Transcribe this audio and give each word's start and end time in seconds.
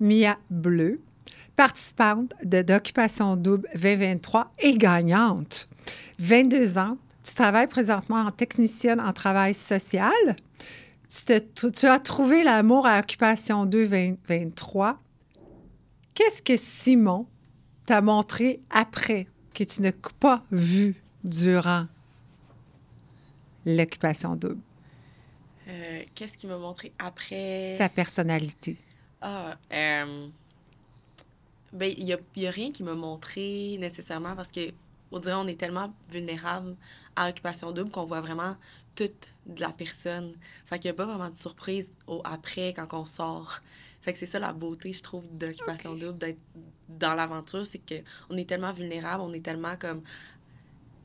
Mia 0.00 0.38
Bleu, 0.50 1.00
participante 1.56 2.32
de 2.44 2.62
d'Occupation 2.62 3.36
Double 3.36 3.68
2023 3.74 4.52
et 4.58 4.76
gagnante. 4.76 5.68
22 6.18 6.78
ans, 6.78 6.98
tu 7.22 7.34
travailles 7.34 7.66
présentement 7.68 8.16
en 8.22 8.30
technicienne 8.30 9.00
en 9.00 9.12
travail 9.12 9.54
social. 9.54 10.12
Tu, 11.08 11.24
te- 11.24 11.68
tu 11.68 11.86
as 11.86 11.98
trouvé 12.00 12.42
l'amour 12.42 12.86
à 12.86 12.98
Occupation 12.98 13.66
2 13.66 13.88
2023. 13.88 15.00
Qu'est-ce 16.14 16.42
que 16.42 16.56
Simon 16.56 17.26
t'a 17.86 18.00
montré 18.00 18.60
après 18.70 19.26
que 19.52 19.64
tu 19.64 19.82
n'as 19.82 19.92
pas 20.18 20.42
vu 20.50 20.96
durant 21.22 21.86
l'Occupation 23.64 24.34
Double? 24.36 24.58
Euh, 25.68 26.02
Qu'est-ce 26.14 26.36
qu'il 26.36 26.48
m'a 26.50 26.58
montré 26.58 26.92
après? 26.98 27.74
Sa 27.78 27.88
personnalité. 27.88 28.76
Ah, 29.26 29.56
euh, 29.72 30.28
ben, 31.72 31.94
il 31.96 32.04
n'y 32.04 32.12
a, 32.12 32.18
y 32.36 32.46
a 32.46 32.50
rien 32.50 32.70
qui 32.70 32.82
m'a 32.82 32.92
montré 32.94 33.78
nécessairement 33.78 34.36
parce 34.36 34.52
que, 34.52 34.70
on 35.10 35.18
dirait, 35.18 35.34
on 35.36 35.46
est 35.46 35.58
tellement 35.58 35.94
vulnérable 36.10 36.76
à 37.16 37.30
Occupation 37.30 37.72
Double 37.72 37.90
qu'on 37.90 38.04
voit 38.04 38.20
vraiment 38.20 38.54
toute 38.94 39.34
de 39.46 39.62
la 39.62 39.70
personne. 39.70 40.34
Fait 40.66 40.78
qu'il 40.78 40.90
n'y 40.90 40.94
a 40.94 40.96
pas 40.98 41.06
vraiment 41.06 41.30
de 41.30 41.34
surprise 41.34 41.94
au 42.06 42.20
après 42.22 42.74
quand 42.74 42.92
on 42.92 43.06
sort. 43.06 43.60
Fait 44.02 44.12
que 44.12 44.18
c'est 44.18 44.26
ça 44.26 44.38
la 44.38 44.52
beauté, 44.52 44.92
je 44.92 45.02
trouve, 45.02 45.26
d'Occupation 45.34 45.94
Double, 45.94 46.18
d'être 46.18 46.40
dans 46.90 47.14
l'aventure, 47.14 47.64
c'est 47.64 47.80
qu'on 47.80 48.36
est 48.36 48.46
tellement 48.46 48.72
vulnérable, 48.72 49.22
on 49.22 49.32
est 49.32 49.42
tellement 49.42 49.78
comme 49.78 50.02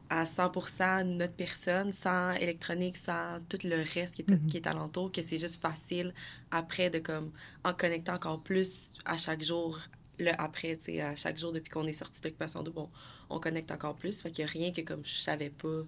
à 0.10 0.24
100% 0.24 1.04
notre 1.04 1.34
personne, 1.34 1.92
sans 1.92 2.34
électronique, 2.34 2.98
sans 2.98 3.40
tout 3.48 3.60
le 3.64 3.84
reste 3.94 4.16
qui 4.16 4.22
est, 4.22 4.48
qui 4.48 4.58
est 4.58 4.68
alentour, 4.68 5.12
que 5.12 5.22
c'est 5.22 5.38
juste 5.38 5.62
facile 5.62 6.14
après 6.52 6.90
de 6.90 7.00
comme 7.00 7.32
en 7.64 7.74
connecter 7.74 8.12
encore 8.12 8.42
plus 8.42 8.94
à 9.06 9.18
chaque 9.18 9.44
jour, 9.44 9.80
le 10.18 10.32
après, 10.42 10.76
tu 10.78 10.86
sais, 10.86 11.02
à 11.02 11.16
chaque 11.16 11.38
jour 11.38 11.52
depuis 11.52 11.70
qu'on 11.70 11.86
est 11.86 11.94
sorti 11.94 12.22
d'occupation 12.22 12.64
double, 12.64 12.80
on, 12.80 12.90
on 13.30 13.40
connecte 13.40 13.72
encore 13.72 13.96
plus. 13.96 14.22
Fait 14.22 14.32
qu'il 14.32 14.44
n'y 14.44 14.50
a 14.50 14.52
rien 14.52 14.72
que 14.72 14.82
comme 14.82 15.06
je 15.06 15.16
savais 15.16 15.50
pas 15.50 15.84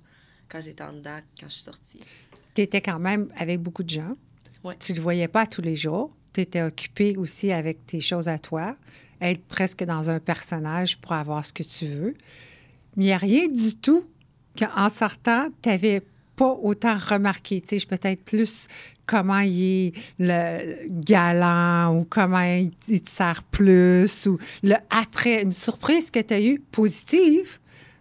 quand 0.48 0.62
j'étais 0.62 0.84
en 0.84 0.94
dedans, 0.94 1.20
quand 1.40 1.48
je 1.48 1.54
suis 1.54 1.64
sortie. 1.64 2.00
Tu 2.54 2.62
étais 2.62 2.82
quand 2.82 3.00
même 3.00 3.30
avec 3.38 3.60
beaucoup 3.60 3.84
de 3.84 3.90
gens. 3.90 4.16
Ouais. 4.64 4.76
Tu 4.80 4.92
ne 4.92 4.98
le 4.98 5.02
voyais 5.02 5.28
pas 5.28 5.48
tous 5.48 5.62
les 5.62 5.76
jours. 5.76 6.12
Tu 6.34 6.42
étais 6.42 6.62
occupé 6.62 7.18
aussi 7.18 7.52
avec 7.52 7.86
tes 7.86 8.00
choses 8.00 8.28
à 8.28 8.38
toi, 8.38 8.78
être 9.20 9.44
presque 9.46 9.84
dans 9.84 10.10
un 10.10 10.20
personnage 10.20 10.98
pour 10.98 11.14
avoir 11.14 11.44
ce 11.44 11.54
que 11.54 11.64
tu 11.64 11.88
veux. 11.88 12.16
Mais 12.96 13.06
il 13.06 13.08
n'y 13.08 13.14
a 13.14 13.18
rien 13.18 13.48
du 13.48 13.76
tout 13.76 14.06
qu'en 14.58 14.90
sortant, 14.90 15.48
tu 15.62 15.70
n'avais 15.70 16.02
pas 16.36 16.58
autant 16.62 16.98
remarqué. 16.98 17.62
Tu 17.62 17.80
sais, 17.80 17.86
peut-être 17.86 18.24
plus 18.24 18.68
comment 19.06 19.40
il 19.40 19.64
est 19.64 19.94
le 20.20 20.88
galant 20.90 21.96
ou 21.98 22.06
comment 22.10 22.42
il, 22.42 22.72
il 22.88 23.02
te 23.02 23.10
sert 23.10 23.44
plus 23.44 24.26
ou 24.28 24.38
le 24.64 24.76
après, 24.90 25.44
une 25.44 25.52
surprise 25.52 26.10
que 26.10 26.20
tu 26.20 26.34
as 26.34 26.42
eue 26.42 26.60
positive 26.72 27.58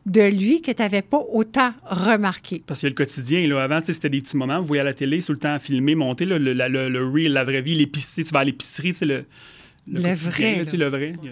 de 0.06 0.22
lui 0.22 0.62
que 0.62 0.70
tu 0.70 0.80
n'avais 0.80 1.02
pas 1.02 1.22
autant 1.30 1.74
remarqué. 1.84 2.62
Parce 2.66 2.80
a 2.80 2.86
le 2.86 2.94
quotidien. 2.94 3.46
Là. 3.46 3.62
Avant, 3.62 3.80
tu 3.80 3.86
sais, 3.86 3.92
c'était 3.92 4.08
des 4.08 4.20
petits 4.22 4.36
moments. 4.36 4.58
Vous 4.60 4.66
voyez 4.66 4.80
à 4.80 4.84
la 4.84 4.94
télé, 4.94 5.22
tout 5.22 5.32
le 5.32 5.38
temps 5.38 5.58
filmer, 5.58 5.94
monter, 5.94 6.24
là, 6.24 6.38
le, 6.38 6.52
la- 6.54 6.68
le, 6.68 6.88
le 6.88 7.06
real, 7.06 7.32
la 7.32 7.44
vraie 7.44 7.60
vie, 7.62 7.74
l'épicerie. 7.74 8.24
Tu 8.24 8.32
vas 8.32 8.40
à 8.40 8.44
l'épicerie, 8.44 8.94
sais, 8.94 9.04
le, 9.04 9.24
Le 9.86 10.00
quotidien, 10.00 10.14
vrai, 10.14 10.64
là, 10.64 10.76
le 10.78 10.88
vrai. 10.88 11.12
Ouais. 11.22 11.30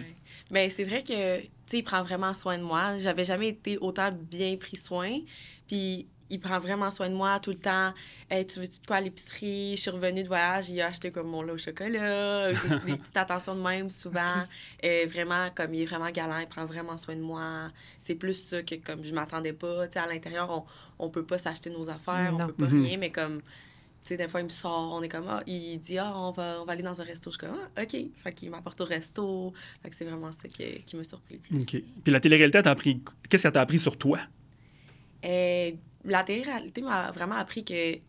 Mais 0.51 0.69
c'est 0.71 0.85
vrai 0.85 1.03
que, 1.03 1.41
il 1.77 1.83
prend 1.85 2.03
vraiment 2.03 2.35
soin 2.35 2.57
de 2.59 2.63
moi. 2.63 2.97
J'avais 2.99 3.25
jamais 3.25 3.49
été 3.49 3.79
autant 3.79 4.11
bien 4.13 4.57
pris 4.57 4.77
soin. 4.77 5.19
Puis 5.67 6.07
il 6.31 6.41
prend 6.41 6.59
vraiment 6.59 6.91
soin 6.91 7.09
de 7.09 7.15
moi 7.15 7.41
tout 7.41 7.51
le 7.51 7.57
temps. 7.59 7.93
Hey, 8.31 8.47
tu 8.47 8.61
veux-tu 8.61 8.81
de 8.81 8.87
quoi 8.87 8.97
à 8.97 9.01
l'épicerie? 9.01 9.77
Je 9.77 9.81
suis 9.81 9.91
revenue 9.91 10.23
de 10.23 10.29
voyage, 10.29 10.69
il 10.69 10.79
a 10.83 10.87
acheté 10.89 11.11
comme 11.11 11.29
mon 11.29 11.41
lot 11.41 11.55
au 11.55 11.59
chocolat, 11.59 12.53
des, 12.53 12.59
des 12.93 12.97
petites 12.99 13.17
attentions 13.17 13.55
de 13.55 13.63
même 13.63 13.89
souvent. 13.89 14.45
Euh, 14.85 15.07
vraiment, 15.09 15.49
comme 15.55 15.73
il 15.73 15.83
est 15.83 15.87
vraiment 15.87 16.11
galant, 16.11 16.39
il 16.39 16.47
prend 16.47 16.67
vraiment 16.67 16.99
soin 16.99 17.17
de 17.17 17.23
moi. 17.23 17.71
C'est 17.99 18.15
plus 18.15 18.35
ça 18.35 18.63
que 18.63 18.75
comme 18.75 19.03
je 19.03 19.15
m'attendais 19.15 19.55
pas. 19.55 19.87
Tu 19.89 19.95
sais, 19.95 20.01
à 20.01 20.07
l'intérieur, 20.07 20.51
on, 20.51 21.07
on 21.07 21.09
peut 21.09 21.25
pas 21.25 21.39
s'acheter 21.39 21.71
nos 21.71 21.89
affaires, 21.89 22.33
Non. 22.33 22.45
on 22.45 22.47
peut 22.49 22.65
pas 22.67 22.67
Mhm. 22.73 22.85
rien, 22.85 22.97
mais 22.99 23.11
comme 23.11 23.41
sais, 24.09 24.17
des 24.17 24.29
fois, 24.29 24.41
il 24.41 24.45
me 24.45 24.49
sort, 24.49 24.95
on 24.95 25.03
est 25.03 25.09
comme, 25.09 25.27
ah, 25.29 25.43
il 25.47 25.79
dit, 25.79 25.99
ah, 25.99 26.13
on 26.15 26.31
va, 26.31 26.59
on 26.61 26.65
va 26.65 26.73
aller 26.73 26.83
dans 26.83 27.01
un 27.01 27.05
resto. 27.05 27.31
Je 27.31 27.39
suis 27.39 27.47
comme, 27.47 27.59
ah, 27.77 27.83
OK. 27.83 27.97
Fait 28.17 28.33
qu'il 28.33 28.51
m'apporte 28.51 28.81
au 28.81 28.85
resto. 28.85 29.53
Fait 29.83 29.91
que 29.91 29.97
c'est 29.97 30.05
vraiment 30.05 30.33
ça 30.33 30.49
qui, 30.49 30.83
qui 30.85 30.97
m'a 30.97 31.05
surpris 31.05 31.35
le 31.35 31.41
plus. 31.41 31.63
OK. 31.63 31.83
Puis 32.05 32.13
la 32.13 32.21
télé-réalité, 32.21 32.63
t'as 32.63 32.71
appris... 32.71 33.03
qu'est-ce 33.29 33.45
qu'elle 33.45 33.53
t'a 33.53 33.61
appris 33.61 33.79
sur 33.79 33.97
toi? 33.97 34.21
Euh, 35.25 35.73
la 36.05 36.25
télé-réalité 36.25 36.81
m'a 36.81 37.11
vraiment 37.11 37.37
appris 37.37 37.65
que, 37.65 37.95
tu 37.95 38.01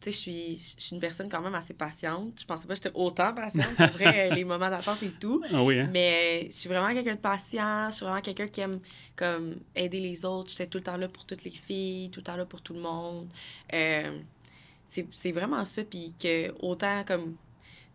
sais, 0.00 0.10
je 0.10 0.16
suis, 0.16 0.56
je 0.76 0.82
suis 0.82 0.94
une 0.94 1.00
personne 1.00 1.28
quand 1.28 1.40
même 1.40 1.54
assez 1.54 1.74
patiente. 1.74 2.40
Je 2.40 2.44
pensais 2.44 2.66
pas 2.66 2.74
que 2.74 2.80
j'étais 2.82 2.96
autant 2.96 3.34
patiente, 3.34 3.74
pour 3.76 3.86
vrai, 3.86 4.30
les 4.34 4.44
moments 4.44 4.70
d'attente 4.70 5.02
et 5.02 5.10
tout. 5.10 5.42
Ah 5.52 5.62
oui, 5.62 5.80
hein? 5.80 5.90
Mais 5.92 6.46
je 6.50 6.56
suis 6.56 6.68
vraiment 6.68 6.92
quelqu'un 6.92 7.14
de 7.14 7.20
patient, 7.20 7.90
je 7.90 7.96
suis 7.96 8.04
vraiment 8.04 8.20
quelqu'un 8.20 8.46
qui 8.46 8.60
aime 8.60 8.80
comme 9.16 9.56
aider 9.74 10.00
les 10.00 10.24
autres. 10.24 10.50
J'étais 10.50 10.66
tout 10.66 10.78
le 10.78 10.84
temps 10.84 10.96
là 10.96 11.08
pour 11.08 11.24
toutes 11.24 11.44
les 11.44 11.50
filles, 11.50 12.10
tout 12.10 12.20
le 12.20 12.24
temps 12.24 12.36
là 12.36 12.44
pour 12.44 12.62
tout 12.62 12.74
le 12.74 12.80
monde. 12.80 13.28
Euh, 13.72 14.20
c'est 14.88 15.32
vraiment 15.32 15.64
ça. 15.64 15.84
Puis 15.84 16.14
que 16.20 16.52
autant 16.60 17.04
comme, 17.04 17.36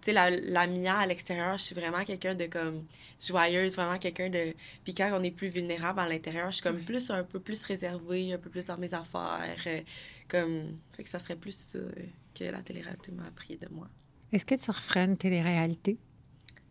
tu 0.02 0.06
sais, 0.06 0.14
la, 0.14 0.30
la 0.30 0.68
Mia 0.68 0.98
à 0.98 1.08
l'extérieur, 1.08 1.58
je 1.58 1.64
suis 1.64 1.76
vraiment 1.76 2.04
quelqu'un 2.04 2.36
de 2.36 2.46
comme 2.46 2.86
joyeuse, 3.20 3.76
vraiment 3.76 3.98
quelqu'un 3.98 4.30
de. 4.30 4.54
Puis 4.84 4.94
quand 4.94 5.10
on 5.14 5.24
est 5.24 5.32
plus 5.32 5.50
vulnérable 5.50 6.00
à 6.00 6.08
l'intérieur, 6.08 6.48
je 6.52 6.56
suis 6.56 6.64
comme 6.64 6.82
plus, 6.82 7.10
un 7.10 7.24
peu 7.24 7.40
plus 7.40 7.64
réservée, 7.64 8.34
un 8.34 8.38
peu 8.38 8.50
plus 8.50 8.66
dans 8.68 8.78
mes 8.78 8.94
affaires. 8.94 9.56
euh, 9.68 9.82
comme, 10.28 10.78
fait 10.96 11.04
que 11.04 11.10
ça 11.10 11.20
serait 11.20 11.36
plus 11.36 11.56
ça 11.56 11.78
euh, 11.78 11.92
que 12.34 12.46
la 12.46 12.62
télé-réalité 12.62 13.12
m'a 13.12 13.26
appris 13.26 13.58
de 13.58 13.68
moi. 13.70 13.88
Est-ce 14.32 14.46
que 14.46 14.56
tu 14.56 14.72
referais 14.72 15.06
une 15.06 15.18
télé-réalité? 15.18 16.00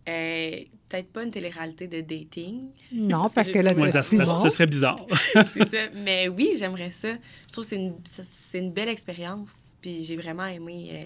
Euh, 0.09 0.59
Peut-être 0.89 1.11
pas 1.11 1.23
une 1.23 1.31
télé-réalité 1.31 1.87
de 1.89 2.03
dating. 2.03 2.69
Non, 2.93 3.21
Parce 3.23 3.33
parce 3.35 3.49
que 3.49 3.55
que 3.55 3.59
là, 3.61 3.73
Ouais, 3.73 3.91
ça, 3.91 4.03
ça- 4.03 4.11
Simon. 4.11 4.41
ça 4.43 4.51
serait 4.51 4.67
bizarre. 4.67 5.07
c'est 5.55 5.71
ça. 5.71 5.79
Mais 6.05 6.29
oui, 6.29 6.51
j'aimerais 6.59 6.91
ça. 6.91 7.13
Je 7.47 7.53
trouve 7.53 7.65
que 7.65 7.71
c'est 7.71 7.77
une, 7.77 7.95
ça- 8.11 8.23
c'est 8.27 8.59
une 8.59 8.73
belle 8.73 8.91
expérience. 8.91 9.73
Puis 9.81 10.03
j'ai 10.03 10.17
vraiment 10.17 10.45
aimé, 10.45 10.91
euh, 10.93 11.05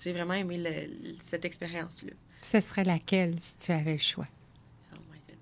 j'ai 0.00 0.12
vraiment 0.12 0.34
aimé 0.34 0.56
le- 0.58 1.08
le- 1.10 1.14
cette 1.20 1.44
expérience-là. 1.44 2.10
Ce 2.40 2.60
serait 2.60 2.82
laquelle 2.82 3.36
si 3.38 3.56
tu 3.58 3.70
avais 3.70 3.92
le 3.92 3.98
choix? 3.98 4.26
Oh. 4.92 4.96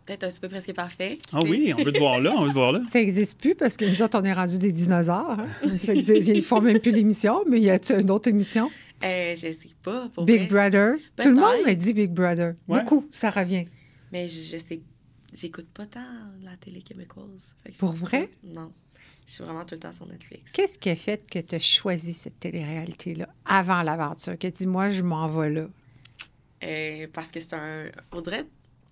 Peut-être 0.05 0.25
un 0.25 0.31
super 0.31 0.51
presque 0.51 0.75
parfait. 0.75 1.17
Ah 1.33 1.41
oui, 1.43 1.73
on 1.79 1.83
veut 1.83 1.93
te 1.93 1.99
voir 1.99 2.21
là, 2.21 2.35
on 2.37 2.43
veut 2.43 2.49
te 2.51 2.55
voir 2.55 2.73
là. 2.73 2.81
Ça 2.93 2.99
n'existe 2.99 3.41
plus 3.41 3.55
parce 3.55 3.79
que 3.79 3.87
nous 3.87 4.03
autres, 4.03 4.19
on 4.21 4.25
est 4.25 4.33
rendus 4.35 4.59
des 4.59 4.73
dinosaures. 4.73 5.39
hein. 5.41 5.77
Ça 5.79 5.95
existe- 5.95 6.29
Ils 6.29 6.43
font 6.43 6.61
même 6.61 6.81
plus 6.81 6.93
l'émission, 6.93 7.45
mais 7.49 7.61
y 7.61 7.71
a-tu 7.71 7.95
une 7.99 8.11
autre 8.11 8.29
émission? 8.29 8.71
Euh, 9.07 9.35
je 9.35 9.53
sais 9.53 9.75
pas. 9.83 10.09
Pour 10.09 10.25
Big 10.25 10.49
vrai. 10.51 10.71
Brother? 10.71 10.97
Tout 11.21 11.29
le 11.29 11.35
monde 11.35 11.67
me 11.67 11.75
dit 11.75 11.95
Big 11.95 12.11
Brother. 12.13 12.55
Ouais. 12.67 12.81
Beaucoup, 12.81 13.09
ça 13.13 13.31
revient. 13.31 13.67
Mais 14.13 14.27
je, 14.27 14.41
je 14.41 14.57
sais. 14.59 14.81
J'écoute 15.33 15.69
pas 15.73 15.87
tant 15.87 16.01
la 16.43 16.57
télé 16.57 16.83
québécoise. 16.83 17.55
Pour 17.79 17.93
vrai? 17.93 18.29
pas. 18.29 18.35
Non. 18.43 18.73
Je 19.27 19.33
suis 19.33 19.45
vraiment 19.45 19.65
tout 19.65 19.75
le 19.75 19.81
temps 19.81 19.93
sur 19.93 20.07
Netflix. 20.07 20.53
Qu'est-ce 20.53 20.79
qui 20.79 20.89
a 20.89 20.97
fait 20.97 21.29
que 21.29 21.41
tu 21.41 21.57
as 21.57 21.59
choisi 21.59 22.13
cette 22.13 22.39
télé-réalité-là 22.39 23.29
avant 23.45 23.83
l'aventure? 23.83 24.39
Que 24.39 24.47
dis 24.47 24.67
moi, 24.67 24.89
je 24.89 25.03
m'en 25.03 25.27
vais 25.27 25.51
là. 25.51 25.67
Euh, 26.65 27.07
parce 27.13 27.31
que 27.31 27.41
c'est 27.41 27.55
un. 27.55 27.91
Dirait, 28.23 28.47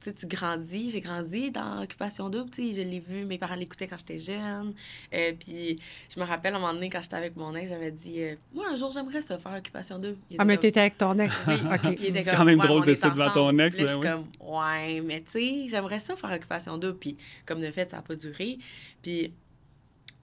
tu 0.04 0.10
sais, 0.10 0.15
tu 0.15 0.26
grandis. 0.26 0.91
J'ai 0.91 1.00
grandi 1.00 1.50
dans 1.50 1.82
Occupation 1.82 2.28
Double. 2.28 2.50
Tu 2.50 2.69
sais, 2.72 2.82
je 2.82 2.88
l'ai 2.88 3.00
vu, 3.00 3.25
mes 3.25 3.38
parents 3.38 3.54
l'écoutaient 3.54 3.87
quand 3.87 3.98
j'étais 3.98 4.19
jeune. 4.19 4.75
Euh, 5.15 5.32
puis 5.38 5.78
je 6.15 6.20
me 6.20 6.25
rappelle, 6.26 6.54
à 6.54 6.56
un 6.56 6.60
moment 6.60 6.75
donné, 6.75 6.91
quand 6.91 7.00
j'étais 7.03 7.16
avec 7.16 7.37
mon 7.37 7.54
ex, 7.54 7.70
j'avais 7.70 7.91
dit 7.91 8.22
euh, 8.22 8.34
Moi, 8.53 8.66
un 8.70 8.76
jour, 8.76 8.92
j'aimerais 8.92 9.22
ça 9.22 9.38
faire 9.38 9.53
Occupation 9.53 9.98
Double. 9.98 10.16
Il 10.31 10.37
Ah, 10.38 10.42
était 10.42 10.44
mais 10.44 10.56
t'étais 10.59 10.81
avec 10.81 10.98
ton 10.98 11.19
ex. 11.19 11.34
Oui. 11.48 11.54
OK. 11.54 11.87
Était 11.92 12.22
C'est 12.22 12.31
comme, 12.31 12.38
quand 12.38 12.44
même 12.44 12.60
Ouais, 12.60 12.66
drôle 12.66 12.87
de 12.87 12.94
ça 12.94 13.10
devant 13.10 13.31
ton 13.31 13.59
ex, 13.59 13.78
Là, 13.78 13.87
je 13.87 13.94
ouais, 13.97 14.00
suis 14.00 14.10
comme, 14.10 14.26
ouais, 14.41 15.00
mais 15.00 15.22
tu 15.22 15.32
sais, 15.32 15.66
j'aimerais 15.69 15.98
ça 15.98 16.16
faire 16.16 16.31
Occupation 16.32 16.76
Double. 16.78 16.98
Puis 16.98 17.16
comme 17.47 17.60
de 17.60 17.71
fait, 17.71 17.91
ça 17.91 17.97
n'a 17.97 18.03
pas 18.03 18.15
duré. 18.15 18.59
Puis 19.03 19.32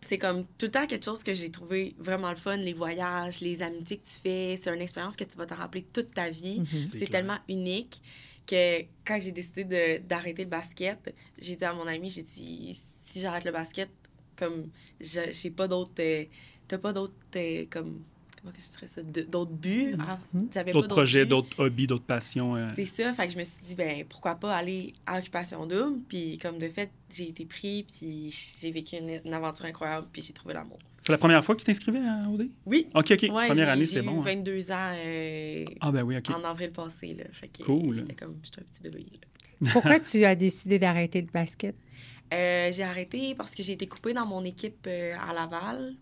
c'est 0.04 0.18
comme 0.18 0.46
tout 0.58 0.66
le 0.66 0.72
temps 0.72 0.88
quelque 0.88 1.06
chose 1.06 1.24
que 1.24 1.34
j'ai 1.34 1.52
trouvé 1.52 1.96
vraiment 2.00 2.30
le 2.32 2.36
fun, 2.36 2.58
les 2.58 2.74
voyages, 2.74 3.40
les 3.40 3.62
amitiés 3.62 3.98
que 3.98 4.06
tu 4.06 4.16
fais. 4.22 4.56
C'est 4.58 4.74
une 4.74 4.82
expérience 4.82 5.16
que 5.16 5.24
tu 5.24 5.38
vas 5.38 5.46
te 5.46 5.54
rappeler 5.54 5.84
toute 5.84 6.14
ta 6.14 6.30
vie. 6.30 6.62
Mhm. 6.62 6.88
C'est 6.88 7.08
tellement 7.10 7.38
unique 7.48 8.02
que 8.52 8.82
quand 9.06 9.20
j'ai 9.20 9.32
décidé 9.32 9.64
de- 9.66 9.98
d'arrêter 10.08 10.44
le 10.44 10.50
basket, 10.50 11.14
j'ai 11.40 11.56
dit 11.56 11.64
à 11.66 11.74
mon 11.74 11.88
ami, 11.88 12.10
j'ai 12.10 12.24
dit, 12.24 12.72
si 13.02 13.22
j'arrête 13.22 13.46
le 13.46 13.52
basket, 13.52 13.90
comme, 14.36 14.68
je- 15.00 15.30
j'ai 15.32 15.50
pas 15.50 15.68
d'autres... 15.68 15.92
euh, 16.00 16.26
T'as 16.68 16.78
pas 16.78 16.94
d'autres, 16.94 17.14
euh, 17.36 17.66
comme... 17.70 18.02
Comment 18.42 18.54
que 18.54 18.62
je 18.62 18.70
dirais 18.72 18.88
ça? 18.88 19.04
D'autres 19.04 19.52
buts. 19.52 19.96
Ah, 20.00 20.18
J'avais 20.52 20.72
pas 20.72 20.80
D'autres 20.82 20.96
projets, 20.96 21.26
d'autres 21.28 21.64
hobbies, 21.66 21.86
d'autres 21.86 22.06
passions. 22.06 22.56
euh. 22.56 22.72
C'est 22.76 22.86
ça, 22.86 23.14
fait 23.14 23.28
que 23.28 23.34
je 23.34 23.38
me 23.38 23.44
suis 23.44 23.60
dit, 23.62 23.76
ben 23.76 24.04
pourquoi 24.10 24.34
pas 24.36 24.56
aller 24.56 24.94
à 25.06 25.20
Occupation 25.20 25.66
Double. 25.68 26.02
Puis 26.08 26.40
comme 26.40 26.58
de 26.58 26.68
fait, 26.70 26.90
j'ai 27.14 27.30
été 27.30 27.46
pris, 27.46 27.84
puis 27.84 28.34
j'ai 28.60 28.72
vécu 28.72 28.96
une, 28.96 29.22
une 29.26 29.34
aventure 29.34 29.66
incroyable, 29.66 30.08
puis 30.12 30.22
j'ai 30.24 30.34
trouvé 30.34 30.56
l'amour. 30.56 30.80
C'est 31.02 31.12
la 31.12 31.18
première 31.18 31.44
fois 31.44 31.56
que 31.56 31.60
tu 31.62 31.66
t'inscrivais 31.66 32.00
à 32.00 32.30
OD? 32.30 32.48
Oui. 32.66 32.88
OK, 32.94 33.12
OK. 33.12 33.22
Ouais, 33.24 33.28
Première 33.30 33.56
j'ai- 33.56 33.64
année, 33.64 33.84
j'ai 33.86 33.92
c'est 33.92 34.02
bon. 34.04 34.20
hein. 34.20 34.24
22 34.24 34.72
ans 34.72 34.94
euh, 34.96 35.66
Ah 35.82 35.92
ben 35.92 36.04
oui, 36.04 36.16
OK. 36.18 36.30
en 36.30 36.44
avril 36.44 36.70
passé, 36.70 37.16
là. 37.18 37.24
Fait 37.34 37.48
que 37.48 37.64
Cool. 37.64 37.96
j'étais 37.96 38.14
comme, 38.14 38.38
j'étais 38.44 38.62
un 38.62 38.66
petit 38.72 38.82
bébé, 38.84 39.06
là. 39.12 39.70
Pourquoi 39.74 40.00
tu 40.00 40.24
as 40.26 40.36
décidé 40.36 40.78
d'arrêter 40.80 41.22
le 41.22 41.28
basket? 41.34 41.76
Euh, 42.34 42.72
j'ai 42.72 42.84
arrêté 42.84 43.36
parce 43.36 43.54
que 43.56 43.62
j'ai 43.64 43.74
été 43.74 43.88
coupée 43.88 44.14
dans 44.14 44.26
mon 44.26 44.44
équipe 44.46 44.86
euh, 44.88 45.14
à 45.28 45.34
Laval. 45.34 45.96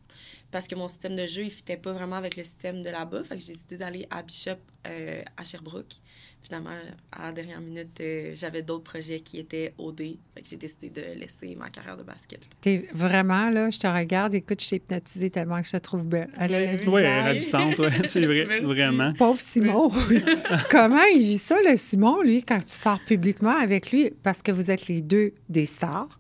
Parce 0.52 0.68
que 0.68 0.76
mon 0.76 0.88
système 0.88 1.16
de 1.16 1.26
jeu, 1.26 1.44
il 1.44 1.52
fitait 1.52 1.78
pas 1.78 1.92
vraiment 1.94 2.16
avec 2.16 2.36
le 2.36 2.44
système 2.44 2.82
de 2.82 2.90
là-bas. 2.90 3.24
Fait 3.24 3.36
que 3.36 3.42
j'ai 3.42 3.54
décidé 3.54 3.78
d'aller 3.78 4.08
à 4.10 4.24
Bishop, 4.24 4.58
euh, 4.88 5.22
à 5.38 5.44
Sherbrooke. 5.44 5.94
Finalement, 6.42 6.70
à 7.12 7.24
la 7.26 7.32
dernière 7.34 7.60
minute, 7.60 8.00
euh, 8.00 8.32
j'avais 8.34 8.62
d'autres 8.62 8.86
projets 8.86 9.20
qui 9.20 9.40
étaient 9.40 9.74
OD. 9.78 9.98
Fait 10.34 10.42
que 10.42 10.48
j'ai 10.50 10.56
décidé 10.56 10.90
de 10.90 11.02
laisser 11.20 11.54
ma 11.56 11.70
carrière 11.70 11.98
de 11.98 12.04
basket. 12.04 12.40
T'es 12.62 12.88
vraiment, 12.94 13.50
là, 13.50 13.70
je 13.70 13.78
te 13.78 13.88
regarde, 13.88 14.34
écoute, 14.34 14.64
je 14.64 14.70
t'ai 14.70 14.76
hypnotisée 14.78 15.30
tellement 15.30 15.62
que 15.62 15.68
je 15.68 15.74
te 15.74 15.78
trouve 15.78 16.08
belle. 16.08 16.30
Elle 16.40 16.56
a 16.56 16.74
le 16.74 16.90
Oui, 16.90 17.06
ravissante, 17.06 17.78
ouais, 17.78 17.90
c'est 18.08 18.26
vrai, 18.26 18.46
Merci. 18.48 18.66
vraiment. 18.66 19.14
Pauvre 19.14 19.40
Simon. 19.40 19.92
Comment 20.72 21.04
il 21.14 21.22
vit 21.24 21.38
ça, 21.38 21.58
le 21.62 21.76
Simon, 21.76 22.22
lui, 22.22 22.42
quand 22.44 22.60
tu 22.60 22.74
sors 22.74 23.02
publiquement 23.02 23.56
avec 23.58 23.92
lui? 23.92 24.12
Parce 24.24 24.42
que 24.42 24.52
vous 24.54 24.72
êtes 24.72 24.88
les 24.88 25.02
deux 25.02 25.34
des 25.50 25.66
stars, 25.66 26.20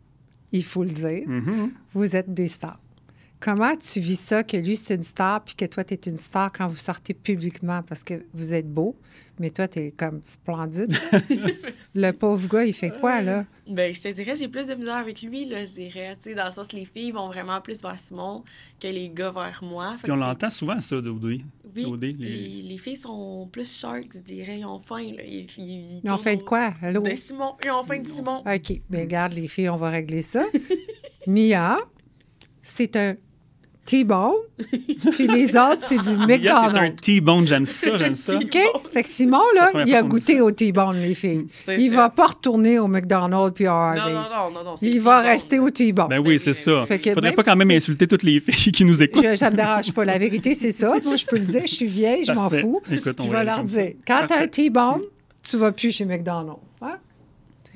il 0.51 0.63
faut 0.65 0.83
le 0.83 0.89
dire. 0.89 1.23
Mhm. 1.27 1.71
Vous 1.93 2.15
êtes 2.15 2.31
des 2.33 2.47
stars. 2.47 2.79
Comment 3.39 3.73
tu 3.77 4.01
vis 4.01 4.19
ça, 4.19 4.43
que 4.43 4.57
lui, 4.57 4.75
c'est 4.75 4.93
une 4.95 5.01
star, 5.03 5.41
puis 5.43 5.55
que 5.55 5.63
toi, 5.65 5.83
tu 5.85 5.93
es 5.93 5.97
une 6.07 6.17
star 6.17 6.51
quand 6.51 6.67
vous 6.67 6.75
sortez 6.75 7.13
publiquement? 7.13 7.81
Parce 7.83 8.03
que 8.03 8.25
vous 8.33 8.53
êtes 8.53 8.67
beau, 8.69 8.97
mais 9.39 9.49
toi, 9.49 9.65
tu 9.67 9.79
es 9.79 9.91
comme 9.91 10.19
splendide. 10.23 10.93
le 11.95 12.11
pauvre 12.11 12.49
gars, 12.49 12.65
il 12.65 12.73
fait 12.73 12.91
quoi, 12.99 13.21
là? 13.21 13.45
Ben, 13.65 13.93
je 13.93 14.01
te 14.01 14.09
dirais, 14.09 14.35
j'ai 14.35 14.49
plus 14.49 14.67
de 14.67 14.75
misère 14.75 14.95
avec 14.97 15.21
lui, 15.21 15.45
là, 15.45 15.63
je 15.63 15.71
dirais. 15.71 16.17
Tu 16.21 16.29
sais, 16.31 16.35
dans 16.35 16.45
le 16.47 16.51
sens, 16.51 16.73
les 16.73 16.83
filles 16.83 17.11
vont 17.11 17.27
vraiment 17.27 17.61
plus 17.61 17.81
vers 17.81 17.97
Simon 17.97 18.43
que 18.77 18.87
les 18.89 19.09
gars 19.09 19.31
vers 19.31 19.61
moi. 19.63 19.91
Fait 19.97 20.03
Puis 20.03 20.11
on 20.11 20.15
l'entend 20.17 20.49
souvent, 20.49 20.81
ça, 20.81 20.99
d'OD. 20.99 21.39
Oui, 21.75 21.85
OD, 21.85 22.01
les- 22.03 22.13
les... 22.13 22.61
les 22.63 22.77
filles 22.77 22.97
sont 22.97 23.47
plus 23.49 23.71
sharks, 23.79 24.15
je 24.15 24.19
dirais. 24.19 24.59
Ils 24.59 24.65
ont 24.65 24.79
faim, 24.79 25.13
là. 25.15 25.23
Ils, 25.23 25.47
ils- 25.57 26.01
Ils 26.03 26.11
ont 26.11 26.17
fait 26.17 26.35
de 26.35 26.41
quoi? 26.41 26.73
Allô? 26.81 27.01
De 27.01 27.15
Simon. 27.15 27.53
Ils 27.63 27.71
ont 27.71 27.83
faim 27.85 27.99
de 27.99 28.07
Simon. 28.09 28.39
OK. 28.45 28.81
Bien, 28.89 28.99
regarde, 29.01 29.31
les 29.33 29.47
filles, 29.47 29.69
on 29.69 29.77
va 29.77 29.91
régler 29.91 30.23
ça. 30.23 30.43
Mia, 31.27 31.77
c'est 32.61 32.95
un 32.97 33.15
T-bone, 33.89 34.33
puis 35.13 35.25
les 35.27 35.55
autres, 35.55 35.77
c'est 35.79 35.97
du 35.97 36.03
Yes, 36.03 36.07
c'est 36.07 36.13
un 36.13 36.27
McDonald's. 36.27 37.01
T-bone, 37.01 37.47
j'aime 37.47 37.65
ça, 37.65 37.97
j'aime 37.97 38.13
ça. 38.15 38.35
OK? 38.35 38.57
Fait 38.93 39.03
que 39.03 39.09
Simon, 39.09 39.41
là, 39.55 39.71
il 39.85 39.95
a 39.95 40.03
goûté 40.03 40.41
au 40.41 40.51
T-bone, 40.51 40.97
les 41.01 41.15
filles. 41.15 41.47
Il 41.67 41.89
va 41.91 42.09
pas 42.09 42.27
retourner 42.27 42.77
au 42.77 42.87
McDonald's 42.87 43.53
puis 43.55 43.67
au 43.67 43.71
Non, 43.71 43.75
Hardee's. 43.77 44.13
non, 44.13 44.21
non, 44.21 44.51
non, 44.53 44.63
non. 44.71 44.75
Il 44.81 44.99
va 45.01 45.21
rester 45.21 45.57
au 45.59 45.69
T-bone. 45.69 46.07
Ben 46.09 46.17
Ben 46.17 46.23
oui, 46.27 46.33
oui, 46.33 46.39
c'est 46.39 46.51
ben 46.51 46.81
ça. 46.81 46.85
Fait 46.85 46.99
que 46.99 47.13
Faudrait 47.13 47.31
pas 47.33 47.43
quand 47.43 47.55
même 47.55 47.69
si- 47.71 47.75
insulter 47.77 48.07
toutes 48.07 48.23
les 48.23 48.39
filles 48.39 48.71
qui 48.71 48.85
nous 48.85 49.01
écoutent. 49.01 49.23
Je- 49.25 49.35
ça 49.35 49.49
me 49.49 49.55
dérange 49.55 49.91
pas. 49.91 50.05
La 50.05 50.17
vérité, 50.19 50.53
c'est 50.53 50.71
ça. 50.71 50.93
Moi, 51.03 51.15
je 51.15 51.25
peux 51.25 51.37
le 51.37 51.45
dire. 51.45 51.61
Je 51.65 51.73
suis 51.73 51.87
vieille, 51.87 52.23
je 52.25 52.31
m'en 52.33 52.49
fous. 52.49 52.81
Écoute, 52.91 53.19
on 53.19 53.23
je 53.23 53.29
va 53.31 53.39
vais 53.39 53.45
leur 53.45 53.63
dire. 53.63 53.93
Quand 54.05 54.21
t'as 54.27 54.43
un. 54.43 54.47
T-bone, 54.47 55.01
tu 55.41 55.57
vas 55.57 55.71
plus 55.71 55.91
chez 55.91 56.05
McDonald's. 56.05 56.59
Hein? 56.81 56.97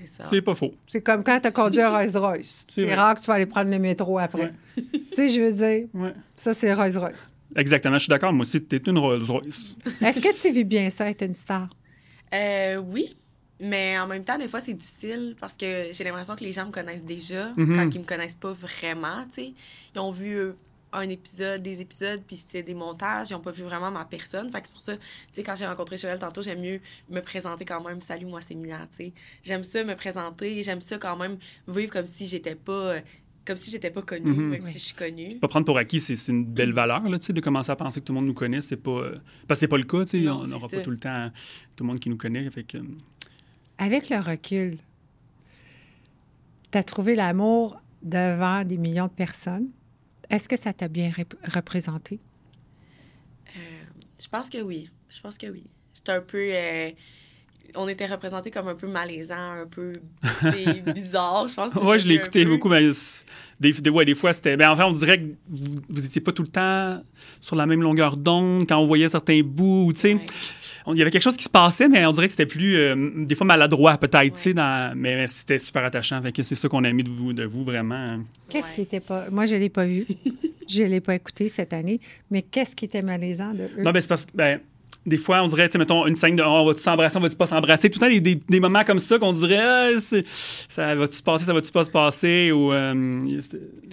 C'est 0.05 0.17
ça. 0.17 0.23
C'est 0.29 0.41
pas 0.41 0.55
faux. 0.55 0.73
C'est 0.87 1.01
comme 1.01 1.23
quand 1.23 1.39
t'as 1.41 1.51
conduit 1.51 1.81
un 1.81 1.89
Rolls-Royce. 1.97 2.65
C'est 2.73 2.93
rare 2.95 3.15
que 3.15 3.21
tu 3.21 3.27
vas 3.27 3.33
aller 3.35 3.45
prendre 3.45 3.69
le 3.71 3.79
métro 3.79 4.17
après. 4.19 4.53
tu 4.75 4.83
sais, 5.13 5.27
je 5.29 5.41
veux 5.41 5.51
dire, 5.53 5.87
Ouais. 5.93 6.13
ça, 6.35 6.53
c'est 6.53 6.73
Rolls-Royce. 6.73 7.35
Exactement, 7.55 7.95
je 7.95 8.03
suis 8.03 8.09
d'accord. 8.09 8.33
Moi 8.33 8.41
aussi, 8.41 8.61
t'es 8.63 8.77
une 8.77 8.97
Rolls 8.97 9.23
Royce. 9.29 9.75
Est-ce 10.01 10.19
que 10.19 10.41
tu 10.41 10.51
vis 10.51 10.63
bien 10.63 10.89
ça, 10.89 11.09
être 11.09 11.21
une 11.23 11.33
star? 11.35 11.69
Euh, 12.33 12.77
oui, 12.77 13.15
mais 13.59 13.97
en 13.99 14.07
même 14.07 14.23
temps, 14.23 14.37
des 14.39 14.47
fois, 14.47 14.59
c'est 14.59 14.73
difficile 14.73 15.35
parce 15.39 15.55
que 15.55 15.89
j'ai 15.91 16.03
l'impression 16.03 16.35
que 16.35 16.43
les 16.43 16.51
gens 16.51 16.65
me 16.65 16.71
connaissent 16.71 17.05
déjà 17.05 17.49
Mhm. 17.55 17.75
quand 17.75 17.95
ils 17.95 17.99
me 18.01 18.05
connaissent 18.05 18.33
pas 18.35 18.53
vraiment, 18.53 19.23
tu 19.25 19.41
sais. 19.43 19.53
Ils 19.95 19.99
ont 19.99 20.09
vu 20.11 20.53
un 20.93 21.09
épisode, 21.09 21.61
des 21.61 21.81
épisodes, 21.81 22.21
puis 22.27 22.37
c'était 22.37 22.63
des 22.63 22.73
montages, 22.73 23.29
ils 23.31 23.35
ont 23.35 23.39
pas 23.39 23.51
vu 23.51 23.63
vraiment 23.63 23.91
ma 23.91 24.05
personne. 24.05 24.51
Fait 24.51 24.61
que 24.61 24.67
c'est 24.67 24.71
pour 24.73 24.81
ça, 24.81 24.95
tu 24.97 25.03
sais, 25.31 25.43
quand 25.43 25.55
j'ai 25.55 25.65
rencontré 25.65 25.97
Joël 25.97 26.19
tantôt, 26.19 26.41
j'aime 26.41 26.61
mieux 26.61 26.79
me 27.09 27.19
présenter 27.21 27.65
quand 27.65 27.83
même. 27.83 27.99
Salut, 28.01 28.25
moi, 28.27 28.41
c'est 28.41 28.55
Mia, 28.55 28.85
tu 28.87 28.97
sais. 28.97 29.13
J'aime 29.43 29.63
ça 29.63 29.83
me 29.83 29.95
présenter, 29.95 30.61
j'aime 30.61 30.81
ça 30.81 30.97
quand 30.97 31.17
même 31.17 31.37
vivre 31.67 31.91
comme 31.91 32.05
si 32.05 32.25
j'étais 32.25 32.55
pas... 32.55 32.71
euh, 32.71 33.01
comme 33.45 33.57
si 33.57 33.69
j'étais 33.71 33.89
pas 33.91 34.01
connue, 34.01 34.31
Mhm. 34.31 34.49
même 34.51 34.59
Oui. 34.63 34.71
si 34.71 34.77
je 34.79 34.83
suis 34.85 34.95
connue. 34.95 35.37
Pas 35.37 35.49
prendre 35.49 35.65
pour 35.65 35.77
acquis, 35.77 35.99
c'est 35.99 36.15
c'est 36.15 36.31
une 36.31 36.45
belle 36.45 36.71
valeur, 36.71 37.01
là, 37.09 37.19
tu 37.19 37.25
sais, 37.25 37.33
de 37.33 37.41
commencer 37.41 37.71
à 37.71 37.75
penser 37.75 37.99
que 37.99 38.05
tout 38.05 38.13
le 38.13 38.19
monde 38.19 38.27
nous 38.27 38.33
connaît. 38.33 38.61
C'est 38.61 38.77
pas... 38.77 38.91
euh, 38.91 39.17
Parce 39.47 39.59
que 39.59 39.65
c'est 39.65 39.67
pas 39.67 39.77
le 39.77 39.83
cas, 39.83 40.05
tu 40.05 40.23
sais. 40.23 40.29
On 40.29 40.45
n'aura 40.47 40.69
pas 40.69 40.79
tout 40.79 40.91
le 40.91 40.97
temps 40.97 41.29
tout 41.75 41.83
le 41.83 41.87
monde 41.89 41.99
qui 41.99 42.09
nous 42.09 42.15
connaît. 42.17 42.49
Fait 42.51 42.63
que... 42.63 42.77
Avec 43.79 44.09
le 44.09 44.17
recul, 44.19 44.77
tu 46.71 46.77
as 46.77 46.83
trouvé 46.83 47.15
l'amour 47.15 47.79
devant 48.01 48.63
des 48.63 48.77
millions 48.77 49.07
de 49.07 49.11
personnes? 49.11 49.67
Est-ce 50.33 50.49
que 50.49 50.57
ça 50.57 50.73
t'a 50.73 50.87
bien 50.87 51.11
rep- 51.11 51.35
représenté? 51.53 52.19
Euh, 53.55 53.83
je 54.19 54.27
pense 54.27 54.49
que 54.49 54.57
oui. 54.63 54.89
Je 55.09 55.21
pense 55.21 55.37
que 55.37 55.45
oui. 55.45 55.63
J'étais 55.93 56.11
un 56.13 56.21
peu. 56.21 56.47
euh, 56.51 56.89
on 57.75 57.87
était 57.87 58.05
représentés 58.05 58.51
comme 58.51 58.67
un 58.67 58.75
peu 58.75 58.87
malaisant, 58.87 59.35
un 59.61 59.67
peu 59.69 59.93
bizarre, 60.93 61.47
je 61.47 61.53
pense. 61.55 61.73
que 61.73 61.79
Ouais, 61.79 61.99
je 61.99 62.07
l'ai 62.07 62.15
un 62.15 62.19
écouté 62.21 62.43
peu. 62.43 62.51
beaucoup, 62.51 62.69
mais 62.69 62.89
des, 63.59 63.71
des, 63.71 63.89
ouais, 63.89 64.05
des 64.05 64.15
fois, 64.15 64.33
c'était. 64.33 64.57
Ben, 64.57 64.71
enfin, 64.71 64.85
on 64.85 64.91
dirait 64.91 65.19
que 65.19 65.25
vous, 65.49 65.75
vous 65.89 66.05
étiez 66.05 66.21
pas 66.21 66.31
tout 66.31 66.41
le 66.43 66.47
temps 66.49 67.01
sur 67.39 67.55
la 67.55 67.65
même 67.65 67.81
longueur 67.81 68.17
d'onde 68.17 68.67
quand 68.67 68.77
on 68.77 68.85
voyait 68.87 69.07
certains 69.09 69.41
bouts, 69.43 69.91
tu 69.93 70.01
sais. 70.01 70.13
Ouais. 70.15 70.21
Il 70.87 70.97
y 70.97 71.01
avait 71.01 71.11
quelque 71.11 71.21
chose 71.23 71.37
qui 71.37 71.45
se 71.45 71.49
passait, 71.49 71.87
mais 71.87 72.05
on 72.05 72.11
dirait 72.11 72.27
que 72.27 72.33
c'était 72.33 72.45
plus, 72.45 72.75
euh, 72.75 73.11
des 73.23 73.35
fois, 73.35 73.45
maladroit, 73.47 73.97
peut-être, 73.97 74.35
tu 74.35 74.41
sais, 74.41 74.53
dans- 74.53 74.91
mais, 74.97 75.15
mais 75.15 75.27
c'était 75.27 75.57
super 75.57 75.85
attachant. 75.85 76.21
Fait 76.21 76.33
que 76.33 76.43
c'est 76.43 76.55
ça 76.55 76.67
qu'on 76.67 76.83
a 76.83 76.91
mis 76.91 77.03
de 77.05 77.09
vous, 77.09 77.31
de 77.31 77.45
vous 77.45 77.63
vraiment. 77.63 78.19
Qu'est-ce 78.49 78.65
Ouais. 78.67 78.73
qui 78.75 78.81
était 78.81 78.99
pas. 78.99 79.29
Moi, 79.31 79.45
je 79.45 79.55
ne 79.55 79.59
l'ai 79.61 79.69
pas 79.69 79.85
vu. 79.85 80.05
je 80.69 80.83
ne 80.83 80.87
l'ai 80.89 80.99
pas 80.99 81.15
écouté 81.15 81.47
cette 81.47 81.71
année. 81.71 82.01
Mais 82.31 82.41
qu'est-ce 82.41 82.75
qui 82.75 82.83
était 82.83 83.01
malaisant 83.01 83.53
de 83.53 83.63
eux? 83.63 83.81
Non, 83.81 83.91
ben, 83.91 84.01
c'est 84.01 84.09
parce 84.09 84.25
que, 84.25 84.31
ben, 84.35 84.59
des 85.05 85.17
fois, 85.17 85.43
on 85.43 85.47
dirait, 85.47 85.67
tu 85.67 85.73
sais, 85.73 85.77
mettons, 85.77 86.05
une 86.07 86.15
scène 86.15 86.35
de 86.35 86.43
oh, 86.43 86.47
on 86.47 86.65
va-tu 86.65 86.79
s'embrasser, 86.81 87.17
on 87.17 87.21
va-tu 87.21 87.35
pas 87.35 87.45
s'embrasser? 87.45 87.89
Tout 87.89 87.99
le 87.99 88.05
temps, 88.07 88.11
des, 88.13 88.21
des, 88.21 88.35
des 88.47 88.59
moments 88.59 88.83
comme 88.83 88.99
ça 88.99 89.19
qu'on 89.19 89.33
dirait, 89.33 89.59
ah, 89.59 89.89
ça 89.99 90.95
va-tu 90.95 91.17
se 91.17 91.23
passer, 91.23 91.45
ça 91.45 91.53
va-tu 91.53 91.71
pas 91.71 91.83
se 91.83 91.91
passer, 91.91 92.51
ou 92.51 92.71
euh, 92.71 93.19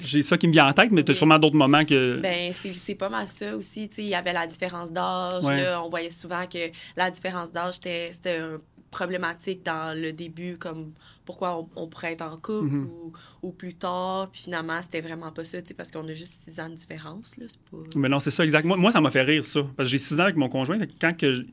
j'ai 0.02 0.22
ça 0.22 0.38
qui 0.38 0.46
me 0.48 0.52
vient 0.52 0.68
en 0.68 0.72
tête, 0.72 0.90
mais 0.90 1.02
tu 1.02 1.12
as 1.12 1.14
sûrement 1.14 1.38
d'autres 1.38 1.56
moments 1.56 1.84
que. 1.84 2.18
Ben, 2.20 2.52
c'est 2.52 2.94
pas 2.94 3.08
mal 3.08 3.26
ça 3.28 3.56
aussi. 3.56 3.88
Tu 3.88 3.96
sais, 3.96 4.02
il 4.02 4.08
y 4.08 4.14
avait 4.14 4.32
la 4.32 4.46
différence 4.46 4.92
d'âge. 4.92 5.42
Ouais. 5.44 5.66
On 5.84 5.88
voyait 5.88 6.10
souvent 6.10 6.46
que 6.46 6.70
la 6.96 7.10
différence 7.10 7.52
d'âge, 7.52 7.74
c'était 7.74 8.10
c'était 8.12 8.38
un- 8.38 8.60
problématique 8.90 9.64
dans 9.64 9.96
le 9.98 10.12
début, 10.12 10.56
comme 10.58 10.92
pourquoi 11.24 11.58
on, 11.58 11.68
on 11.76 11.86
pourrait 11.88 12.12
être 12.12 12.22
en 12.22 12.36
couple 12.36 12.68
Mhm. 12.70 12.86
ou, 12.86 13.12
ou 13.42 13.50
plus 13.52 13.74
tard. 13.74 14.28
Puis 14.32 14.42
finalement, 14.42 14.80
c'était 14.82 15.00
vraiment 15.00 15.30
pas 15.30 15.44
ça, 15.44 15.60
tu 15.62 15.68
sais, 15.68 15.74
parce 15.74 15.90
qu'on 15.90 16.06
a 16.08 16.14
juste 16.14 16.32
six 16.42 16.58
ans 16.60 16.68
de 16.68 16.74
différence. 16.74 17.36
Là. 17.36 17.44
C'est 17.48 17.60
pas... 17.70 17.76
Mais 17.96 18.08
non, 18.08 18.18
c'est 18.18 18.30
ça, 18.32 18.42
exact. 18.44 18.64
Moi, 18.64 18.76
moi, 18.76 18.90
ça 18.92 19.00
m'a 19.00 19.10
fait 19.10 19.22
rire, 19.22 19.44
ça. 19.44 19.60
Parce 19.76 19.88
que 19.88 19.92
j'ai 19.92 19.98
6 19.98 20.18
ans 20.20 20.24
avec 20.24 20.36
mon 20.36 20.48
conjoint. 20.48 20.78
fait 20.78 20.86
que 20.88 20.92
quand 21.00 21.16
que 21.16 21.32
je- 21.34 21.44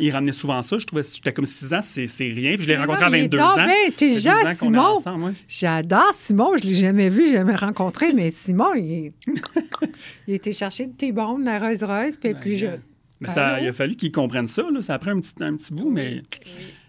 il 0.00 0.10
ramenait 0.10 0.32
souvent 0.32 0.60
ça, 0.60 0.76
je 0.76 0.84
trouvais 0.86 1.02
j'étais 1.02 1.32
comme 1.32 1.46
6 1.46 1.72
ans, 1.72 1.80
c'est 1.80 2.04
rien. 2.18 2.54
Puis 2.56 2.64
je 2.64 2.68
l'ai 2.68 2.76
rencontré 2.76 3.06
non, 3.06 3.12
à 3.12 3.16
il 3.16 3.20
est 3.20 3.22
22 3.28 3.38
donc 3.38 3.50
ans. 3.50 3.54
bien 3.54 3.64
Ça 3.66 3.68
fait 3.68 3.86
12 3.86 3.94
intelligent, 3.94 4.30
ans 4.32 4.42
qu'on 4.42 4.50
est 4.50 5.02
Simon. 5.10 5.26
ouais. 5.26 5.32
J'adore 5.48 6.14
Simon. 6.14 6.56
Je 6.58 6.68
l'ai 6.68 6.74
jamais 6.74 7.08
vu, 7.08 7.30
jamais 7.32 7.54
rencontré, 7.54 8.12
mais 8.12 8.28
Simon, 8.30 8.74
il, 8.74 9.12
il 10.26 10.34
était 10.34 10.52
chercher 10.52 10.86
de 10.86 10.92
tes 10.92 11.12
bonnes, 11.12 11.44
la 11.44 11.58
Rose 11.58 11.82
Rose, 11.82 12.18
puis 12.18 12.30
est 12.30 12.34
plus 12.38 12.56
jeune. 12.56 12.82
Mais 13.20 13.28
ça, 13.28 13.48
Allô? 13.48 13.64
il 13.64 13.68
a 13.68 13.72
fallu 13.72 13.96
qu'ils 13.96 14.12
comprennent 14.12 14.46
ça. 14.46 14.64
Là. 14.72 14.80
Ça 14.80 14.94
a 14.94 14.98
pris 14.98 15.10
un 15.10 15.20
petit, 15.20 15.34
un 15.40 15.54
petit 15.56 15.72
bout, 15.74 15.90
mais... 15.90 16.22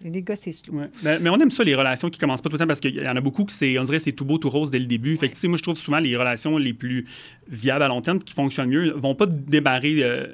Oui. 0.02 0.10
Les 0.10 0.22
gars, 0.22 0.34
c'est 0.34 0.52
slow. 0.52 0.78
Ouais. 0.78 0.88
Mais, 1.04 1.18
mais 1.20 1.30
on 1.30 1.36
aime 1.36 1.50
ça, 1.50 1.62
les 1.62 1.74
relations 1.74 2.08
qui 2.08 2.18
commencent 2.18 2.40
pas 2.40 2.48
tout 2.48 2.54
le 2.54 2.58
temps, 2.60 2.66
parce 2.66 2.80
qu'il 2.80 2.94
y 2.94 3.08
en 3.08 3.16
a 3.16 3.20
beaucoup 3.20 3.44
que 3.44 3.52
c'est, 3.52 3.78
on 3.78 3.82
dirait, 3.82 3.98
c'est 3.98 4.12
tout 4.12 4.24
beau, 4.24 4.38
tout 4.38 4.48
rose 4.48 4.70
dès 4.70 4.78
le 4.78 4.86
début. 4.86 5.16
Fait 5.16 5.28
que, 5.28 5.46
moi, 5.46 5.58
je 5.58 5.62
trouve 5.62 5.76
souvent 5.76 5.98
les 5.98 6.16
relations 6.16 6.56
les 6.56 6.72
plus 6.72 7.06
viables 7.48 7.82
à 7.82 7.88
long 7.88 8.00
terme, 8.00 8.18
qui 8.18 8.32
fonctionnent 8.32 8.70
mieux, 8.70 8.92
vont 8.92 9.14
pas 9.14 9.26
démarrer 9.26 10.02
euh, 10.02 10.26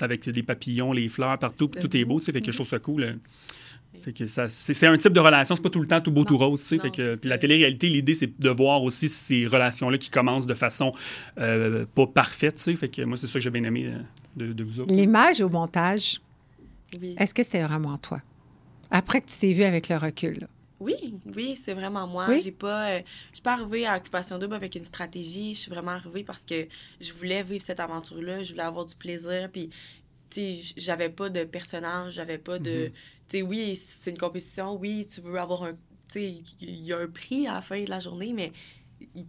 avec 0.00 0.28
des 0.28 0.42
papillons, 0.42 0.92
les 0.92 1.08
fleurs 1.08 1.38
partout, 1.38 1.68
puis 1.68 1.80
tout 1.80 1.96
est 1.96 2.04
beau. 2.04 2.14
beau, 2.14 2.20
tu 2.20 2.26
sais. 2.26 2.32
Fait 2.32 2.40
que 2.40 2.50
je 2.50 2.56
trouve 2.56 2.66
ça 2.66 2.78
cool. 2.80 3.18
Fait 4.02 4.12
que 4.12 4.26
ça, 4.26 4.48
c'est, 4.48 4.74
c'est 4.74 4.86
un 4.86 4.96
type 4.96 5.12
de 5.12 5.20
relation, 5.20 5.56
c'est 5.56 5.62
pas 5.62 5.70
tout 5.70 5.80
le 5.80 5.86
temps 5.86 6.00
tout 6.00 6.10
beau, 6.10 6.24
tout 6.24 6.38
rose. 6.38 6.62
Non, 6.72 6.78
Fait 6.80 6.90
que, 6.90 7.16
puis 7.16 7.28
la 7.28 7.38
télé-réalité, 7.38 7.88
l'idée, 7.88 8.14
c'est 8.14 8.38
de 8.40 8.48
voir 8.50 8.82
aussi 8.82 9.08
ces 9.08 9.46
relations-là 9.46 9.98
qui 9.98 10.10
commencent 10.10 10.46
de 10.46 10.54
façon 10.54 10.92
euh, 11.38 11.84
pas 11.94 12.06
parfaite, 12.06 12.56
tu 12.56 12.62
sais. 12.62 12.74
Fait 12.74 12.88
que 12.88 13.02
moi, 13.02 13.16
c'est 13.16 13.26
ça 13.26 13.34
que 13.34 13.40
j'ai 13.40 13.50
bien 13.50 13.64
aimé 13.64 13.86
euh, 13.86 13.98
de, 14.36 14.52
de 14.52 14.64
vous 14.64 14.80
autres. 14.80 14.92
L'image 14.92 15.40
au 15.40 15.48
montage, 15.48 16.20
Oui. 17.00 17.14
est-ce 17.18 17.34
que 17.34 17.42
c'était 17.42 17.62
vraiment 17.62 17.98
toi? 17.98 18.20
Après 18.90 19.20
que 19.20 19.26
tu 19.28 19.38
t'es 19.38 19.52
vu 19.52 19.64
avec 19.64 19.88
le 19.88 19.96
recul. 19.96 20.38
là. 20.40 20.46
Oui, 20.78 20.94
oui, 21.34 21.56
c'est 21.56 21.72
vraiment 21.72 22.06
moi. 22.06 22.26
Oui? 22.28 22.38
J'ai 22.44 22.52
pas, 22.52 22.90
euh, 22.90 23.00
je 23.30 23.36
suis 23.36 23.42
pas 23.42 23.54
arrivée 23.54 23.86
à 23.86 23.96
Occupation 23.96 24.38
Double 24.38 24.54
avec 24.54 24.74
une 24.74 24.84
stratégie. 24.84 25.54
Je 25.54 25.60
suis 25.60 25.70
vraiment 25.70 25.92
arrivée 25.92 26.22
parce 26.22 26.44
que 26.44 26.66
je 27.00 27.12
voulais 27.14 27.42
vivre 27.42 27.62
cette 27.62 27.80
aventure-là. 27.80 28.42
Je 28.42 28.52
voulais 28.52 28.62
avoir 28.62 28.84
du 28.84 28.94
plaisir. 28.94 29.48
Puis, 29.50 29.70
j'avais 30.76 31.10
pas 31.10 31.28
de 31.28 31.44
personnage, 31.44 32.14
j'avais 32.14 32.38
pas 32.38 32.58
de. 32.58 32.92
Sais, 33.28 33.42
oui, 33.42 33.76
c'est 33.76 34.10
une 34.10 34.18
compétition. 34.18 34.76
Oui, 34.76 35.06
tu 35.06 35.20
veux 35.20 35.38
avoir 35.38 35.64
un. 35.64 35.76
Il 36.14 36.44
y 36.60 36.92
a 36.92 36.98
un 36.98 37.08
prix 37.08 37.46
à 37.48 37.54
la 37.54 37.62
fin 37.62 37.82
de 37.82 37.90
la 37.90 37.98
journée, 37.98 38.32
mais 38.32 38.52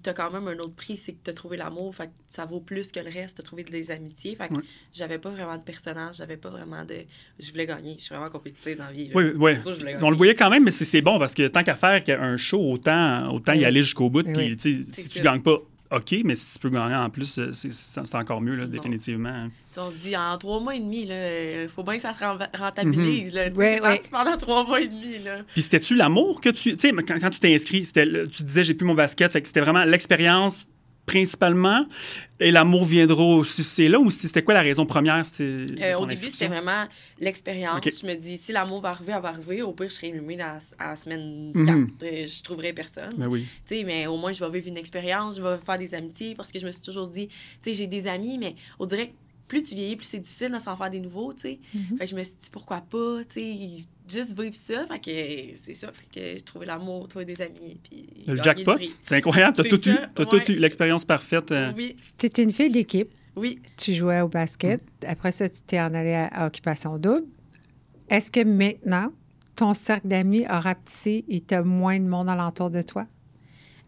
tu 0.03 0.09
as 0.09 0.13
quand 0.13 0.31
même 0.31 0.47
un 0.47 0.57
autre 0.59 0.75
prix, 0.75 0.97
c'est 0.97 1.13
que 1.13 1.17
tu 1.23 1.29
as 1.29 1.33
trouvé 1.33 1.57
l'amour. 1.57 1.95
Fait 1.95 2.07
que 2.07 2.11
ça 2.27 2.45
vaut 2.45 2.59
plus 2.59 2.91
que 2.91 2.99
le 2.99 3.09
reste. 3.09 3.37
Tu 3.37 3.41
as 3.41 3.43
trouvé 3.43 3.63
des 3.63 3.91
amitiés. 3.91 4.35
Fait 4.35 4.49
que 4.49 4.55
j'avais 4.93 5.17
pas 5.17 5.29
vraiment 5.29 5.57
de 5.57 5.63
personnage, 5.63 6.17
j'avais 6.17 6.37
pas 6.37 6.49
vraiment 6.49 6.85
de. 6.85 6.97
Je 7.39 7.51
voulais 7.51 7.65
gagner. 7.65 7.95
Je 7.97 8.03
suis 8.03 8.13
vraiment 8.13 8.29
compétitive 8.29 8.77
dans 8.77 8.85
la 8.85 8.91
vie. 8.91 9.07
là. 9.07 9.13
Oui, 9.15 9.25
oui. 9.35 9.61
Sûr 9.61 9.77
On 10.01 10.09
le 10.09 10.15
voyait 10.15 10.35
quand 10.35 10.49
même, 10.49 10.63
mais 10.63 10.71
c'est 10.71 10.85
c'est 10.85 11.01
bon 11.01 11.19
parce 11.19 11.33
que 11.33 11.47
tant 11.47 11.63
qu'à 11.63 11.75
faire 11.75 12.03
un 12.21 12.37
show, 12.37 12.59
autant, 12.71 13.33
autant 13.33 13.53
y 13.53 13.65
aller 13.65 13.81
jusqu'au 13.81 14.09
bout. 14.09 14.23
Puis, 14.23 14.55
si 14.57 15.09
tu 15.09 15.21
gagnes 15.21 15.41
pas, 15.41 15.61
OK, 15.91 16.15
mais 16.25 16.35
si 16.35 16.53
tu 16.53 16.59
peux 16.59 16.69
gagner 16.69 16.95
en 16.95 17.09
plus, 17.09 17.39
euh, 17.39 17.51
c'est 17.53 18.15
encore 18.15 18.41
mieux, 18.41 18.55
là, 18.55 18.65
définitivement. 18.67 19.47
On 19.77 19.89
se 19.91 19.97
dit, 19.97 20.17
en 20.17 20.37
trois 20.37 20.59
mois 20.59 20.75
et 20.75 20.79
demi, 20.79 21.07
il 21.09 21.69
faut 21.69 21.83
bien 21.83 21.95
que 21.95 22.01
ça 22.01 22.13
se 22.13 22.19
ren- 22.23 22.37
rentabilise. 22.57 23.33
là. 23.33 23.49
Ouais, 23.49 23.81
ouais. 23.81 24.01
pendant 24.11 24.35
trois 24.37 24.65
mois 24.65 24.81
et 24.81 24.87
demi. 24.87 25.19
Là. 25.23 25.39
Puis 25.53 25.61
c'était-tu 25.61 25.95
l'amour 25.95 26.41
que 26.41 26.49
tu. 26.49 26.75
Tu 26.75 26.79
sais, 26.89 26.91
quand, 26.91 27.19
quand 27.21 27.29
tu 27.29 27.39
t'es 27.39 27.53
inscrit, 27.53 27.83
tu 27.83 28.43
disais 28.43 28.63
j'ai 28.63 28.73
plus 28.73 28.85
mon 28.85 28.95
basket, 28.95 29.31
fait 29.31 29.41
que 29.41 29.47
c'était 29.47 29.61
vraiment 29.61 29.83
l'expérience 29.83 30.67
principalement. 31.07 31.85
Et 32.39 32.51
l'amour 32.51 32.83
viendra 32.85 33.23
aussi. 33.23 33.63
C'est 33.63 33.87
là 33.87 33.99
ou 33.99 34.11
c'était 34.11 34.43
quoi 34.43 34.53
la 34.53 34.61
raison 34.61 34.85
première? 34.85 35.23
Euh, 35.39 35.95
au 35.97 36.05
début, 36.05 36.29
c'était 36.29 36.47
vraiment 36.47 36.85
l'expérience. 37.19 37.81
Je 37.83 38.05
me 38.05 38.13
dis, 38.13 38.37
si 38.37 38.51
l'amour 38.51 38.81
va 38.81 38.89
arriver, 38.89 39.13
elle 39.15 39.21
va 39.21 39.29
arriver. 39.29 39.61
Au 39.63 39.71
pire, 39.71 39.89
je 39.89 39.95
serai 39.95 40.09
inhumée 40.09 40.39
à, 40.39 40.59
la 40.79 40.95
semaine 40.95 41.51
4. 41.53 41.65
Mhm. 41.65 41.91
Euh, 42.03 42.27
je 42.27 42.43
trouverai 42.43 42.73
personne. 42.73 43.13
Mais 43.17 43.25
ben 43.25 43.31
oui. 43.31 43.83
mais 43.85 44.05
au 44.05 44.17
moins, 44.17 44.33
je 44.33 44.43
vais 44.43 44.51
vivre 44.51 44.67
une 44.67 44.77
expérience, 44.77 45.37
je 45.37 45.41
vais 45.41 45.57
faire 45.57 45.79
des 45.79 45.95
amitiés 45.95 46.35
parce 46.35 46.51
que 46.51 46.59
je 46.59 46.65
me 46.67 46.71
suis 46.71 46.83
toujours 46.83 47.07
dit, 47.07 47.29
j'ai 47.65 47.87
des 47.87 48.07
amis, 48.07 48.37
mais 48.37 48.55
on 48.77 48.85
dirait 48.85 49.07
que 49.07 49.13
plus 49.47 49.63
tu 49.63 49.75
vieillis, 49.75 49.95
plus 49.95 50.05
c'est 50.05 50.19
difficile 50.19 50.51
de 50.51 50.59
s'en 50.59 50.75
faire 50.75 50.89
des 50.89 50.99
nouveaux, 50.99 51.31
tu 51.33 51.41
sais. 51.41 51.59
Fait 51.97 52.03
que 52.03 52.11
je 52.11 52.15
me 52.15 52.23
suis 52.23 52.35
dit, 52.35 52.49
pourquoi 52.51 52.81
pas, 52.81 53.23
tu 53.23 53.35
sais, 53.35 53.85
juste 54.09 54.39
vivre 54.39 54.55
ça. 54.55 54.85
Fait 54.87 54.99
que 54.99 55.57
c'est 55.57 55.73
ça, 55.73 55.89
fait 55.91 56.05
que 56.13 56.35
j'ai 56.37 56.41
trouvé 56.41 56.65
l'amour, 56.65 57.07
trouvé 57.07 57.25
des 57.25 57.41
amis, 57.41 57.77
puis 57.83 58.07
Le 58.27 58.41
jackpot, 58.41 58.77
c'est 59.03 59.15
incroyable, 59.15 59.57
t'as 59.57 59.63
tout, 59.63 59.89
eu, 59.89 59.91
as 59.93 60.25
tout 60.25 60.51
eu, 60.51 60.55
l'expérience 60.55 61.05
parfaite. 61.05 61.51
Euh. 61.51 61.71
Oui. 61.75 61.95
Tu 62.17 62.25
étais 62.25 62.43
une 62.43 62.51
fille 62.51 62.69
d'équipe. 62.69 63.09
Oui. 63.35 63.59
Tu 63.77 63.93
jouais 63.93 64.21
au 64.21 64.27
basket. 64.27 64.81
Après 65.05 65.31
ça, 65.31 65.47
tu 65.47 65.61
t'es 65.61 65.79
en 65.79 65.93
allé 65.93 66.13
à, 66.13 66.47
Occupation 66.47 66.97
Double. 66.97 67.25
Est-ce 68.09 68.31
que 68.31 68.43
maintenant, 68.43 69.11
ton 69.55 69.73
cercle 69.73 70.07
d'amis 70.07 70.45
a 70.45 70.59
rapetissé 70.59 71.23
et 71.27 71.41
tu 71.41 71.53
as 71.53 71.61
moins 71.61 71.99
de 71.99 72.05
monde 72.05 72.29
alentour 72.29 72.71
de 72.71 72.81
toi? 72.81 73.05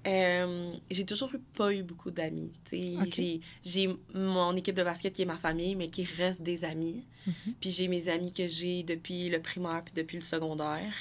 Euh, 0.08 0.74
j'ai 0.89 1.06
toujours 1.06 1.32
pas 1.56 1.74
eu 1.74 1.84
beaucoup 1.84 2.12
d'amis. 2.12 2.51
J'ai 3.63 3.89
mon 4.13 4.56
équipe 4.56 4.75
de 4.75 4.84
basket 4.84 5.13
qui 5.13 5.24
est 5.24 5.25
ma 5.25 5.38
famille, 5.38 5.75
mais 5.75 5.89
qui 5.89 6.03
reste 6.03 6.41
des 6.41 6.63
amis. 6.63 7.03
Mhm. 7.27 7.53
Puis 7.60 7.70
j'ai 7.70 7.88
mes 7.88 8.08
amis 8.08 8.32
que 8.32 8.48
j'ai 8.48 8.84
depuis 8.84 9.29
le 9.29 9.41
primaire 9.41 9.84
puis 9.84 9.94
depuis 9.94 10.15
le 10.15 10.24
secondaire. 10.24 10.94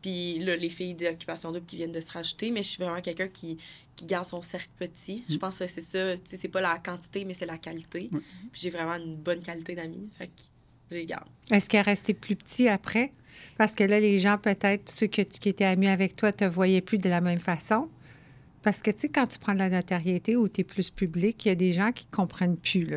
Puis 0.00 0.40
là, 0.40 0.56
les 0.56 0.70
filles 0.70 0.94
d'occupation 0.94 1.52
double 1.52 1.66
qui 1.66 1.76
viennent 1.76 1.92
de 1.92 2.00
se 2.00 2.10
rajouter, 2.10 2.50
mais 2.50 2.64
je 2.64 2.68
suis 2.68 2.82
vraiment 2.82 3.00
quelqu'un 3.00 3.28
qui, 3.28 3.58
qui 3.94 4.06
garde 4.06 4.26
son 4.26 4.42
cercle 4.42 4.70
petit. 4.76 5.24
Je 5.28 5.34
mhm. 5.34 5.38
pense 5.38 5.58
que 5.60 5.66
c'est 5.68 5.80
ça. 5.80 6.14
C'est 6.24 6.48
pas 6.48 6.60
la 6.60 6.78
quantité, 6.78 7.24
mais 7.24 7.34
c'est 7.34 7.46
la 7.46 7.58
qualité. 7.58 8.10
Puis 8.10 8.60
j'ai 8.60 8.70
vraiment 8.70 8.96
une 8.96 9.16
bonne 9.16 9.40
qualité 9.40 9.76
d'amis. 9.76 10.10
Fait 10.18 10.26
que 10.26 10.32
je 10.90 10.96
les 10.96 11.06
garde. 11.06 11.28
Est-ce 11.50 11.68
qu'elle 11.68 11.80
est 11.80 11.82
resté 11.82 12.12
plus 12.12 12.34
petit 12.34 12.66
après? 12.66 13.12
Parce 13.56 13.76
que 13.76 13.84
là, 13.84 14.00
les 14.00 14.18
gens, 14.18 14.38
peut-être, 14.38 14.90
ceux 14.90 15.06
qui 15.06 15.20
étaient 15.20 15.64
amis 15.64 15.88
avec 15.88 16.16
toi, 16.16 16.32
te 16.32 16.44
voyaient 16.44 16.80
plus 16.80 16.98
de 16.98 17.08
la 17.08 17.20
même 17.20 17.38
façon. 17.38 17.88
Parce 18.62 18.80
que, 18.80 18.90
tu 18.92 19.00
sais, 19.00 19.08
quand 19.08 19.26
tu 19.26 19.38
prends 19.38 19.54
de 19.54 19.58
la 19.58 19.68
notoriété 19.68 20.36
ou 20.36 20.48
tu 20.48 20.60
es 20.60 20.64
plus 20.64 20.90
public, 20.90 21.44
il 21.44 21.48
y 21.48 21.50
a 21.50 21.56
des 21.56 21.72
gens 21.72 21.90
qui 21.90 22.06
ne 22.10 22.16
comprennent 22.16 22.56
plus. 22.56 22.88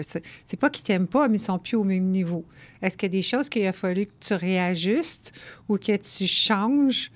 C'est 0.45 0.60
pas 0.60 0.69
qu'ils 0.69 0.84
t'aiment 0.84 1.07
pas, 1.07 1.27
mais 1.27 1.38
ils 1.38 1.41
sont 1.41 1.57
plus 1.57 1.75
au 1.75 1.84
même 1.84 2.05
niveau. 2.05 2.45
Est-ce 2.81 2.95
qu'il 2.95 3.07
y 3.07 3.12
a 3.12 3.17
des 3.17 3.24
choses 3.24 3.50
qu'il 3.50 3.65
a 3.65 3.74
fallu 3.74 4.05
que 4.05 4.13
tu 4.19 4.34
réajustes 4.36 5.34
ou 5.67 5.77
que 5.77 5.98
tu 5.98 6.27
changes 6.27 7.12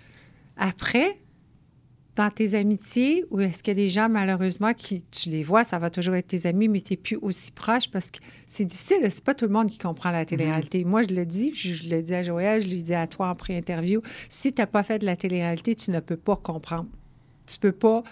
après 0.58 1.20
dans 2.16 2.32
tes 2.32 2.56
amitiés? 2.56 3.24
Ou 3.30 3.40
est-ce 3.40 3.62
qu'il 3.62 3.78
y 3.78 3.80
a 3.80 3.84
des 3.84 3.88
gens, 3.88 4.10
malheureusement, 4.10 4.74
qui, 4.74 5.04
tu 5.12 5.30
les 5.30 5.44
vois, 5.44 5.64
ça 5.64 5.78
va 5.78 5.92
toujours 5.92 6.16
être 6.16 6.28
tes 6.28 6.48
amis, 6.48 6.70
mais 6.70 6.82
tu 6.82 6.94
n'es 6.94 6.98
plus 6.98 7.18
aussi 7.22 7.52
proche 7.52 7.92
parce 7.92 8.10
que 8.10 8.18
c'est 8.48 8.66
difficile. 8.66 8.98
C'est 9.10 9.24
pas 9.24 9.36
tout 9.36 9.46
le 9.46 9.52
monde 9.52 9.70
qui 9.70 9.78
comprend 9.78 10.10
la 10.10 10.26
télé-réalité. 10.26 10.84
Moi, 10.86 11.04
je 11.04 11.14
le 11.14 11.28
dis, 11.28 11.54
je, 11.54 11.88
le 11.88 12.02
dis 12.02 12.16
à 12.16 12.24
Joël, 12.24 12.64
je 12.64 12.68
le 12.68 12.82
dis 12.82 12.96
à 12.96 13.06
toi 13.06 13.30
en 13.30 13.36
pré-interview. 13.36 14.02
Si 14.28 14.54
tu 14.54 14.60
n'as 14.60 14.66
pas 14.66 14.82
fait 14.82 14.98
de 14.98 15.06
la 15.06 15.16
télé-réalité, 15.16 15.76
tu 15.76 15.92
ne 15.92 16.00
peux 16.00 16.18
pas 16.18 16.36
comprendre. 16.36 16.88
Tu 17.46 17.60
peux 17.60 17.72
pas 17.72 18.04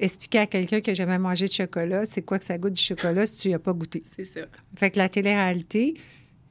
expliquer 0.00 0.38
à 0.38 0.46
quelqu'un 0.46 0.80
que 0.80 0.94
jamais 0.94 1.18
mangé 1.18 1.46
de 1.46 1.52
chocolat, 1.52 2.06
c'est 2.06 2.22
quoi 2.22 2.38
que 2.38 2.44
ça 2.44 2.58
goûte 2.58 2.72
du 2.72 2.82
chocolat 2.82 3.26
si 3.26 3.40
tu 3.40 3.48
n'y 3.48 3.54
as 3.54 3.58
pas 3.58 3.72
goûté? 3.72 4.02
C'est 4.06 4.24
ça. 4.24 4.40
Fait 4.74 4.90
que 4.90 4.98
la 4.98 5.08
télé-réalité, 5.08 5.94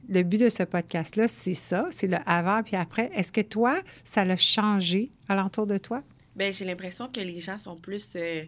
le 0.08 0.22
but 0.22 0.40
de 0.40 0.48
ce 0.48 0.62
podcast-là, 0.62 1.28
c'est 1.28 1.54
ça, 1.54 1.88
c'est 1.90 2.06
le 2.06 2.18
avant 2.26 2.62
puis 2.62 2.76
après. 2.76 3.10
Est-ce 3.14 3.32
que 3.32 3.40
toi, 3.40 3.80
ça 4.04 4.24
l'a 4.24 4.36
changé 4.36 5.10
alentour 5.28 5.66
de 5.66 5.78
toi? 5.78 6.02
Bien, 6.36 6.50
j'ai 6.50 6.64
l'impression 6.64 7.08
que 7.08 7.20
les 7.20 7.40
gens 7.40 7.58
sont 7.58 7.76
plus... 7.76 8.14
Euh, 8.16 8.44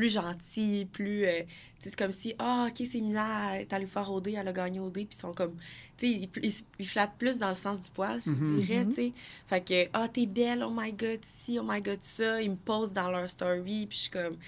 plus 0.00 0.14
gentil, 0.14 0.88
plus. 0.90 1.26
Euh, 1.26 1.42
c'est 1.78 1.94
comme 1.94 2.10
si, 2.10 2.34
ah, 2.38 2.68
OK, 2.70 2.86
c'est 2.90 3.00
Mina, 3.00 3.54
elle 3.56 3.62
est 3.62 3.72
allée 3.74 3.86
faire 3.86 4.10
OD, 4.10 4.28
elle 4.28 4.48
a 4.48 4.52
gagné 4.52 4.80
OD, 4.80 4.94
puis 4.94 5.08
ils 5.12 5.14
sont 5.14 5.34
comme. 5.34 5.54
Tu 5.98 6.22
sais, 6.22 6.62
ils, 6.78 6.86
flattent 6.86 7.18
plus 7.18 7.36
dans 7.36 7.50
le 7.50 7.54
sens 7.54 7.80
du 7.80 7.90
poil, 7.90 8.18
je 8.22 8.30
mhm. 8.30 8.62
dirais, 8.62 8.86
tu 8.86 8.92
sais. 8.92 9.12
Fait 9.46 9.60
que, 9.60 9.90
ah, 9.92 10.08
t'es 10.08 10.24
belle, 10.24 10.62
oh 10.62 10.72
my 10.74 10.90
god, 10.94 11.18
si, 11.22 11.58
oh 11.58 11.64
my 11.66 11.82
god, 11.82 11.98
ça. 12.00 12.40
Ils 12.40 12.52
me 12.52 12.56
posent 12.56 12.94
dans 12.94 13.10
leur 13.10 13.28
story, 13.28 13.86
puis 13.86 13.98
je 13.98 14.02
suis 14.04 14.10
comme. 14.10 14.38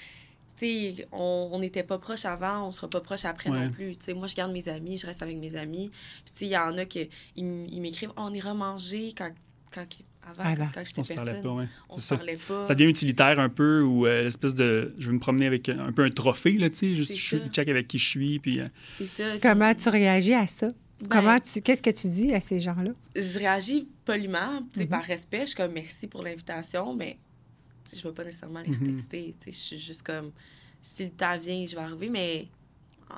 Tu 0.56 0.94
sais, 0.94 1.08
on 1.12 1.58
n'était 1.58 1.82
pas 1.82 1.98
proches 1.98 2.24
avant, 2.24 2.68
on 2.68 2.70
sera 2.70 2.88
pas 2.88 3.00
proches 3.00 3.26
après 3.26 3.50
non 3.50 3.70
plus. 3.70 3.96
Tu 3.96 4.06
sais, 4.06 4.14
moi, 4.14 4.26
je 4.26 4.34
garde 4.34 4.52
mes 4.52 4.68
amis, 4.68 4.96
je 4.96 5.06
reste 5.06 5.22
avec 5.22 5.36
mes 5.36 5.56
amis. 5.56 5.90
Puis, 6.24 6.32
tu 6.32 6.38
sais, 6.38 6.46
il 6.46 6.52
y 6.52 6.56
en 6.56 6.78
a 6.78 6.86
qui 6.86 7.10
ils, 7.36 7.80
m'écrivent, 7.80 8.12
on 8.16 8.32
ira 8.32 8.54
manger 8.54 9.12
quand, 9.16 9.32
quand 9.70 9.86
avant, 10.24 10.68
quand, 10.72 10.84
j'étais 10.84 11.02
personne, 11.02 11.16
parlait 11.16 11.42
pas, 11.42 11.66
on 11.88 11.98
se 11.98 12.14
parlait 12.14 12.38
pas. 12.48 12.64
Ça 12.64 12.74
devient 12.74 12.88
utilitaire 12.90 13.40
un 13.40 13.48
peu, 13.48 13.82
ou 13.82 14.06
euh, 14.06 14.24
l'espèce 14.24 14.54
de... 14.54 14.94
Je 14.98 15.08
veux 15.08 15.14
me 15.14 15.18
promener 15.18 15.46
avec 15.46 15.68
un 15.68 15.92
peu 15.92 16.04
un 16.04 16.10
trophée, 16.10 16.52
là, 16.52 16.70
tu 16.70 16.76
sais, 16.76 16.94
juste 16.94 17.16
je 17.16 17.38
check 17.48 17.68
avec 17.68 17.88
qui 17.88 17.98
je 17.98 18.08
suis, 18.08 18.38
puis... 18.38 18.60
Euh, 18.60 18.64
C'est 18.96 19.06
ça. 19.06 19.38
Comment 19.40 19.74
tu 19.74 19.88
réagis 19.88 20.34
à 20.34 20.46
ça? 20.46 20.68
Ben, 21.00 21.08
Comment 21.08 21.38
tu... 21.38 21.60
Qu'est-ce 21.60 21.82
que 21.82 21.90
tu 21.90 22.08
dis 22.08 22.32
à 22.32 22.40
ces 22.40 22.60
gens-là? 22.60 22.92
Je 23.16 23.38
réagis 23.38 23.88
poliment, 24.04 24.60
tu 24.72 24.80
sais, 24.80 24.84
mm-hmm. 24.84 24.88
par 24.88 25.02
respect. 25.02 25.40
Je 25.40 25.46
suis 25.46 25.56
comme, 25.56 25.72
merci 25.72 26.06
pour 26.06 26.22
l'invitation, 26.22 26.94
mais 26.94 27.18
je 27.90 27.98
ne 27.98 28.02
vais 28.02 28.12
pas 28.12 28.24
nécessairement 28.24 28.60
les 28.60 28.70
mm 28.70 28.94
texter. 28.94 29.34
Je 29.46 29.50
suis 29.50 29.78
juste 29.78 30.02
comme, 30.04 30.30
si 30.80 31.04
le 31.04 31.10
temps 31.10 31.38
vient, 31.38 31.64
je 31.66 31.74
vais 31.74 31.82
arriver, 31.82 32.08
mais 32.08 32.48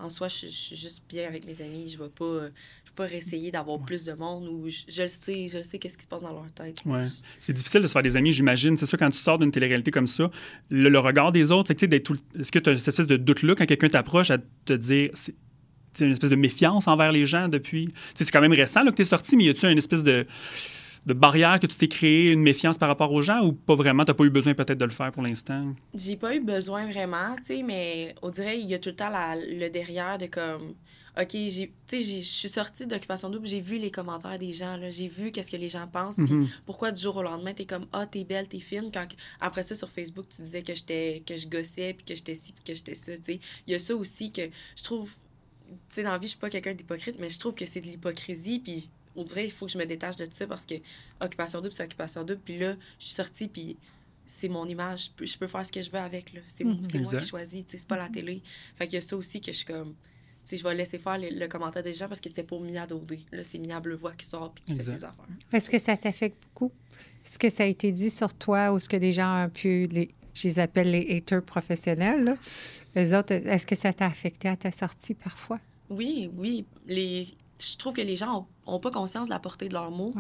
en 0.01 0.09
soi, 0.09 0.29
je, 0.29 0.47
suis 0.47 0.77
juste 0.77 1.05
bien 1.09 1.27
avec 1.27 1.47
mes 1.47 1.61
amis. 1.63 1.89
Je 1.89 1.99
ne 1.99 2.05
vais 2.05 2.11
pas, 2.11 2.25
euh, 2.25 2.51
vais 2.84 2.84
pas 2.95 3.13
essayer 3.13 3.51
d'avoir 3.51 3.81
plus 3.81 4.05
de 4.05 4.13
monde 4.13 4.49
ou 4.49 4.69
je, 4.69 5.03
le 5.03 5.09
sais, 5.09 5.49
je 5.49 5.63
sais 5.63 5.79
qu'est-ce 5.79 5.97
qui 5.97 6.05
se 6.05 6.09
passe 6.09 6.23
dans 6.23 6.33
leur 6.33 6.51
tête. 6.53 6.79
Ouais. 6.87 7.07
C'est 7.39 7.53
difficile 7.53 7.83
de 7.83 7.87
se 7.87 7.93
faire 7.93 8.03
des 8.03 8.17
amis, 8.17 8.33
j'imagine. 8.33 8.77
C'est 8.77 8.87
sûr, 8.87 8.99
quand 8.99 9.11
tu 9.11 9.19
sors 9.19 9.39
d'une 9.39 9.51
télé-réalité 9.51 9.91
comme 9.91 10.07
ça, 10.07 10.31
le, 10.71 10.99
regard 10.99 11.33
des 11.33 11.51
autres, 11.51 11.71
est-ce 11.71 12.51
que 12.51 12.59
tu 12.59 12.71
as 12.71 12.77
cette 12.77 12.89
espèce 12.89 13.07
de 13.07 13.17
doute-là 13.17 13.55
quand 13.55 13.67
quelqu'un 13.67 13.89
t'approche 13.89 14.31
à 14.31 14.39
te 14.39 14.73
dire 14.73 15.11
c'est 15.15 15.35
une 16.01 16.13
espèce 16.13 16.31
de 16.31 16.37
méfiance 16.37 16.89
envers 16.89 17.13
les 17.13 17.25
gens 17.25 17.49
depuis? 17.49 17.89
C'est 18.15 18.31
quand 18.31 18.41
même 18.41 18.53
récent 18.53 18.83
là, 18.83 18.91
que 18.91 18.97
tu 18.97 19.03
es 19.03 19.07
sorti, 19.07 19.37
mais 19.37 19.45
y 19.45 19.49
a-tu 19.49 19.67
une 19.67 19.79
espèce 19.79 20.03
de 20.03 20.27
de 21.07 21.13
barrière 21.13 21.61
que 21.61 21.67
tu 21.67 21.77
t'es 21.77 21.89
créé, 21.89 22.33
une 22.33 22.41
méfiance 22.41 22.79
par 22.79 22.89
rapport 22.89 23.13
aux 23.13 23.23
gens 23.23 23.45
ou 23.45 23.53
pas 23.53 23.75
vraiment? 23.75 24.05
Tu 24.05 24.11
n'as 24.11 24.15
pas 24.15 24.25
eu 24.25 24.31
besoin 24.31 24.55
peut-être 24.55 24.79
de 24.79 24.85
le 24.85 24.91
faire 24.91 25.13
pour 25.13 25.23
l'instant? 25.23 25.75
J'ai 25.95 26.17
pas 26.17 26.35
eu 26.35 26.41
besoin 26.41 26.87
vraiment, 26.87 27.37
tu 27.37 27.57
sais, 27.57 27.63
mais 27.63 28.15
on 28.23 28.31
dirait 28.31 28.59
il 28.59 28.67
y 28.67 28.75
a 28.75 28.79
tout 28.79 28.89
le 28.91 28.97
temps 28.97 29.11
le 29.35 29.69
derrière 29.69 30.19
de 30.19 30.27
comme. 30.27 30.75
OK, 31.17 31.33
je 31.33 31.69
suis 32.21 32.49
sortie 32.49 32.87
d'Occupation 32.87 33.31
Double, 33.31 33.47
j'ai 33.47 33.61
vu 33.61 33.79
les 33.79 33.91
commentaires 33.91 34.39
des 34.39 34.53
gens, 34.53 34.77
là, 34.77 34.91
j'ai 34.91 35.07
vu 35.07 35.31
qu'est-ce 35.31 35.51
que 35.51 35.57
les 35.57 35.69
gens 35.69 35.87
pensent, 35.87 36.17
puis 36.17 36.25
mm-hmm. 36.25 36.49
pourquoi 36.67 36.91
du 36.91 37.01
jour 37.01 37.17
au 37.17 37.23
lendemain, 37.23 37.55
t'es 37.55 37.67
comme, 37.67 37.87
ah, 37.93 38.07
t'es 38.07 38.25
belle, 38.25 38.49
t'es 38.49 38.59
fine, 38.59 38.91
quand 38.93 39.07
après 39.41 39.63
ça, 39.63 39.77
sur 39.77 39.89
Facebook, 39.89 40.27
tu 40.29 40.43
disais 40.43 40.63
que 40.63 40.75
j'étais 40.75 41.23
que 41.25 41.37
je 41.37 41.47
gossais, 41.47 41.95
puis 41.95 42.05
que 42.05 42.15
j'étais 42.15 42.35
ci, 42.35 42.53
puis 42.53 42.65
que 42.65 42.75
j'étais 42.75 42.97
ça, 42.97 43.17
tu 43.17 43.25
sais. 43.25 43.41
Il 43.67 43.73
y 43.73 43.75
a 43.75 43.79
ça 43.79 43.95
aussi 43.95 44.33
que 44.33 44.43
je 44.77 44.83
trouve, 44.83 45.13
tu 45.69 45.77
sais, 45.89 46.03
dans 46.03 46.11
la 46.11 46.19
vie, 46.19 46.27
je 46.27 46.31
suis 46.31 46.39
pas 46.39 46.51
quelqu'un 46.51 46.75
d'hypocrite, 46.75 47.19
mais 47.21 47.31
je 47.31 47.39
trouve 47.39 47.55
que 47.55 47.67
c'est 47.67 47.81
de 47.81 47.87
l'hypocrisie, 47.87 48.59
puis 48.59 48.91
on 49.17 49.25
dirait 49.25 49.45
il 49.45 49.51
faut 49.53 49.67
que 49.67 49.73
je 49.73 49.79
me 49.79 49.87
détache 49.87 50.17
de 50.17 50.27
tout 50.27 50.33
ça 50.33 50.47
parce 50.47 50.67
que 50.67 50.75
Occupation 51.21 51.61
double, 51.61 51.73
c'est 51.73 51.85
Occupation 51.85 52.25
double. 52.25 52.41
Puis 52.45 52.59
là, 52.59 52.75
je 52.99 53.05
suis 53.05 53.15
sortie, 53.15 53.49
puis 53.49 53.77
c'est 54.27 54.49
mon 54.49 54.67
image. 54.67 55.11
Je 55.21 55.39
peux, 55.39 55.47
faire 55.47 55.65
ce 55.65 55.73
que 55.73 55.83
je 55.83 55.91
veux 55.91 55.99
avec. 55.99 56.33
C'est 56.49 56.65
mhm. 56.65 56.83
moi 57.03 57.17
qui 57.17 57.27
choisis. 57.27 57.65
C'est 57.67 57.87
pas 57.87 57.97
la 57.97 58.09
télé. 58.09 58.43
Fait 58.77 58.87
qu'il 58.87 58.95
y 58.95 58.99
a 58.99 59.01
ça 59.01 59.17
aussi 59.17 59.41
que 59.41 59.53
je 59.53 59.59
suis 59.59 59.67
comme. 59.67 59.95
Je 60.51 60.63
vais 60.63 60.75
laisser 60.75 60.99
faire 60.99 61.19
le, 61.19 61.47
commentaire 61.47 61.83
des 61.83 61.95
gens 61.95 62.09
parce 62.09 62.21
que 62.21 62.29
c'était 62.29 62.43
pour 62.43 62.61
Mia 62.61 62.87
Dodé. 62.87 63.21
Là, 63.33 63.43
c'est 63.45 63.59
Mia 63.59 63.81
Bleuvoix 63.81 64.13
qui 64.13 64.27
sort 64.27 64.55
et 64.57 64.61
qui 64.61 64.75
fait 64.77 64.83
ses 64.83 65.05
affaires. 65.05 65.27
Est-ce 65.53 65.71
que 65.71 65.79
ça 65.79 65.97
t'affecte 65.97 66.37
beaucoup? 66.43 66.73
Est-ce 67.25 67.39
que 67.39 67.49
ça 67.49 67.63
a 67.63 67.67
été 67.67 67.91
dit 67.91 68.11
sur 68.11 68.35
toi 68.35 68.73
ou 68.73 68.79
ce 68.79 68.89
que 68.89 68.97
les 68.97 69.13
gens 69.13 69.47
ont 69.47 69.49
pu. 69.49 69.87
Les, 69.87 70.11
je 70.35 70.49
les 70.49 70.59
appelle 70.59 70.91
les 70.91 71.17
haters 71.17 71.43
professionnels. 71.43 72.37
Les 72.95 73.15
autres, 73.15 73.33
est-ce 73.33 73.67
que 73.67 73.75
ça 73.75 73.93
t'a 73.93 74.07
affecté 74.07 74.49
à 74.49 74.57
ta 74.57 74.71
sortie 74.71 75.15
parfois? 75.15 75.59
Oui, 75.89 76.31
oui. 76.37 76.65
Les, 76.87 77.29
je 77.59 77.77
trouve 77.77 77.95
que 77.95 78.03
les 78.03 78.17
gens 78.17 78.47
n'ont 78.67 78.81
pas 78.81 78.91
conscience 78.91 79.27
de 79.29 79.33
la 79.33 79.39
portée 79.39 79.69
de 79.69 79.75
leurs 79.75 79.91
mots. 79.91 80.15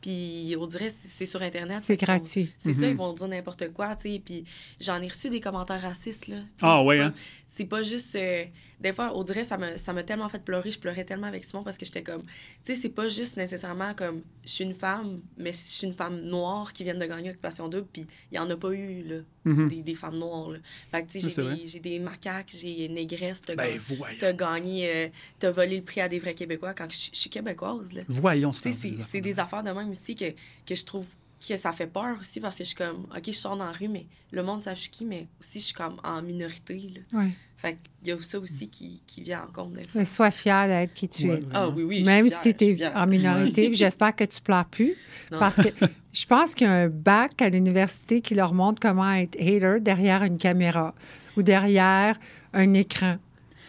Puis 0.00 0.54
on 0.58 0.66
dirait 0.66 0.90
c'est 0.90 1.26
sur 1.26 1.42
Internet. 1.42 1.80
C'est 1.82 1.96
gratuit. 1.96 2.52
C'est 2.56 2.72
ça, 2.72 2.86
mhm. 2.86 2.92
ils 2.92 2.96
vont 2.96 3.12
dire 3.12 3.28
n'importe 3.28 3.72
quoi, 3.72 3.96
tu 3.96 4.10
sais. 4.10 4.22
Puis 4.24 4.44
j'en 4.80 5.00
ai 5.02 5.08
reçu 5.08 5.28
des 5.28 5.40
commentaires 5.40 5.82
racistes, 5.82 6.28
là. 6.28 6.36
Ah 6.62 6.82
ouais, 6.84 7.00
hein? 7.00 7.14
C'est 7.46 7.64
pas 7.64 7.82
juste... 7.82 8.14
Euh, 8.14 8.44
des 8.80 8.92
fois, 8.92 9.12
on 9.14 9.24
dirait, 9.24 9.44
ça 9.44 9.56
m'a, 9.56 9.76
ça 9.76 9.92
m'a 9.92 10.04
tellement 10.04 10.28
fait 10.28 10.42
pleurer. 10.42 10.70
Je 10.70 10.78
pleurais 10.78 11.04
tellement 11.04 11.26
avec 11.26 11.44
Simon 11.44 11.64
parce 11.64 11.76
que 11.76 11.84
j'étais 11.84 12.02
comme... 12.02 12.22
Tu 12.22 12.28
sais, 12.62 12.76
c'est 12.76 12.88
pas 12.90 13.08
juste 13.08 13.36
nécessairement 13.36 13.92
comme... 13.94 14.22
Je 14.44 14.50
suis 14.50 14.64
une 14.64 14.74
femme, 14.74 15.20
mais 15.36 15.50
je 15.52 15.58
suis 15.58 15.86
une 15.86 15.94
femme 15.94 16.20
noire 16.20 16.72
qui 16.72 16.84
vient 16.84 16.94
de 16.94 17.04
gagner 17.04 17.30
Occupation 17.30 17.68
Double, 17.68 17.88
puis 17.92 18.06
il 18.30 18.36
y 18.36 18.38
en 18.38 18.48
a 18.48 18.56
pas 18.56 18.70
eu, 18.70 19.02
là, 19.02 19.16
mhm. 19.44 19.68
des, 19.68 19.82
des, 19.82 19.94
femmes 19.94 20.18
noires, 20.18 20.50
là. 20.50 20.58
Fait 20.92 21.02
que, 21.02 21.10
tu 21.10 21.20
sais, 21.20 21.28
j'ai, 21.28 21.42
des, 21.42 21.66
j'ai 21.66 21.80
des 21.80 21.98
macaques, 21.98 22.52
j'ai 22.54 22.86
une 22.86 22.94
négresse. 22.94 23.42
T'as, 23.42 23.56
ben, 23.56 23.80
t'as 24.20 24.32
gagné... 24.32 24.88
Euh, 24.88 25.08
t'as 25.38 25.50
volé 25.50 25.76
le 25.76 25.82
prix 25.82 26.00
à 26.00 26.08
des 26.08 26.20
vrais 26.20 26.34
Québécois 26.34 26.72
quand 26.74 26.90
je, 26.90 27.10
suis 27.12 27.30
québécoise, 27.30 27.92
là. 27.92 28.02
Voyons 28.08 28.52
c'est, 28.52 28.72
c'est 28.72 29.20
des 29.20 29.38
affaires 29.40 29.64
de 29.64 29.70
même 29.70 29.90
aussi 29.90 30.14
que, 30.14 30.30
que 30.66 30.74
je 30.74 30.84
trouve 30.84 31.06
que 31.46 31.56
ça 31.56 31.72
fait 31.72 31.86
peur 31.86 32.16
aussi 32.20 32.40
parce 32.40 32.56
que 32.58 32.64
je 32.64 32.68
suis 32.68 32.76
comme, 32.76 33.06
OK, 33.14 33.22
je 33.26 33.32
sors 33.32 33.56
dans 33.56 33.66
la 33.66 33.72
rue, 33.72 33.88
mais 33.88 34.06
le 34.30 34.42
monde 34.42 34.62
sait 34.62 34.74
je 34.74 34.80
suis 34.80 34.90
qui, 34.90 35.04
mais 35.04 35.28
aussi 35.40 35.60
je 35.60 35.66
suis 35.66 35.74
comme 35.74 36.00
en 36.02 36.22
minorité. 36.22 36.74
Là. 36.94 37.20
Ouais. 37.20 37.30
Fait 37.56 37.76
qu'il 37.76 38.08
y 38.08 38.12
a 38.12 38.22
ça 38.22 38.38
aussi 38.38 38.68
qui, 38.68 39.02
qui 39.04 39.22
vient 39.22 39.42
en 39.42 39.52
compte. 39.52 39.76
sois 40.06 40.30
fier 40.30 40.68
d'être 40.68 40.94
qui 40.94 41.08
tu 41.08 41.28
es. 41.28 41.40
Ah 41.52 41.68
oui, 41.68 41.82
oui. 41.82 42.04
Même 42.04 42.28
si 42.28 42.54
tu 42.54 42.64
es 42.66 42.86
en 42.86 43.06
minorité, 43.06 43.70
j'espère 43.74 44.14
que 44.14 44.24
tu 44.24 44.40
pleures 44.40 44.64
plus. 44.64 44.94
Parce 45.30 45.56
que 45.56 45.68
je 46.12 46.26
pense 46.26 46.54
qu'il 46.54 46.68
y 46.68 46.70
a 46.70 46.74
un 46.74 46.88
bac 46.88 47.42
à 47.42 47.48
l'université 47.48 48.20
qui 48.20 48.36
leur 48.36 48.54
montre 48.54 48.80
comment 48.80 49.12
être 49.12 49.36
hater 49.40 49.80
derrière 49.80 50.22
une 50.22 50.36
caméra 50.36 50.94
ou 51.36 51.42
derrière 51.42 52.16
un 52.52 52.74
écran. 52.74 53.16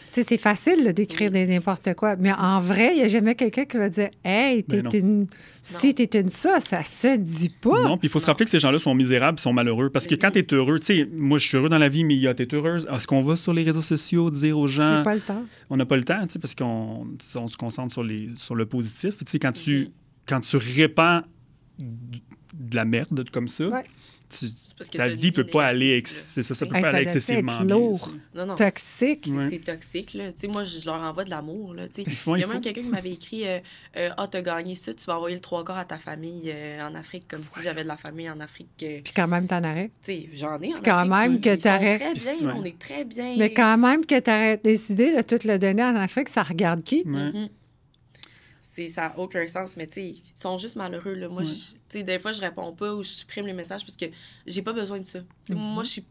Sais, 0.09 0.23
c'est 0.23 0.37
facile 0.37 0.91
d'écrire 0.93 1.31
n'importe 1.31 1.93
quoi, 1.93 2.15
mais 2.15 2.31
en 2.33 2.59
vrai, 2.59 2.91
il 2.93 2.97
n'y 2.97 3.03
a 3.03 3.07
jamais 3.07 3.35
quelqu'un 3.35 3.65
qui 3.65 3.77
va 3.77 3.89
dire 3.89 4.09
Hey, 4.23 4.63
t'es 4.63 4.79
une. 4.97 5.27
Si 5.61 5.93
t'es 5.93 6.19
une 6.19 6.29
ça, 6.29 6.59
ça 6.59 6.83
se 6.83 7.17
dit 7.17 7.49
pas. 7.49 7.83
Non, 7.83 7.97
puis 7.97 8.07
il 8.07 8.09
faut 8.11 8.19
se 8.19 8.25
rappeler 8.25 8.45
que 8.45 8.51
ces 8.51 8.59
gens-là 8.59 8.79
sont 8.79 8.95
misérables, 8.95 9.39
sont 9.39 9.53
malheureux. 9.53 9.89
Parce 9.89 10.07
que 10.07 10.15
quand 10.15 10.31
tu 10.31 10.39
es 10.39 10.53
heureux, 10.53 10.79
tu 10.79 10.85
sais, 10.85 11.09
moi, 11.13 11.37
je 11.37 11.47
suis 11.47 11.57
heureux 11.57 11.69
dans 11.69 11.77
la 11.77 11.89
vie, 11.89 12.03
mais 12.03 12.15
il 12.15 12.21
y 12.21 12.27
a, 12.27 12.33
t'es 12.33 12.47
heureuse. 12.53 12.87
Est-ce 12.91 13.07
qu'on 13.07 13.21
va 13.21 13.35
sur 13.35 13.53
les 13.53 13.63
réseaux 13.63 13.81
sociaux 13.81 14.29
dire 14.29 14.57
aux 14.57 14.67
gens. 14.67 14.97
J'ai 14.97 15.03
pas 15.03 15.15
le 15.15 15.21
temps. 15.21 15.43
On 15.69 15.77
n'a 15.77 15.85
pas 15.85 15.97
le 15.97 16.03
temps, 16.03 16.21
tu 16.21 16.33
sais, 16.33 16.39
parce 16.39 16.55
qu'on 16.55 17.07
on 17.35 17.47
se 17.47 17.57
concentre 17.57 17.91
sur, 17.93 18.03
les, 18.03 18.29
sur 18.35 18.55
le 18.55 18.65
positif. 18.65 19.17
Tu 19.17 19.25
sais, 19.27 19.39
quand 19.39 19.51
tu, 19.51 19.89
quand 20.25 20.39
tu 20.39 20.57
répands 20.57 21.21
de 21.77 22.75
la 22.75 22.85
merde 22.85 23.29
comme 23.31 23.47
ça, 23.47 23.67
Ouais. 23.67 23.83
Tu- 24.29 24.47
ta 24.97 25.07
vie 25.09 25.31
peut 25.31 25.43
pas 25.45 25.65
aller, 25.67 26.01
c'est 26.05 26.41
ça, 26.41 26.53
ça 26.53 26.65
peut 26.65 26.75
Hey, 26.75 26.81
pas 26.83 26.91
ça 26.91 26.97
aller 26.97 27.03
excessivement 27.05 27.59
lourd. 27.61 27.89
bien. 27.91 27.93
ça. 27.99 28.07
Non, 28.35 28.45
non. 28.45 28.55
Toxique. 28.55 29.19
C'est- 29.25 29.31
Ouais. 29.31 29.59
Toxique, 29.59 30.13
là. 30.13 30.31
Tu 30.31 30.39
sais, 30.41 30.47
moi, 30.47 30.63
je 30.63 30.79
je 30.79 30.85
leur 30.85 30.95
envoie 31.01 31.23
de 31.25 31.29
l'amour, 31.29 31.73
là. 31.73 31.83
faut, 32.15 32.35
il 32.35 32.39
y 32.39 32.43
a 32.43 32.47
il 32.47 32.49
même 32.53 32.61
quelqu'un 32.61 32.81
qui 32.81 32.87
m'avait 32.87 33.11
écrit 33.11 33.45
euh, 33.47 33.59
euh, 33.97 34.09
Ah, 34.17 34.27
t'as 34.27 34.41
gagné 34.41 34.75
ça, 34.75 34.93
tu 34.93 35.03
vas 35.05 35.17
envoyer 35.17 35.35
le 35.35 35.41
trois 35.41 35.63
quarts 35.65 35.77
à 35.79 35.85
ta 35.85 35.97
famille 35.97 36.43
euh, 36.53 36.87
en 36.87 36.95
Afrique, 36.95 37.27
comme 37.27 37.43
si 37.43 37.59
j'avais 37.61 37.83
de 37.83 37.87
la 37.87 37.97
famille 37.97 38.29
en 38.29 38.39
Afrique. 38.39 38.69
euh, 38.83 38.99
Puis 39.03 39.13
quand 39.15 39.27
même, 39.27 39.47
t'en 39.47 39.63
arrêtes. 39.63 39.91
tu 40.03 40.13
sais, 40.13 40.29
j'en 40.33 40.59
ai 40.61 40.73
en 40.73 40.81
Quand 40.83 40.97
Afrique, 40.97 41.11
même 41.11 41.33
ils- 41.33 41.41
que 41.41 41.55
t'arrêtes. 41.55 41.99
très 41.99 42.13
bien, 42.13 42.47
Ouais. 42.47 42.53
on 42.57 42.63
est 42.65 42.79
très 42.79 43.05
bien. 43.05 43.35
Mais 43.37 43.53
quand 43.53 43.77
même 43.77 44.05
que 44.05 44.19
t'aurais 44.19 44.57
décidé 44.57 45.15
de 45.15 45.21
tout 45.21 45.45
le 45.47 45.57
donner 45.59 45.83
en 45.83 45.95
Afrique, 45.95 46.29
ça 46.29 46.43
regarde 46.43 46.83
qui? 46.83 47.03
Mhm. 47.05 47.49
Ça 48.87 49.09
n'a 49.09 49.19
aucun 49.19 49.45
sens, 49.47 49.75
mais 49.75 49.87
tu 49.87 49.93
sais, 49.95 50.07
ils 50.09 50.21
sont 50.33 50.57
juste 50.57 50.75
malheureux. 50.77 51.15
Là. 51.15 51.27
Moi, 51.27 51.41
Ouais. 51.41 51.47
je- 51.47 51.53
tu 51.73 51.79
sais, 51.89 52.03
des 52.03 52.19
fois, 52.19 52.31
je 52.31 52.39
réponds 52.39 52.71
pas 52.73 52.93
ou 52.93 53.03
je 53.03 53.09
supprime 53.09 53.45
les 53.47 53.53
messages 53.53 53.83
parce 53.83 53.97
que 53.97 54.05
j'ai 54.45 54.61
pas 54.61 54.73
besoin 54.73 54.99
de 54.99 55.03
ça. 55.05 55.19
Mhm. 55.49 55.57
Moi, 55.57 55.83
je 55.83 55.89
suis, 55.89 56.05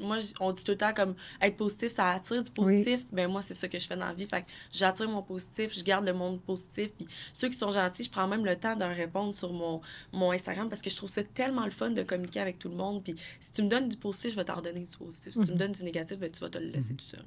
moi, 0.00 0.18
on 0.40 0.52
dit 0.52 0.62
tout 0.64 0.70
le 0.72 0.78
temps 0.78 0.94
comme 0.94 1.14
être 1.42 1.56
positif, 1.56 1.88
ça 1.92 2.10
attire 2.12 2.42
du 2.42 2.50
positif. 2.50 3.04
Ben 3.12 3.28
moi, 3.30 3.42
c'est 3.42 3.54
ça 3.54 3.68
que 3.68 3.78
je 3.78 3.86
fais 3.86 3.96
dans 3.96 4.06
la 4.06 4.14
vie. 4.14 4.26
Fait 4.26 4.42
que 4.42 4.46
j'attire 4.72 5.08
mon 5.08 5.22
positif, 5.22 5.76
je 5.76 5.82
garde 5.82 6.04
le 6.04 6.14
monde 6.14 6.40
positif. 6.40 6.90
Puis 6.96 7.06
ceux 7.32 7.48
qui 7.48 7.58
sont 7.58 7.72
gentils, 7.72 8.04
je 8.04 8.10
prends 8.10 8.28
même 8.28 8.44
le 8.44 8.56
temps 8.56 8.76
de 8.76 8.84
répondre 8.84 9.34
sur 9.34 9.52
mon, 9.52 9.80
mon 10.12 10.30
Instagram 10.32 10.68
parce 10.68 10.80
que 10.82 10.88
je 10.90 10.96
trouve 10.96 11.10
ça 11.10 11.22
tellement 11.24 11.64
le 11.64 11.70
fun 11.72 11.90
de 11.90 12.02
communiquer 12.04 12.40
avec 12.40 12.58
tout 12.58 12.68
le 12.68 12.76
monde. 12.76 13.02
Puis 13.02 13.14
si 13.40 13.50
tu 13.52 13.62
me 13.62 13.68
donnes 13.68 13.88
du 13.88 13.96
positif, 13.96 14.30
je 14.32 14.36
vais 14.36 14.44
t'en 14.44 14.54
redonner 14.56 14.84
du 14.84 14.96
positif. 14.96 15.32
Si 15.34 15.40
tu 15.42 15.50
me 15.52 15.56
donnes 15.56 15.72
du 15.72 15.82
négatif, 15.84 16.16
ben, 16.18 16.30
tu 16.30 16.40
vas 16.40 16.48
te 16.48 16.58
le 16.58 16.66
laisser 16.68 16.94
tout 16.94 17.04
seul. 17.04 17.24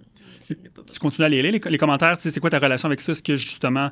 Je 0.47 0.53
Tu 0.93 0.99
continues 0.99 1.25
à 1.25 1.29
les 1.29 1.41
lire, 1.41 1.51
les, 1.51 1.59
les 1.71 1.77
commentaires. 1.77 2.15
tu 2.17 2.23
sais, 2.23 2.31
C'est 2.31 2.39
quoi 2.39 2.49
ta 2.49 2.59
relation 2.59 2.87
avec 2.87 3.01
ça? 3.01 3.11
Est-ce 3.11 3.21
que 3.23 3.35
justement, 3.35 3.91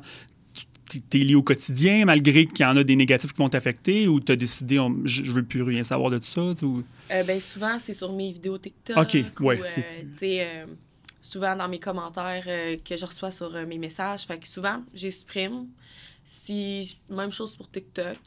tu 1.02 1.20
es 1.20 1.24
lié 1.24 1.34
au 1.34 1.42
quotidien, 1.42 2.04
malgré 2.04 2.46
qu'il 2.46 2.60
y 2.64 2.68
en 2.68 2.76
a 2.76 2.84
des 2.84 2.96
négatifs 2.96 3.32
qui 3.32 3.38
vont 3.38 3.48
t'affecter, 3.48 4.08
ou 4.08 4.20
tu 4.20 4.32
as 4.32 4.36
décidé, 4.36 4.78
on- 4.78 4.96
je 5.04 5.24
je 5.24 5.32
veux 5.32 5.42
plus 5.44 5.62
rien 5.62 5.82
savoir 5.82 6.10
de 6.10 6.18
tout 6.18 6.24
ça? 6.26 6.42
ou- 6.64 6.82
Euh, 7.10 7.22
ben, 7.24 7.40
souvent, 7.40 7.78
c'est 7.78 7.94
sur 7.94 8.12
mes 8.12 8.32
vidéos 8.32 8.58
TikTok. 8.58 8.96
Ok, 8.98 9.14
ouais, 9.40 9.60
euh, 9.78 10.04
euh, 10.22 10.66
souvent 11.20 11.54
dans 11.56 11.68
mes 11.68 11.78
commentaires 11.78 12.44
que 12.84 12.96
je 12.96 13.04
reçois 13.04 13.30
sur 13.30 13.50
mes 13.66 13.78
messages. 13.78 14.24
Fait 14.26 14.38
que 14.38 14.46
souvent, 14.48 14.82
je 14.94 15.04
les 15.04 15.10
supprime. 15.10 15.66
Si, 16.24 16.98
même 17.08 17.30
chose 17.30 17.54
pour 17.56 17.70
TikTok. 17.70 18.18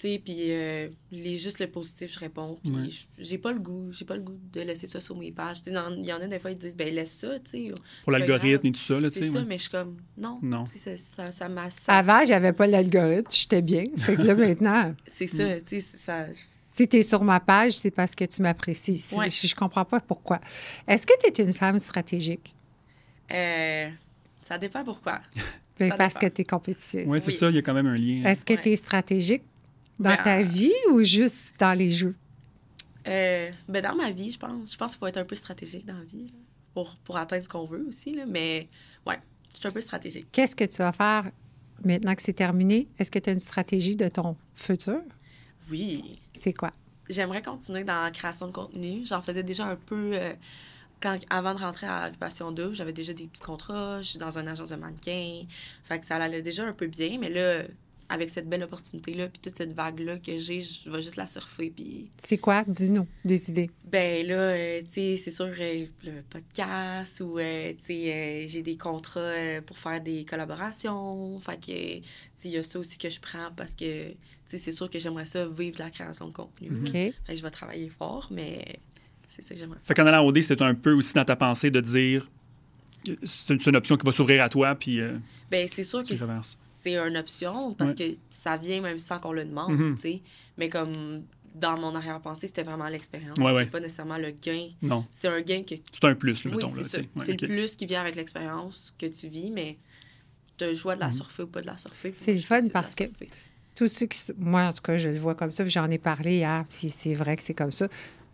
Tu 0.00 0.02
sais, 0.02 0.22
puis 0.24 0.36
euh, 0.52 0.88
les, 1.10 1.36
juste 1.38 1.58
le 1.58 1.66
positif, 1.66 2.12
je 2.12 2.20
réponds. 2.20 2.56
Puis 2.62 2.72
Ouais. 2.72 2.88
j'ai 3.18 3.36
pas 3.36 3.50
le 3.50 3.58
goût, 3.58 3.88
j'ai 3.90 4.04
pas 4.04 4.14
le 4.14 4.22
goût 4.22 4.38
de 4.52 4.60
laisser 4.60 4.86
ça 4.86 5.00
sur 5.00 5.16
mes 5.16 5.32
pages. 5.32 5.58
Tu 5.58 5.64
sais, 5.64 5.70
dans- 5.72 5.92
il 5.92 6.06
y 6.06 6.12
en 6.12 6.20
a 6.20 6.26
des 6.28 6.38
fois, 6.38 6.52
ils 6.52 6.56
disent, 6.56 6.76
ben 6.76 6.94
laisse 6.94 7.10
ça, 7.18 7.36
tu 7.40 7.50
sais. 7.50 7.72
Pour 8.04 8.12
l'algorithme 8.12 8.68
et 8.68 8.70
tout 8.70 8.78
ça, 8.78 9.00
là, 9.00 9.10
tu 9.10 9.18
C'est 9.18 9.24
sais. 9.26 9.30
ça, 9.32 9.44
mais 9.44 9.56
je 9.56 9.62
suis 9.62 9.70
comme, 9.72 9.96
non. 10.16 10.38
Non. 10.40 10.66
Ça, 10.66 10.96
ça, 10.96 11.32
ça 11.32 11.48
Avant, 11.88 12.24
j'avais 12.24 12.52
pas 12.52 12.68
l'algorithme, 12.68 13.26
j'étais 13.32 13.60
bien. 13.60 13.82
Fait 13.98 14.14
que 14.14 14.22
là, 14.22 14.36
maintenant, 14.36 14.94
C'est 15.08 15.26
ça, 15.26 15.60
tu 15.62 15.80
sais, 15.80 15.80
ça... 15.80 16.26
si 16.32 16.86
tu 16.86 16.98
es 16.98 17.02
sur 17.02 17.24
ma 17.24 17.40
page, 17.40 17.72
c'est 17.72 17.90
parce 17.90 18.14
que 18.14 18.24
tu 18.24 18.40
m'apprécies. 18.40 18.98
Si- 18.98 19.16
Ouais. 19.16 19.28
Je, 19.30 19.48
je 19.48 19.54
comprends 19.56 19.84
pas 19.84 19.98
pourquoi. 19.98 20.40
Est-ce 20.86 21.08
que 21.08 21.12
tu 21.24 21.42
es 21.42 21.44
une 21.44 21.52
femme 21.52 21.80
stratégique? 21.80 22.54
Euh, 23.32 23.88
ça 24.42 24.58
dépend 24.58 24.84
pourquoi. 24.84 25.20
Ben, 25.78 25.88
Ça 25.90 25.96
parce 25.96 26.14
dépend. 26.14 26.28
que 26.28 26.34
tu 26.34 26.42
es 26.42 26.44
compétitive. 26.44 27.08
Ouais, 27.08 27.20
c'est 27.20 27.32
Oui. 27.32 27.36
ça, 27.36 27.48
il 27.50 27.56
y 27.56 27.58
a 27.58 27.62
quand 27.62 27.74
même 27.74 27.86
un 27.86 27.96
lien. 27.98 28.24
Est-ce 28.24 28.44
que 28.44 28.54
Ouais. 28.54 28.60
tu 28.60 28.68
es 28.70 28.76
stratégique? 28.76 29.42
Dans 29.98 30.10
Ben, 30.10 30.22
ta 30.22 30.38
euh, 30.38 30.42
vie 30.42 30.72
ou 30.92 31.02
juste 31.02 31.48
dans 31.58 31.76
les 31.76 31.90
jeux? 31.90 32.14
Euh, 33.06 33.50
ben 33.68 33.82
dans 33.82 33.94
ma 33.94 34.10
vie, 34.10 34.30
je 34.30 34.38
pense. 34.38 34.72
Je 34.72 34.76
pense 34.76 34.92
qu'il 34.92 34.98
faut 34.98 35.06
être 35.06 35.16
un 35.16 35.24
peu 35.24 35.36
stratégique 35.36 35.86
dans 35.86 35.96
la 35.96 36.04
vie 36.04 36.24
là, 36.26 36.38
pour, 36.74 36.96
pour 37.04 37.16
atteindre 37.16 37.44
ce 37.44 37.48
qu'on 37.48 37.64
veut 37.64 37.84
aussi. 37.88 38.14
Là, 38.14 38.24
mais 38.26 38.68
ouais, 39.06 39.18
suis 39.58 39.68
un 39.68 39.72
peu 39.72 39.80
stratégique. 39.80 40.28
Qu'est-ce 40.32 40.56
que 40.56 40.64
tu 40.64 40.78
vas 40.78 40.92
faire 40.92 41.30
maintenant 41.84 42.14
que 42.14 42.22
c'est 42.22 42.32
terminé? 42.32 42.88
Est-ce 42.98 43.10
que 43.10 43.18
tu 43.18 43.30
as 43.30 43.32
une 43.32 43.40
stratégie 43.40 43.96
de 43.96 44.08
ton 44.08 44.36
futur? 44.54 45.00
Oui. 45.70 46.18
C'est 46.34 46.52
quoi? 46.52 46.72
J'aimerais 47.08 47.42
continuer 47.42 47.84
dans 47.84 48.02
la 48.02 48.10
création 48.10 48.46
de 48.48 48.52
contenu. 48.52 49.04
J'en 49.04 49.20
faisais 49.22 49.42
déjà 49.42 49.66
un 49.66 49.76
peu 49.76 50.10
euh, 50.14 50.34
quand, 51.00 51.18
avant 51.30 51.54
de 51.54 51.60
rentrer 51.60 51.86
à 51.86 52.08
Occupation 52.08 52.52
2. 52.52 52.74
J'avais 52.74 52.92
déjà 52.92 53.12
des 53.12 53.26
petits 53.26 53.42
contrats. 53.42 54.00
Je 54.02 54.08
suis 54.10 54.18
dans 54.18 54.38
une 54.38 54.48
agence 54.48 54.68
de 54.70 54.76
mannequin. 54.76 55.44
Fait 55.84 55.98
que 55.98 56.06
ça 56.06 56.16
allait 56.16 56.42
déjà 56.42 56.64
un 56.64 56.72
peu 56.72 56.86
bien. 56.86 57.18
Mais 57.18 57.30
là, 57.30 57.64
avec 58.10 58.30
cette 58.30 58.48
belle 58.48 58.62
opportunité-là, 58.62 59.28
puis 59.28 59.38
toute 59.42 59.56
cette 59.56 59.72
vague-là 59.74 60.18
que 60.18 60.38
j'ai, 60.38 60.62
je 60.62 60.88
vais 60.90 61.02
juste 61.02 61.16
la 61.16 61.26
surfer. 61.26 61.70
Puis 61.74 62.08
C'est 62.16 62.38
quoi? 62.38 62.64
Dis-nous 62.66 63.06
des 63.24 63.50
idées. 63.50 63.70
Ben 63.90 64.26
là, 64.26 64.34
euh, 64.34 64.80
tu 64.82 64.88
sais, 64.88 65.16
c'est 65.22 65.30
sûr, 65.30 65.46
euh, 65.46 65.84
le 66.04 66.22
podcast 66.30 67.20
ou, 67.20 67.38
euh, 67.38 67.72
tu 67.74 67.84
sais, 67.84 68.12
euh, 68.12 68.48
j'ai 68.48 68.62
des 68.62 68.76
contrats 68.76 69.20
euh, 69.20 69.60
pour 69.60 69.78
faire 69.78 70.00
des 70.00 70.24
collaborations. 70.24 71.38
Fait 71.40 71.56
que, 71.60 71.66
tu 71.98 72.02
sais, 72.34 72.48
il 72.48 72.52
y 72.52 72.56
a 72.56 72.62
ça 72.62 72.78
aussi 72.78 72.96
que 72.96 73.10
je 73.10 73.20
prends 73.20 73.50
parce 73.54 73.74
que, 73.74 74.08
tu 74.10 74.16
sais, 74.46 74.58
c'est 74.58 74.72
sûr 74.72 74.88
que 74.88 74.98
j'aimerais 74.98 75.26
ça 75.26 75.46
vivre 75.46 75.76
de 75.76 75.82
la 75.82 75.90
création 75.90 76.28
de 76.28 76.32
contenu. 76.32 76.70
OK. 76.80 76.90
Fait 76.92 77.14
que 77.28 77.34
je 77.34 77.42
vais 77.42 77.50
travailler 77.50 77.90
fort, 77.90 78.28
mais 78.30 78.78
c'est 79.28 79.42
ça 79.42 79.54
que 79.54 79.60
j'aimerais 79.60 79.78
Fait 79.84 79.94
qu'en 79.94 80.06
allant 80.06 80.24
au 80.24 80.32
D, 80.32 80.40
c'était 80.40 80.62
un 80.62 80.74
peu 80.74 80.92
aussi 80.92 81.12
dans 81.12 81.24
ta 81.26 81.36
pensée 81.36 81.70
de 81.70 81.80
dire 81.80 82.26
que 83.04 83.12
c'est 83.24 83.52
une, 83.52 83.60
c'est 83.60 83.68
une 83.70 83.76
option 83.76 83.96
qui 83.96 84.06
va 84.06 84.12
s'ouvrir 84.12 84.42
à 84.42 84.48
toi, 84.48 84.74
puis 84.74 84.98
euh, 85.00 85.18
Ben, 85.50 85.68
c'est 85.70 85.84
sûr 85.84 86.02
que 86.02 86.16
C'est 86.96 87.08
une 87.08 87.16
option 87.16 87.72
parce 87.74 87.94
que 87.94 88.16
ça 88.30 88.56
vient 88.56 88.80
même 88.80 88.98
sans 88.98 89.18
qu'on 89.18 89.32
le 89.32 89.44
demande, 89.44 89.72
Mhm. 89.72 89.94
tu 89.96 90.00
sais. 90.00 90.22
Mais 90.56 90.68
comme 90.68 91.24
dans 91.54 91.76
mon 91.78 91.94
arrière-pensée, 91.94 92.46
c'était 92.46 92.62
vraiment 92.62 92.88
l'expérience. 92.88 93.36
Ouais, 93.38 93.52
ouais. 93.52 93.66
Pas 93.66 93.80
nécessairement 93.80 94.18
le 94.18 94.30
gain. 94.30 94.68
non, 94.82 95.04
C'est 95.10 95.28
un 95.28 95.40
gain 95.40 95.62
que 95.64 95.74
c'est 95.92 96.04
un 96.04 96.14
plus, 96.14 96.44
là, 96.44 96.50
Oui, 96.50 96.56
mettons. 96.58 96.68
c'est 96.68 96.82
là, 96.82 96.84
ça. 96.84 96.98
tu 96.98 97.04
sais. 97.04 97.10
Ouais, 97.16 97.24
c'est 97.24 97.32
ok. 97.32 97.40
le 97.42 97.48
plus 97.48 97.76
qui 97.76 97.86
vient 97.86 98.00
avec 98.00 98.14
l'expérience 98.16 98.94
que 98.98 99.06
tu 99.06 99.28
vis, 99.28 99.50
mais 99.50 99.76
tu 100.56 100.64
as 100.64 100.68
le 100.68 100.74
choix 100.76 100.94
de 100.94 101.00
la 101.00 101.06
Mhm. 101.06 101.12
surfer 101.12 101.42
ou 101.44 101.46
pas 101.48 101.60
de 101.62 101.66
la 101.66 101.76
surfer. 101.78 102.12
C'est 102.12 102.34
le 102.34 102.40
fun 102.40 102.68
parce 102.68 102.94
que-. 102.94 103.10
Tous 103.74 103.88
ceux 103.88 104.06
qui. 104.06 104.18
Moi, 104.38 104.62
en 104.66 104.72
tout 104.72 104.82
cas, 104.82 104.96
je 104.96 105.08
le 105.08 105.18
vois 105.18 105.34
comme 105.36 105.52
ça, 105.52 105.62
puis 105.62 105.70
j'en 105.70 105.88
ai 105.90 105.98
parlé 105.98 106.36
hier, 106.38 106.64
puis 106.68 106.90
c'est 106.90 107.14
vrai 107.14 107.36
que 107.36 107.42
c'est 107.42 107.54
comme 107.54 107.70
ça. 107.72 107.88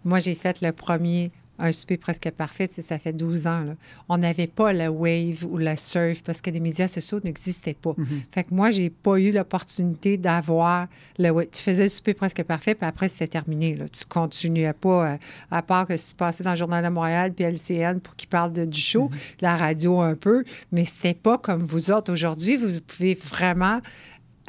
Moi, 0.05 0.19
j'ai 0.19 0.35
fait 0.35 0.61
le 0.63 0.73
premier, 0.73 1.33
un 1.59 1.71
souper 1.73 1.97
presque 1.97 2.31
parfait, 2.31 2.67
ça 2.69 2.99
fait 2.99 3.13
12 3.13 3.47
ans. 3.47 3.61
là. 3.61 3.75
On 4.09 4.19
n'avait 4.19 4.47
pas 4.47 4.73
le 4.73 4.89
wave 4.89 5.45
ou 5.49 5.57
le 5.59 5.75
surf 5.77 6.23
parce 6.25 6.41
que 6.41 6.51
les 6.51 6.61
médias 6.61 6.89
sociaux 6.89 7.21
n'existaient 7.25 7.75
pas. 7.75 7.95
Mhm. 7.97 8.07
Fait 8.33 8.45
que 8.45 8.53
moi, 8.55 8.71
j'ai 8.71 8.91
pas 8.91 9.19
eu 9.19 9.31
l'opportunité 9.31 10.17
d'avoir 10.17 10.89
le 11.19 11.31
wave. 11.31 11.47
Tu 11.53 11.63
faisais 11.63 11.85
le 11.85 11.89
souper 11.89 12.15
presque 12.15 12.43
parfait, 12.43 12.75
puis 12.75 12.87
après, 12.87 13.09
c'était 13.09 13.29
terminé. 13.29 13.77
Là. 13.77 13.89
Tu 13.89 14.05
continuais 14.05 14.73
pas, 14.73 15.13
euh, 15.13 15.17
à 15.51 15.63
part 15.63 15.87
que 15.87 15.95
tu 15.95 16.15
passais 16.17 16.43
dans 16.43 16.51
le 16.53 16.57
Journal 16.57 16.83
de 16.85 16.89
Montréal 16.91 17.33
puis 17.33 17.45
LCN 17.45 18.01
pour 18.01 18.17
qu'ils 18.17 18.29
parlent 18.29 18.53
de- 18.53 18.65
du 18.65 18.81
show, 18.81 19.11
la 19.41 19.57
radio 19.57 20.01
un 20.01 20.15
peu, 20.17 20.45
mais 20.73 20.85
c'était 20.85 21.15
pas 21.15 21.39
comme 21.39 21.63
vous 21.63 21.91
autres. 21.91 22.13
Aujourd'hui, 22.13 22.57
vous 22.57 22.81
pouvez 22.81 23.15
vraiment... 23.15 23.81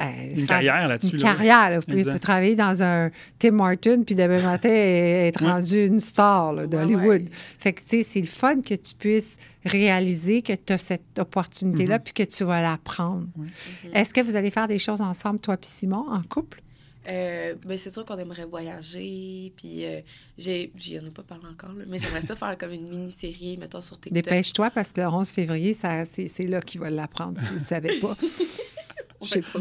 euh, 0.02 0.34
Une 0.36 0.46
carrière 0.46 0.88
là-dessus. 0.88 1.16
une 1.16 1.22
là, 1.22 1.32
carrière. 1.34 1.70
là. 1.70 1.78
Vous 1.78 1.86
pouvez 1.86 2.00
Exact. 2.00 2.18
travailler 2.20 2.54
dans 2.56 2.82
un 2.82 3.10
Tim 3.38 3.52
Martin, 3.52 4.02
puis 4.02 4.14
demain 4.14 4.42
matin, 4.42 4.68
être 4.68 5.42
Ouais. 5.42 5.50
rendu 5.50 5.86
une 5.86 6.00
star 6.00 6.54
Ouais, 6.54 6.66
d'Hollywood. 6.66 7.06
ouais. 7.22 7.24
Fait 7.32 7.72
que, 7.72 7.80
tu 7.80 7.86
sais, 7.88 8.02
c'est 8.02 8.20
le 8.20 8.26
fun 8.26 8.60
que 8.60 8.74
tu 8.74 8.94
puisses 8.98 9.36
réaliser 9.64 10.42
que 10.42 10.52
tu 10.52 10.72
as 10.72 10.78
cette 10.78 11.18
opportunité-là, 11.18 11.96
Mhm. 11.96 12.02
puis 12.04 12.12
que 12.12 12.22
tu 12.22 12.44
vas 12.44 12.62
la 12.62 12.78
prendre. 12.82 13.26
Mhm. 13.36 13.48
Est-ce 13.94 14.12
que 14.14 14.20
vous 14.20 14.36
allez 14.36 14.50
faire 14.50 14.68
des 14.68 14.78
choses 14.78 15.00
ensemble, 15.00 15.40
toi 15.40 15.56
puis 15.56 15.68
Simon, 15.68 16.04
en 16.10 16.22
couple? 16.22 16.62
Euh, 17.08 17.54
ben, 17.64 17.78
c'est 17.78 17.90
sûr 17.90 18.04
qu'on 18.04 18.18
aimerait 18.18 18.46
voyager, 18.46 19.52
puis 19.56 19.84
euh, 19.84 20.00
j'ai, 20.36 20.72
j'y 20.76 20.98
en 20.98 21.06
ai 21.06 21.10
pas 21.10 21.22
parlé 21.22 21.44
encore, 21.46 21.72
là, 21.72 21.84
mais 21.88 21.98
j'aimerais 21.98 22.20
ça 22.22 22.34
faire 22.36 22.58
comme 22.58 22.72
une 22.72 22.88
mini-série, 22.88 23.56
mettons, 23.58 23.80
sur 23.80 23.94
TikTok. 24.00 24.12
Dépêche-toi, 24.24 24.70
parce 24.70 24.92
que 24.92 25.00
le 25.00 25.06
11 25.08 25.30
février, 25.30 25.72
ça, 25.72 26.04
c'est, 26.04 26.26
c'est 26.26 26.46
là 26.48 26.60
qu'il 26.60 26.80
va 26.80 26.90
l'apprendre, 26.90 27.38
s'il 27.38 27.54
ne 27.54 27.58
savait 27.60 27.98
pas. 28.00 28.16
Je 29.28 29.32
sais 29.32 29.42
pas. 29.42 29.60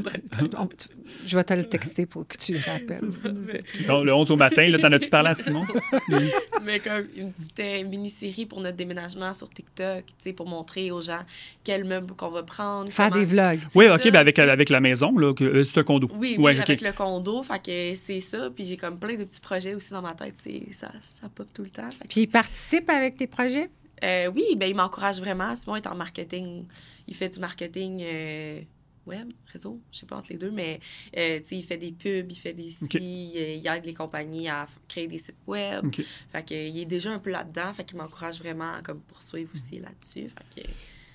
Tu- 0.78 0.88
Je 1.26 1.36
vais 1.36 1.44
te 1.44 1.54
le 1.54 1.64
texter 1.66 2.06
pour 2.06 2.28
que 2.28 2.38
tu 2.38 2.54
le 2.54 2.60
rappelles. 2.60 3.02
Donc, 3.88 4.06
le 4.06 4.14
11 4.14 4.32
au 4.32 4.36
matin, 4.36 4.68
là, 4.70 4.78
t'en 4.80 4.92
as-tu 4.92 5.10
parlé 5.10 5.30
à 5.30 5.34
Simon? 5.36 5.66
mais 6.64 6.80
comme 6.80 7.08
une 7.16 7.32
petite 7.34 7.60
euh, 7.60 7.84
mini-série 7.84 8.46
pour 8.46 8.62
notre 8.62 8.78
déménagement 8.78 9.34
sur 9.34 9.50
TikTok, 9.50 10.06
tu 10.06 10.14
sais, 10.20 10.34
pour 10.34 10.48
montrer 10.48 10.92
aux 10.92 11.02
gens 11.02 11.22
quels 11.64 11.84
meubles 11.86 12.14
qu'on 12.16 12.30
va 12.30 12.44
prendre. 12.44 12.92
Faire 12.92 13.10
comment- 13.10 13.20
des 13.20 13.26
vlogs. 13.26 13.60
Oui, 13.76 13.88
OK, 13.90 14.04
ben 14.12 14.16
avec, 14.16 14.38
avec 14.40 14.70
la 14.70 14.80
maison, 14.80 15.18
là, 15.18 15.34
que, 15.34 15.44
euh, 15.44 15.64
c'est 15.64 15.80
un 15.80 15.84
condo. 15.84 16.10
Oui, 16.14 16.36
oui, 16.38 16.44
Ouais, 16.44 16.60
avec 16.60 16.82
le 16.82 16.92
condo. 16.92 17.42
Fait 17.44 17.62
que 17.64 17.96
c'est 18.00 18.20
ça. 18.22 18.50
Puis 18.50 18.66
j'ai 18.66 18.78
comme 18.78 19.00
plein 19.00 19.16
de 19.16 19.24
petits 19.24 19.40
projets 19.40 19.74
aussi 19.76 19.92
dans 19.92 20.02
ma 20.02 20.14
tête. 20.14 20.36
tu 20.42 20.50
sais, 20.50 20.74
Ça, 20.74 20.92
ça 21.02 21.30
pop 21.30 21.48
tout 21.54 21.64
le 21.64 21.70
temps. 21.70 21.90
Que- 22.02 22.08
Puis 22.08 22.22
il 22.22 22.28
participe 22.28 22.90
avec 22.90 23.18
tes 23.18 23.28
projets? 23.28 23.70
Euh, 24.04 24.30
oui, 24.36 24.44
ben 24.58 24.70
il 24.70 24.76
m'encourage 24.76 25.20
vraiment. 25.20 25.56
Simon 25.56 25.78
est 25.78 25.88
en 25.88 25.96
marketing. 25.96 26.66
Il 27.08 27.16
fait 27.16 27.30
du 27.30 27.40
marketing 27.40 28.02
euh, 28.04 28.60
web, 29.06 29.32
réseau, 29.52 29.80
je 29.92 30.00
sais 30.00 30.06
pas 30.06 30.18
entre 30.18 30.28
les 30.32 30.38
deux, 30.38 30.52
mais 30.52 30.80
euh, 31.18 31.40
il 31.52 31.64
fait 31.64 31.78
des 31.78 31.92
pubs, 31.92 32.32
il 32.32 32.36
fait 32.36 32.54
des 32.54 32.72
sites, 32.72 32.94
il, 32.96 33.60
il 33.62 33.68
aide 33.68 33.86
les 33.86 33.94
compagnies 33.94 34.50
à 34.50 34.68
créer 34.88 35.08
des 35.08 35.20
sites 35.20 35.36
web. 35.48 35.86
Fait 36.32 36.46
que, 36.46 36.54
il 36.54 36.80
est 36.80 36.86
déjà 36.86 37.12
un 37.12 37.20
peu 37.20 37.30
là-dedans, 37.32 37.74
fait 37.74 37.84
qu'il 37.84 37.98
m'encourage 37.98 38.40
vraiment 38.40 38.74
à 38.76 38.82
comme, 38.82 39.02
poursuivre 39.02 39.50
aussi 39.54 39.80
là-dessus. 39.80 40.28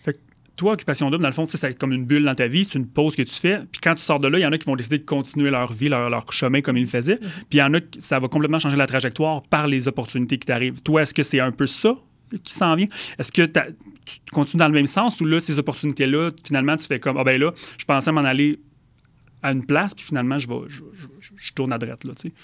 Fait 0.03 0.12
que, 0.12 0.18
Toi, 0.57 0.74
Occupation 0.74 1.11
Double, 1.11 1.22
dans 1.22 1.29
le 1.29 1.35
fond, 1.35 1.46
c'est 1.46 1.79
comme 1.79 1.92
une 1.92 2.05
bulle 2.05 2.24
dans 2.24 2.35
ta 2.35 2.46
vie, 2.46 2.64
c'est 2.64 2.79
une 2.79 2.87
pause 2.87 3.16
que 3.16 3.22
tu 3.22 3.35
fais. 3.35 3.61
Puis 3.72 3.81
quand 3.81 3.94
tu 3.94 4.03
sors 4.03 4.20
de 4.20 4.29
là, 4.29 4.38
il 4.38 4.42
y 4.42 4.46
en 4.46 4.53
a 4.53 4.59
qui 4.59 4.66
vont 4.66 4.76
décider 4.76 4.98
de 4.98 5.05
continuer 5.05 5.50
leur 5.50 5.72
vie, 5.72 5.88
leur, 5.88 6.11
leur 6.11 6.31
chemin 6.33 6.61
comme 6.61 6.76
ils 6.76 6.83
le 6.83 6.87
faisaient. 6.87 7.16
Puis 7.18 7.46
il 7.53 7.59
y 7.59 7.62
en 7.62 7.72
a 7.74 7.81
qui 7.81 8.00
ça 8.00 8.18
va 8.18 8.29
complètement 8.29 8.59
changer 8.59 8.76
la 8.76 8.87
trajectoire 8.87 9.42
par 9.42 9.66
les 9.66 9.88
opportunités 9.88 10.38
qui 10.38 10.46
t'arrivent. 10.46 10.83
Toi, 10.83 11.03
est-ce 11.03 11.14
que 11.14 11.22
c'est 11.22 11.40
un 11.40 11.53
peu 11.53 11.66
ça 11.66 11.96
qui 12.44 12.53
s'en 12.53 12.76
vient? 12.76 12.88
Est-ce 13.18 13.33
que 13.33 13.50
tu 14.24 14.32
continues 14.32 14.58
dans 14.58 14.68
le 14.68 14.74
même 14.74 14.86
sens 14.86 15.20
ou 15.20 15.24
là, 15.26 15.40
ces 15.40 15.58
opportunités-là, 15.58 16.30
finalement, 16.44 16.76
tu 16.76 16.86
fais 16.86 16.98
comme, 17.00 17.16
ah 17.18 17.24
ben 17.24 17.40
là, 17.40 17.52
je 17.78 17.84
pensais 17.84 18.12
m'en 18.12 18.22
aller 18.24 18.58
à 19.42 19.52
une 19.52 19.64
place, 19.64 19.94
puis 19.94 20.04
finalement, 20.04 20.38
je, 20.38 20.48
vais, 20.48 20.60
je, 20.68 20.82
je- 20.94 21.06
je- 21.20 21.32
je 21.36 21.52
tourne 21.54 21.72
à 21.72 21.78
droite, 21.78 22.04
là, 22.04 22.12
tu 22.14 22.28
sais. 22.28 22.34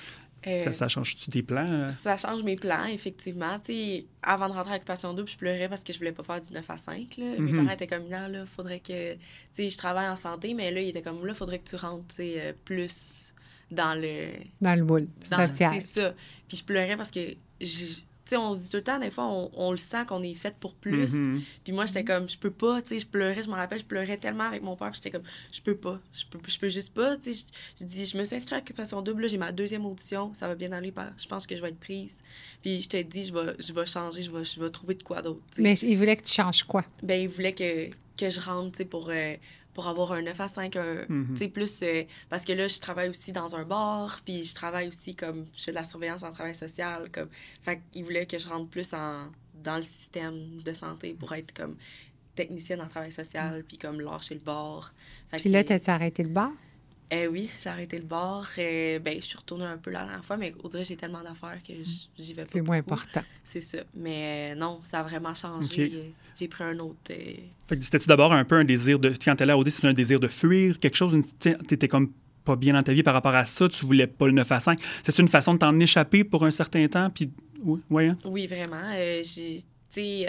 euh, 0.46 0.58
Ça, 0.60 0.72
ça 0.72 0.88
change-tu 0.88 1.30
tes 1.30 1.42
plans? 1.42 1.66
euh? 1.70 1.90
Ça 1.90 2.16
change 2.16 2.42
mes 2.44 2.56
plans, 2.56 2.84
effectivement. 2.86 3.58
Tu 3.58 3.72
sais, 3.72 4.06
avant 4.22 4.48
de 4.48 4.54
rentrer 4.54 4.72
à 4.74 4.76
Occupation 4.76 5.12
Double, 5.12 5.28
je 5.28 5.36
pleurais 5.36 5.68
parce 5.68 5.82
que 5.84 5.92
je 5.92 5.98
voulais 5.98 6.12
pas 6.12 6.22
faire 6.22 6.40
du 6.40 6.52
9 6.52 6.70
à 6.70 6.76
5. 6.76 7.16
Là. 7.18 7.24
Mes 7.38 7.38
Mhm. 7.52 7.56
parents 7.64 7.70
étaient 7.74 7.86
comme, 7.88 8.04
non, 8.04 8.28
là, 8.28 8.46
faudrait 8.46 8.78
que. 8.80 9.14
Tu 9.14 9.18
sais, 9.52 9.68
je 9.68 9.76
travaille 9.76 10.08
en 10.08 10.16
santé, 10.16 10.54
mais 10.54 10.70
là, 10.70 10.80
ils 10.80 10.88
étaient 10.90 11.02
comme, 11.02 11.24
là, 11.26 11.34
faudrait 11.34 11.58
que 11.58 11.68
tu 11.68 11.76
rentres, 11.76 12.06
tu 12.08 12.14
sais, 12.16 12.34
euh, 12.38 12.52
plus 12.64 13.34
dans 13.70 13.94
le. 14.00 14.28
Dans 14.60 14.78
le 14.78 14.84
moule 14.84 15.08
dans- 15.30 15.46
social. 15.48 15.74
C'est 15.74 16.00
ça. 16.00 16.14
Puis 16.48 16.58
je 16.58 16.64
pleurais 16.64 16.96
parce 16.96 17.10
que. 17.10 17.20
je- 17.60 18.00
sais, 18.30 18.36
on 18.36 18.52
se 18.54 18.60
dit 18.60 18.70
tout 18.70 18.76
le 18.78 18.82
temps, 18.82 18.98
des 18.98 19.10
fois, 19.10 19.26
on, 19.26 19.50
on 19.54 19.70
le 19.70 19.76
sent 19.76 20.04
qu'on 20.06 20.22
est 20.22 20.34
fait 20.34 20.54
pour 20.58 20.74
plus. 20.74 21.12
Mhm. 21.12 21.42
Puis 21.64 21.72
moi, 21.72 21.86
j'étais 21.86 22.04
comme, 22.04 22.28
je 22.28 22.36
peux 22.38 22.50
pas, 22.50 22.82
tu 22.82 22.88
sais, 22.88 22.98
je 22.98 23.06
pleurais, 23.06 23.42
je 23.42 23.48
me 23.48 23.54
rappelle, 23.54 23.78
je 23.78 23.84
pleurais 23.84 24.16
tellement 24.16 24.44
avec 24.44 24.62
mon 24.62 24.76
père, 24.76 24.90
puis 24.90 24.96
j'étais 25.02 25.10
comme, 25.10 25.26
je 25.52 25.60
peux 25.60 25.76
pas, 25.76 26.00
je 26.12 26.24
peux, 26.30 26.38
je 26.46 26.58
peux 26.58 26.68
juste 26.68 26.92
pas, 26.94 27.16
tu 27.16 27.32
sais. 27.32 27.46
Je, 27.78 27.80
je 27.80 27.84
dis, 27.86 28.06
je 28.06 28.16
me 28.18 28.24
suis 28.24 28.36
inscrite 28.36 28.54
à 28.54 28.58
Occupation 28.58 29.02
Double, 29.02 29.28
j'ai 29.28 29.38
ma 29.38 29.52
deuxième 29.52 29.86
audition, 29.86 30.32
ça 30.34 30.48
va 30.48 30.54
bien 30.54 30.72
aller, 30.72 30.92
par- 30.92 31.12
je 31.18 31.26
pense 31.26 31.46
que 31.46 31.54
je 31.56 31.62
vais 31.62 31.68
être 31.68 31.80
prise. 31.80 32.22
Puis 32.62 32.82
je 32.82 32.88
te 32.88 33.02
dis, 33.02 33.24
je 33.26 33.32
vais, 33.34 33.54
je 33.58 33.72
vais 33.72 33.86
changer, 33.86 34.22
je 34.22 34.30
vais, 34.30 34.44
je 34.44 34.60
vais 34.60 34.70
trouver 34.70 34.94
de 34.94 35.02
quoi 35.02 35.22
d'autre, 35.22 35.40
tu 35.50 35.56
sais. 35.56 35.62
Mais 35.62 35.74
il 35.74 35.96
voulait 35.96 36.16
que 36.16 36.22
tu 36.24 36.32
changes 36.34 36.62
quoi? 36.64 36.84
Ben, 37.02 37.20
il 37.20 37.28
voulait 37.28 37.52
que, 37.54 37.90
que 38.18 38.30
je 38.30 38.40
rentre, 38.40 38.72
tu 38.72 38.78
sais, 38.78 38.84
pour, 38.84 39.08
euh, 39.10 39.34
pour 39.76 39.88
avoir 39.88 40.12
un 40.12 40.22
9 40.22 40.40
à 40.40 40.48
5, 40.48 40.74
un, 40.76 41.04
Mhm. 41.06 41.26
tu 41.32 41.36
sais, 41.36 41.48
plus... 41.48 41.82
euh, 41.82 42.04
parce 42.30 42.46
que 42.46 42.52
là, 42.54 42.66
je 42.66 42.80
travaille 42.80 43.10
aussi 43.10 43.30
dans 43.30 43.54
un 43.54 43.64
bar, 43.64 44.20
puis 44.24 44.42
je 44.42 44.54
travaille 44.54 44.88
aussi 44.88 45.14
comme... 45.14 45.44
Je 45.54 45.64
fais 45.64 45.70
de 45.70 45.76
la 45.76 45.84
surveillance 45.84 46.22
en 46.22 46.30
travail 46.30 46.54
social, 46.54 47.10
comme... 47.12 47.28
Fait 47.62 47.82
qu'il 47.92 48.02
voulait 48.04 48.24
que 48.24 48.38
je 48.38 48.48
rentre 48.48 48.68
plus 48.70 48.94
en, 48.94 49.26
dans 49.62 49.76
le 49.76 49.82
système 49.82 50.62
de 50.64 50.72
santé 50.72 51.14
pour 51.20 51.30
être 51.34 51.52
comme 51.52 51.76
technicienne 52.34 52.80
en 52.80 52.88
travail 52.88 53.12
social, 53.12 53.62
puis 53.68 53.76
comme 53.76 54.00
lâcher 54.00 54.34
le 54.34 54.40
bar. 54.40 54.94
Fait 55.30 55.36
Puis 55.36 55.50
là, 55.50 55.62
t'as-tu 55.62 55.90
arrêté 55.90 56.22
le 56.22 56.30
bar? 56.30 56.52
Eh 57.10 57.26
oui, 57.28 57.48
j'ai 57.62 57.70
arrêté 57.70 57.98
le 57.98 58.04
bar. 58.04 58.48
Euh, 58.58 58.98
ben, 58.98 59.16
je 59.20 59.24
suis 59.26 59.36
retournée 59.36 59.64
un 59.64 59.78
peu 59.78 59.90
la 59.90 60.04
dernière 60.04 60.24
fois, 60.24 60.36
mais 60.36 60.52
dirait 60.52 60.82
que 60.82 60.88
j'ai 60.88 60.96
tellement 60.96 61.22
d'affaires 61.22 61.58
que 61.66 61.72
j'y 62.18 62.34
vais 62.34 62.42
pas. 62.42 62.48
C'est 62.48 62.60
moins 62.60 62.78
important. 62.78 63.22
C'est 63.44 63.60
ça. 63.60 63.78
Mais 63.94 64.52
euh, 64.52 64.58
non, 64.58 64.80
ça 64.82 65.00
a 65.00 65.02
vraiment 65.04 65.34
changé. 65.34 65.92
Euh, 65.94 66.08
J'ai 66.38 66.48
pris 66.48 66.64
un 66.64 66.78
autre. 66.80 66.96
euh, 67.10 67.14
Fait 67.68 67.76
que 67.76 67.82
c'était-tu 67.84 68.08
d'abord 68.08 68.32
un 68.32 68.44
peu 68.44 68.56
un 68.56 68.64
désir 68.64 68.98
de. 68.98 69.12
Quand 69.24 69.36
t'allais 69.36 69.52
à 69.52 69.58
OD, 69.58 69.68
c'était 69.70 69.86
un 69.88 69.92
désir 69.92 70.18
de 70.20 70.28
fuir 70.28 70.78
quelque 70.78 70.96
chose? 70.96 71.16
T'étais 71.38 71.88
comme 71.88 72.10
pas 72.44 72.56
bien 72.56 72.74
dans 72.74 72.82
ta 72.82 72.92
vie 72.92 73.02
par 73.02 73.14
rapport 73.14 73.34
à 73.34 73.44
ça, 73.44 73.68
tu 73.68 73.84
voulais 73.86 74.06
pas 74.06 74.26
le 74.26 74.32
9 74.32 74.52
à 74.52 74.60
5. 74.60 74.80
C'est 75.02 75.18
une 75.18 75.28
façon 75.28 75.54
de 75.54 75.58
t'en 75.58 75.76
échapper 75.78 76.22
pour 76.24 76.44
un 76.44 76.50
certain 76.52 76.86
temps? 76.86 77.10
Puis, 77.10 77.30
oui, 77.62 77.80
ouais, 77.90 78.06
hein? 78.08 78.18
Oui, 78.24 78.46
vraiment. 78.46 78.90
Euh, 78.94 79.22
j'ai, 79.24 80.28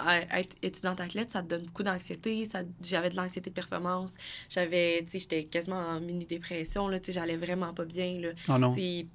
être 0.00 0.56
étudiante 0.62 1.00
athlète, 1.00 1.30
ça 1.30 1.42
te 1.42 1.48
donne 1.48 1.62
beaucoup 1.62 1.82
d'anxiété. 1.82 2.48
J'avais 2.82 3.10
de 3.10 3.16
l'anxiété 3.16 3.50
de 3.50 3.54
performance. 3.54 4.14
J'avais, 4.48 5.02
tu 5.04 5.12
sais, 5.12 5.18
j'étais 5.20 5.44
quasiment 5.44 5.78
en 5.78 6.00
mini-dépression, 6.00 6.88
là. 6.88 7.00
Tu 7.00 7.06
sais, 7.06 7.12
j'allais 7.20 7.36
vraiment 7.36 7.72
pas 7.74 7.84
bien, 7.84 8.20
là. 8.20 8.30
Oh 8.48 8.58
non. 8.58 8.72
Puis 8.72 9.08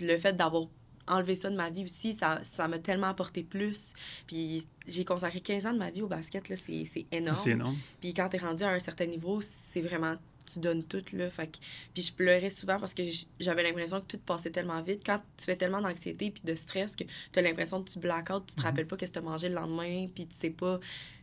le 0.00 0.16
fait 0.16 0.34
d'avoir 0.34 0.64
enlevé 1.08 1.36
ça 1.36 1.50
de 1.50 1.56
ma 1.56 1.70
vie 1.70 1.84
aussi, 1.84 2.14
ça, 2.14 2.40
ça 2.42 2.66
m'a 2.66 2.80
tellement 2.80 3.06
apporté 3.06 3.44
plus. 3.44 3.92
Puis 4.26 4.66
j'ai 4.88 5.04
consacré 5.04 5.40
15 5.40 5.66
ans 5.66 5.72
de 5.72 5.78
ma 5.78 5.90
vie 5.90 6.02
au 6.02 6.08
basket, 6.08 6.44
c'est 6.56 7.06
énorme. 7.12 7.36
C'est 7.36 7.50
énorme. 7.50 7.76
Puis 8.00 8.12
quand 8.12 8.28
t'es 8.28 8.38
rendu 8.38 8.64
à 8.64 8.70
un 8.70 8.78
certain 8.80 9.06
niveau, 9.06 9.40
c'est 9.40 9.82
vraiment 9.82 10.16
tu 10.52 10.58
donnes 10.58 10.84
tout 10.84 11.02
là. 11.12 11.28
Fait 11.30 11.46
que- 11.48 11.58
puis 11.94 12.02
je 12.02 12.12
pleurais 12.12 12.50
souvent 12.50 12.78
parce 12.78 12.94
que 12.94 13.02
j'avais 13.40 13.62
l'impression 13.62 14.00
que 14.00 14.06
tout 14.06 14.18
passait 14.18 14.50
tellement 14.50 14.80
vite. 14.82 15.02
Quand 15.04 15.20
tu 15.36 15.44
fais 15.44 15.56
tellement 15.56 15.80
d'anxiété 15.80 16.30
puis 16.30 16.42
de 16.44 16.54
stress 16.54 16.96
que 16.96 17.04
tu 17.04 17.38
as 17.38 17.42
l'impression 17.42 17.82
que 17.82 17.90
tu 17.90 17.98
blackout 17.98 18.46
tu 18.46 18.54
te 18.54 18.62
rappelles 18.62 18.86
pas 18.86 18.96
qu'est-ce 18.96 19.12
que 19.12 19.18
tu 19.20 19.24
as 19.26 19.28
mangé 19.30 19.48
le 19.48 19.54
lendemain 19.56 20.06
puis 20.14 20.26
tu 20.26 20.34
sais 20.36 20.50
pas 20.50 20.78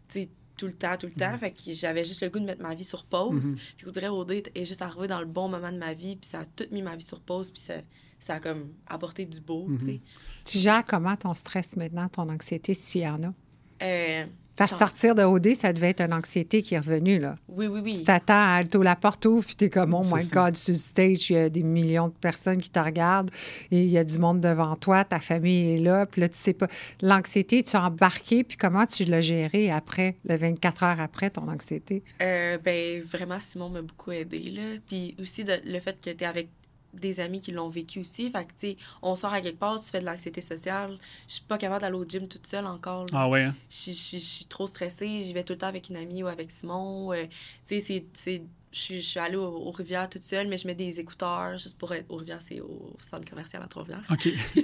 tu 0.07 0.21
sais 0.21 0.29
tout 0.57 0.67
le 0.67 0.73
temps 0.73 0.95
tout 0.97 1.07
le 1.07 1.13
temps. 1.13 1.35
Fait 1.37 1.51
que 1.51 1.61
j'avais 1.73 2.03
juste 2.03 2.21
le 2.21 2.29
goût 2.29 2.39
de 2.39 2.45
mettre 2.45 2.61
ma 2.61 2.75
vie 2.75 2.83
sur 2.83 3.03
pause. 3.05 3.53
Mhm. 3.53 3.59
puis 3.77 3.87
on 3.87 3.91
dirait 3.91 4.07
OD 4.09 4.43
est 4.53 4.65
juste 4.65 4.81
arrivé 4.81 5.07
dans 5.07 5.19
le 5.19 5.25
bon 5.25 5.47
moment 5.49 5.71
de 5.71 5.77
ma 5.77 5.93
vie 5.93 6.15
puis 6.15 6.29
ça 6.29 6.41
a 6.41 6.45
tout 6.45 6.65
mis 6.71 6.81
ma 6.83 6.95
vie 6.95 7.03
sur 7.03 7.19
pause 7.21 7.49
puis 7.51 7.61
ça 7.61 7.75
ça 8.19 8.35
a 8.35 8.39
comme 8.39 8.71
apporté 8.87 9.25
du 9.25 9.41
beau 9.41 9.67
tu 9.79 9.85
sais. 9.85 10.01
Tu 10.45 10.57
gères 10.57 10.85
comment 10.85 11.15
ton 11.17 11.33
stress 11.33 11.75
maintenant, 11.75 12.07
ton 12.07 12.29
anxiété, 12.29 12.73
s'il 12.73 13.01
y 13.01 13.07
en 13.07 13.21
a? 13.23 13.33
Euh, 13.81 14.25
Genre- 14.59 14.77
sortir 14.79 15.15
de 15.15 15.23
OD, 15.23 15.55
ça 15.55 15.73
devait 15.73 15.89
être 15.89 16.01
une 16.01 16.13
anxiété 16.13 16.61
qui 16.61 16.75
est 16.75 16.79
revenue, 16.79 17.19
là. 17.19 17.35
oui 17.47 17.67
oui 17.67 17.79
oui 17.83 17.97
Tu 17.97 18.03
t'attends 18.03 18.33
à 18.33 18.55
Alto, 18.57 18.83
la 18.83 18.95
porte 18.95 19.25
ouvre, 19.25 19.45
puis 19.45 19.55
t'es 19.55 19.69
comme, 19.69 19.93
oh 19.93 20.03
my 20.13 20.21
ça. 20.23 20.45
God, 20.45 20.55
sur 20.55 20.73
le 20.73 20.77
stage, 20.77 21.29
il 21.29 21.33
y 21.33 21.37
a 21.39 21.49
des 21.49 21.63
millions 21.63 22.07
de 22.09 22.13
personnes 22.13 22.57
qui 22.59 22.69
te 22.69 22.79
regardent, 22.79 23.31
et 23.71 23.81
il 23.83 23.89
y 23.89 23.97
a 23.97 24.03
du 24.03 24.19
monde 24.19 24.41
devant 24.41 24.75
toi, 24.75 25.03
ta 25.03 25.19
famille 25.19 25.75
est 25.75 25.79
là, 25.79 26.05
puis 26.05 26.21
là, 26.21 26.29
tu 26.29 26.37
sais 26.37 26.53
pas. 26.53 26.67
L'anxiété, 27.01 27.63
tu 27.63 27.75
as 27.75 27.83
embarqué, 27.85 28.43
puis 28.43 28.57
comment 28.57 28.85
tu 28.85 29.05
l'as 29.05 29.21
géré 29.21 29.71
après, 29.71 30.17
le 30.25 30.35
24 30.35 30.83
heures 30.83 30.99
après 30.99 31.29
ton 31.31 31.47
anxiété? 31.49 32.03
Euh, 32.21 32.57
ben, 32.63 33.01
vraiment, 33.03 33.39
Simon 33.39 33.69
m'a 33.69 33.81
beaucoup 33.81 34.11
aidé, 34.11 34.37
là. 34.51 34.61
Puis 34.87 35.15
aussi, 35.19 35.43
de- 35.43 35.59
le 35.65 35.79
fait 35.79 35.93
que 35.99 36.09
tu 36.11 36.23
es 36.23 36.25
avec 36.27 36.49
des 36.93 37.19
amis 37.19 37.39
qui 37.41 37.51
l'ont 37.51 37.69
vécu 37.69 37.99
aussi. 37.99 38.29
Fait 38.29 38.45
que, 38.45 38.51
tu 38.51 38.67
sais, 38.69 38.77
on 39.01 39.15
sort 39.15 39.33
à 39.33 39.41
quelque 39.41 39.59
part, 39.59 39.81
tu 39.81 39.89
fais 39.89 39.99
de 39.99 40.05
l'anxiété 40.05 40.41
sociale. 40.41 40.97
Je 41.27 41.33
suis 41.33 41.43
pas 41.43 41.57
capable 41.57 41.81
d'aller 41.81 41.95
au 41.95 42.05
gym 42.05 42.27
toute 42.27 42.45
seule 42.47 42.65
encore. 42.65 43.05
là. 43.05 43.11
Ah 43.13 43.29
ouais, 43.29 43.43
hein? 43.43 43.55
Je 43.69 43.91
suis- 43.91 44.45
trop 44.49 44.67
stressée. 44.67 45.21
J'y 45.21 45.33
vais 45.33 45.43
tout 45.43 45.53
le 45.53 45.59
temps 45.59 45.67
avec 45.67 45.89
une 45.89 45.95
amie 45.95 46.23
ou 46.23 46.27
avec 46.27 46.51
Simon. 46.51 47.11
Euh, 47.13 47.25
tu 47.25 47.29
sais, 47.63 47.79
c'est- 47.81 48.05
c'est... 48.13 48.41
Je 48.71 48.79
suis- 48.79 49.01
je 49.01 49.07
suis 49.07 49.19
allée 49.19 49.35
au- 49.35 49.45
aux 49.67 49.71
Rivières 49.71 50.09
toute 50.09 50.23
seule, 50.23 50.47
mais 50.47 50.57
je 50.57 50.65
mets 50.67 50.73
des 50.75 50.99
écouteurs 50.99 51.57
juste 51.57 51.77
pour 51.77 51.93
être... 51.93 52.09
Aux 52.09 52.15
Rivières, 52.17 52.41
c'est 52.41 52.59
au 52.59 52.95
centre 52.99 53.29
commercial 53.29 53.61
à 53.63 53.67
Trois-Rivières. 53.67 54.03
OK. 54.11 54.27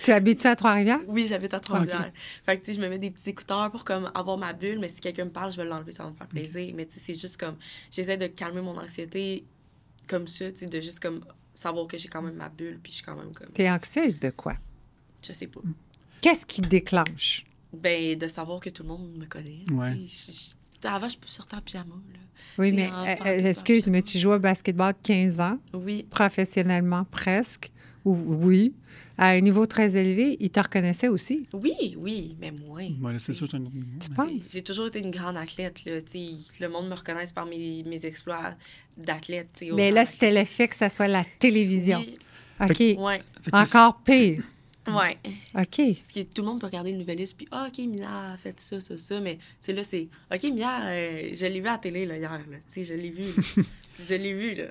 Tu 0.00 0.10
habites 0.10 0.44
à 0.46 0.56
Trois-Rivières? 0.56 0.98
Oui, 1.06 1.26
j'habite 1.28 1.54
à 1.54 1.60
Trois-Rivières. 1.60 2.06
Ok. 2.08 2.12
Fait 2.44 2.56
que, 2.58 2.64
tu 2.64 2.72
sais, 2.72 2.76
je 2.76 2.82
me 2.82 2.88
mets 2.88 2.98
des 2.98 3.12
petits 3.12 3.30
écouteurs 3.30 3.70
pour 3.70 3.84
comme 3.84 4.10
avoir 4.16 4.36
ma 4.36 4.52
bulle, 4.52 4.80
mais 4.80 4.88
si 4.88 5.00
quelqu'un 5.00 5.26
me 5.26 5.30
parle, 5.30 5.52
je 5.52 5.56
vais 5.58 5.64
l'enlever, 5.64 5.92
ça 5.92 6.02
va 6.02 6.10
me 6.10 6.16
faire 6.16 6.26
plaisir. 6.26 6.72
Mais 6.74 6.86
tu 6.86 6.94
sais, 6.94 7.00
c'est 7.00 7.14
juste 7.14 7.36
comme, 7.36 7.56
j'essaie 7.88 8.16
de 8.16 8.26
calmer 8.26 8.60
mon 8.62 8.76
anxiété 8.78 9.44
comme 10.08 10.26
ça, 10.26 10.50
tu 10.50 10.58
sais, 10.58 10.66
de 10.66 10.80
juste 10.80 10.98
comme 10.98 11.24
savoir 11.54 11.86
que 11.86 11.96
j'ai 11.98 12.08
quand 12.08 12.22
même 12.22 12.34
ma 12.36 12.48
bulle, 12.48 12.78
puis 12.82 12.92
je 12.92 12.96
suis 12.96 13.04
quand 13.04 13.16
même 13.16 13.32
comme, 13.34 13.48
T'es 13.50 13.70
anxieuse 13.70 14.18
de 14.20 14.30
quoi? 14.30 14.54
je 15.26 15.32
sais 15.32 15.46
pas. 15.46 15.60
Qu'est-ce 16.20 16.46
qui 16.46 16.60
déclenche? 16.60 17.44
Ben, 17.72 18.18
de 18.18 18.28
savoir 18.28 18.60
que 18.60 18.70
tout 18.70 18.82
le 18.82 18.88
monde 18.90 19.16
me 19.16 19.24
connaît. 19.26 19.64
Ouais. 19.70 19.96
Je- 20.04 20.32
je- 20.32 20.88
avant, 20.88 21.08
je 21.08 21.16
peux 21.16 21.28
sortir 21.28 21.58
en 21.58 21.62
pyjama, 21.62 21.94
là. 22.12 22.18
Oui, 22.58 22.72
mais 22.72 22.88
en 22.90 23.06
euh, 23.06 23.14
euh, 23.26 23.48
excuse, 23.48 23.88
mais 23.88 24.02
tu 24.02 24.18
joues 24.18 24.32
au 24.32 24.38
basketball 24.38 24.94
15 25.02 25.40
ans, 25.40 25.58
Oui, 25.72 26.02
professionnellement 26.10 27.04
presque, 27.04 27.70
ou 28.04 28.14
oui, 28.16 28.74
à 29.18 29.28
un 29.28 29.40
niveau 29.40 29.66
très 29.66 29.96
élevé, 29.96 30.36
ils 30.40 30.50
te 30.50 30.60
reconnaissaient 30.60 31.08
aussi. 31.08 31.46
oui, 31.52 31.96
oui, 31.98 32.36
mais 32.40 32.50
moins. 32.50 32.88
Ouais, 33.00 33.18
c'est 33.18 33.32
sûr, 33.32 33.46
c'est 33.48 33.56
un 33.56 33.62
autre 33.62 33.74
niveau. 33.74 33.88
Tu 34.00 34.10
penses? 34.10 34.52
J'ai 34.52 34.62
toujours 34.62 34.86
été 34.86 34.98
une 34.98 35.10
grande 35.10 35.36
athlète. 35.36 35.84
Là, 35.84 36.00
le 36.60 36.68
monde 36.68 36.88
me 36.88 36.94
reconnaisse 36.94 37.32
par 37.32 37.46
mes, 37.46 37.82
mes 37.84 38.04
exploits 38.06 38.54
d'athlète. 38.96 39.62
Mais 39.74 39.90
là, 39.90 40.04
c'était 40.04 40.30
l'effet 40.30 40.68
que 40.68 40.76
ça 40.76 40.88
soit 40.90 41.08
la 41.08 41.24
télévision. 41.38 41.98
Oui, 41.98 42.16
OK. 42.60 43.04
ouais, 43.04 43.22
Fait 43.42 43.54
Encore 43.54 43.98
pire. 44.02 44.42
ouais. 44.86 45.18
OK. 45.54 45.96
Parce 45.98 46.12
que 46.14 46.22
tout 46.22 46.42
le 46.42 46.48
monde 46.48 46.60
peut 46.60 46.66
regarder 46.66 46.92
le 46.92 46.98
nouvelliste, 46.98 47.36
puis 47.36 47.46
ah, 47.50 47.68
OK, 47.68 47.78
Mia 47.86 48.32
a 48.32 48.36
fait 48.36 48.58
ça, 48.58 48.80
ça, 48.80 48.98
ça. 48.98 49.20
Mais 49.20 49.38
tu 49.60 49.72
là, 49.72 49.84
c'est 49.84 50.08
OK, 50.32 50.42
Mia, 50.52 50.86
euh, 50.86 51.30
je 51.34 51.46
l'ai 51.46 51.60
vu 51.60 51.68
à 51.68 51.72
la 51.72 51.78
télé 51.78 52.06
là, 52.06 52.16
hier. 52.16 52.30
Là. 52.50 52.56
Je 52.74 52.94
l'ai 52.94 53.10
vu. 53.10 53.26
je 53.98 54.14
l'ai 54.14 54.32
vu, 54.32 54.54
là. 54.54 54.64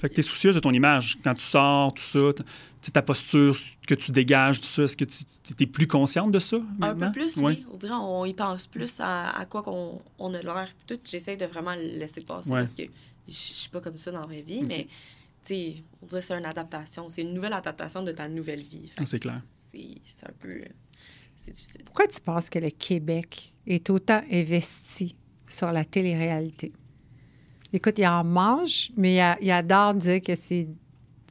Fait 0.00 0.08
que 0.08 0.14
tu 0.14 0.20
es 0.20 0.22
soucieuse 0.22 0.54
de 0.54 0.60
ton 0.60 0.72
image. 0.72 1.18
Quand 1.24 1.34
tu 1.34 1.42
sors, 1.42 1.92
tout 1.92 2.02
ça, 2.02 2.18
t- 2.34 2.42
tu 2.44 2.48
sais, 2.82 2.90
ta 2.92 3.02
posture 3.02 3.56
que 3.86 3.94
tu 3.94 4.12
dégages, 4.12 4.60
tout 4.60 4.66
ça, 4.66 4.82
est-ce 4.84 4.96
que 4.96 5.04
tu 5.04 5.24
es 5.60 5.66
plus 5.66 5.86
consciente 5.86 6.30
de 6.30 6.38
ça? 6.38 6.58
Un 6.80 6.94
peu 6.94 7.10
plus, 7.12 7.36
Ouais. 7.38 7.44
oui. 7.58 7.66
On 7.72 7.76
dirait 7.76 7.94
on 7.94 8.24
y 8.24 8.34
pense 8.34 8.66
plus 8.66 9.00
à, 9.00 9.30
à 9.36 9.44
quoi 9.46 9.62
qu'on 9.62 10.00
on 10.18 10.34
a 10.34 10.40
l'air. 10.42 10.68
Tout, 10.86 10.98
j'essaie 11.04 11.36
de 11.36 11.46
vraiment 11.46 11.74
le 11.74 11.98
laisser 11.98 12.20
passer 12.20 12.50
Ouais. 12.50 12.60
parce 12.60 12.74
que 12.74 12.84
je 13.26 13.32
suis 13.32 13.70
pas 13.70 13.80
comme 13.80 13.96
ça 13.98 14.10
dans 14.12 14.20
la 14.20 14.26
vraie 14.26 14.42
vie, 14.42 14.60
Ok. 14.60 14.66
mais 14.68 14.84
tu 15.44 15.54
sais, 15.54 15.74
on 16.02 16.06
dirait 16.06 16.20
que 16.20 16.26
c'est 16.26 16.38
une 16.38 16.44
adaptation. 16.46 17.08
C'est 17.08 17.22
une 17.22 17.34
nouvelle 17.34 17.52
adaptation 17.54 18.02
de 18.02 18.12
ta 18.12 18.28
nouvelle 18.28 18.62
vie. 18.62 18.92
Ah, 18.96 19.06
c'est 19.06 19.18
clair. 19.18 19.40
C'est 19.72 20.26
un 20.28 20.32
peu... 20.38 20.60
C'est 21.36 21.52
difficile. 21.52 21.82
Pourquoi 21.84 22.06
tu 22.08 22.20
penses 22.20 22.50
que 22.50 22.58
le 22.58 22.70
Québec 22.70 23.52
est 23.66 23.90
autant 23.90 24.22
investi 24.30 25.14
sur 25.48 25.70
la 25.72 25.84
télé-réalité? 25.84 26.72
Écoute, 27.72 27.98
il 27.98 28.06
en 28.06 28.24
mange, 28.24 28.90
mais 28.96 29.14
il, 29.14 29.20
a- 29.20 29.38
il 29.40 29.50
adore 29.50 29.94
dire 29.94 30.22
que 30.22 30.34
c'est, 30.34 30.68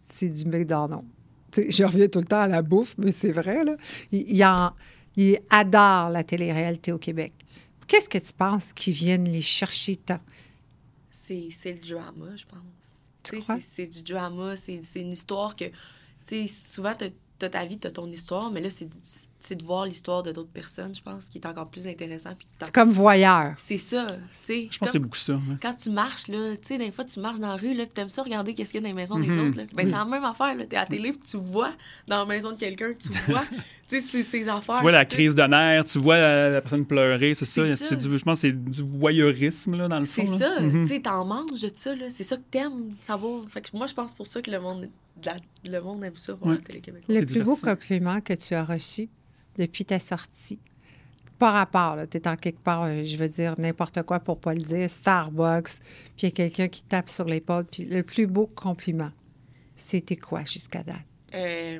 c'est 0.10 0.30
du 0.30 0.46
McDonald's. 0.46 1.06
Tu 1.52 1.64
sais, 1.64 1.72
je 1.72 1.84
reviens 1.84 2.08
tout 2.08 2.20
le 2.20 2.26
temps 2.26 2.42
à 2.42 2.48
la 2.48 2.62
bouffe, 2.62 2.96
mais 2.98 3.12
c'est 3.12 3.32
vrai, 3.32 3.64
là. 3.64 3.76
Il, 4.12 4.22
il 4.36 4.46
en- 4.46 4.74
il 5.16 5.40
adore 5.50 6.10
la 6.12 6.24
télé-réalité 6.24 6.92
au 6.92 7.00
Québec. 7.00 7.34
Qu'est-ce 7.88 8.10
que 8.10 8.18
tu 8.20 8.34
penses 8.34 8.74
qu'ils 8.74 8.94
viennent 8.94 9.26
les 9.30 9.42
chercher 9.42 9.96
tant? 9.96 10.20
C'est 11.12 11.50
c'est 11.52 11.74
le 11.74 11.80
drama, 11.80 12.36
je 12.36 12.46
pense. 12.46 13.08
Tu 13.24 13.32
Tu 13.32 13.42
crois? 13.42 13.58
c'est 13.58 13.62
c'est 13.62 13.88
du 13.88 14.04
drama, 14.04 14.56
c'est 14.56 14.82
c'est 14.84 15.02
une 15.02 15.12
histoire 15.14 15.56
que, 15.56 15.66
tu 15.66 15.74
sais, 16.26 16.48
souvent, 16.48 16.94
t'as 16.96 17.10
t'as 17.40 17.50
ta 17.50 17.66
vie, 17.66 17.80
t'as 17.80 17.92
ton 17.92 18.08
histoire, 18.12 18.52
mais 18.52 18.62
là, 18.62 18.70
c'est 18.70 18.90
c'est 19.40 19.56
de 19.56 19.64
voir 19.64 19.86
l'histoire 19.86 20.24
de 20.24 20.32
d'autres 20.32 20.50
personnes, 20.52 20.94
je 20.96 21.02
pense, 21.02 21.28
qui 21.30 21.38
est 21.38 21.46
encore 21.46 21.70
plus 21.70 21.86
intéressant. 21.88 22.32
C'est 22.60 22.72
comme 22.74 22.90
voyeur. 22.90 23.54
C'est 23.58 23.78
ça, 23.78 24.08
tu 24.44 24.46
sais. 24.46 24.68
Je 24.72 24.78
pense 24.78 24.88
que 24.88 24.92
c'est 24.94 25.00
beaucoup 25.00 25.18
ça. 25.18 25.34
ouais. 25.34 25.56
quand 25.62 25.74
tu 25.76 25.90
marches, 25.92 26.28
là, 26.28 26.56
tu 26.58 26.68
sais, 26.68 26.78
des 26.78 26.92
fois, 26.92 27.06
tu 27.06 27.20
marches 27.20 27.40
dans 27.40 27.50
la 27.50 27.56
rue, 27.56 27.74
là, 27.74 27.84
puis 27.86 27.94
t'aimes 27.94 28.08
ça 28.10 28.24
regarder 28.24 28.54
qu'est-ce 28.54 28.72
qu'il 28.72 28.82
y 28.82 28.86
a 28.86 28.90
dans 28.90 28.96
les 28.96 29.02
maisons 29.02 29.20
des 29.20 29.28
Mhm. 29.28 29.48
autres, 29.48 29.58
là. 29.58 29.64
Ben, 29.74 29.86
c'est 29.86 29.92
la 29.96 30.06
même 30.06 30.24
affaire, 30.24 30.56
là. 30.56 30.66
T'es 30.66 30.76
à 30.76 30.82
la 30.82 30.86
télé, 30.88 31.12
puis 31.12 31.22
tu 31.30 31.38
vois 31.38 31.72
dans 32.08 32.18
la 32.20 32.26
maison 32.26 32.52
de 32.52 32.58
quelqu'un, 32.58 32.92
tu 33.00 33.10
vois, 33.32 33.44
tu 33.88 34.02
sais, 34.02 34.04
c'est 34.12 34.24
ces 34.24 34.50
affaires. 34.50 34.76
Tu 34.78 34.82
vois 34.82 34.92
la 34.92 35.06
crise 35.06 35.36
de 35.36 35.44
nerfs, 35.44 35.86
tu 35.86 36.00
vois 36.00 36.18
la, 36.18 36.50
la 36.50 36.62
personne 36.62 36.86
pleurer, 36.86 37.34
c'est 37.36 37.46
ça. 37.46 37.76
Ça. 37.76 37.96
du, 37.96 38.18
je 38.18 38.24
pense 38.24 38.42
que 38.42 38.50
c'est 38.50 38.54
du 38.72 38.82
voyeurisme, 38.82 39.76
là, 39.78 39.88
dans 39.88 40.00
le 40.00 40.06
fond. 40.06 40.26
C'est 40.26 40.38
ça, 40.44 40.60
Mhm. 40.60 40.88
tu 40.88 40.94
sais, 40.96 41.02
t'en 41.02 41.24
manges 41.26 41.62
de 41.62 41.72
ça, 41.74 41.96
là. 41.96 42.06
C'est 42.10 42.24
ça 42.24 42.38
que 42.38 42.44
t'aimes. 42.50 42.94
Fait 43.50 43.62
que 43.62 43.78
moi, 43.78 43.88
je 43.88 43.94
pense 43.94 44.14
pour 44.14 44.28
ça 44.28 44.42
que 44.42 44.50
le 44.52 44.60
monde, 44.60 44.90
la- 45.26 45.36
le 45.70 45.80
monde 45.82 46.04
aime 46.04 46.16
ça, 46.16 46.34
voir 46.34 46.52
Ouais. 46.52 46.58
la 46.58 46.64
télé 46.64 46.82
québécoise. 46.82 47.20
Le 47.20 47.26
plus 47.26 47.44
beau 47.44 47.56
compliment 47.56 48.22
que 48.22 48.34
tu 48.34 48.54
as 48.54 48.64
reçu 48.64 49.10
depuis 49.58 49.86
ta 49.86 50.00
sortie. 50.00 50.60
Par 51.40 51.54
rapport, 51.54 51.98
tu 52.10 52.18
es 52.18 52.28
en 52.28 52.36
quelque 52.36 52.60
part, 52.62 52.84
euh, 52.84 53.04
je 53.04 53.16
veux 53.16 53.30
dire 53.30 53.54
n'importe 53.60 54.02
quoi 54.04 54.20
pour 54.20 54.40
pas 54.40 54.54
le 54.56 54.62
dire, 54.62 54.90
Starbucks, 54.90 55.80
puis 56.16 56.24
il 56.24 56.24
y 56.24 56.28
a 56.28 56.32
quelqu'un 56.32 56.68
qui 56.68 56.84
tape 56.84 57.10
sur 57.10 57.26
l'épaule, 57.26 57.66
puis 57.66 57.86
le 57.86 58.02
plus 58.02 58.26
beau 58.26 58.48
compliment, 58.48 59.12
c'était 59.76 60.16
quoi 60.16 60.44
jusqu'à 60.46 60.82
date? 60.84 60.98
Euh, 61.36 61.80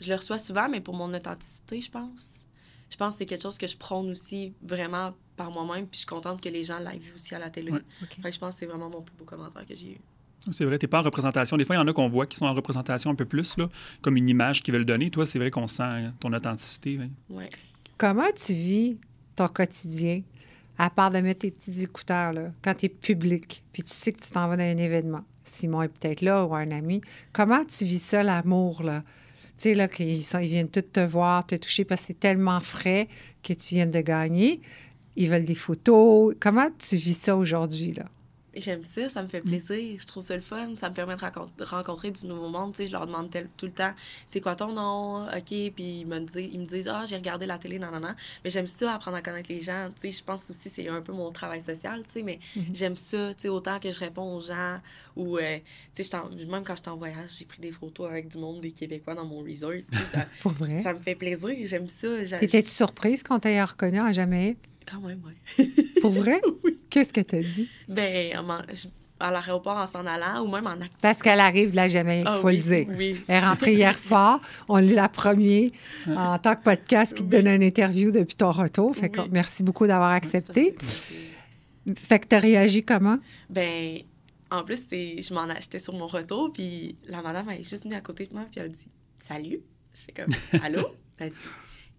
je 0.00 0.08
le 0.08 0.16
reçois 0.16 0.38
souvent, 0.38 0.68
mais 0.70 0.80
pour 0.80 0.94
mon 0.94 1.12
authenticité, 1.12 1.80
je 1.82 1.90
pense. 1.90 2.38
Je 2.88 2.96
pense 2.96 3.14
que 3.14 3.18
c'est 3.18 3.26
quelque 3.26 3.42
chose 3.42 3.58
que 3.58 3.66
je 3.66 3.76
prône 3.76 4.10
aussi 4.10 4.54
vraiment 4.62 5.12
par 5.36 5.50
moi-même, 5.50 5.84
puis 5.86 5.94
je 5.94 5.98
suis 5.98 6.06
contente 6.06 6.40
que 6.42 6.48
les 6.48 6.62
gens 6.62 6.78
l'aient 6.78 6.98
vu 6.98 7.12
aussi 7.14 7.34
à 7.34 7.38
la 7.38 7.50
télé. 7.50 7.72
Ouais. 7.72 7.80
OK. 8.02 8.16
Fait 8.22 8.28
que 8.28 8.32
je 8.34 8.38
pense 8.38 8.54
que 8.54 8.60
c'est 8.60 8.66
vraiment 8.66 8.88
mon 8.90 9.02
plus 9.02 9.14
beau 9.16 9.24
commentaire 9.24 9.66
que 9.66 9.74
j'ai 9.74 9.92
eu. 9.92 9.98
C'est 10.50 10.64
vrai, 10.64 10.78
t'es 10.78 10.86
pas 10.88 11.00
en 11.00 11.02
représentation. 11.02 11.56
Des 11.56 11.64
fois, 11.64 11.76
il 11.76 11.78
y 11.78 11.82
en 11.82 11.86
a 11.86 11.92
qu'on 11.92 12.08
voit 12.08 12.26
qui 12.26 12.36
sont 12.36 12.46
en 12.46 12.52
représentation 12.52 13.10
un 13.10 13.14
peu 13.14 13.24
plus, 13.24 13.56
là, 13.58 13.68
comme 14.00 14.16
une 14.16 14.28
image 14.28 14.62
qu'ils 14.62 14.74
veulent 14.74 14.84
donner. 14.84 15.10
Toi, 15.10 15.24
c'est 15.24 15.38
vrai 15.38 15.50
qu'on 15.50 15.66
sent 15.68 16.10
ton 16.18 16.32
authenticité. 16.32 16.98
hein. 17.00 17.10
Ouais. 17.30 17.48
Comment 17.96 18.30
tu 18.34 18.52
vis 18.52 18.96
ton 19.36 19.46
quotidien, 19.48 20.22
à 20.78 20.90
part 20.90 21.10
de 21.10 21.18
mettre 21.18 21.40
tes 21.40 21.50
petits 21.52 21.82
écouteurs, 21.82 22.32
là, 22.32 22.50
quand 22.62 22.74
tu 22.74 22.86
es 22.86 22.88
public, 22.88 23.62
puis 23.72 23.82
tu 23.82 23.92
sais 23.92 24.12
que 24.12 24.20
tu 24.20 24.30
t'en 24.30 24.48
vas 24.48 24.56
dans 24.56 24.64
un 24.64 24.76
événement? 24.76 25.22
Simon 25.44 25.82
est 25.82 25.88
peut-être 25.88 26.22
là 26.22 26.44
ou 26.44 26.54
un 26.54 26.70
ami. 26.70 27.00
Comment 27.32 27.64
tu 27.64 27.84
vis 27.84 28.02
ça, 28.02 28.22
l'amour, 28.22 28.82
là? 28.82 29.02
Tu 29.58 29.68
sais, 29.68 29.74
là, 29.74 29.86
qu'ils 29.86 30.10
ils 30.18 30.48
viennent 30.48 30.68
tous 30.70 30.82
te 30.82 31.00
voir, 31.00 31.46
te 31.46 31.54
toucher, 31.54 31.84
parce 31.84 32.00
que 32.02 32.06
c'est 32.08 32.20
tellement 32.20 32.58
frais 32.60 33.08
que 33.42 33.52
tu 33.52 33.76
viens 33.76 33.86
de 33.86 34.00
gagner. 34.00 34.60
Ils 35.14 35.28
veulent 35.28 35.44
des 35.44 35.54
photos. 35.54 36.34
Comment 36.40 36.68
tu 36.78 36.96
vis 36.96 37.14
ça 37.14 37.36
aujourd'hui, 37.36 37.92
là? 37.92 38.04
J'aime 38.54 38.82
ça, 38.82 39.08
ça 39.08 39.22
me 39.22 39.28
fait 39.28 39.40
plaisir. 39.40 39.96
Je 39.98 40.06
trouve 40.06 40.22
ça 40.22 40.34
le 40.34 40.42
fun. 40.42 40.74
Ça 40.76 40.90
me 40.90 40.94
permet 40.94 41.14
de 41.16 41.64
rencontrer 41.64 42.10
du 42.10 42.26
nouveau 42.26 42.48
monde. 42.48 42.72
Tu 42.74 42.78
sais, 42.82 42.86
je 42.88 42.92
leur 42.92 43.06
demande 43.06 43.30
tel- 43.30 43.48
tout 43.56 43.66
le 43.66 43.72
temps, 43.72 43.92
c'est 44.26 44.40
quoi 44.40 44.56
ton 44.56 44.72
nom? 44.72 45.26
OK. 45.26 45.44
Puis 45.46 45.72
ils 45.78 46.06
me 46.06 46.20
disent, 46.20 46.50
ils 46.52 46.60
me 46.60 46.66
disent 46.66 46.88
ah, 46.88 47.04
j'ai 47.06 47.16
regardé 47.16 47.46
la 47.46 47.58
télé, 47.58 47.78
non, 47.78 47.90
non, 47.90 48.00
non. 48.00 48.14
Mais 48.44 48.50
j'aime 48.50 48.66
ça, 48.66 48.94
apprendre 48.94 49.16
à 49.16 49.22
connaître 49.22 49.50
les 49.50 49.60
gens. 49.60 49.88
Tu 49.94 50.10
sais, 50.10 50.18
je 50.18 50.22
pense 50.24 50.50
aussi 50.50 50.68
c'est 50.68 50.88
un 50.88 51.00
peu 51.00 51.12
mon 51.12 51.30
travail 51.32 51.60
social, 51.62 52.02
tu 52.04 52.10
sais, 52.10 52.22
mais 52.22 52.38
j'aime 52.72 52.96
ça, 52.96 53.32
tu 53.34 53.42
sais, 53.42 53.48
autant 53.48 53.80
que 53.80 53.90
je 53.90 54.00
réponds 54.00 54.36
aux 54.36 54.40
gens 54.40 54.78
ou, 55.16 55.38
euh, 55.38 55.58
tu 55.94 56.02
sais, 56.04 56.10
je 56.38 56.46
même 56.46 56.62
quand 56.64 56.76
j'étais 56.76 56.88
en 56.90 56.96
voyage, 56.96 57.30
j'ai 57.38 57.44
pris 57.46 57.60
des 57.60 57.72
photos 57.72 58.08
avec 58.10 58.28
du 58.28 58.38
monde, 58.38 58.60
des 58.60 58.70
Québécois 58.72 59.14
dans 59.14 59.24
mon 59.24 59.40
resort. 59.42 59.72
Ça, 60.12 60.26
Pour 60.42 60.52
vrai? 60.52 60.82
ça 60.82 60.92
me 60.92 60.98
fait 60.98 61.14
plaisir. 61.14 61.50
J'aime 61.64 61.88
ça. 61.88 62.08
T'étais-tu 62.38 62.68
surprise 62.70 63.22
qu'on 63.22 63.38
t'ait 63.38 63.62
reconnu 63.62 63.98
en 64.00 64.12
Jamaïque? 64.12 64.58
Quand 64.90 65.00
même, 65.00 65.22
ouais. 65.24 65.66
Pour 66.00 66.10
vrai? 66.10 66.40
Qu'est-ce 66.92 67.12
que 67.12 67.20
t'as 67.22 67.40
dit? 67.40 67.68
Ben, 67.88 68.32
je- 68.72 68.86
à 69.18 69.30
l'aéroport 69.30 69.76
en 69.76 69.86
s'en 69.86 70.04
allant 70.04 70.42
ou 70.44 70.50
même 70.50 70.66
en 70.66 70.70
activité. 70.72 70.96
Parce 71.00 71.22
qu'elle 71.22 71.38
arrive 71.38 71.70
de 71.70 71.76
la 71.76 71.86
Jamaïque, 71.86 72.24
il 72.26 72.28
Ah 72.28 72.38
faut 72.40 72.48
oui, 72.48 72.56
le 72.56 72.62
dire. 72.62 72.86
Oui. 72.96 73.20
Elle 73.28 73.36
est 73.42 73.46
rentrée 73.46 73.74
hier 73.74 73.96
soir. 73.96 74.40
On 74.68 74.78
est 74.78 74.92
la 74.94 75.08
première 75.08 75.70
en 76.08 76.38
tant 76.40 76.56
que 76.56 76.62
podcast 76.64 77.14
qui 77.16 77.22
te 77.22 77.28
donne 77.28 77.46
une 77.46 77.62
interview 77.62 78.10
depuis 78.10 78.34
ton 78.34 78.50
retour. 78.50 78.94
Fait 78.96 79.10
que 79.10 79.20
merci 79.30 79.62
beaucoup 79.62 79.86
d'avoir 79.86 80.10
accepté. 80.10 80.74
fait. 80.78 81.94
Fait 81.96 82.18
que 82.18 82.26
tu 82.28 82.34
as 82.34 82.38
réagi 82.40 82.84
comment? 82.84 83.18
Ben, 83.48 83.98
en 84.50 84.64
plus, 84.64 84.88
je 84.90 85.32
m'en 85.34 85.42
achetais 85.44 85.78
sur 85.78 85.94
mon 85.94 86.06
retour, 86.06 86.52
puis 86.52 86.96
la 87.06 87.22
madame, 87.22 87.48
elle 87.50 87.60
est 87.60 87.68
juste 87.68 87.84
venue 87.84 87.94
à 87.94 88.00
côté 88.00 88.26
de 88.26 88.34
moi, 88.34 88.44
puis 88.50 88.58
elle 88.60 88.66
a 88.66 88.68
dit 88.70 88.86
Salut. 89.18 89.60
J'étais 89.94 90.22
comme 90.22 90.60
Allô? 90.64 90.88
Elle 91.18 91.30
dit 91.30 91.36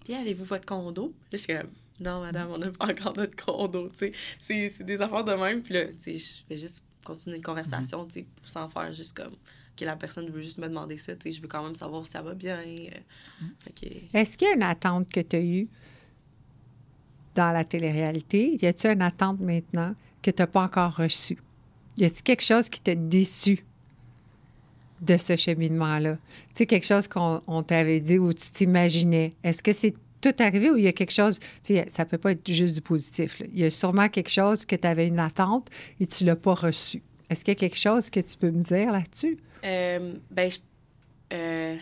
Puis 0.04 0.14
avez-vous 0.14 0.44
votre 0.46 0.66
condo? 0.66 1.14
Là, 1.32 1.38
j'étais 1.38 1.58
comme 1.60 1.70
Non, 2.04 2.22
madame, 2.22 2.50
on 2.52 2.58
n'a 2.58 2.72
pas 2.72 2.88
encore 2.92 3.16
notre 3.16 3.36
condo. 3.44 3.90
Tu 3.90 4.12
sais, 4.40 4.70
c'est, 4.70 4.84
des 4.84 5.02
affaires 5.02 5.24
de 5.24 5.34
même, 5.34 5.62
puis 5.62 5.74
là, 5.74 5.86
tu 5.86 5.94
sais, 6.00 6.18
je 6.18 6.44
fais 6.48 6.58
juste 6.58 6.84
continuer 7.04 7.38
une 7.38 7.44
conversation, 7.44 8.06
tu 8.06 8.22
sais, 8.22 8.26
sans 8.44 8.68
faire 8.70 8.92
juste 8.94 9.16
comme 9.16 9.36
que 9.76 9.86
la 9.86 9.96
personne 9.96 10.30
veut 10.30 10.42
juste 10.42 10.58
me 10.60 10.68
demander 10.68 10.98
ça. 10.98 11.16
Tu 11.16 11.30
sais, 11.30 11.36
je 11.38 11.42
veux 11.42 11.48
quand 11.48 11.64
même 11.64 11.76
savoir 11.76 12.06
si 12.06 12.12
ça 12.12 12.22
va 12.22 12.34
bien. 12.36 12.58
euh, 12.60 12.90
que- 13.80 14.18
Est-ce 14.18 14.38
qu'il 14.38 14.48
y 14.48 14.52
a 14.52 14.56
une 14.56 14.64
attente 14.64 15.10
que 15.10 15.20
tu 15.20 15.36
as 15.36 15.42
eue 15.42 15.68
dans 17.36 17.52
la 17.52 17.64
télé-réalité? 17.66 18.58
Y 18.62 18.68
a-t-il 18.68 18.94
une 18.94 19.02
attente 19.02 19.40
maintenant 19.40 19.96
que 20.22 20.30
tu 20.32 20.42
n'as 20.42 20.48
pas 20.48 20.64
encore 20.64 20.96
reçue? 20.96 21.38
Y 21.98 22.06
a-t-il 22.06 22.24
quelque 22.24 22.44
chose 22.44 22.70
qui 22.70 22.82
t'a 22.82 22.96
déçu 22.96 23.66
de 25.02 25.18
ce 25.18 25.36
cheminement-là? 25.36 26.16
Tu 26.16 26.20
sais, 26.56 26.66
quelque 26.68 26.86
chose 26.86 27.08
qu'on 27.08 27.42
on 27.48 27.64
t'avait 27.64 28.00
dit 28.00 28.20
ou 28.20 28.32
tu 28.34 28.52
t'imaginais. 28.52 29.34
Est-ce 29.44 29.64
que 29.64 29.72
c'est 29.72 29.94
tout 30.24 30.36
arrivé 30.40 30.72
ou 30.72 30.78
il 30.78 30.84
y 30.84 30.88
a 30.88 30.94
quelque 30.94 31.12
chose, 31.12 31.40
tu 31.40 31.76
sais, 31.76 31.86
ça 31.90 32.06
peut 32.06 32.18
pas 32.18 32.32
être 32.32 32.50
juste 32.52 32.76
du 32.76 32.82
positif. 32.82 33.40
là. 33.40 33.46
Il 33.54 33.60
y 33.60 33.66
a 33.66 33.70
sûrement 33.70 34.08
quelque 34.10 34.30
chose 34.30 34.66
que 34.66 34.76
tu 34.76 34.88
avais 34.88 35.08
une 35.08 35.20
attente 35.20 35.68
et 36.00 36.06
tu 36.06 36.24
l'as 36.24 36.36
pas 36.36 36.54
reçu. 36.54 37.04
Est-ce 37.30 37.44
qu'il 37.44 37.54
y 37.54 37.58
a 37.58 37.60
quelque 37.60 37.78
chose 37.78 38.10
que 38.10 38.20
tu 38.20 38.38
peux 38.38 38.52
me 38.52 38.64
dire 38.64 38.92
là-dessus? 38.92 39.38
Euh, 39.66 40.14
ben, 40.32 40.50
je, 40.50 40.60
euh, 41.34 41.76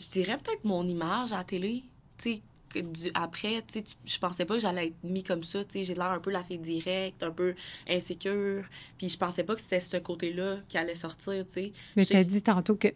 je 0.00 0.08
dirais 0.08 0.38
peut-être 0.38 0.64
mon 0.64 0.86
image 0.86 1.32
à 1.32 1.38
la 1.38 1.44
télé. 1.44 1.84
Tu 2.18 2.34
sais, 2.34 2.42
du, 2.82 3.10
après, 3.14 3.62
tu 3.66 3.80
sais, 3.80 3.84
je 4.04 4.18
pensais 4.18 4.44
pas 4.44 4.54
que 4.54 4.60
j'allais 4.60 4.88
être 4.88 5.04
mis 5.04 5.22
comme 5.22 5.44
ça. 5.44 5.64
Tu 5.64 5.78
sais, 5.78 5.84
j'ai 5.84 5.94
l'air 5.94 6.10
un 6.10 6.20
peu 6.20 6.30
la 6.30 6.42
fille 6.42 6.58
directe, 6.58 7.22
un 7.22 7.30
peu 7.30 7.54
insécure. 7.88 8.64
Puis 8.98 9.08
je 9.08 9.16
pensais 9.16 9.44
pas 9.44 9.54
que 9.54 9.60
c'était 9.60 9.80
ce 9.80 9.96
côté-là 9.96 10.58
qui 10.68 10.76
allait 10.76 10.94
sortir, 10.94 11.46
tu 11.46 11.52
sais. 11.52 11.72
Mais 11.96 12.04
tu 12.04 12.16
as 12.16 12.24
dit 12.24 12.42
tantôt 12.42 12.76
que 12.76 12.88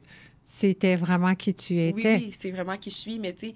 c'était 0.44 0.96
vraiment 0.96 1.34
qui 1.34 1.54
tu 1.54 1.78
étais. 1.78 2.16
oui, 2.16 2.34
c'est 2.36 2.50
vraiment 2.50 2.76
qui 2.76 2.90
je 2.90 2.96
suis, 2.96 3.18
mais 3.18 3.32
tu 3.32 3.48
sais, 3.48 3.54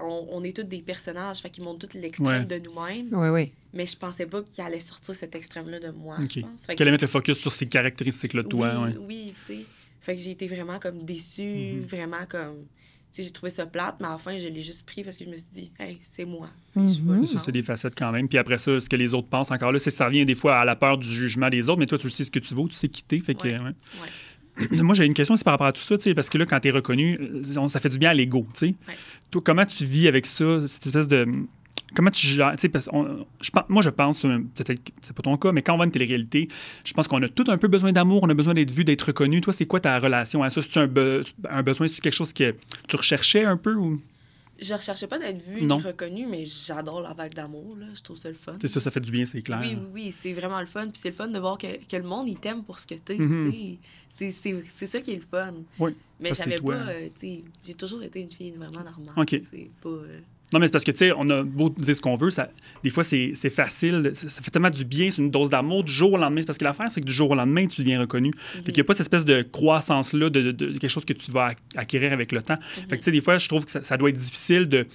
on, 0.00 0.26
on 0.30 0.42
est 0.44 0.54
tous 0.56 0.62
des 0.64 0.82
personnages, 0.82 1.38
fait 1.38 1.50
qu'ils 1.50 1.64
montrent 1.64 1.86
tout 1.86 1.96
l'extrême 1.98 2.42
Ouais. 2.42 2.44
de 2.60 2.68
nous-mêmes. 2.68 3.08
Oui, 3.12 3.28
oui. 3.28 3.52
Mais 3.72 3.86
je 3.86 3.96
pensais 3.96 4.26
pas 4.26 4.42
qu'il 4.42 4.62
allait 4.64 4.80
sortir 4.80 5.14
cet 5.14 5.34
extrême-là 5.34 5.80
de 5.80 5.90
moi, 5.90 6.16
OK. 6.20 6.30
je 6.34 6.40
pense. 6.40 6.66
Fait 6.66 6.72
que 6.72 6.78
Qu'elle 6.78 6.88
allait 6.88 6.92
mettre 6.92 7.04
le 7.04 7.08
focus 7.08 7.38
sur 7.38 7.52
ces 7.52 7.66
caractéristiques-là 7.66 8.42
de 8.42 8.48
toi. 8.48 8.72
oui, 8.76 8.82
ouais. 8.92 8.96
oui, 9.06 9.34
tu 9.46 9.54
sais. 9.54 9.64
Fait 10.00 10.14
que 10.14 10.20
j'ai 10.20 10.32
été 10.32 10.46
vraiment 10.48 10.78
comme 10.78 11.04
déçue, 11.04 11.74
Mhm. 11.76 11.82
vraiment 11.82 12.26
comme. 12.28 12.66
Tu 13.10 13.22
sais, 13.22 13.28
j'ai 13.28 13.32
trouvé 13.32 13.50
ça 13.50 13.64
plate, 13.64 13.94
mais 14.00 14.06
à 14.08 14.10
la 14.10 14.18
fin, 14.18 14.36
je 14.36 14.48
l'ai 14.48 14.60
juste 14.60 14.84
pris 14.84 15.04
parce 15.04 15.16
que 15.16 15.24
je 15.24 15.30
me 15.30 15.36
suis 15.36 15.46
dit, 15.52 15.72
hey, 15.78 16.00
c'est 16.04 16.24
moi. 16.24 16.48
Tu 16.72 16.80
sais, 16.88 16.94
je 16.96 17.00
Mhm. 17.02 17.24
C'est 17.24 17.32
ça, 17.34 17.38
c'est 17.38 17.52
des 17.52 17.62
facettes 17.62 17.94
quand 17.96 18.10
même. 18.10 18.28
Puis 18.28 18.38
après 18.38 18.58
ça, 18.58 18.80
ce 18.80 18.88
que 18.88 18.96
les 18.96 19.14
autres 19.14 19.28
pensent 19.28 19.52
encore 19.52 19.70
là, 19.70 19.78
c'est 19.78 19.90
ça 19.92 20.06
revient 20.06 20.24
des 20.24 20.34
fois 20.34 20.56
à 20.58 20.64
la 20.64 20.74
peur 20.74 20.98
du 20.98 21.08
jugement 21.08 21.48
des 21.48 21.68
autres, 21.68 21.78
mais 21.78 21.86
toi, 21.86 21.96
tu 21.96 22.10
sais 22.10 22.24
ce 22.24 22.30
que 22.32 22.40
tu 22.40 22.54
vaux, 22.54 22.66
tu 22.66 22.74
sais 22.74 22.88
quitter. 22.88 23.20
Fait 23.20 23.34
que, 23.36 23.46
Ouais. 23.46 23.70
Moi, 24.70 24.94
j'ai 24.94 25.04
une 25.04 25.14
question 25.14 25.34
aussi 25.34 25.44
par 25.44 25.54
rapport 25.54 25.66
à 25.66 25.72
tout 25.72 25.82
ça, 25.82 25.96
tu 25.96 26.04
sais, 26.04 26.14
parce 26.14 26.30
que 26.30 26.38
là, 26.38 26.46
quand 26.46 26.60
tu 26.60 26.68
es 26.68 26.70
reconnu, 26.70 27.18
euh, 27.20 27.68
ça 27.68 27.80
fait 27.80 27.88
du 27.88 27.98
bien 27.98 28.10
à 28.10 28.14
l'ego, 28.14 28.46
tu 28.54 28.58
sais. 28.58 28.66
Ouais. 28.66 28.94
Toi, 29.30 29.42
comment 29.44 29.64
tu 29.66 29.84
vis 29.84 30.06
avec 30.08 30.26
ça, 30.26 30.66
cette 30.66 30.86
espèce 30.86 31.08
de. 31.08 31.26
Comment 31.96 32.10
tu 32.10 32.26
gères, 32.26 32.54
parce 32.72 32.88
je 33.40 33.50
moi, 33.68 33.82
je 33.82 33.90
pense, 33.90 34.24
euh, 34.24 34.38
peut-être 34.54 34.82
que 34.82 34.90
c'est 35.00 35.14
pas 35.14 35.22
ton 35.22 35.36
cas, 35.36 35.52
mais 35.52 35.62
quand 35.62 35.74
on 35.74 35.76
va 35.76 35.84
à 35.84 35.86
une 35.86 35.92
télé-réalité, 35.92 36.48
je 36.84 36.92
pense 36.92 37.06
qu'on 37.06 37.22
a 37.22 37.28
tout 37.28 37.44
un 37.48 37.56
peu 37.56 37.68
besoin 37.68 37.92
d'amour, 37.92 38.22
on 38.24 38.28
a 38.30 38.34
besoin 38.34 38.54
d'être 38.54 38.70
vu, 38.70 38.82
d'être 38.84 39.02
reconnu. 39.02 39.40
Toi, 39.40 39.52
c'est 39.52 39.66
quoi 39.66 39.78
ta 39.80 39.98
relation 40.00 40.42
à 40.42 40.50
ça? 40.50 40.60
C'est-tu 40.60 40.78
un, 40.78 40.86
be- 40.88 41.24
un 41.48 41.62
besoin, 41.62 41.86
c'est 41.86 42.00
quelque 42.00 42.14
chose 42.14 42.32
que 42.32 42.54
tu 42.88 42.96
recherchais 42.96 43.44
un 43.44 43.56
peu 43.56 43.74
ou? 43.74 44.00
Je 44.60 44.72
recherchais 44.74 45.06
pas 45.06 45.18
d'être 45.18 45.42
vue 45.42 45.62
Non. 45.62 45.78
ni 45.78 45.82
reconnue, 45.82 46.26
mais 46.26 46.44
j'adore 46.44 47.00
la 47.00 47.12
vague 47.12 47.34
d'amour, 47.34 47.76
là. 47.76 47.86
Je 47.94 48.00
trouve 48.02 48.16
ça 48.16 48.28
le 48.28 48.34
fun. 48.34 48.54
C'est 48.60 48.68
ça, 48.68 48.78
ça 48.80 48.90
fait 48.90 49.00
du 49.00 49.10
bien, 49.10 49.24
c'est 49.24 49.42
clair. 49.42 49.58
Oui, 49.60 49.76
oui, 49.76 49.86
oui, 49.92 50.14
c'est 50.18 50.32
vraiment 50.32 50.60
le 50.60 50.66
fun. 50.66 50.84
Puis 50.88 50.98
c'est 51.02 51.08
le 51.10 51.14
fun 51.14 51.28
de 51.28 51.38
voir 51.38 51.58
que, 51.58 51.66
que 51.86 51.96
le 51.96 52.02
monde, 52.04 52.28
il 52.28 52.38
t'aime 52.38 52.62
pour 52.62 52.78
ce 52.78 52.86
que 52.86 52.94
t'es. 52.94 53.16
Tu 53.16 53.50
sais. 53.50 53.78
C'est- 54.08 54.30
C'est 54.30 54.64
c'est 54.68 54.86
ça 54.86 55.00
qui 55.00 55.10
est 55.12 55.16
le 55.16 55.24
fun. 55.28 55.54
Oui, 55.80 55.96
Mais 56.20 56.30
que 56.30 56.36
j'avais 56.36 56.60
pas, 56.60 56.72
euh, 56.72 57.08
tu 57.18 57.20
sais, 57.20 57.42
j'ai 57.66 57.74
toujours 57.74 58.02
été 58.04 58.20
une 58.20 58.30
fille 58.30 58.52
vraiment 58.52 58.84
normale. 58.84 59.14
OK. 59.16 59.42
Pas, 59.82 59.88
euh, 59.88 60.20
Non, 60.54 60.60
mais 60.60 60.68
c'est 60.68 60.72
parce 60.72 60.84
que, 60.84 60.92
tu 60.92 60.98
sais, 60.98 61.12
on 61.16 61.28
a 61.30 61.42
beau 61.42 61.68
dire 61.76 61.94
ce 61.96 62.00
qu'on 62.00 62.14
veut, 62.16 62.30
ça, 62.30 62.48
des 62.82 62.90
fois, 62.90 63.02
c'est 63.04 63.34
facile. 63.50 64.10
Ça, 64.14 64.30
ça 64.30 64.40
fait 64.40 64.50
tellement 64.50 64.70
du 64.70 64.84
bien, 64.84 65.10
c'est 65.10 65.20
une 65.20 65.30
dose 65.30 65.50
d'amour 65.50 65.84
du 65.84 65.92
jour 65.92 66.12
au 66.12 66.16
lendemain. 66.16 66.40
C'est 66.40 66.46
parce 66.46 66.58
que 66.58 66.64
l'affaire, 66.64 66.90
c'est 66.90 67.00
que 67.00 67.06
du 67.06 67.12
jour 67.12 67.28
au 67.30 67.34
lendemain, 67.34 67.66
tu 67.66 67.82
deviens 67.82 68.00
reconnu. 68.00 68.30
Fait 68.64 68.72
qu'il 68.72 68.74
n'y 68.76 68.80
a 68.80 68.84
pas 68.84 68.94
cette 68.94 69.00
espèce 69.02 69.24
de 69.24 69.42
croissance-là 69.42 70.30
de, 70.30 70.40
de- 70.40 70.52
de 70.52 70.78
quelque 70.78 70.88
chose 70.88 71.04
que 71.04 71.12
tu 71.12 71.30
vas 71.32 71.50
ac- 71.50 71.56
acquérir 71.76 72.12
avec 72.12 72.30
le 72.32 72.40
temps. 72.42 72.56
Fait 72.74 72.86
que, 72.90 72.96
tu 72.96 73.02
sais, 73.02 73.10
des 73.10 73.20
fois, 73.20 73.36
je 73.38 73.48
trouve 73.48 73.64
que 73.64 73.70
ça, 73.70 73.82
ça 73.82 73.96
doit 73.96 74.08
être 74.10 74.16
difficile 74.16 74.68
de, 74.68 74.86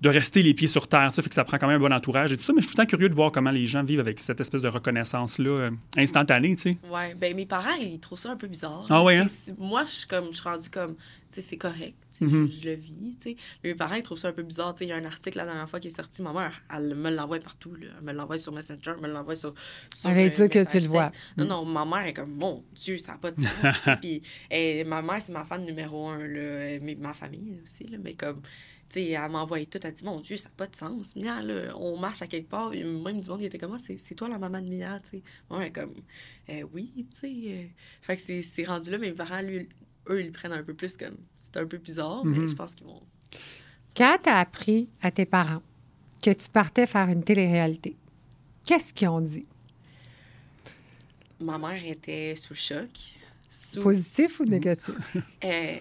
de 0.00 0.08
rester 0.08 0.42
les 0.42 0.52
pieds 0.54 0.66
sur 0.68 0.88
terre. 0.88 1.12
Ça 1.14 1.22
fait 1.22 1.28
que 1.28 1.34
ça 1.34 1.44
prend 1.44 1.56
quand 1.58 1.68
même 1.68 1.76
un 1.76 1.88
bon 1.88 1.92
entourage 1.94 2.32
et 2.32 2.36
tout 2.36 2.42
ça. 2.42 2.52
Mais 2.52 2.60
je 2.62 2.66
suis 2.66 2.74
tout 2.74 2.80
le 2.80 2.84
temps 2.86 2.90
curieux 2.90 3.08
de 3.08 3.14
voir 3.14 3.30
comment 3.30 3.50
les 3.52 3.66
gens 3.66 3.84
vivent 3.84 4.00
avec 4.00 4.18
cette 4.18 4.40
espèce 4.40 4.62
de 4.62 4.68
reconnaissance-là 4.68 5.50
euh, 5.50 5.70
instantanée, 5.96 6.56
tu 6.56 6.62
sais. 6.62 6.78
Ouais, 6.92 7.14
ben 7.14 7.34
mes 7.36 7.46
parents, 7.46 7.76
ils 7.80 8.00
trouvent 8.00 8.18
ça 8.18 8.30
un 8.32 8.36
peu 8.36 8.46
bizarre. 8.48 8.84
Ah 8.90 9.02
ouais, 9.02 9.16
hein? 9.18 9.26
Moi, 9.58 9.84
je 9.84 9.90
suis 9.90 10.06
comme, 10.06 10.26
je 10.32 10.36
suis 10.40 10.48
rendue 10.48 10.68
comme, 10.70 10.94
c'est 11.40 11.56
correct. 11.56 11.96
Mhm. 12.20 12.46
je, 12.48 12.60
je 12.60 12.64
le 12.68 12.74
vis, 12.74 13.16
tu 13.18 13.30
sais. 13.30 13.36
Mais 13.62 13.70
mes 13.70 13.74
parents, 13.74 13.94
ils 13.96 14.02
trouvent 14.02 14.18
ça 14.18 14.28
un 14.28 14.32
peu 14.32 14.42
bizarre. 14.42 14.74
Tu 14.74 14.80
sais, 14.80 14.84
il 14.86 14.88
y 14.88 14.92
a 14.92 14.96
un 14.96 15.04
article 15.04 15.38
la 15.38 15.44
dernière 15.44 15.68
fois 15.68 15.80
qui 15.80 15.88
est 15.88 15.96
sorti. 15.96 16.22
Ma 16.22 16.32
mère, 16.32 16.62
elle 16.74 16.94
me 16.94 17.10
l'envoie 17.10 17.38
partout. 17.40 17.74
Là. 17.74 17.86
Elle 17.98 18.04
me 18.04 18.12
l'envoie 18.12 18.38
sur 18.38 18.52
Messenger, 18.52 18.92
elle 18.96 19.00
me 19.00 19.08
l'envoie 19.08 19.34
sur. 19.36 19.54
sur 19.94 20.10
Elle 20.10 20.16
veut 20.16 20.22
euh, 20.22 20.28
dire 20.28 20.48
que 20.48 20.70
tu 20.70 20.78
le 20.80 20.86
vois. 20.88 21.10
Non, 21.36 21.44
non, 21.46 21.64
ma 21.64 21.84
mère 21.84 22.06
est 22.06 22.12
comme, 22.14 22.34
mon 22.34 22.64
Dieu, 22.74 22.98
ça 22.98 23.12
n'a 23.12 23.18
pas 23.18 23.30
de 23.32 23.40
sens. 23.40 23.50
Puis 24.00 24.22
eh, 24.50 24.84
ma 24.84 25.02
mère, 25.02 25.20
c'est 25.20 25.32
ma 25.32 25.44
fan 25.44 25.64
numéro 25.64 26.08
un, 26.08 26.18
là. 26.18 26.38
Euh, 26.38 26.78
mais 26.82 26.94
ma 26.94 27.14
famille 27.14 27.58
aussi, 27.62 27.84
là. 27.84 27.98
Mais 28.00 28.14
comme, 28.14 28.40
tu 28.88 29.00
sais, 29.00 29.08
elle 29.10 29.30
m'envoie 29.30 29.64
tout. 29.64 29.78
Elle 29.82 29.92
dit, 29.94 30.04
mon 30.04 30.20
Dieu, 30.20 30.36
ça 30.36 30.48
n'a 30.50 30.54
pas 30.56 30.66
de 30.68 30.76
sens. 30.76 31.16
Mia, 31.16 31.42
là, 31.42 31.72
on 31.76 31.98
marche 31.98 32.22
à 32.22 32.26
quelque 32.26 32.48
part. 32.48 32.72
Et 32.74 32.84
même 32.84 33.20
du 33.20 33.28
monde, 33.28 33.40
il 33.40 33.46
était 33.46 33.58
comme, 33.58 33.74
Ah, 33.74 33.78
c'est 33.98 34.14
toi 34.14 34.28
la 34.28 34.38
maman 34.38 34.60
de 34.60 34.68
Mia, 34.68 35.00
tu 35.00 35.10
sais. 35.18 35.22
Ouais, 35.50 35.72
comme, 35.72 35.94
euh, 36.50 36.62
oui, 36.72 36.92
tu 37.10 37.18
sais. 37.18 37.32
euh. 37.48 37.66
Fait 38.02 38.16
que 38.16 38.22
c'est- 38.22 38.42
c'est 38.42 38.64
rendu 38.64 38.90
là, 38.90 38.98
mais 38.98 39.08
mes 39.08 39.14
parents, 39.16 39.40
lui, 39.40 39.68
eux, 40.08 40.20
ils 40.20 40.26
le 40.26 40.32
prennent 40.32 40.52
un 40.52 40.62
peu 40.62 40.74
plus 40.74 40.96
comme. 40.96 41.16
C'est 41.40 41.56
un 41.58 41.66
peu 41.66 41.78
bizarre, 41.78 42.24
mais 42.24 42.38
Mhm. 42.38 42.48
je 42.48 42.54
pense 42.54 42.74
qu'ils 42.74 42.86
vont. 42.86 43.02
Quand 43.96 44.16
tu 44.22 44.28
as 44.28 44.38
appris 44.38 44.88
à 45.02 45.10
tes 45.10 45.24
parents 45.26 45.62
que 46.22 46.30
tu 46.30 46.48
partais 46.50 46.86
faire 46.86 47.08
une 47.08 47.22
télé-réalité, 47.22 47.96
qu'est-ce 48.64 48.92
qu'ils 48.92 49.08
ont 49.08 49.20
dit? 49.20 49.46
Ma 51.40 51.58
mère 51.58 51.84
était 51.84 52.34
sous 52.36 52.54
le 52.54 52.58
choc. 52.58 52.88
Sous. 53.50 53.80
Positif 53.80 54.40
ou 54.40 54.44
négatif? 54.44 54.94
euh, 55.44 55.76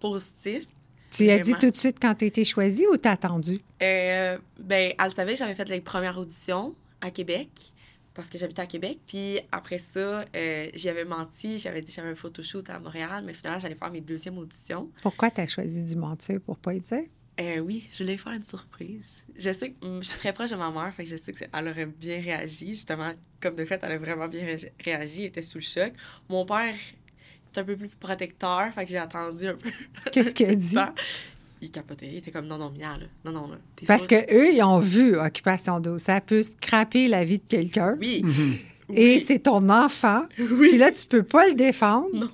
positif. 0.00 0.64
Tu 1.10 1.24
y 1.24 1.30
as 1.30 1.38
dit 1.38 1.54
tout 1.54 1.70
de 1.70 1.76
suite 1.76 1.98
quand 2.00 2.14
tu 2.16 2.24
été 2.26 2.44
choisie 2.44 2.86
ou 2.92 2.96
t'as 2.96 3.12
attendu? 3.12 3.56
Euh, 3.82 4.36
ben, 4.58 4.92
elle 4.98 5.10
savait 5.12 5.32
que 5.34 5.38
j'avais 5.38 5.54
fait 5.54 5.68
les 5.68 5.80
premières 5.80 6.18
auditions 6.18 6.74
à 7.00 7.10
Québec 7.10 7.72
parce 8.14 8.30
que 8.30 8.38
j'habitais 8.38 8.62
à 8.62 8.66
Québec. 8.66 9.00
Puis 9.06 9.40
après 9.52 9.78
ça, 9.78 10.24
euh, 10.34 10.68
j'y 10.74 10.88
avais 10.88 11.04
menti. 11.04 11.58
J'avais 11.58 11.80
dit 11.82 11.90
que 11.90 11.96
j'avais 11.96 12.10
un 12.10 12.14
photoshoot 12.14 12.68
à 12.70 12.78
Montréal, 12.78 13.22
mais 13.26 13.34
finalement, 13.34 13.58
j'allais 13.58 13.74
faire 13.74 13.90
mes 13.90 14.00
deuxièmes 14.00 14.38
auditions. 14.38 14.90
Pourquoi 15.02 15.30
tu 15.30 15.40
as 15.40 15.46
choisi 15.48 15.82
d'y 15.82 15.96
mentir 15.96 16.40
pour 16.40 16.56
pas 16.58 16.74
y 16.74 16.80
dire? 16.80 17.02
Euh, 17.40 17.58
oui, 17.58 17.84
je 17.92 18.04
voulais 18.04 18.16
faire 18.16 18.32
une 18.32 18.44
surprise. 18.44 19.24
Je 19.36 19.52
sais 19.52 19.72
que 19.72 19.84
hum, 19.84 20.02
je 20.02 20.08
suis 20.10 20.18
très 20.20 20.32
proche 20.32 20.50
de 20.50 20.56
ma 20.56 20.70
mère, 20.70 20.94
fait 20.94 21.02
que 21.02 21.10
je 21.10 21.16
sais 21.16 21.32
qu'elle 21.32 21.68
aurait 21.68 21.86
bien 21.86 22.20
réagi. 22.22 22.68
Justement, 22.74 23.12
comme 23.40 23.56
de 23.56 23.64
fait, 23.64 23.80
elle 23.82 23.90
a 23.92 23.98
vraiment 23.98 24.28
bien 24.28 24.44
ré- 24.46 24.72
réagi, 24.84 25.22
elle 25.22 25.26
était 25.28 25.42
sous 25.42 25.58
le 25.58 25.64
choc. 25.64 25.92
Mon 26.28 26.44
père 26.46 26.72
est 27.52 27.58
un 27.58 27.64
peu 27.64 27.76
plus 27.76 27.88
protecteur, 27.88 28.72
fait 28.72 28.84
que 28.84 28.90
j'ai 28.90 28.98
attendu 28.98 29.48
un 29.48 29.56
peu. 29.56 29.70
Qu'est-ce 30.12 30.32
qu'il 30.32 30.48
a 30.48 30.54
dit? 30.54 30.76
Il 31.64 31.70
capotait, 31.70 32.06
il 32.08 32.16
était 32.18 32.30
comme 32.30 32.46
non, 32.46 32.58
non, 32.58 32.70
Mia, 32.70 32.98
là. 32.98 33.06
Non, 33.24 33.32
non, 33.32 33.48
là. 33.48 33.56
Parce 33.86 34.06
sûre? 34.06 34.08
que 34.26 34.34
eux, 34.34 34.52
ils 34.52 34.62
ont 34.62 34.78
vu 34.78 35.16
Occupation 35.16 35.80
d'eau. 35.80 35.96
Ça 35.98 36.20
peut 36.20 36.42
scraper 36.42 37.08
la 37.08 37.24
vie 37.24 37.38
de 37.38 37.44
quelqu'un. 37.48 37.96
Oui. 37.98 38.20
Mhm. 38.22 38.54
Et 38.94 39.14
oui. 39.14 39.24
c'est 39.26 39.38
ton 39.38 39.68
enfant. 39.70 40.24
Oui. 40.38 40.68
Puis 40.70 40.78
là, 40.78 40.92
tu 40.92 41.06
peux 41.06 41.22
pas 41.22 41.46
le 41.48 41.54
défendre. 41.54 42.08
Non. 42.12 42.28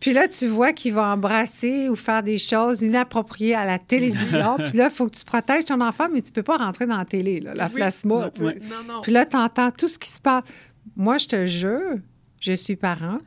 Puis 0.00 0.12
là, 0.12 0.26
tu 0.26 0.48
vois 0.48 0.72
qu'il 0.72 0.92
va 0.92 1.12
embrasser 1.14 1.88
ou 1.88 1.94
faire 1.94 2.22
des 2.24 2.36
choses 2.36 2.82
inappropriées 2.82 3.54
à 3.54 3.64
la 3.64 3.78
télévision. 3.78 4.56
Puis 4.58 4.76
là, 4.76 4.86
il 4.86 4.94
faut 4.94 5.06
que 5.06 5.16
tu 5.16 5.24
protèges 5.24 5.64
ton 5.66 5.80
enfant, 5.80 6.08
mais 6.12 6.20
tu 6.20 6.32
peux 6.32 6.42
pas 6.42 6.56
rentrer 6.58 6.86
dans 6.86 6.98
la 6.98 7.04
télé, 7.04 7.40
là, 7.40 7.54
la 7.54 7.66
Oui. 7.68 7.74
place-moi. 7.74 8.30
Non. 8.40 8.46
Non, 8.48 8.94
non. 8.94 9.00
Puis 9.02 9.12
là, 9.12 9.24
tu 9.24 9.36
entends 9.36 9.70
tout 9.70 9.88
ce 9.88 9.98
qui 9.98 10.10
se 10.10 10.20
passe. 10.20 10.42
Moi, 10.96 11.16
je 11.18 11.26
te 11.28 11.46
jure, 11.46 11.98
je 12.40 12.52
suis 12.52 12.76
parent. 12.76 13.18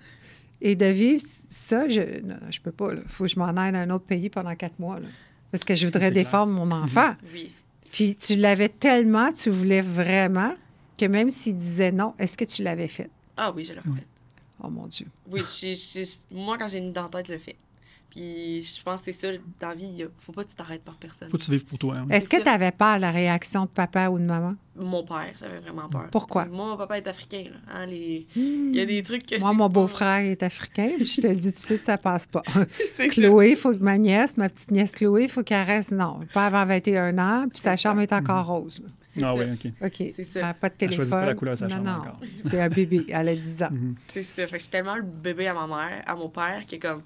Et 0.61 0.75
de 0.75 0.85
vivre 0.87 1.23
ça, 1.49 1.87
je 1.87 2.01
ne 2.01 2.33
je 2.49 2.59
peux 2.61 2.71
pas. 2.71 2.89
Il 2.93 3.07
faut 3.07 3.23
que 3.25 3.29
je 3.29 3.39
m'en 3.39 3.47
aille 3.57 3.71
dans 3.71 3.77
un 3.79 3.89
autre 3.91 4.05
pays 4.05 4.29
pendant 4.29 4.53
quatre 4.55 4.77
mois. 4.79 4.99
là. 4.99 5.07
Parce 5.51 5.63
que 5.63 5.75
je 5.75 5.85
voudrais 5.85 6.11
clair. 6.11 6.23
défendre 6.23 6.51
mon 6.53 6.71
enfant. 6.71 7.15
Oui. 7.33 7.51
Puis 7.91 8.15
tu 8.15 8.35
l'avais 8.35 8.69
tellement, 8.69 9.31
tu 9.31 9.49
voulais 9.49 9.81
vraiment, 9.81 10.53
que 10.97 11.05
même 11.05 11.29
s'il 11.29 11.55
disait 11.55 11.91
non, 11.91 12.13
est-ce 12.19 12.37
que 12.37 12.45
tu 12.45 12.63
l'avais 12.63 12.87
fait? 12.87 13.09
Ah 13.37 13.51
oui, 13.55 13.63
je 13.63 13.73
l'ai 13.73 13.79
Oui. 13.85 13.95
fait. 13.97 14.05
Oh 14.63 14.69
mon 14.69 14.87
Dieu. 14.87 15.05
Oui, 15.31 15.41
je- 15.41 15.73
je- 15.75 16.35
moi, 16.35 16.57
quand 16.57 16.67
j'ai 16.67 16.79
une 16.79 16.91
dent 16.91 17.05
en 17.05 17.09
tête, 17.09 17.27
je 17.27 17.33
le 17.33 17.39
fais. 17.39 17.55
Puis 18.09 18.61
je 18.63 18.81
pense 18.83 19.01
que 19.01 19.11
c'est 19.11 19.13
ça, 19.13 19.27
dans 19.59 19.69
la 19.69 19.75
vie, 19.75 20.05
faut 20.19 20.31
pas 20.31 20.43
que 20.43 20.49
tu 20.49 20.55
t'arrêtes 20.55 20.83
par 20.83 20.95
personne. 20.95 21.29
Faut 21.29 21.37
que 21.37 21.43
tu 21.43 21.51
vives 21.51 21.65
pour 21.65 21.77
toi. 21.77 21.95
hein. 21.97 22.05
Est-ce 22.09 22.27
que 22.29 22.41
tu 22.41 22.47
avais 22.49 22.71
peur 22.71 22.95
de 22.97 23.01
la 23.01 23.11
réaction 23.11 23.63
de 23.63 23.69
papa 23.69 24.09
ou 24.09 24.17
de 24.17 24.23
maman? 24.23 24.55
Mon 24.75 25.03
père, 25.03 25.33
j'avais 25.39 25.57
vraiment 25.57 25.89
peur. 25.89 26.07
Pourquoi? 26.11 26.45
Moi, 26.45 26.67
mon 26.67 26.77
papa 26.77 26.97
est 26.97 27.07
africain. 27.07 27.43
là, 27.51 27.57
hein, 27.73 27.85
les... 27.87 28.27
Il 28.35 28.75
y 28.75 28.79
a 28.79 28.85
des 28.85 29.01
trucs 29.03 29.25
que 29.25 29.39
Moi, 29.39 29.53
mon 29.53 29.69
beau-frère 29.69 30.19
est 30.23 30.41
africain, 30.43 30.91
puis 30.95 31.05
je 31.05 31.21
te 31.21 31.27
le 31.27 31.35
dis 31.35 31.51
tout 31.51 31.59
de 31.61 31.65
suite, 31.65 31.83
ça 31.85 31.97
passe 31.97 32.27
pas. 32.27 32.43
Chloé, 33.11 33.51
il 33.51 33.57
faut 33.57 33.73
que 33.73 33.83
ma 33.83 33.97
nièce, 33.97 34.37
ma 34.37 34.49
petite 34.49 34.71
nièce 34.71 34.91
Chloé, 34.93 35.23
il 35.23 35.29
faut 35.29 35.43
qu'elle 35.43 35.65
reste, 35.65 35.91
non, 35.91 36.19
pas 36.33 36.45
avant 36.47 36.65
21 36.65 37.17
ans, 37.17 37.45
puis 37.49 37.59
sa 37.59 37.75
chambre 37.75 38.01
est 38.01 38.13
encore 38.13 38.45
rose. 38.47 38.81
C'est 39.19 39.23
Ah 39.25 39.33
ça. 39.33 39.39
oui, 39.39 39.45
OK. 39.53 39.71
OK. 39.85 40.13
C'est 40.15 40.23
ça. 40.23 40.39
Elle 40.39 40.45
a 40.45 40.53
pas 40.53 40.69
de 40.69 40.73
Elle 40.79 40.89
téléphone. 40.89 41.09
pas 41.09 41.25
la 41.25 41.35
couleur 41.35 41.53
de 41.55 41.59
sa 41.59 41.67
non, 41.67 41.75
chambre 41.77 41.87
non. 41.89 41.97
encore. 41.99 42.19
C'est 42.37 42.61
un 42.61 42.69
bébé. 42.69 43.05
Elle 43.09 43.29
a 43.29 43.35
10 43.35 43.63
ans. 43.63 43.69
C'est 44.07 44.23
ça. 44.23 44.33
Fait 44.33 44.45
que 44.51 44.57
je 44.57 44.61
suis 44.63 44.69
tellement 44.69 44.95
le 44.95 45.03
bébé 45.03 45.47
à 45.47 45.53
ma 45.53 45.67
mère, 45.67 46.03
à 46.05 46.15
mon 46.15 46.29
père, 46.29 46.63
qui 46.65 46.75
est 46.75 46.79
comme... 46.79 47.01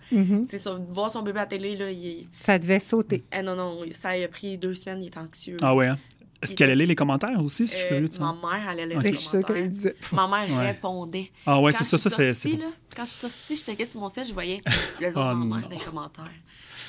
C'est 0.47 0.58
ça, 0.58 0.78
voir 0.89 1.10
son 1.12 1.21
bébé 1.21 1.39
à 1.39 1.43
la 1.43 1.47
télé, 1.47 1.76
là, 1.76 1.89
il 1.91 2.08
est... 2.08 2.28
Ça 2.38 2.58
devait 2.60 2.80
sauter. 2.80 3.24
Eh 3.32 3.41
non, 3.41 3.56
non, 3.56 3.80
ça 3.93 4.10
a 4.10 4.28
pris 4.28 4.58
deux 4.58 4.74
semaines, 4.74 5.02
il 5.04 5.08
est 5.08 5.17
anxieux. 5.17 5.58
Ah 5.62 5.74
ouais. 5.76 5.88
hein? 5.88 5.97
Est-ce 6.43 6.56
qu'elle 6.56 6.71
allait 6.71 6.88
les 6.88 6.95
commentaires 6.95 7.39
aussi, 7.43 7.67
si 7.67 7.74
je 7.74 7.78
suis 7.78 7.86
Euh, 7.86 7.89
curieux 7.89 8.08
de 8.08 8.13
ça? 8.13 8.21
ma 8.24 8.34
mère, 8.34 8.69
elle 8.71 8.80
allait 8.80 8.95
les 8.97 9.13
sûre 9.13 9.32
commentaires. 9.32 9.56
qu'elle 9.58 9.69
disait. 9.69 9.95
Ma 10.12 10.28
mère 10.28 10.50
Ouais. 10.58 10.67
répondait. 10.71 11.32
Ah 11.45 11.62
ouais, 11.62 11.71
c'est 11.71 11.84
ça, 11.84 12.00
ça, 12.00 12.10
c'est... 12.10 12.50
Quand 12.95 13.06
je 13.06 13.10
suis 13.12 13.19
sortie, 13.19 13.56
je 13.56 13.62
checkais 13.63 13.86
sur 13.86 14.00
mon 14.00 14.10
sel, 14.10 14.26
je 14.26 14.34
voyais 14.34 14.58
le 15.00 15.12
nom 15.12 15.21
Ah, 15.21 15.34
de 15.34 15.38
ma 15.38 15.45
non. 15.45 15.56
mère 15.58 15.69
dans 15.69 15.69
les 15.69 15.78
commentaires. 15.86 16.32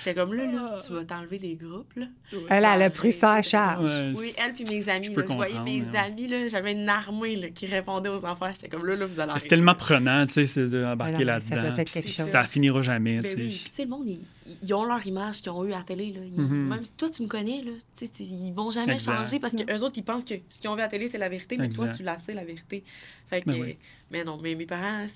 J'étais 0.04 0.14
comme 0.20 0.34
là, 0.34 0.46
là, 0.46 0.78
tu 0.84 0.92
vas 0.92 1.04
t'enlever 1.04 1.38
des 1.38 1.54
groupes, 1.54 1.92
là. 1.96 2.06
Elle, 2.48 2.64
elle 2.64 2.82
a 2.82 2.90
pris 2.90 3.12
ça 3.12 3.32
à 3.34 3.42
charge. 3.42 3.90
Ouais, 3.90 4.12
Oui, 4.16 4.32
elle 4.36 4.52
puis 4.54 4.64
mes 4.64 4.88
amis. 4.88 5.06
Je 5.14 5.20
là, 5.20 5.26
Je, 5.28 5.34
voyais 5.34 5.60
mes 5.60 5.80
ouais. 5.86 5.96
amis, 5.96 6.28
là, 6.28 6.48
j'avais 6.48 6.72
une 6.72 6.88
armée 6.88 7.36
là, 7.36 7.48
qui 7.50 7.66
répondait 7.66 8.08
aux 8.08 8.24
enfants. 8.24 8.50
J'étais 8.52 8.68
comme 8.68 8.84
là, 8.86 8.96
là, 8.96 9.06
vous 9.06 9.20
allez 9.20 9.32
C'est 9.38 9.48
tellement 9.48 9.74
prenant, 9.74 10.26
tu 10.26 10.32
sais, 10.32 10.46
c'est 10.46 10.68
d'embarquer 10.68 11.18
ça 11.18 11.24
là-dedans. 11.24 11.84
Ça 11.86 12.42
chose. 12.42 12.50
finira 12.50 12.82
jamais, 12.82 13.20
Ben 13.20 13.30
tu 13.30 13.36
oui, 13.40 13.50
sais. 13.52 13.58
puis 13.62 13.70
tu 13.70 13.76
sais, 13.76 13.84
le 13.84 13.90
monde, 13.90 14.08
ils, 14.08 14.20
ils 14.62 14.74
ont 14.74 14.84
leur 14.84 15.06
image 15.06 15.40
qu'ils 15.42 15.50
ont 15.52 15.64
eue 15.64 15.72
à 15.72 15.78
la 15.78 15.84
télé. 15.84 16.12
Là. 16.12 16.20
Ils- 16.24 16.40
Mhm. 16.40 16.68
Même 16.68 16.82
toi, 16.96 17.08
tu 17.10 17.22
me 17.22 17.28
connais, 17.28 17.62
là. 17.62 17.72
Tu 17.96 18.06
sais, 18.06 18.12
tu- 18.12 18.22
ils 18.24 18.52
vont 18.52 18.70
jamais 18.70 18.94
Exact. 18.94 19.16
changer 19.16 19.38
parce 19.38 19.54
qu'eux 19.54 19.78
autres, 19.80 19.98
ils 19.98 20.02
pensent 20.04 20.24
que 20.24 20.34
ce 20.48 20.60
qu'ils 20.60 20.68
ont 20.70 20.74
vu 20.74 20.80
à 20.80 20.84
la 20.84 20.88
télé, 20.90 21.06
c'est 21.08 21.18
la 21.18 21.28
vérité, 21.28 21.56
mais 21.58 21.68
toi, 21.68 21.88
tu 21.88 22.02
la 22.02 22.18
sais, 22.18 22.34
la 22.34 22.44
vérité. 22.44 22.82
Fait 23.30 23.42
que, 23.42 23.50
Ben 23.50 23.60
oui. 23.60 23.76
mais 24.10 24.24
non, 24.24 24.38
mais 24.42 24.54
mes 24.54 24.66
parents, 24.66 25.06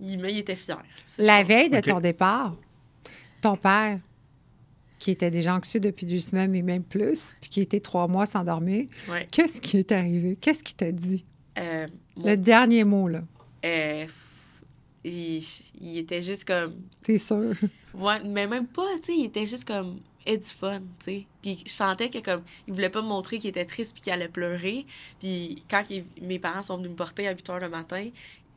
ils, 0.00 0.18
mais 0.18 0.32
ils 0.32 0.38
étaient 0.38 0.56
fiers. 0.56 0.74
Ça, 1.04 1.22
La 1.22 1.42
veille 1.42 1.68
de 1.68 1.80
ton 1.80 2.00
départ, 2.00 2.54
ton 3.40 3.56
père, 3.56 3.98
qui 5.02 5.10
était 5.10 5.32
déjà 5.32 5.56
anxieux 5.56 5.80
depuis 5.80 6.06
deux 6.06 6.20
semaines, 6.20 6.52
mais 6.52 6.62
même 6.62 6.84
plus, 6.84 7.34
puis 7.40 7.50
qui 7.50 7.60
était 7.60 7.80
trois 7.80 8.06
mois 8.06 8.24
sans 8.24 8.44
dormir, 8.44 8.86
Ouais. 9.10 9.26
qu'est-ce 9.32 9.60
qui 9.60 9.78
est 9.78 9.90
arrivé? 9.90 10.36
Qu'est-ce 10.40 10.62
qu'il 10.62 10.76
t'a 10.76 10.92
dit? 10.92 11.24
Euh, 11.58 11.86
Le 12.16 12.36
dernier 12.36 12.84
mot, 12.84 13.08
là. 13.08 13.22
euh, 13.64 14.06
il, 15.04 15.42
il 15.80 15.98
était 15.98 16.22
juste 16.22 16.44
comme. 16.44 16.76
T'es 17.02 17.18
sûr? 17.18 17.52
Ouais, 17.94 18.20
mais 18.24 18.46
même 18.46 18.66
pas, 18.68 18.86
tu 18.98 19.06
sais, 19.06 19.16
il 19.18 19.24
était 19.26 19.44
juste 19.46 19.66
comme. 19.66 19.98
Et 20.24 20.38
du 20.38 20.46
fun, 20.46 20.78
tu 21.00 21.04
sais. 21.04 21.26
Puis 21.42 21.64
je 21.66 21.72
sentais 21.72 22.08
que, 22.08 22.18
comme, 22.18 22.42
il 22.68 22.74
voulait 22.74 22.88
pas 22.90 23.02
me 23.02 23.08
montrer 23.08 23.38
qu'il 23.38 23.50
était 23.50 23.64
triste 23.64 23.92
puis 23.94 24.04
qu'il 24.04 24.12
allait 24.12 24.28
pleurer. 24.28 24.86
Puis 25.18 25.64
quand 25.68 25.82
il- 25.90 26.04
mes 26.22 26.38
parents 26.38 26.62
sont 26.62 26.76
venus 26.76 26.90
me 26.92 26.94
porter 26.96 27.26
à 27.26 27.32
8 27.32 27.44
h 27.48 27.58
le 27.60 27.68
matin, 27.68 28.08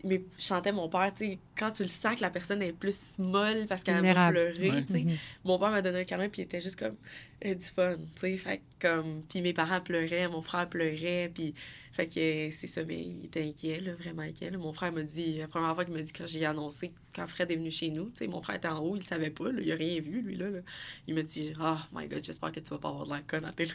mais 0.05 0.23
je 0.37 0.43
sentais 0.43 0.71
mon 0.71 0.87
père, 0.87 1.11
tu 1.11 1.25
sais, 1.31 1.39
quand 1.57 1.71
tu 1.71 1.83
le 1.83 1.89
sens 1.89 2.15
que 2.15 2.21
la 2.21 2.29
personne 2.29 2.61
est 2.61 2.71
plus 2.71 3.19
molle 3.19 3.65
parce 3.67 3.83
qu'elle 3.83 4.01
pleurer, 4.01 4.69
Ouais. 4.71 4.83
tu 4.85 4.93
sais. 4.93 4.99
Mhm. 5.03 5.17
Mon 5.43 5.59
père 5.59 5.71
m'a 5.71 5.81
donné 5.81 5.99
un 5.99 6.03
câlin 6.05 6.29
puis 6.29 6.41
il 6.41 6.45
était 6.45 6.61
juste 6.61 6.77
comme 6.79 6.95
et 7.41 7.53
du 7.55 7.65
fun, 7.65 7.95
tu 8.15 8.21
sais. 8.21 8.37
Fait 8.37 8.57
que, 8.79 8.87
comme. 8.87 9.21
Puis 9.29 9.41
mes 9.41 9.51
parents 9.53 9.81
pleuraient, 9.81 10.27
mon 10.29 10.41
frère 10.41 10.69
pleurait, 10.69 11.29
puis. 11.33 11.53
Fait 11.91 12.07
que 12.07 12.51
c'est 12.53 12.67
ça, 12.67 12.83
mais 12.83 13.01
il 13.03 13.23
était 13.27 13.41
inquiet, 13.41 13.79
là, 13.79 13.93
vraiment 13.95 14.23
inquiet. 14.23 14.49
là. 14.49 14.57
Mon 14.57 14.73
frère 14.73 14.91
m'a 14.91 15.01
dit, 15.03 15.37
la 15.37 15.47
première 15.47 15.73
fois 15.75 15.85
qu'il 15.85 15.93
m'a 15.93 16.01
dit 16.01 16.11
quand 16.11 16.27
j'ai 16.27 16.43
annoncé, 16.45 16.91
quand 17.15 17.25
Fred 17.25 17.49
est 17.51 17.55
venu 17.55 17.71
chez 17.71 17.89
nous, 17.89 18.07
tu 18.07 18.15
sais, 18.15 18.27
mon 18.27 18.41
frère 18.41 18.57
était 18.57 18.67
en 18.67 18.79
haut, 18.79 18.97
il 18.97 19.03
savait 19.03 19.29
pas, 19.29 19.49
là, 19.49 19.61
il 19.61 19.71
a 19.71 19.75
rien 19.75 20.01
vu, 20.01 20.21
lui, 20.21 20.35
là. 20.35 20.49
là. 20.49 20.59
Il 21.07 21.15
m'a 21.15 21.21
dit, 21.23 21.53
oh 21.57 21.77
my 21.93 22.05
god, 22.09 22.21
j'espère 22.21 22.51
que 22.51 22.59
tu 22.59 22.69
vas 22.71 22.79
pas 22.79 22.89
avoir 22.89 23.05
de 23.05 23.11
la 23.11 23.21
conne 23.21 23.45
à 23.45 23.53
télé. 23.53 23.71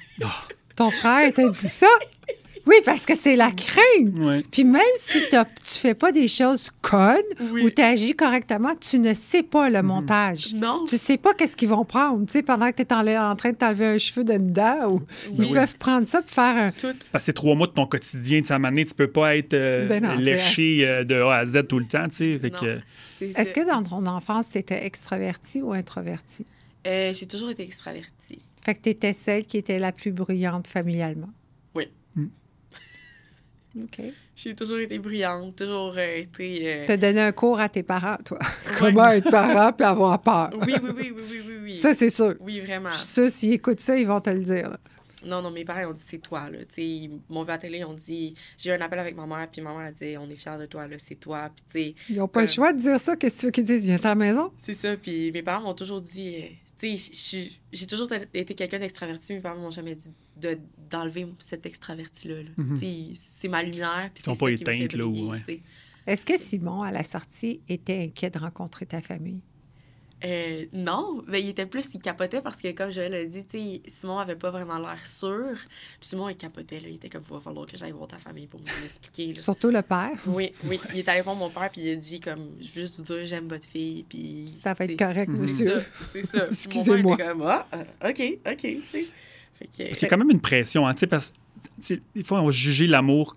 Ton 0.77 0.91
frère 0.91 1.33
t'a 1.33 1.49
dit 1.49 1.59
ça? 1.69 1.87
Oui, 2.67 2.75
parce 2.85 3.07
que 3.07 3.15
c'est 3.17 3.37
la 3.37 3.51
crainte. 3.51 4.45
Puis 4.51 4.65
même 4.65 4.81
si 4.95 5.19
t'as- 5.31 5.45
tu 5.45 5.75
fais 5.79 5.95
pas 5.95 6.13
des 6.13 6.29
choses 6.29 6.71
connes 6.83 7.17
Oui. 7.53 7.65
ou 7.65 7.71
tu 7.71 7.81
agis 7.83 8.15
correctement, 8.15 8.75
tu 8.81 8.99
ne 8.99 9.15
sais 9.15 9.43
pas 9.43 9.71
le 9.71 9.83
montage. 9.83 10.53
Non! 10.55 10.85
Tu 10.87 10.97
sais 10.97 11.17
pas 11.17 11.35
qu'est-ce 11.35 11.57
qu'ils 11.57 11.69
vont 11.69 11.85
prendre. 11.85 12.25
Tu 12.27 12.33
sais, 12.33 12.43
pendant 12.43 12.71
que 12.71 12.77
tu 12.77 12.83
es 12.83 12.93
en, 12.93 13.31
en 13.31 13.37
train 13.37 13.51
de 13.53 13.57
t'enlever 13.57 13.87
un 13.87 13.99
cheveu 13.99 14.25
d'une 14.25 14.53
dent, 14.53 14.91
ou 14.93 15.03
ils 15.33 15.45
Oui. 15.47 15.53
peuvent 15.53 15.77
prendre 15.79 16.07
ça 16.07 16.23
pour 16.23 16.31
faire 16.31 16.57
un. 16.57 16.71
Tout. 16.71 16.97
Parce 17.13 17.25
que 17.25 17.27
c'est 17.27 17.33
trois 17.33 17.55
mois 17.55 17.67
de 17.67 17.73
ton 17.73 17.87
quotidien, 17.87 18.41
tu 18.43 18.49
sais, 18.49 18.85
tu 18.85 18.95
peux 18.95 19.11
pas 19.11 19.37
être 19.37 19.55
euh, 19.55 19.87
Ben 19.87 20.03
non, 20.03 20.15
léché 20.17 20.87
euh, 20.87 21.05
de 21.05 21.15
A 21.17 21.37
à 21.39 21.45
Z 21.45 21.67
tout 21.69 21.79
le 21.79 21.87
temps, 21.87 22.09
tu 22.09 22.39
sais. 22.39 22.51
Que, 22.51 22.81
Est-ce 23.37 23.53
que 23.53 23.67
dans 23.69 23.83
ton 23.83 24.07
enfance, 24.07 24.51
tu 24.51 24.59
étais 24.59 24.85
extraverti 24.87 25.63
ou 25.63 25.73
introverti? 25.73 26.45
Euh, 26.87 27.13
j'ai 27.13 27.27
toujours 27.27 27.51
été 27.51 27.63
extravertie. 27.63 28.41
Fait 28.65 28.75
que 28.75 28.81
tu 28.83 28.91
étais 28.91 29.13
celle 29.13 29.47
qui 29.47 29.57
était 29.59 29.79
la 29.79 29.93
plus 29.93 30.13
bruyante 30.13 30.67
familialement. 30.67 31.29
J'ai 34.37 34.55
toujours 34.55 34.79
été 34.79 34.99
brillante, 34.99 35.57
toujours 35.57 35.95
euh, 35.97 36.17
été. 36.19 36.63
euh, 36.67 36.87
Tu 36.87 36.93
as 36.93 36.97
donné 36.97 37.21
un 37.21 37.33
cours 37.33 37.61
à 37.61 37.69
tes 37.69 37.83
parents, 37.83 38.17
toi? 38.25 38.39
Comment 38.79 39.09
être 39.11 39.31
parent 39.31 39.73
puis 39.73 39.87
avoir 39.87 40.21
peur? 40.21 40.51
Oui, 40.67 40.75
oui, 40.83 40.91
oui, 40.97 41.13
oui, 41.15 41.23
oui, 41.31 41.41
oui, 41.47 41.55
oui. 41.65 41.79
Ça, 41.79 41.93
c'est 41.95 42.11
sûr. 42.11 42.35
Oui, 42.41 42.61
vraiment. 42.61 42.91
Je 42.91 42.97
suis 42.97 43.07
sûre, 43.07 43.29
s'ils 43.31 43.53
écoutent 43.53 43.81
ça, 43.81 43.97
ils 43.97 44.07
vont 44.07 44.21
te 44.21 44.31
le 44.31 44.41
dire. 44.41 44.71
là. 44.71 44.81
Non, 45.27 45.43
non, 45.43 45.51
mes 45.51 45.67
parents 45.67 45.81
ils 45.81 45.87
ont 45.87 45.93
dit 45.93 46.03
c'est 46.05 46.19
toi, 46.19 46.49
là. 46.51 46.59
Tu 46.61 46.65
sais, 46.71 46.83
ils 46.87 47.11
m'ont 47.29 47.43
vu 47.45 47.51
à 47.51 47.53
la 47.53 47.59
télé, 47.59 47.79
ils 47.79 47.85
ont 47.85 47.93
dit. 47.93 48.35
J'ai 48.57 48.71
eu 48.71 48.73
un 48.73 48.81
appel 48.81 48.99
avec 48.99 49.15
ma 49.15 49.27
mère, 49.27 49.47
puis 49.53 49.61
ma 49.61 49.71
mère 49.77 49.89
a 49.89 49.93
dit 49.93 50.17
on 50.19 50.29
est 50.31 50.35
fiers 50.37 50.57
de 50.59 50.65
toi, 50.65 50.89
là, 50.89 50.97
c'est 50.99 51.17
toi. 51.17 51.51
Puis, 51.71 51.95
Ils 52.09 52.17
n'ont 52.17 52.27
pas 52.27 52.41
le 52.41 52.47
choix 52.47 52.73
de 52.73 52.79
dire 52.81 52.99
ça. 52.99 53.17
Qu'est-ce 53.17 53.35
que 53.35 53.41
tu 53.41 53.47
veux 53.47 53.53
qu'ils 53.53 53.65
disent? 53.65 53.85
Viens 53.85 53.99
à 54.03 54.09
la 54.09 54.15
maison. 54.15 54.51
c'est 54.57 54.73
ça. 54.75 54.97
Puis 54.97 55.31
mes 55.31 55.43
parents 55.43 55.63
m'ont 55.63 55.75
toujours 55.75 56.01
dit, 56.01 56.37
euh, 56.83 56.95
j'ai 57.73 57.87
toujours 57.87 58.09
été 58.33 58.55
quelqu'un 58.55 58.79
d'extraverti. 58.79 59.35
Mes 59.35 59.41
parents 59.41 59.59
m'ont 59.61 59.71
jamais 59.71 59.95
dit 59.95 60.11
d'enlever 60.91 61.27
cet 61.39 61.67
extraverti-là. 61.67 62.43
Mhm. 62.57 62.75
Tu 62.75 62.81
sais, 62.81 63.13
C'est 63.15 63.49
ma 63.49 63.63
lumière. 63.63 64.11
Puis 64.15 64.23
Ils 64.23 64.25
sont 64.25 64.35
c'est 64.35 64.41
pas 64.41 64.47
ça 64.47 64.55
qui 64.55 64.63
me 64.63 64.67
fait 64.67 64.85
éteintes, 64.85 64.95
là, 64.95 65.07
ouais. 65.07 65.63
Est-ce 66.07 66.27
que 66.27 66.39
Simon, 66.39 66.83
à 66.83 66.91
la 66.91 67.05
sortie, 67.05 67.61
était 67.69 68.03
inquiet 68.03 68.31
de 68.31 68.39
rencontrer 68.39 68.87
ta 68.87 69.01
famille? 69.01 69.43
Euh, 70.23 70.67
non, 70.75 71.23
mais 71.27 71.41
il 71.41 71.49
était 71.49 71.65
plus, 71.65 71.95
il 71.95 72.01
capotait 72.01 72.43
parce 72.43 72.61
que, 72.61 72.71
comme 72.73 72.91
Joël 72.91 73.15
a 73.15 73.25
dit, 73.25 73.47
tu 73.47 73.59
sais, 73.59 73.83
Simon 73.89 74.19
avait 74.19 74.37
pas 74.37 74.51
vraiment 74.51 74.79
l'air 74.79 75.07
sûr. 75.07 75.55
Puis 75.99 76.09
Simon, 76.09 76.29
il 76.29 76.37
capotait, 76.37 76.81
là. 76.81 76.89
Il 76.89 76.97
était 76.97 77.09
comme, 77.09 77.23
il 77.27 77.33
va 77.33 77.41
falloir 77.41 77.67
que 77.67 77.77
j'aille 77.77 77.93
voir 77.93 78.09
ta 78.09 78.19
famille 78.19 78.47
pour 78.47 78.61
m'expliquer. 78.61 79.29
là. 79.35 79.41
Surtout 79.41 79.71
le 79.71 79.81
père? 79.81 80.13
Oui, 80.27 80.53
oui. 80.65 80.79
Il 80.93 80.99
est 80.99 81.09
allé 81.09 81.23
voir 81.23 81.37
mon 81.37 81.49
père, 81.49 81.71
puis 81.71 81.83
il 81.83 81.93
a 81.93 81.97
dit, 81.97 82.21
comme, 82.21 82.51
je 82.61 82.69
veux 82.73 82.83
juste 82.83 82.99
vous 82.99 83.03
dire, 83.03 83.25
j'aime 83.25 83.49
votre 83.49 83.67
fille, 83.67 84.05
puis... 84.09 84.47
Ça 84.49 84.75
va 84.75 84.85
être 84.85 84.99
correct. 84.99 85.31
C'est 85.35 85.41
monsieur. 85.41 85.81
ça, 85.81 85.87
c'est 86.13 86.27
ça. 86.27 86.47
Excusez-moi. 86.47 86.97
Mon 87.03 87.17
père 87.17 87.27
était 87.27 87.33
comme, 87.33 87.43
ah, 87.43 87.67
OK, 88.09 88.39
OK, 88.47 88.57
tu 88.57 88.87
sais. 88.87 89.07
Que... 89.61 89.95
C'est 89.95 90.09
quand 90.09 90.19
même 90.19 90.31
une 90.31 90.41
pression, 90.41 90.87
hein, 90.87 90.95
parce 91.09 91.33
que 91.87 91.95
des 92.15 92.23
fois, 92.23 92.41
on 92.41 92.47
va 92.47 92.51
juger 92.51 92.87
l'amour 92.87 93.37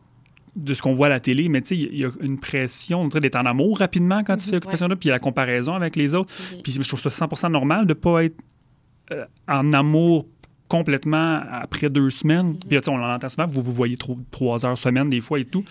de 0.55 0.73
ce 0.73 0.81
qu'on 0.81 0.93
voit 0.93 1.07
à 1.07 1.09
la 1.09 1.19
télé, 1.19 1.49
mais 1.49 1.59
il 1.59 1.97
y 1.97 2.05
a 2.05 2.11
une 2.21 2.39
pression 2.39 3.07
d'être 3.07 3.35
en 3.35 3.45
amour 3.45 3.79
rapidement 3.79 4.23
quand 4.23 4.37
tu 4.37 4.45
fais 4.45 4.55
l'occupation 4.55 4.87
là, 4.87 4.95
puis 4.95 5.07
il 5.07 5.09
y 5.09 5.11
a 5.11 5.15
la 5.15 5.19
comparaison 5.19 5.73
avec 5.73 5.95
les 5.95 6.13
autres. 6.13 6.31
Mhm. 6.53 6.61
Puis 6.61 6.73
je 6.73 6.87
trouve 6.87 6.99
ça 6.99 7.09
100% 7.09 7.51
normal 7.51 7.85
de 7.85 7.93
ne 7.93 7.99
pas 7.99 8.25
être 8.25 8.37
euh, 9.11 9.25
en 9.47 9.73
amour 9.73 10.27
complètement 10.67 11.41
après 11.51 11.89
deux 11.89 12.09
semaines. 12.09 12.49
Mhm. 12.49 12.59
Puis 12.69 12.79
on 12.87 12.97
l'entend 12.97 13.29
souvent, 13.29 13.47
vous 13.47 13.61
vous 13.61 13.73
voyez 13.73 13.97
trop, 13.97 14.17
trois 14.31 14.65
heures 14.65 14.77
semaine 14.77 15.09
des 15.09 15.21
fois 15.21 15.39
et 15.39 15.45
tout. 15.45 15.63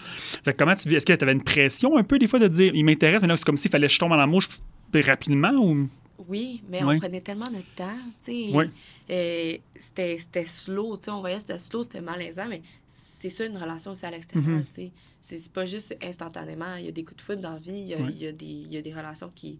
Fait 0.44 0.52
que 0.52 0.58
comment 0.58 0.74
tu 0.74 0.88
vis? 0.88 0.96
Est-ce 0.96 1.06
que 1.06 1.12
tu 1.12 1.24
avais 1.24 1.32
une 1.32 1.42
pression 1.42 1.96
un 1.96 2.02
peu 2.02 2.18
des 2.18 2.26
fois 2.26 2.38
de 2.38 2.48
dire, 2.48 2.72
il 2.74 2.84
m'intéresse, 2.84 3.22
mais 3.22 3.28
là, 3.28 3.36
c'est 3.36 3.44
comme 3.44 3.56
s'il 3.56 3.70
fallait 3.70 3.86
que 3.86 3.92
je 3.92 3.98
tombe 3.98 4.12
en 4.12 4.18
amour 4.18 4.42
je- 4.42 5.06
rapidement 5.06 5.52
ou... 5.52 5.88
Oui, 6.28 6.62
mais 6.68 6.82
on 6.84 6.98
prenait 6.98 7.20
tellement 7.20 7.50
notre 7.50 7.74
temps, 7.74 7.98
tu 8.24 8.50
sais. 8.50 8.50
Ouais. 8.54 8.70
Euh, 9.10 9.58
c'était 9.78 10.18
c'était 10.18 10.44
slow, 10.44 10.96
tu 10.96 11.04
sais. 11.04 11.10
On 11.10 11.20
voyait 11.20 11.36
que 11.36 11.40
c'était 11.42 11.58
slow, 11.58 11.82
c'était 11.82 12.00
malaisant, 12.00 12.46
mais 12.48 12.62
c'est 12.86 13.30
ça 13.30 13.44
une 13.46 13.56
relation 13.56 13.90
aussi 13.92 14.06
à 14.06 14.10
l'extérieur, 14.10 14.58
Mhm. 14.58 14.64
tu 14.66 14.72
sais. 14.72 14.92
C'est 15.20 15.38
c'est 15.38 15.52
pas 15.52 15.64
juste 15.64 15.96
instantanément. 16.02 16.76
Il 16.76 16.84
y 16.84 16.88
a 16.88 16.92
des 16.92 17.04
coups 17.04 17.16
de 17.16 17.22
foudre 17.22 17.42
dans 17.42 17.52
la 17.52 17.58
vie, 17.58 17.72
il 17.72 17.86
y 17.88 17.94
a, 17.94 17.98
Ouais. 17.98 18.10
il 18.12 18.18
y 18.22 18.26
a 18.26 18.32
des, 18.32 18.44
il 18.46 18.72
y 18.72 18.76
a 18.76 18.82
des 18.82 18.92
relations 18.94 19.30
qui, 19.34 19.58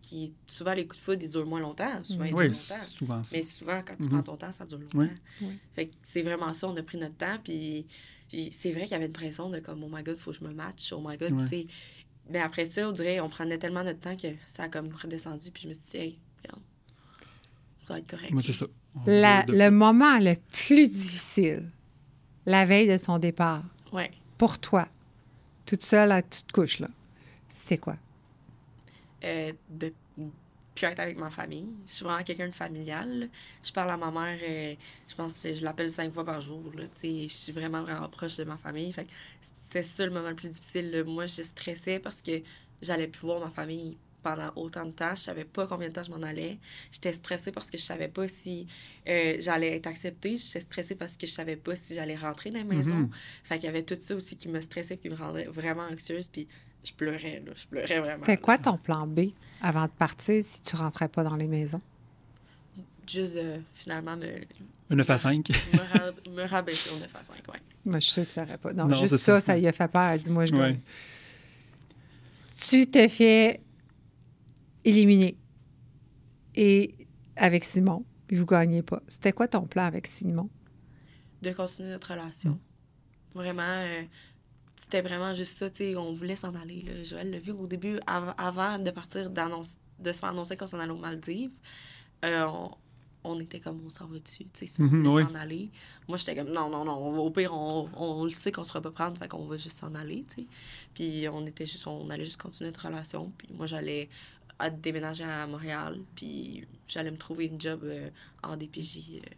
qui... 0.00 0.32
Souvent, 0.46 0.74
les 0.74 0.86
coups 0.86 0.98
de 0.98 1.04
foudre, 1.04 1.22
ils 1.22 1.28
durent 1.28 1.46
moins 1.46 1.60
longtemps. 1.60 2.02
Souvent, 2.04 2.24
ils 2.24 2.28
durent 2.28 2.38
Oui, 2.38 2.44
longtemps. 2.46 2.52
c'est 2.58 2.84
souvent 2.84 3.24
ça. 3.24 3.36
Mais 3.36 3.42
souvent, 3.42 3.82
quand 3.86 3.96
tu 3.96 4.04
Mhm. 4.04 4.08
prends 4.10 4.22
ton 4.22 4.36
temps, 4.36 4.52
ça 4.52 4.64
dure 4.66 4.78
longtemps. 4.78 5.08
Fait 5.74 5.86
que 5.86 5.94
c'est 6.02 6.22
vraiment 6.22 6.52
ça, 6.52 6.68
on 6.68 6.76
a 6.76 6.82
pris 6.82 6.98
notre 6.98 7.16
temps, 7.16 7.36
puis, 7.42 7.86
puis 8.28 8.48
c'est 8.52 8.70
vrai 8.72 8.82
qu'il 8.82 8.92
y 8.92 8.94
avait 8.94 9.06
une 9.06 9.12
pression 9.12 9.50
de 9.50 9.60
comme, 9.60 9.82
oh 9.84 9.88
my 9.90 10.02
god, 10.02 10.16
faut 10.16 10.30
que 10.32 10.38
je 10.38 10.44
me 10.44 10.52
matche, 10.52 10.92
oh 10.92 11.02
my 11.06 11.16
god, 11.16 11.32
Ouais. 11.32 11.42
tu 11.44 11.48
sais. 11.48 11.66
Mais 12.30 12.40
après 12.40 12.64
ça, 12.64 12.88
on 12.88 12.92
dirait, 12.92 13.20
on 13.20 13.28
prenait 13.28 13.58
tellement 13.58 13.84
notre 13.84 14.00
temps 14.00 14.16
que 14.16 14.28
ça 14.46 14.64
a 14.64 14.68
comme 14.68 14.88
redescendu, 14.94 15.50
puis 15.50 15.62
je 15.64 15.68
me 15.68 15.74
suis 15.74 15.90
dit, 15.90 15.96
hey, 15.96 16.18
regarde, 16.42 16.62
ça 17.86 17.94
va 17.94 17.98
être 18.00 18.10
correct. 18.10 18.32
Moi, 18.32 18.42
c'est 18.42 18.52
ça. 18.52 18.66
La- 19.06 19.44
le 19.46 19.70
moment 19.70 20.18
le 20.18 20.34
plus 20.52 20.88
difficile, 20.88 21.70
la 22.46 22.64
veille 22.64 22.88
de 22.88 22.96
ton 23.02 23.18
départ, 23.18 23.62
Ouais. 23.92 24.10
pour 24.38 24.58
toi, 24.58 24.88
toute 25.66 25.82
seule 25.84 26.10
à 26.12 26.22
toute 26.22 26.50
couche, 26.52 26.80
là, 26.80 26.88
c'était 27.48 27.78
quoi? 27.78 27.96
Euh, 29.24 29.52
de 29.70 29.92
être 30.84 31.00
avec 31.00 31.16
ma 31.16 31.30
famille. 31.30 31.68
Je 31.86 31.92
suis 31.92 32.04
vraiment 32.04 32.22
quelqu'un 32.22 32.48
de 32.48 32.54
familial. 32.54 33.28
Je 33.62 33.72
parle 33.72 33.90
à 33.90 33.96
ma 33.96 34.10
mère, 34.10 34.38
euh, 34.42 34.74
je 35.08 35.14
pense 35.14 35.42
que 35.42 35.54
je 35.54 35.64
l'appelle 35.64 35.90
cinq 35.90 36.12
fois 36.12 36.24
par 36.24 36.40
jour. 36.40 36.62
Là, 36.74 36.84
je 37.02 37.26
suis 37.28 37.52
vraiment, 37.52 37.82
vraiment 37.82 38.08
proche 38.08 38.36
de 38.36 38.44
ma 38.44 38.56
famille. 38.56 38.92
Fait 38.92 39.04
que 39.04 39.10
c'est 39.40 39.82
ça 39.82 40.04
le 40.04 40.12
moment 40.12 40.28
le 40.28 40.36
plus 40.36 40.48
difficile. 40.48 41.04
Moi, 41.06 41.26
je 41.26 41.42
stressais 41.42 41.98
parce 41.98 42.20
que 42.22 42.42
j'allais 42.82 43.08
plus 43.08 43.22
voir 43.22 43.40
ma 43.40 43.50
famille 43.50 43.96
pendant 44.26 44.50
autant 44.56 44.84
de 44.84 44.90
temps. 44.90 45.14
Je 45.14 45.20
savais 45.20 45.44
pas 45.44 45.68
combien 45.68 45.88
de 45.88 45.92
temps 45.92 46.02
je 46.02 46.10
m'en 46.10 46.22
allais. 46.22 46.58
J'étais 46.90 47.12
stressée 47.12 47.52
parce 47.52 47.70
que 47.70 47.78
je 47.78 47.82
savais 47.84 48.08
pas 48.08 48.26
si 48.26 48.66
euh, 49.08 49.36
j'allais 49.38 49.76
être 49.76 49.86
acceptée. 49.86 50.36
J'étais 50.36 50.60
stressée 50.60 50.96
parce 50.96 51.16
que 51.16 51.28
je 51.28 51.32
savais 51.32 51.56
pas 51.56 51.76
si 51.76 51.94
j'allais 51.94 52.16
rentrer 52.16 52.50
dans 52.50 52.58
la 52.58 52.64
maison. 52.64 52.94
Mhm. 52.94 53.10
Fait 53.44 53.54
qu'il 53.56 53.66
y 53.66 53.68
avait 53.68 53.84
tout 53.84 53.96
ça 53.98 54.16
aussi 54.16 54.36
qui 54.36 54.48
me 54.48 54.60
stressait 54.60 54.96
puis 54.96 55.10
me 55.10 55.14
rendait 55.14 55.44
vraiment 55.44 55.86
anxieuse. 55.86 56.26
Puis 56.28 56.48
je 56.86 56.92
pleurais, 56.94 57.42
là. 57.44 57.52
Je 57.54 57.66
pleurais 57.66 58.00
vraiment. 58.00 58.20
C'était 58.20 58.32
là. 58.32 58.36
quoi 58.38 58.58
ton 58.58 58.78
plan 58.78 59.06
B 59.06 59.20
avant 59.60 59.84
de 59.84 59.90
partir 59.90 60.42
si 60.44 60.62
tu 60.62 60.76
rentrais 60.76 61.08
pas 61.08 61.22
dans 61.24 61.36
les 61.36 61.46
maisons? 61.48 61.80
juste 63.08 63.36
euh, 63.36 63.60
finalement 63.72 64.16
me, 64.16 64.26
Un 64.90 64.96
9 64.96 65.10
à 65.10 65.16
5. 65.16 65.48
me, 65.48 65.78
ra- 65.78 66.12
me 66.28 66.42
rabaisser 66.48 66.92
au 66.94 66.98
9 66.98 67.14
à 67.14 67.22
5. 67.22 67.36
Ouais. 67.52 67.60
Moi, 67.84 68.00
je 68.00 68.04
suis 68.04 68.12
sûre 68.14 68.26
que 68.26 68.32
ça 68.32 68.42
n'aurait 68.44 68.58
pas. 68.58 68.72
Non, 68.72 68.86
Non, 68.86 68.94
juste 68.96 69.16
ça, 69.16 69.38
ça. 69.38 69.40
ça 69.40 69.56
lui 69.56 69.66
a 69.68 69.72
fait 69.72 69.86
peur. 69.86 70.08
Elle 70.10 70.22
dit, 70.22 70.30
moi, 70.30 70.44
je 70.44 70.52
Ouais. 70.54 70.58
gagne. 70.72 70.80
Tu 72.58 72.86
te 72.90 73.06
fais 73.08 73.60
éliminer. 74.84 75.36
Et 76.54 76.94
avec 77.36 77.64
Simon, 77.64 78.04
puis 78.26 78.36
vous 78.36 78.46
gagnez 78.46 78.82
pas. 78.82 79.02
C'était 79.08 79.32
quoi 79.32 79.46
ton 79.46 79.66
plan 79.66 79.84
avec 79.84 80.06
Simon? 80.06 80.48
De 81.42 81.52
continuer 81.52 81.90
notre 81.90 82.10
relation. 82.12 82.58
Vraiment, 83.34 83.62
euh, 83.62 84.02
c'était 84.76 85.02
vraiment 85.02 85.34
juste 85.34 85.58
ça. 85.58 85.68
tu 85.70 85.76
sais, 85.78 85.96
On 85.96 86.12
voulait 86.12 86.36
s'en 86.36 86.54
aller. 86.54 86.82
Là. 86.82 87.02
Joël 87.04 87.30
l'a 87.30 87.38
vu 87.38 87.52
au 87.52 87.66
début, 87.66 87.98
av- 88.06 88.34
avant 88.38 88.78
de 88.78 88.90
partir, 88.90 89.30
de 89.30 90.12
se 90.12 90.18
faire 90.18 90.28
annoncer 90.30 90.56
qu'on 90.56 90.66
s'en 90.66 90.78
allait 90.78 90.92
aux 90.92 90.96
Maldives. 90.98 91.50
euh, 92.24 92.44
on, 92.46 92.70
on 93.24 93.40
était 93.40 93.58
comme, 93.60 93.80
on 93.84 93.88
s'en 93.88 94.06
va 94.06 94.18
dessus. 94.20 94.44
tu 94.44 94.50
sais, 94.54 94.66
Si 94.66 94.80
on 94.80 94.84
Mhm, 94.84 95.08
voulait 95.08 95.24
s'en 95.24 95.34
aller. 95.34 95.70
Moi, 96.08 96.16
j'étais 96.16 96.36
comme, 96.36 96.50
non, 96.52 96.68
non, 96.70 96.84
non. 96.84 96.92
on 96.96 97.12
va- 97.12 97.18
Au 97.20 97.30
pire, 97.30 97.52
on, 97.52 97.88
on 97.96 98.24
le 98.24 98.30
sait 98.30 98.52
qu'on 98.52 98.60
ne 98.60 98.66
sera 98.66 98.80
pas 98.80 98.90
prendre, 98.92 99.18
fait 99.18 99.28
qu'on 99.28 99.46
va 99.46 99.56
juste 99.56 99.78
s'en 99.78 99.94
aller. 99.96 100.24
tu 100.28 100.42
sais. 100.42 100.48
Puis 100.94 101.28
on 101.28 101.44
était 101.46 101.66
juste, 101.66 101.86
on 101.86 102.08
allait 102.10 102.24
juste 102.24 102.40
continuer 102.40 102.68
notre 102.70 102.86
relation. 102.86 103.32
Puis 103.36 103.48
moi, 103.54 103.66
j'allais 103.66 104.08
déménager 104.80 105.24
à 105.24 105.46
Montréal. 105.46 105.98
Puis 106.14 106.66
j'allais 106.86 107.10
me 107.10 107.18
trouver 107.18 107.46
une 107.46 107.60
job 107.60 107.80
euh, 107.84 108.08
en 108.42 108.56
DPJ. 108.56 109.16
euh, 109.16 109.28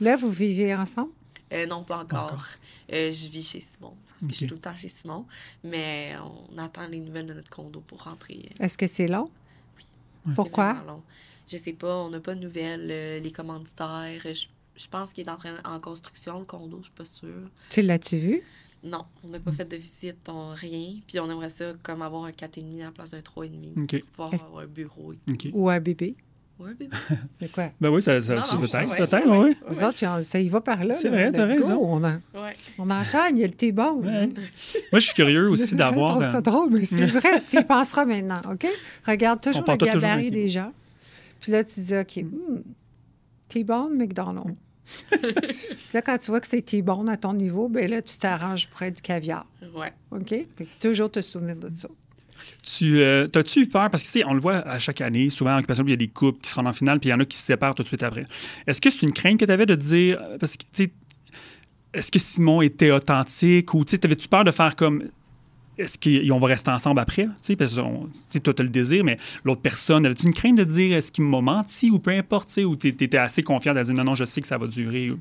Là, 0.00 0.16
vous 0.16 0.30
vivez 0.30 0.74
ensemble? 0.74 1.12
euh, 1.52 1.66
non, 1.66 1.84
pas 1.84 1.98
encore. 1.98 2.24
encore. 2.24 2.44
Euh, 2.92 3.10
je 3.10 3.28
vis 3.28 3.42
chez 3.46 3.60
Simon, 3.60 3.96
parce 4.26 4.28
que 4.28 4.32
je 4.32 4.36
suis 4.38 4.46
tout 4.46 4.54
le 4.54 4.60
temps 4.60 4.76
chez 4.76 4.88
Simon. 4.88 5.26
Mais 5.64 6.14
on 6.52 6.58
attend 6.58 6.86
les 6.88 7.00
nouvelles 7.00 7.26
de 7.26 7.34
notre 7.34 7.50
condo 7.50 7.80
pour 7.80 8.02
rentrer. 8.04 8.50
Est-ce 8.60 8.76
que 8.78 8.86
c'est 8.86 9.08
long? 9.08 9.30
c'est 10.26 10.34
Pourquoi? 10.34 10.74
long. 10.86 11.02
Je 11.48 11.56
sais 11.58 11.72
pas, 11.72 11.96
on 12.04 12.10
n'a 12.10 12.20
pas 12.20 12.34
de 12.34 12.40
nouvelles. 12.40 12.88
euh, 12.90 13.18
les 13.18 13.32
commanditaires, 13.32 14.20
je, 14.24 14.46
je 14.76 14.88
pense 14.88 15.12
qu'il 15.12 15.26
est 15.26 15.30
en 15.30 15.36
train 15.36 15.56
en 15.64 15.80
construction, 15.80 16.38
le 16.38 16.44
condo, 16.44 16.78
je 16.78 16.84
suis 16.84 16.92
pas 16.92 17.04
sûre. 17.04 17.50
Tu 17.70 17.82
l'as-tu 17.82 18.16
vu? 18.16 18.42
Non, 18.84 19.04
on 19.22 19.28
n'a 19.28 19.38
pas 19.38 19.52
fait 19.52 19.64
de 19.64 19.76
visite, 19.76 20.28
on, 20.28 20.54
rien. 20.54 20.96
Puis 21.06 21.20
on 21.20 21.30
aimerait 21.30 21.50
ça 21.50 21.72
comme 21.84 22.02
avoir 22.02 22.24
un 22.24 22.30
4,5 22.30 22.80
à 22.80 22.84
la 22.86 22.90
place 22.90 23.10
d'un 23.12 23.20
3,5. 23.20 23.82
OK. 23.84 24.04
Pouvoir 24.12 24.34
Est-ce- 24.34 24.44
avoir 24.44 24.62
un 24.64 24.66
bureau 24.66 25.12
et 25.12 25.16
tout. 25.18 25.34
OK. 25.34 25.48
Ou 25.52 25.68
un 25.70 25.78
bébé? 25.80 26.16
Bébé. 26.62 26.88
Quoi? 27.54 27.70
Ben 27.80 27.90
oui, 27.90 28.00
ça, 28.02 28.20
ça, 28.20 28.34
Non, 28.36 28.42
ça 28.42 28.54
non, 28.56 28.60
peut-être. 28.62 28.90
ouais, 28.90 28.96
peut-être, 29.06 29.26
oui. 29.28 29.56
Vous 29.68 29.84
autres, 29.84 30.22
ça 30.22 30.40
y 30.40 30.48
va 30.48 30.60
par 30.60 30.84
là. 30.84 30.94
C'est 30.94 31.10
là. 31.10 31.30
vrai, 31.30 31.32
t'as 31.32 31.44
raison. 31.46 31.78
On, 31.82 32.02
en- 32.04 32.20
Ouais. 32.40 32.56
on 32.78 32.90
enchaîne, 32.90 33.36
il 33.36 33.40
y 33.40 33.44
a 33.44 33.46
le 33.46 33.52
thé 33.54 33.72
bon. 33.72 34.00
Ouais. 34.02 34.26
Moi, 34.26 34.34
je 34.98 34.98
suis 35.06 35.14
curieux 35.14 35.48
aussi 35.50 35.68
Je 35.72 35.76
d'avoir. 35.76 36.10
trouve 36.12 36.30
ça 36.30 36.40
drôle, 36.40 36.70
mais 36.70 36.84
c'est 36.84 37.06
vrai. 37.06 37.42
tu 37.44 37.58
y 37.58 37.64
penseras 37.64 38.04
maintenant, 38.04 38.40
OK? 38.50 38.66
Regarde 39.06 39.40
toujours 39.40 39.64
le 39.66 39.76
gabarit 39.76 40.30
des 40.30 40.48
gens. 40.48 40.72
Puis 41.40 41.50
là, 41.52 41.64
tu 41.64 41.80
dis, 41.80 41.96
OK, 41.96 42.16
hmm, 42.24 42.60
T-bone, 43.48 43.96
McDonald's. 43.96 44.54
Puis 45.10 45.20
là, 45.94 46.02
quand 46.02 46.18
tu 46.18 46.30
vois 46.30 46.40
que 46.40 46.46
c'est 46.46 46.62
T-bone 46.62 47.08
à 47.08 47.16
ton 47.16 47.32
niveau, 47.34 47.68
ben 47.68 47.88
là, 47.90 48.02
tu 48.02 48.16
t'arranges 48.18 48.68
près 48.68 48.90
du 48.90 49.00
caviar. 49.00 49.46
Ouais. 49.74 49.92
OK? 50.10 50.28
Fait 50.28 50.66
toujours 50.80 51.10
te 51.10 51.20
souvenir 51.20 51.56
de 51.56 51.70
ça. 51.74 51.88
Tu 52.62 53.00
euh, 53.00 53.26
t'as-tu 53.26 53.60
eu 53.60 53.66
peur? 53.66 53.90
Parce 53.90 54.02
que 54.02 54.08
tu 54.08 54.12
sais 54.12 54.24
on 54.24 54.34
le 54.34 54.40
voit 54.40 54.56
à 54.56 54.78
chaque 54.78 55.00
année 55.00 55.28
souvent 55.28 55.54
en 55.54 55.58
occupation 55.58 55.84
il 55.86 55.90
y 55.90 55.94
a 55.94 55.96
des 55.96 56.08
couples 56.08 56.40
qui 56.40 56.50
se 56.50 56.54
rendent 56.54 56.68
en 56.68 56.72
finale 56.72 57.00
puis 57.00 57.10
il 57.10 57.12
y 57.12 57.14
en 57.14 57.20
a 57.20 57.24
qui 57.24 57.36
se 57.36 57.44
séparent 57.44 57.74
tout 57.74 57.82
de 57.82 57.88
suite 57.88 58.02
après. 58.02 58.24
Est-ce 58.66 58.80
que 58.80 58.90
c'est 58.90 59.02
une 59.02 59.12
crainte 59.12 59.38
que 59.40 59.44
tu 59.44 59.52
avais 59.52 59.66
de 59.66 59.74
dire 59.74 60.20
euh, 60.22 60.38
parce 60.38 60.56
que 60.56 60.64
tu 60.72 60.84
sais 60.84 60.92
est-ce 61.94 62.10
que 62.10 62.18
Simon 62.18 62.62
était 62.62 62.90
authentique 62.90 63.74
ou 63.74 63.84
tu 63.84 63.90
sais 63.90 63.98
t'avais-tu 63.98 64.28
peur 64.28 64.44
de 64.44 64.50
faire 64.50 64.76
comme 64.76 65.04
est-ce 65.78 65.98
qu'on 65.98 66.38
va 66.38 66.48
rester 66.48 66.70
ensemble 66.70 67.00
après? 67.00 67.24
Tu 67.24 67.30
sais, 67.42 67.56
parce 67.56 67.74
que 67.74 68.38
toi, 68.38 68.52
tu 68.52 68.62
le 68.62 68.68
désir, 68.68 69.04
mais 69.04 69.16
l'autre 69.42 69.62
personne, 69.62 70.04
avais-tu 70.04 70.26
une 70.26 70.34
crainte 70.34 70.56
de 70.56 70.64
dire 70.64 70.96
est-ce 70.96 71.10
qu'il 71.10 71.24
m'a 71.24 71.40
menti 71.40 71.90
ou 71.90 71.98
peu 71.98 72.10
importe, 72.10 72.54
ou 72.58 72.76
tu 72.76 72.88
étais 72.88 73.16
assez 73.16 73.42
confiant 73.42 73.74
de 73.74 73.82
dire 73.82 73.94
non, 73.94 74.04
non, 74.04 74.14
je 74.14 74.24
sais 74.24 74.40
que 74.40 74.46
ça 74.46 74.58
va 74.58 74.66
durer? 74.66 75.12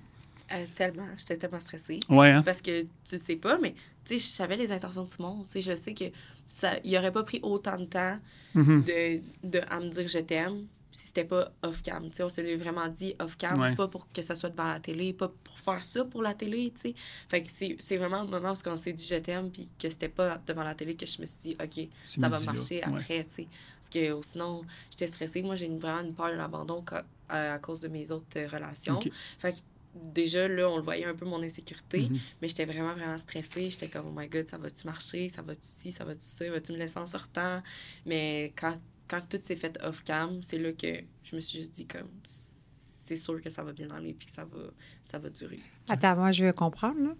Euh, 0.53 0.65
tellement, 0.75 1.07
j'étais 1.17 1.37
tellement 1.37 1.59
stressée. 1.59 1.99
Ouais, 2.09 2.31
hein? 2.31 2.43
Parce 2.43 2.61
que 2.61 2.83
tu 3.03 3.17
sais 3.17 3.35
pas, 3.35 3.57
mais 3.57 3.73
tu 4.05 4.13
sais, 4.13 4.19
je 4.19 4.25
savais 4.35 4.57
les 4.57 4.71
intentions 4.71 5.03
de 5.03 5.09
Simon. 5.09 5.43
Tu 5.43 5.51
sais, 5.51 5.61
je 5.61 5.75
sais 5.75 5.93
que 5.93 6.05
ça, 6.47 6.73
il 6.83 6.97
aurait 6.97 7.11
pas 7.11 7.23
pris 7.23 7.39
autant 7.43 7.77
de 7.77 7.85
temps 7.85 8.19
Mhm. 8.53 8.83
de, 8.83 9.21
de, 9.47 9.59
à 9.69 9.79
me 9.79 9.87
dire 9.87 10.07
je 10.07 10.19
t'aime 10.19 10.67
si 10.93 11.07
c'était 11.07 11.23
pas 11.23 11.53
off-cam. 11.63 12.09
Tu 12.09 12.17
sais, 12.17 12.23
on 12.23 12.27
s'est 12.27 12.55
vraiment 12.57 12.89
dit 12.89 13.15
off-cam, 13.17 13.57
Ouais. 13.61 13.75
pas 13.77 13.87
pour 13.87 14.11
que 14.11 14.21
ça 14.21 14.35
soit 14.35 14.49
devant 14.49 14.67
la 14.67 14.81
télé, 14.81 15.13
pas 15.13 15.29
pour 15.41 15.57
faire 15.57 15.81
ça 15.81 16.03
pour 16.03 16.21
la 16.21 16.33
télé, 16.33 16.69
tu 16.75 16.81
sais. 16.81 16.95
Fait 17.29 17.41
que 17.41 17.47
c'est 17.49 17.95
vraiment 17.95 18.23
le 18.23 18.27
moment 18.29 18.51
où 18.51 18.69
on 18.69 18.75
s'est 18.75 18.91
dit 18.91 19.05
je 19.07 19.15
t'aime, 19.15 19.49
puis 19.51 19.71
que 19.79 19.89
c'était 19.89 20.09
pas 20.09 20.41
devant 20.45 20.63
la 20.65 20.75
télé 20.75 20.95
que 20.97 21.05
je 21.05 21.21
me 21.21 21.25
suis 21.27 21.39
dit, 21.39 21.55
OK, 21.63 21.87
ça 22.03 22.27
va 22.27 22.37
marcher 22.41 22.75
Ouais. 22.79 22.83
après, 22.83 23.23
tu 23.23 23.35
sais. 23.35 23.47
Parce 23.79 23.87
que 23.89 24.11
oh, 24.11 24.21
sinon, 24.21 24.63
j'étais 24.89 25.07
stressée. 25.07 25.41
Moi, 25.43 25.55
j'ai 25.55 25.69
vraiment 25.69 26.01
une 26.01 26.13
peur 26.13 26.27
de 26.31 26.35
l'abandon 26.35 26.83
ca- 26.87 27.05
à, 27.29 27.53
à 27.53 27.59
cause 27.59 27.79
de 27.79 27.87
mes 27.87 28.11
autres 28.11 28.25
euh, 28.35 28.47
relations. 28.51 28.99
Fait 29.39 29.53
que 29.53 29.57
déjà, 29.95 30.47
là, 30.47 30.69
on 30.69 30.77
le 30.77 30.83
voyait 30.83 31.05
un 31.05 31.15
peu 31.15 31.25
mon 31.25 31.41
insécurité, 31.43 32.01
Mhm. 32.09 32.19
mais 32.41 32.47
j'étais 32.47 32.65
vraiment, 32.65 32.93
vraiment 32.93 33.17
stressée. 33.17 33.69
J'étais 33.69 33.87
comme, 33.89 34.07
oh 34.07 34.13
my 34.15 34.27
god, 34.27 34.47
ça 34.49 34.57
va-tu 34.57 34.85
marcher? 34.87 35.29
Ça 35.29 35.41
va-tu 35.41 35.61
ci? 35.67 35.91
Ça 35.91 36.03
va-tu 36.05 36.21
ça? 36.25 36.49
Vas-tu 36.49 36.71
me 36.73 36.77
laisser 36.77 36.97
en 36.99 37.07
sortant? 37.07 37.61
Mais 38.05 38.53
quand, 38.55 38.79
quand 39.07 39.21
tout 39.29 39.39
s'est 39.43 39.55
fait 39.55 39.77
off-cam, 39.83 40.41
c'est 40.43 40.57
là 40.57 40.71
que 40.71 41.01
je 41.23 41.35
me 41.35 41.41
suis 41.41 41.59
juste 41.59 41.71
dit 41.73 41.85
comme 41.87 42.07
c'est 42.25 43.17
sûr 43.17 43.41
que 43.41 43.49
ça 43.49 43.61
va 43.63 43.73
bien 43.73 43.89
aller 43.91 44.13
puis 44.13 44.27
que 44.27 44.33
ça 44.33 44.45
va, 44.45 44.59
ça 45.03 45.19
va 45.19 45.29
durer. 45.29 45.59
Attends, 45.89 46.15
moi, 46.15 46.31
je 46.31 46.45
veux 46.45 46.53
comprendre, 46.53 46.99
là. 47.01 47.15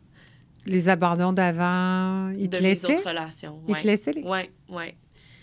Les 0.65 0.87
abandons 0.89 1.33
d'avant, 1.33 2.29
ils 2.29 2.47
de 2.47 2.55
te 2.57 2.61
mes 2.63 2.69
laissaient? 2.69 2.97
autres 2.99 3.09
relations. 3.09 3.61
Ils 3.67 3.73
ouais. 3.73 3.81
te 3.81 3.87
laissaient? 3.87 4.13
les- 4.13 4.21
Ouais, 4.23 4.51
ouais. 4.69 4.95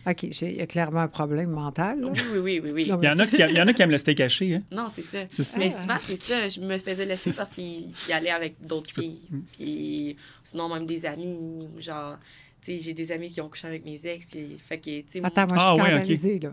OK, 0.06 0.22
il 0.22 0.56
y 0.56 0.60
a 0.60 0.66
clairement 0.66 1.00
un 1.00 1.08
problème 1.08 1.50
mental, 1.50 2.00
là. 2.00 2.08
Oui, 2.10 2.20
oui, 2.32 2.38
oui, 2.40 2.60
oui. 2.64 2.70
oui. 2.72 2.88
Non, 2.88 2.98
Il 3.02 3.04
y 3.04 3.08
en 3.08 3.18
a 3.18 3.26
qui, 3.26 3.36
il 3.36 3.50
y 3.56 3.60
en 3.60 3.66
a 3.68 3.72
qui 3.74 3.82
aiment 3.82 3.90
le 3.90 3.98
steak 3.98 4.20
haché. 4.20 4.54
Hein? 4.54 4.62
Non, 4.72 4.88
c'est 4.88 5.02
ça. 5.02 5.18
C'est 5.28 5.42
ça. 5.44 5.58
Mais 5.58 5.70
souvent, 5.70 5.96
c'est 6.06 6.16
ça. 6.16 6.48
Je 6.48 6.60
me 6.60 6.78
faisais 6.78 7.04
laisser 7.04 7.32
parce 7.32 7.50
qu'il 7.50 7.90
il 8.08 8.12
allait 8.12 8.30
avec 8.30 8.54
d'autres 8.66 8.90
filles. 8.92 9.20
Puis 9.52 10.16
sinon, 10.42 10.72
même 10.72 10.86
des 10.86 11.04
amis. 11.04 11.66
ou 11.76 11.80
Genre, 11.80 12.16
tu 12.62 12.72
sais, 12.72 12.78
j'ai 12.78 12.94
des 12.94 13.12
amis 13.12 13.28
qui 13.28 13.40
ont 13.40 13.48
couché 13.48 13.66
avec 13.66 13.84
mes 13.84 14.00
ex. 14.04 14.34
Et, 14.34 14.56
fait 14.58 14.78
que, 14.78 14.84
tu 15.00 15.04
sais, 15.08 15.20
Attends, 15.22 15.46
moi, 15.46 15.56
je 15.58 15.62
Ah, 15.62 15.72
suis 15.74 15.82
ouais, 15.82 15.88
ok. 15.88 15.96
scandalisée, 15.96 16.38
là. 16.38 16.52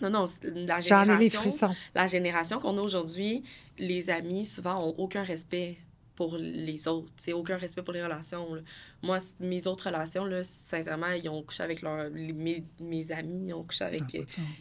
Non, 0.00 0.10
non, 0.10 0.26
la 0.66 0.80
J'en 0.80 1.02
ai 1.04 1.06
les 1.06 1.28
génération, 1.30 1.40
frissons. 1.40 1.74
la 1.94 2.06
génération 2.06 2.58
qu'on 2.58 2.76
a 2.78 2.80
aujourd'hui, 2.80 3.42
les 3.78 4.10
amis, 4.10 4.44
souvent, 4.44 4.84
ont 4.88 4.94
aucun 4.98 5.22
respect 5.22 5.76
pour 6.28 6.36
les 6.38 6.86
autres. 6.88 7.12
C'est 7.16 7.32
aucun 7.32 7.56
respect 7.56 7.82
pour 7.82 7.92
les 7.94 8.02
relations. 8.02 8.54
là. 8.54 8.60
Moi, 9.02 9.18
mes 9.40 9.66
autres 9.66 9.86
relations, 9.86 10.24
là, 10.24 10.44
sincèrement, 10.44 11.08
ils 11.20 11.28
ont 11.28 11.42
couché 11.42 11.62
avec 11.64 11.82
leur, 11.82 12.08
les- 12.14 12.32
mes, 12.32 12.62
mes 12.80 13.10
amis, 13.10 13.48
ils 13.48 13.52
ont 13.54 13.64
couché 13.64 13.84
avec... 13.84 14.02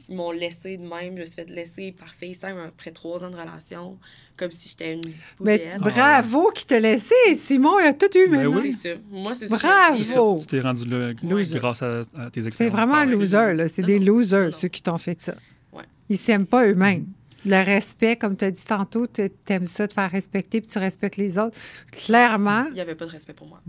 Ils 0.09 0.15
m'ont 0.15 0.31
laissé 0.31 0.77
de 0.77 0.83
même. 0.83 1.15
Je 1.15 1.19
me 1.21 1.25
suis 1.25 1.35
fait 1.35 1.49
laisser 1.51 1.91
par 1.91 2.09
FaceTime 2.09 2.57
après 2.67 2.89
trois 2.91 3.23
ans 3.23 3.29
de 3.29 3.35
relation, 3.35 3.99
comme 4.37 4.51
si 4.51 4.69
j'étais 4.69 4.93
une 4.93 5.01
Mais 5.39 5.59
poubelle. 5.59 5.79
bravo 5.79 6.49
qui 6.55 6.65
t'a 6.65 6.79
laissé. 6.79 7.13
Simon, 7.35 7.79
il 7.79 7.85
a 7.87 7.93
tout 7.93 8.05
eu 8.17 8.27
Ben 8.27 8.43
maintenant. 8.45 8.61
oui. 8.61 8.73
C'est 8.73 8.95
ça. 8.95 8.99
Moi, 9.11 9.35
c'est. 9.35 9.49
Bravo! 9.49 10.37
Tu 10.39 10.47
t'es 10.47 10.59
rendu 10.61 10.85
là 10.89 11.11
Loser. 11.23 11.57
grâce 11.59 11.83
à, 11.83 11.99
à 12.17 12.31
tes 12.31 12.47
expériences. 12.47 12.55
C'est 12.57 12.69
vraiment 12.69 12.95
un 12.95 13.05
loser, 13.05 13.53
là. 13.53 13.67
C'est 13.67 13.83
des 13.83 13.99
losers, 13.99 14.45
Non. 14.45 14.51
ceux 14.51 14.67
qui 14.69 14.81
t'ont 14.81 14.97
fait 14.97 15.21
ça. 15.21 15.35
Ouais. 15.71 15.83
Ils 16.09 16.17
s'aiment 16.17 16.47
pas 16.47 16.65
eux-mêmes. 16.65 17.05
Le 17.45 17.63
respect, 17.65 18.15
comme 18.17 18.35
tu 18.37 18.45
as 18.45 18.51
dit 18.51 18.63
tantôt, 18.63 19.07
tu 19.07 19.29
aimes 19.49 19.65
ça 19.65 19.87
te 19.87 19.93
faire 19.93 20.09
respecter 20.11 20.61
puis 20.61 20.69
tu 20.69 20.77
respectes 20.79 21.17
les 21.17 21.37
autres. 21.37 21.57
Clairement, 21.91 22.65
Il 22.69 22.73
n'y 22.75 22.81
avait 22.81 22.95
pas 22.95 23.05
de 23.05 23.11
respect 23.11 23.33
pour 23.33 23.47
moi. 23.47 23.61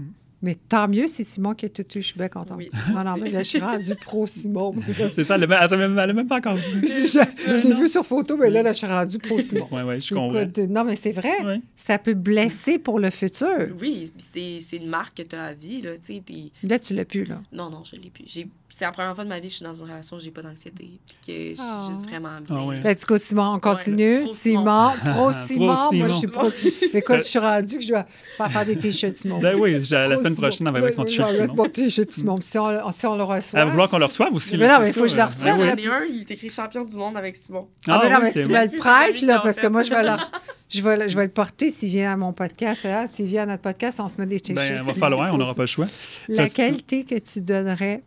mais 0.42 0.56
tant 0.68 0.88
mieux, 0.88 1.06
c'est 1.06 1.22
Simon 1.24 1.54
qui 1.54 1.66
a 1.66 1.68
tout 1.68 1.82
eu. 1.82 2.00
Je 2.00 2.06
suis 2.06 2.16
bien 2.18 2.28
contente. 2.28 2.56
Oui. 2.58 2.70
Non, 2.92 3.04
non, 3.04 3.14
mais 3.16 3.30
là, 3.30 3.38
je 3.42 3.48
suis 3.48 3.60
rendue 3.60 3.94
pro 3.94 4.26
Simon. 4.26 4.74
C'est 5.10 5.22
ça, 5.24 5.36
elle 5.36 5.42
l'a 5.48 5.64
elle, 5.64 5.78
même- 5.78 5.98
elle 5.98 6.06
l'a 6.08 6.12
même 6.12 6.26
pas 6.26 6.38
encore 6.38 6.56
vu. 6.56 6.86
je 6.86 6.94
l'ai- 6.96 7.56
je 7.56 7.68
l'ai 7.68 7.74
vu 7.74 7.86
sur 7.88 8.04
photo, 8.04 8.36
mais 8.36 8.50
là, 8.50 8.62
là, 8.62 8.72
je 8.72 8.78
suis 8.78 8.86
rendue 8.86 9.18
pro 9.18 9.38
Simon. 9.38 9.68
Ouais, 9.70 9.82
ouais, 9.82 10.00
je 10.00 10.12
comprends. 10.14 10.40
Écoute, 10.40 10.58
non, 10.58 10.84
mais 10.84 10.96
c'est 10.96 11.12
vrai. 11.12 11.44
Ouais. 11.44 11.60
Ça 11.76 11.98
peut 11.98 12.14
blesser 12.14 12.78
pour 12.78 12.98
le 12.98 13.10
futur. 13.10 13.68
Oui, 13.80 14.10
c'est 14.18 14.58
c'est 14.60 14.76
une 14.78 14.88
marque 14.88 15.18
que 15.18 15.22
tu 15.22 15.36
as 15.36 15.44
à 15.44 15.52
vie. 15.54 15.80
Là, 15.82 15.92
tu 16.04 16.14
sais, 16.16 16.22
t'es- 16.26 16.50
Là, 16.66 16.78
tu 16.78 16.94
l'as 16.94 17.04
plus, 17.04 17.24
là. 17.24 17.40
non, 17.52 17.70
non, 17.70 17.82
je 17.84 17.96
ne 17.96 18.02
l'ai 18.02 18.10
plus. 18.10 18.24
J'ai- 18.26 18.48
C'est 18.74 18.86
la 18.86 18.90
première 18.92 19.14
fois 19.14 19.24
de 19.24 19.28
ma 19.28 19.36
vie 19.38 19.48
que 19.48 19.50
je 19.50 19.56
suis 19.56 19.64
dans 19.64 19.74
une 19.74 19.84
relation 19.84 20.16
où 20.16 20.20
j'ai 20.20 20.30
pas 20.30 20.40
d'anxiété. 20.42 20.72
Puis 21.04 21.16
que 21.26 21.32
je 21.50 21.54
suis 21.54 21.62
Oh. 21.62 21.88
juste 21.90 22.04
vraiment 22.06 22.40
bien. 22.40 22.56
Ah 22.58 22.64
ouais. 22.64 22.80
Let's 22.82 23.04
go, 23.04 23.18
Simon. 23.18 23.54
On 23.56 23.60
continue. 23.60 24.22
pro 24.24 24.34
Simon, 24.34 24.92
pro 25.14 25.30
Simon. 25.32 25.74
Pro 25.74 25.92
Moi, 25.92 26.08
je 26.08 26.14
suis 26.14 26.26
pro 26.28 26.50
Simon. 26.50 26.72
Écoute, 26.94 27.16
je 27.18 27.22
suis 27.22 27.38
rendue 27.38 27.78
que 27.78 27.84
je 27.84 27.92
vais 27.92 28.04
faire 28.38 28.50
faire 28.50 28.64
des 28.66 28.76
t-shirts 28.78 29.16
Simon. 29.18 29.38
Ben 29.40 29.56
oui, 29.60 29.72
la 29.90 30.08
Pro 30.08 30.18
semaine 30.18 30.34
prochaine, 30.36 30.66
elle 30.66 30.72
va 30.72 30.78
avec 30.78 30.94
son 30.94 31.04
t-shirt 31.04 31.32
Simon. 31.34 31.54
Mon 31.54 31.68
t-shirt 31.68 32.10
Simon. 32.10 32.40
Si 32.40 32.58
on, 32.58 32.92
si 32.92 33.06
on 33.06 33.16
le 33.16 33.22
reçoit. 33.24 33.60
Elle 33.60 33.66
va 33.66 33.70
vouloir 33.72 33.90
qu'on 33.90 33.98
le 33.98 34.06
reçoive 34.06 34.32
aussi. 34.34 34.56
Mais 34.56 34.66
non, 34.68 34.78
mais 34.80 34.88
il 34.88 34.92
faut 34.94 35.02
que 35.02 35.08
je 35.08 35.16
le 35.16 35.22
reçoive. 35.24 35.58
ben 35.58 35.68
J'en 35.68 35.76
ai 35.76 35.86
un, 35.88 36.04
il 36.10 36.20
est 36.22 36.30
écrit 36.30 36.48
champion 36.48 36.84
du 36.84 36.96
monde 36.96 37.16
avec 37.16 37.36
Simon. 37.36 37.68
Ah, 37.86 38.00
mais 38.02 38.10
Ah 38.10 38.18
non, 38.18 38.24
ouais, 38.24 38.32
mais 38.34 38.42
tu 38.42 38.48
me 38.48 38.72
le 38.72 38.76
prêtes, 38.78 39.22
là, 39.22 39.40
parce 39.42 39.60
que 39.60 39.66
moi, 39.66 39.82
je 39.82 39.90
vais, 39.90 40.02
leur- 40.02 40.30
je, 40.70 40.80
vais, 40.82 41.08
je 41.08 41.16
vais 41.16 41.24
le 41.26 41.30
porter 41.30 41.68
s'il 41.70 41.90
vient 41.90 42.12
à 42.14 42.16
mon 42.16 42.32
podcast. 42.32 42.80
hein. 42.86 43.06
S'il 43.06 43.26
vient 43.26 43.42
à 43.42 43.46
notre 43.46 43.62
podcast, 43.62 44.00
on 44.00 44.08
se 44.08 44.18
met 44.18 44.26
des 44.26 44.40
t-shirts. 44.40 44.66
Ben, 44.70 44.78
il 44.82 44.86
va 44.86 44.94
falloir, 44.94 45.32
on 45.34 45.36
n'aura 45.36 45.54
pas 45.54 45.62
le 45.62 45.66
choix. 45.66 45.86
La 46.28 46.48
qualité 46.48 47.04
que 47.04 47.18
tu 47.18 47.42
donnerais 47.42 48.02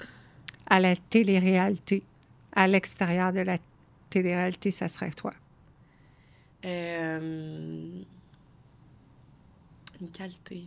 à 0.68 0.80
la 0.80 0.96
télé-réalité, 0.96 2.04
à 2.54 2.68
l'extérieur 2.68 3.34
de 3.34 3.42
la 3.42 3.58
télé-réalité, 4.10 4.72
ça 4.72 4.88
serait 4.88 5.12
toi. 5.12 5.34
Euh, 6.66 7.90
Une 10.02 10.10
qualité. 10.12 10.64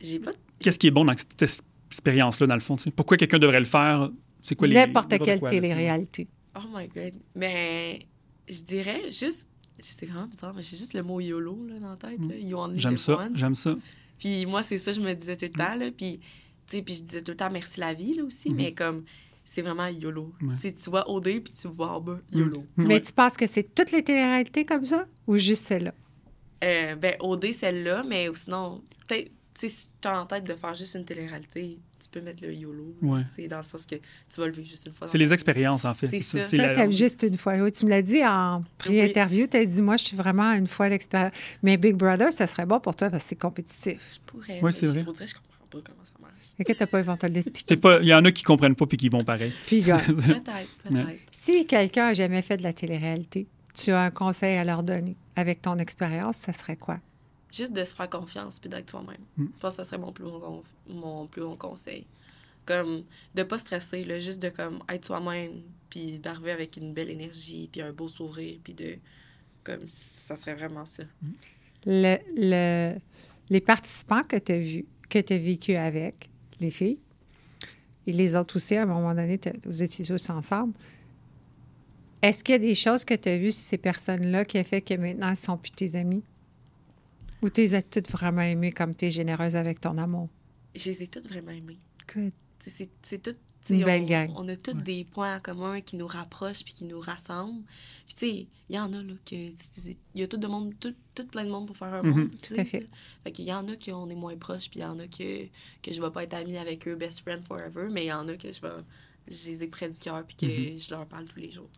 J'ai 0.00 0.18
pas. 0.18 0.32
Qu'est-ce 0.58 0.78
qui 0.78 0.88
est 0.88 0.92
bon 0.92 1.04
dans 1.04 1.16
cette 1.16 1.62
expérience-là, 1.90 2.46
dans 2.46 2.54
le 2.54 2.60
fond? 2.60 2.76
Pourquoi 2.96 3.16
quelqu'un 3.16 3.38
devrait 3.38 3.60
le 3.60 3.66
faire? 3.66 4.10
C'est 4.42 4.54
quoi 4.54 4.68
les. 4.68 4.74
N'importe 4.74 5.18
quelle 5.18 5.40
télé-réalité. 5.40 6.26
Oh 6.56 6.66
my 6.72 6.88
god. 6.88 7.14
Mais 7.34 8.06
je 8.48 8.60
dirais 8.62 9.10
juste. 9.10 9.48
C'est 9.80 10.06
vraiment 10.06 10.26
bizarre, 10.26 10.54
mais 10.54 10.62
j'ai 10.62 10.76
juste 10.76 10.94
le 10.94 11.04
mot 11.04 11.20
YOLO 11.20 11.66
là, 11.68 11.78
dans 11.78 11.90
la 11.90 11.96
tête. 11.96 12.18
only 12.20 12.80
J'aime 12.80 12.96
ça, 12.96 13.28
j'aime 13.34 13.54
ça. 13.54 13.76
Puis 14.18 14.44
moi, 14.44 14.64
c'est 14.64 14.78
ça, 14.78 14.90
je 14.90 15.00
me 15.00 15.12
disais 15.14 15.36
tout 15.36 15.44
le 15.44 15.52
temps. 15.52 15.76
Là. 15.76 15.90
Puis, 15.96 16.18
sais, 16.76 16.82
puis 16.82 16.94
je 16.94 17.02
disais 17.02 17.22
tout 17.22 17.30
le 17.32 17.36
temps 17.36 17.50
merci 17.50 17.80
la 17.80 17.94
vie 17.94 18.14
là, 18.14 18.24
aussi, 18.24 18.50
Mhm. 18.50 18.56
mais 18.56 18.72
comme 18.72 19.04
c'est 19.44 19.62
vraiment 19.62 19.86
YOLO. 19.86 20.34
Ouais. 20.42 20.48
Tu 20.56 20.68
sais, 20.68 20.72
tu 20.72 20.90
vois 20.90 21.08
OD 21.10 21.40
puis 21.40 21.52
tu 21.58 21.68
vois 21.68 21.92
en 21.92 22.00
bas 22.00 22.18
YOLO. 22.32 22.64
Mais 22.76 22.86
Ouais. 22.94 23.00
tu 23.00 23.12
penses 23.12 23.36
que 23.36 23.46
c'est 23.46 23.74
toutes 23.74 23.92
les 23.92 24.02
télé-réalités 24.02 24.64
comme 24.64 24.84
ça 24.84 25.06
ou 25.26 25.36
juste 25.38 25.64
celle-là? 25.66 25.94
Euh, 26.64 26.96
ben, 26.96 27.14
OD, 27.20 27.52
celle-là, 27.54 28.02
mais 28.06 28.28
sinon, 28.34 28.82
peut-être, 29.06 29.30
tu 29.54 29.60
sais, 29.60 29.68
si 29.68 29.88
tu 30.00 30.08
as 30.08 30.20
en 30.20 30.26
tête 30.26 30.44
de 30.44 30.54
faire 30.54 30.74
juste 30.74 30.94
une 30.96 31.04
télé-réalité, 31.04 31.78
tu 32.00 32.08
peux 32.10 32.20
mettre 32.20 32.44
le 32.44 32.52
YOLO. 32.52 32.94
Ouais. 33.02 33.22
Sais, 33.30 33.48
dans 33.48 33.56
le 33.58 33.62
sens 33.62 33.86
que 33.86 33.94
tu 33.96 34.40
vas 34.40 34.46
le 34.46 34.52
vivre 34.52 34.68
juste 34.68 34.86
une 34.86 34.92
fois. 34.92 35.08
C'est 35.08 35.18
les 35.18 35.32
expériences, 35.32 35.84
en 35.84 35.94
fait. 35.94 36.08
C'est 36.08 36.16
C'est 36.22 36.38
ça. 36.38 36.44
ça. 36.44 36.50
C'est 36.50 36.56
Toi, 36.58 36.72
la- 36.74 36.90
juste 36.90 37.22
une 37.22 37.38
fois. 37.38 37.54
Oui, 37.56 37.72
tu 37.72 37.84
me 37.86 37.90
l'as 37.90 38.02
dit 38.02 38.24
en 38.24 38.62
pré-interview. 38.76 39.46
Tu 39.46 39.56
as 39.56 39.64
dit, 39.64 39.80
moi, 39.82 39.96
je 39.96 40.04
suis 40.04 40.16
vraiment 40.16 40.52
une 40.52 40.66
fois 40.66 40.88
d'expérience. 40.90 41.32
Mais 41.62 41.76
Big 41.76 41.94
Brother, 41.96 42.32
ça 42.32 42.46
serait 42.46 42.66
bon 42.66 42.80
pour 42.80 42.94
toi 42.96 43.08
parce 43.10 43.22
que 43.24 43.28
c'est 43.30 43.36
compétitif. 43.36 44.10
Je 44.14 44.18
pourrais. 44.26 44.54
Ouais, 44.56 44.60
mais 44.64 44.72
c'est 44.72 44.86
je- 44.86 44.90
vrai. 44.92 45.04
que 45.04 45.26
je 45.26 45.34
comprends 45.34 45.66
pas 45.70 45.78
comment 45.84 46.04
ça 46.04 46.12
que 46.64 46.72
t'as 46.72 46.86
pas 46.86 46.98
inventé 46.98 47.28
de 47.28 47.34
l'expliquer. 47.34 47.78
Il 48.02 48.06
y 48.08 48.14
en 48.14 48.24
a 48.24 48.32
qui 48.32 48.42
comprennent 48.42 48.74
pas 48.74 48.86
puis 48.86 48.96
qui 48.96 49.08
vont 49.08 49.24
pareil. 49.24 49.52
Puis, 49.66 49.82
gars, 49.82 49.98
Peut-être, 50.06 50.68
peut-être. 50.84 51.20
si 51.30 51.66
quelqu'un 51.66 52.06
a 52.08 52.14
jamais 52.14 52.42
fait 52.42 52.56
de 52.56 52.62
la 52.62 52.72
télé-réalité, 52.72 53.46
tu 53.74 53.90
as 53.92 54.02
un 54.02 54.10
conseil 54.10 54.56
à 54.58 54.64
leur 54.64 54.82
donner 54.82 55.16
avec 55.36 55.62
ton 55.62 55.76
expérience, 55.78 56.36
ça 56.38 56.52
serait 56.52 56.76
quoi? 56.76 56.98
Juste 57.52 57.72
de 57.72 57.84
se 57.84 57.94
faire 57.94 58.10
confiance 58.10 58.58
puis 58.58 58.68
d'être 58.68 58.86
toi-même. 58.86 59.20
Mm. 59.36 59.46
Je 59.56 59.60
pense 59.60 59.76
que 59.76 59.76
ça 59.76 59.84
serait 59.84 59.98
mon 59.98 60.12
plus 60.12 60.24
bon, 60.24 60.38
con- 60.40 60.62
mon 60.88 61.26
plus 61.26 61.42
bon 61.42 61.56
conseil. 61.56 62.06
Comme 62.66 63.04
de 63.34 63.42
pas 63.44 63.58
stresser, 63.58 64.04
là, 64.04 64.18
juste 64.18 64.42
de 64.42 64.50
comme 64.50 64.80
être 64.90 65.06
soi-même 65.06 65.62
puis 65.88 66.18
d'arriver 66.18 66.50
avec 66.52 66.76
une 66.76 66.92
belle 66.92 67.08
énergie 67.08 67.68
puis 67.72 67.80
un 67.80 67.92
beau 67.92 68.08
sourire 68.08 68.58
puis 68.62 68.74
de 68.74 68.96
comme 69.64 69.80
ça 69.88 70.36
serait 70.36 70.54
vraiment 70.54 70.84
ça. 70.84 71.04
Le, 71.86 72.16
le- 72.36 72.98
les 73.48 73.60
participants 73.62 74.22
que 74.24 74.36
tu 74.36 74.52
as 74.52 74.58
vus, 74.58 74.84
que 75.08 75.18
tu 75.18 75.32
as 75.32 75.38
vécu 75.38 75.74
avec, 75.76 76.28
les 76.60 76.70
filles, 76.70 77.00
et 78.06 78.12
les 78.12 78.36
autres 78.36 78.56
aussi, 78.56 78.74
à 78.74 78.82
un 78.82 78.86
moment 78.86 79.14
donné, 79.14 79.38
vous 79.64 79.82
étiez 79.82 80.04
tous 80.04 80.30
ensemble. 80.30 80.72
Est-ce 82.22 82.42
qu'il 82.42 82.54
y 82.54 82.56
a 82.56 82.58
des 82.58 82.74
choses 82.74 83.04
que 83.04 83.14
tu 83.14 83.28
as 83.28 83.36
vues 83.36 83.52
sur 83.52 83.64
ces 83.64 83.78
personnes-là 83.78 84.44
qui 84.44 84.58
a 84.58 84.64
fait 84.64 84.80
que 84.80 84.94
maintenant, 84.94 85.28
elles 85.28 85.36
sont 85.36 85.56
plus 85.56 85.70
tes 85.70 85.94
amis? 85.94 86.24
Ou 87.42 87.50
tu 87.50 87.60
les 87.60 87.74
as 87.74 87.82
toutes 87.82 88.10
vraiment 88.10 88.42
aimées 88.42 88.72
comme 88.72 88.94
tu 88.94 89.06
es 89.06 89.10
généreuse 89.10 89.54
avec 89.54 89.80
ton 89.80 89.96
amour? 89.98 90.28
Je 90.74 90.90
les 90.90 91.04
ai 91.04 91.06
toutes 91.06 91.28
vraiment 91.28 91.52
aimées. 91.52 91.78
Good. 92.12 92.32
C'est 92.58 92.88
c'est 93.02 93.22
tout. 93.22 93.36
Une 93.74 93.84
belle 93.84 94.02
on, 94.02 94.06
gang. 94.06 94.32
On 94.36 94.48
a 94.48 94.56
tous 94.56 94.72
des 94.74 95.04
points 95.04 95.36
en 95.36 95.40
commun 95.40 95.80
qui 95.80 95.96
nous 95.96 96.06
rapprochent 96.06 96.64
puis 96.64 96.72
qui 96.72 96.84
nous 96.84 97.00
rassemblent. 97.00 97.62
Puis 98.06 98.14
tu 98.14 98.20
sais, 98.26 98.46
il 98.70 98.74
y 98.76 98.78
en 98.78 98.92
a 98.92 99.02
là 99.02 99.12
que 99.24 99.34
il 99.34 99.96
y 100.14 100.22
a 100.22 100.28
tout 100.28 100.36
de 100.38 100.46
monde, 100.46 100.72
tout, 100.80 100.94
tout 101.14 101.26
plein 101.26 101.44
de 101.44 101.50
monde 101.50 101.66
pour 101.66 101.76
faire 101.76 101.92
un 101.94 102.02
Mhm. 102.02 102.10
monde. 102.10 102.30
tu 102.42 102.54
Tout 102.54 102.60
à 102.60 102.64
fait. 102.64 102.80
ça. 102.80 102.86
Fait 103.24 103.32
qu'il 103.32 103.44
y 103.44 103.52
en 103.52 103.66
a 103.68 103.76
qu'on 103.76 104.08
est 104.10 104.14
moins 104.14 104.36
proches 104.36 104.68
puis 104.70 104.80
il 104.80 104.82
y 104.82 104.86
en 104.86 104.98
a 104.98 105.06
que 105.06 105.44
que 105.82 105.92
je 105.92 106.00
vais 106.00 106.10
pas 106.10 106.24
être 106.24 106.34
amie 106.34 106.56
avec 106.56 106.86
eux, 106.88 106.94
best 106.94 107.20
friend 107.20 107.42
forever, 107.42 107.88
mais 107.90 108.04
il 108.04 108.08
y 108.08 108.12
en 108.12 108.26
a 108.28 108.36
que 108.36 108.52
je 108.52 108.60
vais, 108.60 108.68
je 109.28 109.46
les 109.50 109.62
ai 109.64 109.66
près 109.68 109.88
du 109.88 109.98
cœur 109.98 110.24
puis 110.26 110.36
que 110.36 110.46
Mhm. 110.74 110.80
je 110.80 110.90
leur 110.90 111.06
parle 111.06 111.24
tous 111.26 111.38
les 111.40 111.50
jours. 111.50 111.68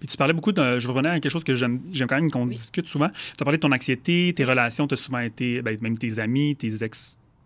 Puis 0.00 0.08
tu 0.08 0.16
parlais 0.16 0.32
beaucoup 0.34 0.50
de. 0.52 0.78
Je 0.80 0.88
revenais 0.88 1.08
à 1.10 1.20
quelque 1.20 1.30
chose 1.30 1.44
que 1.44 1.54
j'aime 1.54 1.80
quand 1.92 2.16
même 2.20 2.30
qu'on 2.32 2.46
Oui. 2.46 2.56
discute 2.56 2.88
souvent. 2.88 3.08
Tu 3.10 3.34
as 3.40 3.44
parlé 3.44 3.58
de 3.58 3.62
ton 3.62 3.70
anxiété, 3.70 4.32
tes 4.34 4.44
relations, 4.44 4.88
tu 4.88 4.94
as 4.94 4.96
souvent 4.96 5.20
été. 5.20 5.62
ben, 5.62 5.78
même 5.80 5.96
tes 5.96 6.18
amis, 6.18 6.56
tes 6.56 6.82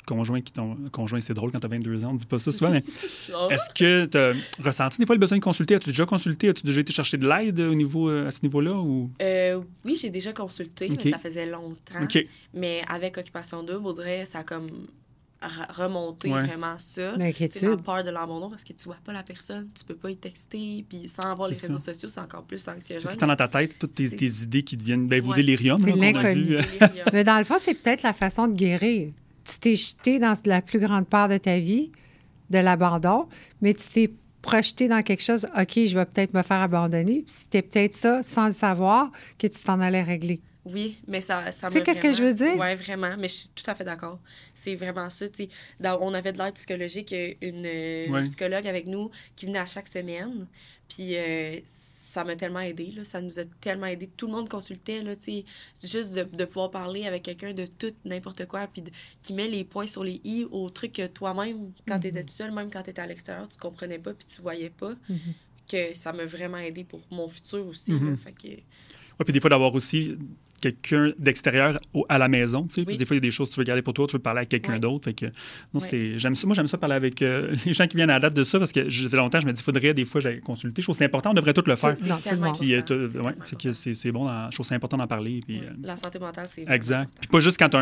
ex-conjoints 0.03 0.41
qui 0.41 0.53
t'ont. 0.53 0.77
Conjoints, 0.91 1.21
c'est 1.21 1.35
drôle 1.35 1.51
quand 1.53 1.61
tu 1.61 1.67
as 1.67 1.71
22 1.71 2.05
ans, 2.05 2.11
on 2.11 2.15
dit 2.15 2.27
pas 2.27 2.39
ça 2.39 2.51
souvent, 2.53 2.71
mais 2.71 2.79
est-ce 3.51 3.71
que 3.75 4.05
tu 4.07 4.19
as 4.19 4.33
ressenti 4.65 4.99
des 4.99 5.07
fois 5.07 5.15
le 5.15 5.21
besoin 5.21 5.39
de 5.39 5.43
consulter? 5.43 5.75
As-tu 5.77 5.91
déjà 5.91 6.07
consulté? 6.07 6.49
As-tu 6.49 6.65
déjà 6.67 6.81
été 6.81 6.93
chercher 6.93 7.17
de 7.19 7.29
l'aide 7.29 7.61
au 7.61 7.75
niveau, 7.75 8.09
euh, 8.09 8.27
à 8.29 8.31
ce 8.31 8.41
niveau-là 8.43 8.75
ou... 8.75 9.11
Euh, 9.23 9.61
oui, 9.85 9.97
j'ai 10.01 10.11
déjà 10.11 10.33
consulté, 10.33 10.89
mais 10.89 11.11
ça 11.11 11.19
faisait 11.19 11.47
longtemps. 11.47 12.07
Mais 12.55 12.83
avec 12.89 13.17
Occupation 13.19 13.63
Double, 13.63 13.87
Audrey, 13.87 14.25
ça 14.27 14.41
a 14.41 14.45
comme 14.45 14.71
Ouais. 16.25 16.47
vraiment 16.47 16.79
ça. 16.79 17.15
C'est 17.35 17.63
ma 17.65 17.77
peur 17.77 18.05
de 18.05 18.11
l'abandon 18.11 18.49
parce 18.49 18.63
que 18.63 18.73
tu 18.75 18.85
vois 18.85 18.97
pas 19.05 19.13
la 19.13 19.25
personne, 19.25 19.67
tu 19.77 19.85
peux 19.85 19.97
pas 19.97 20.09
y 20.13 20.17
texter, 20.17 20.85
puis 20.89 21.09
sans 21.09 21.33
avoir 21.33 21.49
les 21.49 21.55
C'est 21.55 21.67
réseaux 21.67 21.81
sociaux, 21.81 22.09
c'est 22.09 22.21
encore 22.21 22.45
plus 22.45 22.61
C'est 22.61 22.71
anxiogène. 22.71 23.03
tout 23.03 23.09
le 23.13 23.17
temps 23.17 23.27
dans 23.27 23.35
ta 23.35 23.49
tête, 23.49 23.77
toutes 23.77 23.93
tes, 23.95 24.07
C'est- 24.07 24.17
tes 24.17 24.43
idées 24.45 24.63
qui 24.63 24.77
deviennent. 24.77 25.09
Ben, 25.09 25.21
vous 25.21 25.31
Ouais. 25.31 25.37
délirium, 25.39 25.79
C'est 25.79 25.87
là, 25.87 25.93
qu'on 25.95 26.01
a 26.01 26.13
l'inconnu. 26.13 26.43
vu. 26.45 26.57
Délirium. 26.59 27.07
Mais 27.13 27.25
dans 27.25 27.39
le 27.39 27.45
fond, 27.45 27.57
c'est 27.59 27.75
peut-être 27.75 28.03
la 28.05 28.13
façon 28.13 28.47
de 28.47 28.55
guérir. 28.55 29.11
Tu 29.45 29.59
t'es 29.59 29.75
jeté 29.75 30.19
dans 30.19 30.35
la 30.47 30.63
plus 30.63 30.79
grande 30.81 31.07
part 31.09 31.29
de 31.29 31.37
ta 31.39 31.59
vie, 31.59 31.91
de 32.51 32.59
l'abandon, 32.59 33.29
mais 33.61 33.75
tu 33.75 33.89
t'es 33.89 34.11
projeté 34.41 34.89
dans 34.89 35.03
quelque 35.03 35.23
chose, 35.23 35.47
OK, 35.57 35.73
je 35.87 35.95
vais 35.99 36.05
peut-être 36.05 36.35
me 36.35 36.43
faire 36.43 36.61
abandonner. 36.61 37.23
Puis 37.23 37.25
C'était 37.29 37.63
peut-être 37.63 37.95
ça, 37.95 38.23
sans 38.23 38.47
le 38.47 38.53
savoir, 38.53 39.11
que 39.39 39.47
tu 39.47 39.61
t'en 39.61 39.81
allais 39.81 40.03
régler. 40.03 40.41
Oui, 40.65 40.99
mais 41.09 41.21
ça, 41.21 41.51
ça 41.51 41.67
Tu 41.67 41.73
sais 41.75 41.79
m'a 41.81 41.85
qu'est-ce 41.85 42.01
que 42.01 42.13
je 42.13 42.23
veux 42.23 42.35
dire? 42.35 42.55
Oui, 42.57 42.75
vraiment. 42.77 43.17
Mais 43.19 43.27
je 43.29 43.35
suis 43.35 43.49
tout 43.49 43.69
à 43.69 43.75
fait 43.75 43.85
d'accord. 43.85 44.21
C'est 44.55 44.77
vraiment 44.77 45.11
ça. 45.11 45.29
tu 45.29 45.45
sais. 45.45 45.49
Dans- 45.81 45.99
on 46.01 46.15
avait 46.15 46.33
de 46.33 46.39
l'aide 46.39 46.55
psychologique, 46.55 47.13
une, 47.41 47.67
euh, 47.67 48.07
une 48.07 48.25
psychologue 48.25 48.67
avec 48.69 48.87
nous 48.87 49.11
qui 49.35 49.47
venait 49.47 49.59
à 49.59 49.67
chaque 49.67 49.89
semaine. 49.89 50.47
Puis 50.89 51.17
euh, 51.17 51.59
ça 52.13 52.25
m'a 52.25 52.37
tellement 52.37 52.61
aidé, 52.61 52.91
là. 52.91 53.05
Ça 53.05 53.23
nous 53.23 53.41
a 53.41 53.45
tellement 53.63 53.87
aidé. 53.87 54.07
Tout 54.07 54.27
le 54.27 54.33
monde 54.33 54.47
consultait, 54.47 55.03
là. 55.03 55.15
Juste 55.83 56.15
de, 56.15 56.25
de 56.25 56.45
pouvoir 56.45 56.71
parler 56.71 57.07
avec 57.07 57.23
quelqu'un 57.23 57.55
de 57.55 57.65
tout, 57.65 57.95
n'importe 58.05 58.47
quoi, 58.47 58.67
puis 58.67 58.85
qui 59.23 59.33
met 59.33 59.49
les 59.49 59.65
points 59.65 59.87
sur 59.87 60.05
les 60.05 60.21
i 60.23 60.47
au 60.51 60.69
truc 60.69 60.93
que 60.93 61.07
toi-même, 61.07 61.73
quand 61.89 61.99
tu 61.99 62.09
étais 62.09 62.23
tout 62.23 62.35
seul, 62.35 62.53
même 62.53 62.71
quand 62.71 62.83
tu 62.83 62.91
étais 62.91 63.01
à 63.01 63.07
l'extérieur, 63.07 63.49
tu 63.49 63.57
comprenais 63.57 63.99
pas, 63.99 64.13
puis 64.13 64.27
tu 64.27 64.43
voyais 64.43 64.69
pas. 64.69 64.95
Que 65.71 65.95
ça 65.95 66.13
m'a 66.13 66.27
vraiment 66.27 66.59
aidé 66.59 66.85
pour 66.85 67.01
mon 67.11 67.29
futur 67.29 67.67
aussi, 67.67 67.93
là. 67.93 67.99
Mhm. 67.99 68.17
Fait 68.19 68.33
que... 68.33 68.49
Ouais, 68.49 69.25
puis 69.25 69.33
des 69.33 69.41
fois, 69.41 69.49
d'avoir 69.49 69.75
aussi 69.75 70.19
quelqu'un 70.63 71.13
d'extérieur 71.19 71.79
à 72.09 72.17
la 72.19 72.29
maison, 72.29 72.63
tu 72.67 72.75
sais. 72.75 72.85
Oui. 72.87 72.97
Des 72.97 73.05
fois, 73.05 73.17
il 73.17 73.19
y 73.19 73.23
a 73.23 73.29
des 73.29 73.31
choses 73.31 73.49
que 73.51 73.55
tu 73.55 73.61
veux 73.61 73.65
garder 73.65 73.83
pour 73.83 73.93
toi, 73.93 74.07
tu 74.07 74.15
veux 74.15 74.19
parler 74.23 74.41
à 74.41 74.45
quelqu'un 74.47 74.79
d'autre. 74.79 75.05
Fait 75.05 75.13
que, 75.13 75.27
non, 75.27 75.33
Ouais. 75.75 75.81
c'était, 75.81 76.19
j'aime 76.19 76.35
ça. 76.35 76.47
Moi, 76.47 76.55
j'aime 76.57 76.69
ça 76.69 76.79
parler 76.79 76.95
avec 76.95 77.21
euh, 77.21 77.53
les 77.67 77.73
gens 77.75 77.87
qui 77.87 77.97
viennent 77.97 78.09
à 78.11 78.15
la 78.15 78.21
date 78.21 78.35
de 78.35 78.45
ça 78.45 78.59
parce 78.59 78.73
que 78.73 78.89
je- 78.89 79.09
longtemps, 79.15 79.41
je 79.41 79.47
me 79.47 79.53
dis, 79.53 79.61
il 79.61 79.65
faudrait 79.65 79.93
des 79.93 80.05
fois, 80.07 80.21
j'aille 80.23 80.41
consulter. 80.41 80.81
Je 80.81 80.87
trouve 80.87 80.95
que 80.95 80.99
c'est 80.99 81.05
important, 81.05 81.33
on 81.33 81.35
devrait 81.35 81.53
tout 81.53 81.65
le 81.67 81.77
faire. 81.77 81.95
C'est- 81.99 82.11
euh, 82.11 82.37
bon, 84.13 84.27
je 84.51 84.57
que 84.57 84.63
c'est 84.63 84.75
important 84.75 84.97
d'en 84.97 85.07
parler. 85.07 85.41
Puis, 85.47 85.59
euh, 85.59 85.71
La 85.83 85.97
santé 85.97 86.19
mentale, 86.19 86.47
c'est 86.49 86.65
exact. 86.69 87.11
Puis 87.21 87.29
pas 87.29 87.41
juste 87.41 87.59
quand 87.59 87.69
tu 87.69 87.77
es 87.77 87.81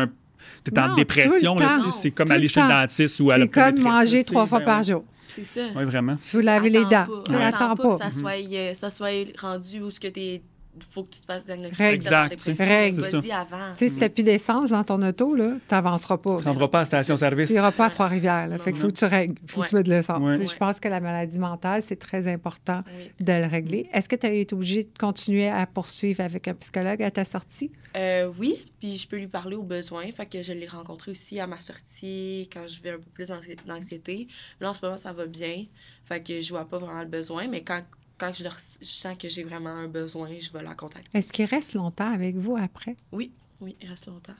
Non, 0.75 0.83
en 0.91 0.95
dépression, 0.95 1.55
c'est 1.91 2.11
comme 2.11 2.31
aller 2.31 2.43
le 2.43 2.47
chez 2.47 2.61
le 2.61 2.67
dentiste 2.67 3.19
ou 3.19 3.31
à 3.31 3.37
C'est 3.37 3.47
comme 3.47 3.79
manger 3.79 4.23
trois 4.23 4.47
fois 4.47 4.59
par 4.61 4.81
jour. 4.83 5.05
C'est 5.27 5.45
ça. 5.45 5.61
Oui, 5.77 5.85
vraiment. 5.85 6.15
Vous 6.33 6.39
lavez 6.41 6.69
les 6.69 6.79
Attends 6.79 7.05
dents. 7.23 7.39
Attends 7.39 7.75
pas 7.77 7.97
pas. 7.97 7.97
que 8.09 8.13
ça 8.13 8.19
soit, 8.19 8.31
euh, 8.51 8.73
ça 8.73 8.89
soit 8.89 9.09
rendu 9.39 9.79
où 9.79 9.89
ce 9.89 9.97
que 9.97 10.09
t'es 10.09 10.41
faut 10.89 11.03
que 11.03 11.09
tu 11.15 11.21
te 11.21 11.25
fasses 11.25 11.45
diagnostiquer. 11.45 11.83
Exact. 11.89 12.41
Règle. 12.59 13.03
C'est 13.03 13.17
Vas-y 13.19 13.31
avant. 13.31 13.71
Tu 13.73 13.77
sais, 13.77 13.87
si 13.89 13.99
t'as 13.99 14.09
plus 14.09 14.23
d'essence 14.23 14.69
dans 14.71 14.83
ton 14.83 15.01
auto, 15.01 15.35
là, 15.35 15.53
t'avanceras 15.67 16.17
pas. 16.17 16.37
Tu 16.41 16.47
ne 16.47 16.65
pas 16.67 16.77
à 16.79 16.81
la 16.81 16.85
station-service. 16.85 17.47
Tu 17.47 17.53
n'iras 17.53 17.71
pas 17.71 17.85
à 17.85 17.89
Trois-Rivières. 17.89 18.47
Non, 18.49 18.57
Fait 18.57 18.73
faut 18.73 18.87
que 18.87 18.93
tu 18.93 19.05
règles. 19.05 19.35
Il 19.43 19.51
faut 19.51 19.61
que 19.61 19.69
tu 19.69 19.75
mettes 19.75 19.85
de 19.85 19.91
l'essence. 19.91 20.19
Ouais. 20.21 20.45
Je 20.45 20.55
pense 20.55 20.79
que 20.79 20.87
la 20.87 20.99
maladie 20.99 21.39
mentale, 21.39 21.81
c'est 21.81 21.95
très 21.97 22.27
important 22.31 22.83
Oui. 22.97 23.11
de 23.19 23.33
le 23.33 23.45
régler. 23.47 23.89
Est-ce 23.93 24.07
que 24.09 24.15
tu 24.15 24.25
as 24.27 24.31
été 24.33 24.53
obligé 24.55 24.83
de 24.83 24.89
continuer 24.99 25.49
à 25.49 25.65
poursuivre 25.65 26.21
avec 26.21 26.47
un 26.47 26.53
psychologue 26.55 27.01
à 27.03 27.11
ta 27.11 27.25
sortie? 27.25 27.71
Euh, 27.97 28.31
oui, 28.39 28.55
puis 28.79 28.97
je 28.97 29.07
peux 29.07 29.17
lui 29.17 29.27
parler 29.27 29.55
au 29.57 29.63
besoin. 29.63 30.03
Fait 30.13 30.25
que 30.25 30.41
je 30.41 30.53
l'ai 30.53 30.67
rencontré 30.67 31.11
aussi 31.11 31.39
à 31.41 31.47
ma 31.47 31.59
sortie 31.59 32.49
quand 32.53 32.65
je 32.67 32.81
vais 32.81 32.91
un 32.91 32.97
peu 32.97 33.09
plus 33.13 33.27
d'anxi- 33.27 33.55
d'anxiété. 33.67 34.27
Là, 34.61 34.69
en 34.69 34.73
ce 34.73 34.79
moment, 34.83 34.97
ça 34.97 35.11
va 35.11 35.25
bien. 35.25 35.65
Fait 36.05 36.25
que 36.25 36.39
je 36.39 36.49
vois 36.49 36.65
pas 36.65 36.77
vraiment 36.77 37.01
le 37.01 37.07
besoin, 37.07 37.47
mais 37.47 37.61
quand, 37.63 37.81
quand 38.21 38.33
je, 38.33 38.43
le 38.43 38.49
res- 38.49 38.77
je 38.79 38.85
sens 38.85 39.17
que 39.17 39.27
j'ai 39.27 39.43
vraiment 39.43 39.69
un 39.71 39.87
besoin, 39.87 40.29
je 40.39 40.51
vais 40.51 40.61
la 40.63 40.75
contacter. 40.75 41.09
Est-ce 41.17 41.33
qu'il 41.33 41.45
reste 41.45 41.73
longtemps 41.73 42.13
avec 42.13 42.35
vous 42.37 42.55
après? 42.55 42.95
Oui, 43.11 43.31
oui, 43.59 43.75
il 43.81 43.89
reste 43.89 44.05
longtemps. 44.05 44.33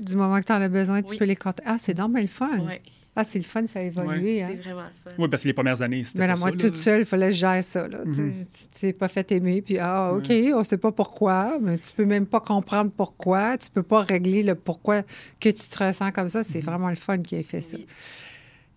Du 0.00 0.16
moment 0.16 0.40
que 0.40 0.46
tu 0.46 0.52
en 0.52 0.60
as 0.62 0.68
besoin, 0.70 1.02
tu 1.02 1.12
Oui. 1.12 1.18
peux 1.18 1.24
les 1.26 1.36
contacter. 1.36 1.64
Ah, 1.66 1.76
c'est 1.78 1.92
donc 1.94 2.18
le 2.18 2.26
fun. 2.26 2.58
Ouais, 2.60 2.80
Ah, 3.18 3.24
c'est 3.24 3.38
le 3.38 3.44
fun, 3.44 3.66
ça 3.66 3.78
a 3.78 3.82
évolué. 3.82 4.42
hein. 4.42 4.48
c'est 4.50 4.56
vraiment 4.62 4.82
le 4.82 5.10
fun. 5.10 5.16
Oui, 5.18 5.28
parce 5.28 5.42
que 5.42 5.48
les 5.48 5.54
premières 5.54 5.80
années, 5.82 6.04
c'était 6.04 6.18
Mais 6.18 6.26
là, 6.26 6.34
pas 6.34 6.40
moi, 6.40 6.50
ça, 6.50 6.56
toute 6.56 6.76
là. 6.76 6.82
seule, 6.82 7.00
il 7.00 7.04
fallait 7.06 7.26
que 7.28 7.34
je 7.34 7.38
gère 7.38 7.64
ça. 7.64 7.88
Là. 7.88 7.98
Mhm. 8.04 8.44
Tu 8.46 8.78
t'es 8.80 8.92
pas 8.92 9.08
fait 9.08 9.30
aimer, 9.32 9.62
puis 9.62 9.78
ah, 9.78 10.12
OK, 10.14 10.30
on 10.54 10.62
sait 10.64 10.76
pas 10.78 10.92
pourquoi, 10.92 11.58
mais 11.60 11.78
tu 11.78 11.92
peux 11.94 12.04
même 12.04 12.26
pas 12.26 12.40
comprendre 12.40 12.90
pourquoi. 12.90 13.56
Tu 13.58 13.70
peux 13.70 13.82
pas 13.82 14.02
régler 14.02 14.42
le 14.42 14.54
pourquoi 14.54 15.02
que 15.40 15.48
tu 15.50 15.66
te 15.68 15.82
ressens 15.84 16.10
comme 16.12 16.28
ça. 16.28 16.42
C'est 16.44 16.60
vraiment 16.60 16.88
le 16.90 16.96
fun 16.96 17.18
qui 17.18 17.36
a 17.36 17.42
fait 17.42 17.60
ça. 17.62 17.76
Oui. 17.78 17.86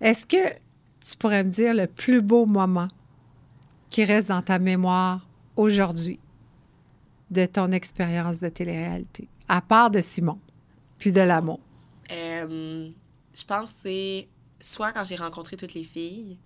Est-ce 0.01 0.25
que 0.25 0.37
tu 1.05 1.15
pourrais 1.17 1.43
me 1.43 1.49
dire 1.49 1.73
le 1.73 1.87
plus 1.87 2.21
beau 2.21 2.45
moment 2.45 2.87
qui 3.89 4.05
reste 4.05 4.29
dans 4.29 4.41
ta 4.41 4.59
mémoire 4.59 5.27
aujourd'hui 5.55 6.19
de 7.29 7.45
ton 7.45 7.71
expérience 7.71 8.39
de 8.39 8.47
télé-réalité, 8.47 9.27
à 9.47 9.61
part 9.61 9.91
de 9.91 9.99
Simon, 9.99 10.39
puis 10.97 11.11
de 11.11 11.21
l'amour? 11.21 11.59
Euh, 12.11 12.89
je 13.33 13.43
pense 13.43 13.71
que 13.71 13.77
c'est 13.83 14.27
soit 14.61 14.91
quand 14.93 15.03
j'ai 15.03 15.15
rencontré 15.15 15.57
toutes 15.57 15.73
les 15.73 15.83
filles 15.83 16.37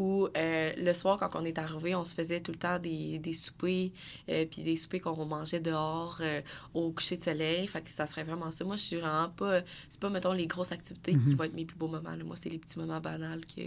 ou 0.00 0.28
euh, 0.34 0.72
le 0.78 0.94
soir, 0.94 1.18
quand 1.18 1.30
on 1.34 1.44
est 1.44 1.58
arrivé, 1.58 1.94
on 1.94 2.06
se 2.06 2.14
faisait 2.14 2.40
tout 2.40 2.52
le 2.52 2.56
temps 2.58 2.78
des, 2.78 3.18
des 3.18 3.34
soupers, 3.34 3.92
euh, 4.30 4.46
puis 4.50 4.62
des 4.62 4.76
soupers 4.78 5.00
qu'on 5.02 5.26
mangeait 5.26 5.60
dehors 5.60 6.16
euh, 6.22 6.40
au 6.72 6.90
coucher 6.90 7.18
de 7.18 7.22
soleil. 7.22 7.66
Fait 7.66 7.82
que 7.82 7.90
ça 7.90 8.06
serait 8.06 8.24
vraiment 8.24 8.50
ça. 8.50 8.64
Moi, 8.64 8.76
je 8.76 8.82
suis 8.82 8.96
vraiment 8.96 9.28
pas. 9.28 9.60
C'est 9.90 10.00
pas, 10.00 10.08
mettons, 10.08 10.32
les 10.32 10.46
grosses 10.46 10.72
activités 10.72 11.12
qui 11.12 11.34
vont 11.34 11.44
être 11.44 11.54
mes 11.54 11.66
plus 11.66 11.76
beaux 11.76 11.88
moments. 11.88 12.16
là. 12.16 12.24
Moi, 12.24 12.36
c'est 12.36 12.48
les 12.48 12.58
petits 12.58 12.78
moments 12.78 13.00
banals 13.00 13.44
que. 13.44 13.62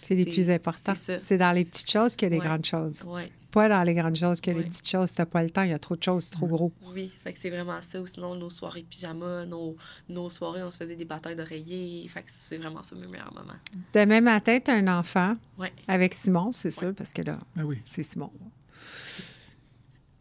C'est 0.00 0.14
les 0.14 0.24
plus 0.24 0.48
importants. 0.48 0.94
c'est 0.96 1.38
dans 1.38 1.52
les 1.52 1.64
petites 1.66 1.90
choses 1.90 2.16
qu'il 2.16 2.26
y 2.28 2.32
a 2.32 2.34
les 2.34 2.40
Ouais. 2.40 2.46
grandes 2.46 2.64
choses. 2.64 3.02
Ouais, 3.02 3.30
Pas 3.54 3.68
dans 3.68 3.82
les 3.84 3.94
grandes 3.94 4.16
choses 4.16 4.40
a 4.44 4.52
les 4.52 4.64
petites 4.64 4.88
choses. 4.88 5.14
T'as 5.14 5.26
pas 5.26 5.42
le 5.44 5.48
temps, 5.48 5.62
il 5.62 5.70
y 5.70 5.72
a 5.72 5.78
trop 5.78 5.94
de 5.94 6.02
choses, 6.02 6.24
c'est 6.24 6.32
trop 6.32 6.48
gros. 6.48 6.72
oui. 6.92 7.12
Fait 7.22 7.32
que 7.32 7.38
c'est 7.38 7.50
vraiment 7.50 7.80
ça. 7.82 8.00
Ou 8.00 8.06
sinon, 8.08 8.34
nos 8.34 8.50
soirées 8.50 8.82
de 8.82 8.86
pyjama, 8.86 9.46
nos, 9.46 9.76
nos 10.08 10.28
soirées, 10.28 10.64
on 10.64 10.72
se 10.72 10.76
faisait 10.78 10.96
des 10.96 11.04
batailles 11.04 11.36
d'oreillers. 11.36 12.06
Fait 12.08 12.22
que 12.22 12.28
c'est 12.32 12.58
vraiment 12.58 12.82
ça 12.82 12.96
mes 12.96 13.06
meilleurs 13.06 13.32
moments. 13.32 13.54
Demain 13.92 14.20
matin, 14.20 14.58
tu 14.58 14.70
as 14.72 14.74
un 14.74 14.88
enfant 14.98 15.34
Ouais. 15.56 15.72
avec 15.86 16.14
Simon, 16.14 16.50
c'est 16.50 16.70
sûr, 16.72 16.92
parce 16.96 17.12
que 17.12 17.22
là, 17.22 17.38
Ah 17.56 17.64
oui. 17.64 17.78
c'est 17.84 18.02
Simon. 18.02 18.30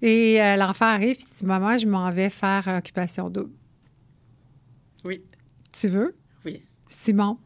Et 0.02 0.42
euh, 0.42 0.56
l'enfant 0.58 0.86
arrive, 0.86 1.16
puis 1.16 1.26
dit 1.36 1.46
Maman, 1.46 1.78
je 1.78 1.88
m'en 1.88 2.10
vais 2.12 2.30
faire 2.30 2.68
occupation 2.68 3.30
double. 3.30 3.54
Oui. 5.04 5.24
Tu 5.72 5.88
veux? 5.88 6.16
Oui. 6.46 6.62
Simon 6.88 7.38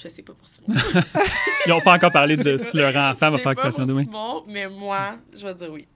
Je 0.00 0.08
sais 0.08 0.22
pas 0.22 0.32
pour 0.32 0.46
Simon. 0.48 0.68
Ils 1.66 1.70
n'ont 1.70 1.80
pas 1.80 1.94
encore 1.96 2.12
parlé 2.12 2.36
de 2.36 2.56
si 2.58 2.76
leur 2.76 2.94
enfant 2.94 3.30
va 3.30 3.38
faire 3.38 3.54
pour 3.56 3.86
double. 3.86 4.02
Simon, 4.02 4.44
mais 4.46 4.68
moi, 4.68 5.18
je 5.34 5.44
vais 5.44 5.54
dire 5.54 5.72
oui. 5.72 5.88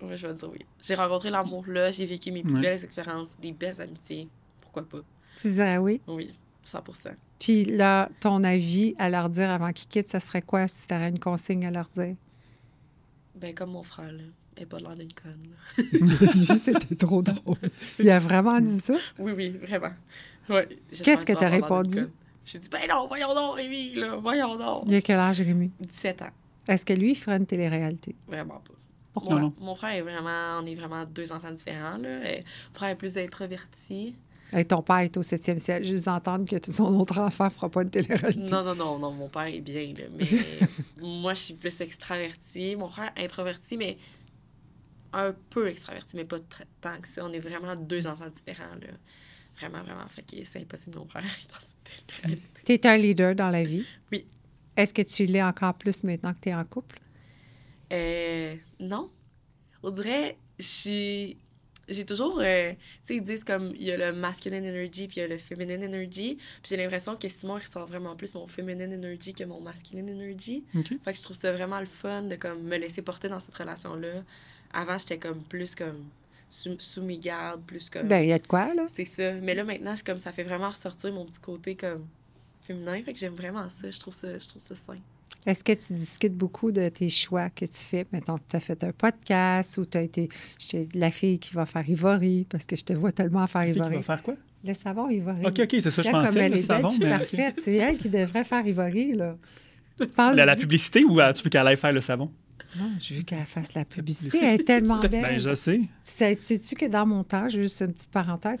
Oui, 0.00 0.16
je 0.16 0.26
vais 0.26 0.32
dire 0.34 0.48
oui. 0.50 0.60
J'ai 0.82 0.94
rencontré 0.94 1.28
l'amour 1.30 1.64
là, 1.66 1.90
j'ai 1.90 2.06
vécu 2.06 2.30
mes 2.32 2.42
plus 2.42 2.54
Ouais. 2.54 2.60
belles 2.62 2.84
expériences, 2.84 3.28
des 3.40 3.52
belles 3.52 3.80
amitiés. 3.82 4.28
Pourquoi 4.62 4.82
pas? 4.88 5.00
Tu 5.40 5.52
dirais 5.52 5.76
oui? 5.76 6.00
Oui, 6.06 6.34
100% 6.66 7.14
Puis 7.38 7.64
là, 7.66 8.08
ton 8.20 8.42
avis 8.44 8.94
à 8.98 9.10
leur 9.10 9.28
dire 9.28 9.50
avant 9.50 9.72
qu'ils 9.72 9.88
quittent, 9.88 10.08
ça 10.08 10.20
serait 10.20 10.42
quoi 10.42 10.66
si 10.66 10.86
tu 10.86 10.94
avais 10.94 11.08
une 11.08 11.18
consigne 11.18 11.66
à 11.66 11.70
leur 11.70 11.88
dire? 11.88 12.16
Ben, 13.34 13.54
comme 13.54 13.72
mon 13.72 13.82
frère, 13.82 14.12
là. 14.12 14.22
Elle 14.56 14.68
pas 14.68 14.78
l'air 14.78 14.94
d'une 14.94 15.12
conne. 15.12 15.48
Juste, 16.36 16.56
c'était 16.64 16.94
trop 16.94 17.20
drôle. 17.22 17.56
Il 17.98 18.08
a 18.08 18.20
vraiment 18.20 18.60
dit 18.60 18.78
ça? 18.78 18.94
Oui, 19.18 19.32
oui, 19.36 19.50
vraiment. 19.50 19.92
Ouais. 20.48 20.68
Qu'est-ce 21.02 21.26
que 21.26 21.32
tu 21.32 21.38
d'une 21.44 21.48
répondu? 21.48 22.06
J'ai 22.44 22.58
dit, 22.58 22.68
ben 22.68 22.82
non, 22.88 23.06
voyons 23.06 23.34
donc, 23.34 23.56
Rémi, 23.56 23.94
là, 23.94 24.16
voyons 24.16 24.56
donc. 24.56 24.84
Il 24.86 24.94
a 24.96 25.00
quel 25.00 25.18
âge, 25.18 25.40
Rémi? 25.40 25.70
17 25.80 26.22
ans. 26.22 26.30
Est-ce 26.68 26.84
que 26.84 26.92
lui, 26.92 27.12
il 27.12 27.14
ferait 27.14 27.36
une 27.36 27.46
télé-réalité? 27.46 28.14
Vraiment 28.26 28.60
pas. 28.60 28.74
Pourquoi 29.12 29.34
Non, 29.36 29.40
Mon, 29.40 29.46
non? 29.46 29.54
mon 29.60 29.74
frère 29.74 29.94
est 29.94 30.00
vraiment, 30.02 30.58
on 30.60 30.66
est 30.66 30.74
vraiment 30.74 31.04
deux 31.04 31.30
enfants 31.32 31.52
différents, 31.52 31.96
là. 31.98 32.08
Euh, 32.08 32.36
Mon 32.72 32.74
frère 32.78 32.90
est 32.90 32.94
plus 32.96 33.16
introverti. 33.16 34.14
Hey, 34.52 34.64
ton 34.66 34.82
père 34.82 34.98
est 34.98 35.16
au 35.16 35.22
septième 35.22 35.58
ciel, 35.58 35.84
juste 35.84 36.04
d'entendre 36.04 36.44
que 36.44 36.70
son 36.72 36.94
autre 37.00 37.18
enfant 37.18 37.48
fera 37.50 37.68
pas 37.68 37.82
une 37.82 37.90
télé-réalité. 37.90 38.40
Non, 38.52 38.62
non, 38.62 38.74
non, 38.74 38.98
non, 38.98 39.10
mon 39.12 39.28
père 39.28 39.46
est 39.46 39.60
bien, 39.60 39.86
là, 39.96 40.04
mais 40.16 40.24
moi, 41.02 41.34
je 41.34 41.40
suis 41.40 41.54
plus 41.54 41.80
extravertie. 41.80 42.76
Mon 42.76 42.88
frère, 42.88 43.10
introverti, 43.16 43.76
mais 43.76 43.96
un 45.12 45.32
peu 45.50 45.68
extraverti, 45.68 46.16
mais 46.16 46.24
pas 46.24 46.38
tant 46.80 47.00
que 47.00 47.08
ça. 47.08 47.24
On 47.24 47.32
est 47.32 47.38
vraiment 47.40 47.74
deux 47.76 48.06
enfants 48.06 48.28
différents, 48.28 48.74
là. 48.80 48.88
Vraiment, 49.56 49.82
vraiment. 49.82 50.06
Fait 50.08 50.22
que 50.22 50.44
c'est 50.44 50.60
impossible, 50.60 50.98
mon 50.98 51.06
frère, 51.06 51.22
dans 51.22 52.30
Tu 52.64 52.72
es 52.72 52.86
un 52.86 52.96
leader 52.96 53.34
dans 53.34 53.50
la 53.50 53.64
vie. 53.64 53.84
Oui. 54.10 54.26
Est-ce 54.76 54.92
que 54.92 55.02
tu 55.02 55.26
l'es 55.26 55.42
encore 55.42 55.74
plus 55.74 56.02
maintenant 56.02 56.34
que 56.34 56.40
tu 56.40 56.48
es 56.48 56.54
en 56.54 56.64
couple? 56.64 56.98
Euh, 57.92 58.56
non. 58.80 59.10
On 59.82 59.90
dirait, 59.90 60.36
je 60.58 60.64
suis- 60.66 61.36
J'ai 61.86 62.06
toujours. 62.06 62.40
euh, 62.40 62.72
tu 62.72 62.78
sais, 63.02 63.16
ils 63.16 63.22
disent 63.22 63.44
comme 63.44 63.74
il 63.76 63.82
y 63.82 63.92
a 63.92 63.98
le 63.98 64.14
masculine 64.18 64.64
energy 64.66 65.06
puis 65.06 65.18
il 65.18 65.20
y 65.20 65.22
a 65.22 65.28
le 65.28 65.36
feminine 65.36 65.84
energy. 65.84 66.36
Puis 66.36 66.70
j'ai 66.70 66.76
l'impression 66.78 67.14
que 67.14 67.28
Simon 67.28 67.56
ressort 67.56 67.86
vraiment 67.86 68.16
plus 68.16 68.34
mon 68.34 68.46
feminine 68.48 68.90
energy 68.94 69.34
que 69.34 69.44
mon 69.44 69.60
masculine 69.60 70.08
energy. 70.08 70.64
OK. 70.74 70.88
Fait 71.04 71.12
que 71.12 71.18
je 71.18 71.22
trouve 71.22 71.36
ça 71.36 71.52
vraiment 71.52 71.78
le 71.80 71.84
fun 71.86 72.22
de 72.22 72.36
comme 72.36 72.62
me 72.62 72.78
laisser 72.78 73.02
porter 73.02 73.28
dans 73.28 73.38
cette 73.38 73.54
relation-là. 73.54 74.22
Avant, 74.72 74.96
j'étais 74.96 75.18
comme 75.18 75.42
plus 75.42 75.74
comme 75.74 76.02
sous, 76.54 76.76
sous 76.78 77.02
mes 77.02 77.18
gardes, 77.18 77.62
plus 77.66 77.90
comme. 77.90 78.06
Ben, 78.06 78.22
il 78.22 78.28
y 78.28 78.32
a 78.32 78.38
de 78.38 78.46
quoi, 78.46 78.72
là? 78.74 78.84
C'est 78.88 79.04
ça. 79.04 79.32
Mais 79.42 79.54
là, 79.54 79.64
maintenant, 79.64 79.94
c'est 79.96 80.06
comme 80.06 80.18
ça 80.18 80.30
fait 80.32 80.44
vraiment 80.44 80.70
ressortir 80.70 81.12
mon 81.12 81.24
petit 81.24 81.40
côté 81.40 81.74
comme 81.74 82.06
féminin. 82.60 83.02
Fait 83.04 83.12
que 83.12 83.18
j'aime 83.18 83.34
vraiment 83.34 83.68
ça. 83.70 83.90
Je 83.90 83.98
trouve 83.98 84.14
ça, 84.14 84.38
je 84.38 84.46
trouve 84.48 84.62
ça 84.62 84.76
sain. 84.76 84.98
Est-ce 85.46 85.62
que 85.64 85.72
tu 85.72 85.92
discutes 85.92 86.32
beaucoup 86.34 86.72
de 86.72 86.88
tes 86.88 87.08
choix 87.08 87.50
que 87.50 87.64
tu 87.66 87.78
fais? 87.78 88.06
Mettons, 88.12 88.36
tu 88.38 88.56
as 88.56 88.60
fait 88.60 88.82
un 88.84 88.92
podcast 88.92 89.76
ou 89.78 89.84
tu 89.84 89.98
as 89.98 90.02
été 90.02 90.28
la 90.94 91.10
fille 91.10 91.38
qui 91.38 91.52
va 91.54 91.66
faire 91.66 91.86
Ivory 91.88 92.46
parce 92.48 92.64
que 92.64 92.76
je 92.76 92.84
te 92.84 92.92
vois 92.94 93.12
tellement 93.12 93.46
faire 93.46 93.64
Qui 93.64 93.70
Ivory. 93.70 93.96
va 93.96 94.02
faire 94.02 94.22
quoi? 94.22 94.34
Le 94.64 94.72
savon 94.72 95.10
Ivory. 95.10 95.44
OK, 95.44 95.58
OK, 95.60 95.68
c'est 95.82 95.90
ça, 95.90 96.00
je 96.02 96.06
Là, 96.06 96.12
comme 96.12 96.24
pensais, 96.24 96.38
elle 96.38 96.52
le 96.52 96.56
est 96.58 96.60
savon. 96.62 96.92
mais- 96.98 97.10
parfaite. 97.10 97.60
C'est 97.62 97.76
elle 97.76 97.98
qui 97.98 98.08
devrait 98.08 98.44
faire 98.44 98.66
Ivory, 98.66 99.12
là. 99.14 99.36
La, 100.18 100.44
la 100.46 100.56
publicité 100.56 101.04
ou 101.04 101.20
euh, 101.20 101.32
tu 101.34 101.44
veux 101.44 101.50
qu'elle 101.50 101.66
aille 101.68 101.76
faire 101.76 101.92
le 101.92 102.00
savon? 102.00 102.30
Non, 102.78 102.90
j'ai 102.98 103.14
vu 103.16 103.24
qu'elle 103.24 103.44
fasse 103.46 103.74
la 103.74 103.84
publicité. 103.84 104.38
Elle 104.42 104.60
est 104.60 104.64
tellement 104.64 105.00
Ben, 105.00 105.08
belle. 105.10 105.38
je 105.40 105.54
sais. 105.54 105.80
Sais- 106.02 106.38
Sais-tu 106.40 106.74
que 106.74 106.86
dans 106.86 107.06
mon 107.06 107.22
temps, 107.24 107.48
juste 107.48 107.80
une 107.80 107.92
petite 107.92 108.10
parenthèse, 108.10 108.58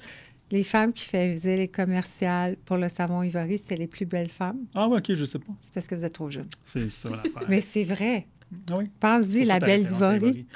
les 0.50 0.62
femmes 0.62 0.92
qui 0.92 1.06
faisaient 1.06 1.56
les 1.56 1.68
commerciales 1.68 2.56
pour 2.64 2.76
le 2.76 2.88
savon 2.88 3.22
Ivory, 3.22 3.58
c'était 3.58 3.76
les 3.76 3.86
plus 3.86 4.06
belles 4.06 4.28
femmes? 4.28 4.58
Ah, 4.74 4.86
ouais, 4.88 4.98
OK, 4.98 5.14
je 5.14 5.24
sais 5.24 5.38
pas. 5.38 5.52
C'est 5.60 5.74
parce 5.74 5.86
que 5.86 5.94
vous 5.94 6.04
êtes 6.04 6.12
trop 6.12 6.30
jeune. 6.30 6.46
C'est 6.62 6.88
ça 6.90 7.08
l'affaire. 7.10 7.48
Mais 7.48 7.60
c'est 7.60 7.82
vrai. 7.84 8.26
Ah 8.70 8.76
oui. 8.78 8.84
Pense-y, 9.00 9.44
la 9.44 9.58
belle 9.58 9.84
d'Ivory. 9.84 10.46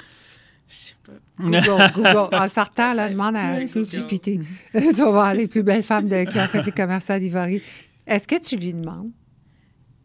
Je 0.69 0.73
sais 0.75 0.93
pas. 1.03 1.13
Google, 1.39 1.91
Google. 1.95 2.35
En 2.35 2.47
sortant, 2.47 2.93
là, 2.93 3.09
demande 3.09 3.35
à. 3.35 3.63
GPT. 3.65 4.39
tu 4.71 4.79
vas 4.79 5.11
voir 5.11 5.33
les 5.33 5.47
plus 5.47 5.63
belles 5.63 5.83
femmes 5.83 6.07
de- 6.07 6.23
qui 6.25 6.37
ont 6.39 6.47
fait 6.47 6.61
les 6.63 6.71
commerciales 6.71 7.19
d'Ivory. 7.21 7.61
Est-ce 8.05 8.27
que 8.27 8.39
tu 8.39 8.55
lui 8.55 8.73
demandes? 8.73 9.11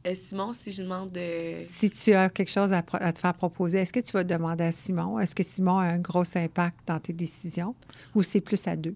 Euh, 0.06 0.14
Simon, 0.14 0.52
si 0.52 0.70
je 0.70 0.82
demande 0.82 1.12
de... 1.12 1.56
Si 1.60 1.88
tu 1.90 2.12
as 2.12 2.28
quelque 2.28 2.50
chose 2.50 2.72
à, 2.74 2.82
pro- 2.82 2.98
à 3.00 3.10
te 3.12 3.18
faire 3.18 3.32
proposer, 3.34 3.78
est-ce 3.78 3.92
que 3.92 4.00
tu 4.00 4.12
vas 4.12 4.22
demander 4.22 4.64
à 4.64 4.72
Simon? 4.72 5.18
Est-ce 5.18 5.34
que 5.34 5.42
Simon 5.42 5.78
a 5.78 5.84
un 5.84 5.98
gros 5.98 6.24
impact 6.36 6.76
dans 6.86 7.00
tes 7.00 7.14
décisions? 7.14 7.74
Ou 8.14 8.22
c'est 8.22 8.42
plus 8.42 8.66
à 8.68 8.76
deux? 8.76 8.94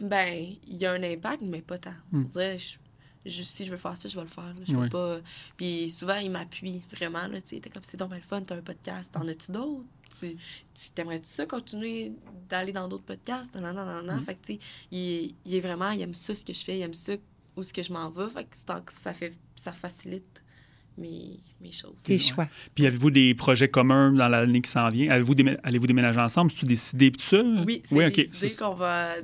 Ben, 0.00 0.54
il 0.66 0.76
y 0.76 0.86
a 0.86 0.92
un 0.92 1.02
impact, 1.02 1.42
mais 1.42 1.60
pas 1.60 1.76
tant. 1.78 1.90
Hmm. 2.10 2.24
On 2.24 2.28
dirait, 2.30 2.58
je, 2.58 2.78
je- 3.26 3.42
si 3.42 3.66
je 3.66 3.70
veux 3.70 3.76
faire 3.76 3.96
ça, 3.98 4.08
je 4.08 4.16
vais 4.16 4.22
le 4.22 4.28
faire. 4.28 4.44
là. 4.44 4.60
Je 4.66 4.74
veux 4.74 4.88
pas... 4.88 5.18
Puis 5.58 5.90
souvent, 5.90 6.16
il 6.16 6.30
m'appuie 6.30 6.82
vraiment. 6.90 7.28
Tu 7.28 7.40
sais, 7.44 7.60
t'es 7.60 7.68
comme, 7.68 7.84
c'est 7.84 7.98
donc 7.98 8.12
le 8.14 8.20
fun, 8.22 8.40
t'as 8.40 8.56
un 8.56 8.62
podcast. 8.62 9.12
T'en 9.12 9.28
as-tu 9.28 9.52
d'autres? 9.52 9.84
Tu, 10.18 10.36
tu 10.72 10.90
t'aimerais-tu 10.94 11.28
ça 11.28 11.44
continuer 11.44 12.12
d'aller 12.48 12.72
dans 12.72 12.88
d'autres 12.88 13.04
podcasts? 13.04 13.54
Non, 13.54 13.60
non, 13.60 13.74
non, 13.74 13.84
non, 13.84 14.02
non. 14.02 14.16
Hmm. 14.20 14.22
Fait 14.24 14.34
que, 14.36 14.46
tu 14.46 14.52
sais, 14.54 14.58
il, 14.90 15.34
il 15.44 15.54
est 15.54 15.60
vraiment... 15.60 15.90
Il 15.90 16.00
aime 16.00 16.14
ça, 16.14 16.34
ce 16.34 16.42
que 16.44 16.54
je 16.54 16.60
fais. 16.64 16.78
Il 16.78 16.82
aime 16.82 16.94
ça, 16.94 17.12
où 17.56 17.62
ce 17.62 17.74
que 17.74 17.82
je 17.82 17.92
m'en 17.92 18.08
vais. 18.08 18.28
Fait 18.30 18.44
que, 18.44 18.56
ça, 18.56 19.12
fait, 19.12 19.34
ça 19.54 19.72
facilite 19.72 20.42
mes, 20.98 21.38
mes 21.60 21.72
choses. 21.72 22.02
Tes 22.04 22.14
Ouais. 22.14 22.18
choix. 22.18 22.48
Puis 22.74 22.86
avez-vous 22.86 23.10
des 23.10 23.34
projets 23.34 23.68
communs 23.68 24.12
dans 24.12 24.28
l'année 24.28 24.60
qui 24.62 24.70
s'en 24.70 24.88
vient? 24.88 25.10
Avez-vous 25.10 25.34
Allez-vous 25.62 25.86
déménager 25.86 26.20
ensemble? 26.20 26.50
C'est-tu 26.50 26.66
décidé 26.66 27.12
tout 27.12 27.20
ça? 27.20 27.42
Oui, 27.66 27.82
c'est 27.84 27.94
oui, 27.94 28.06
ok. 28.06 28.14
décidé 28.16 28.54
qu'on 28.58 28.74
va 28.74 29.14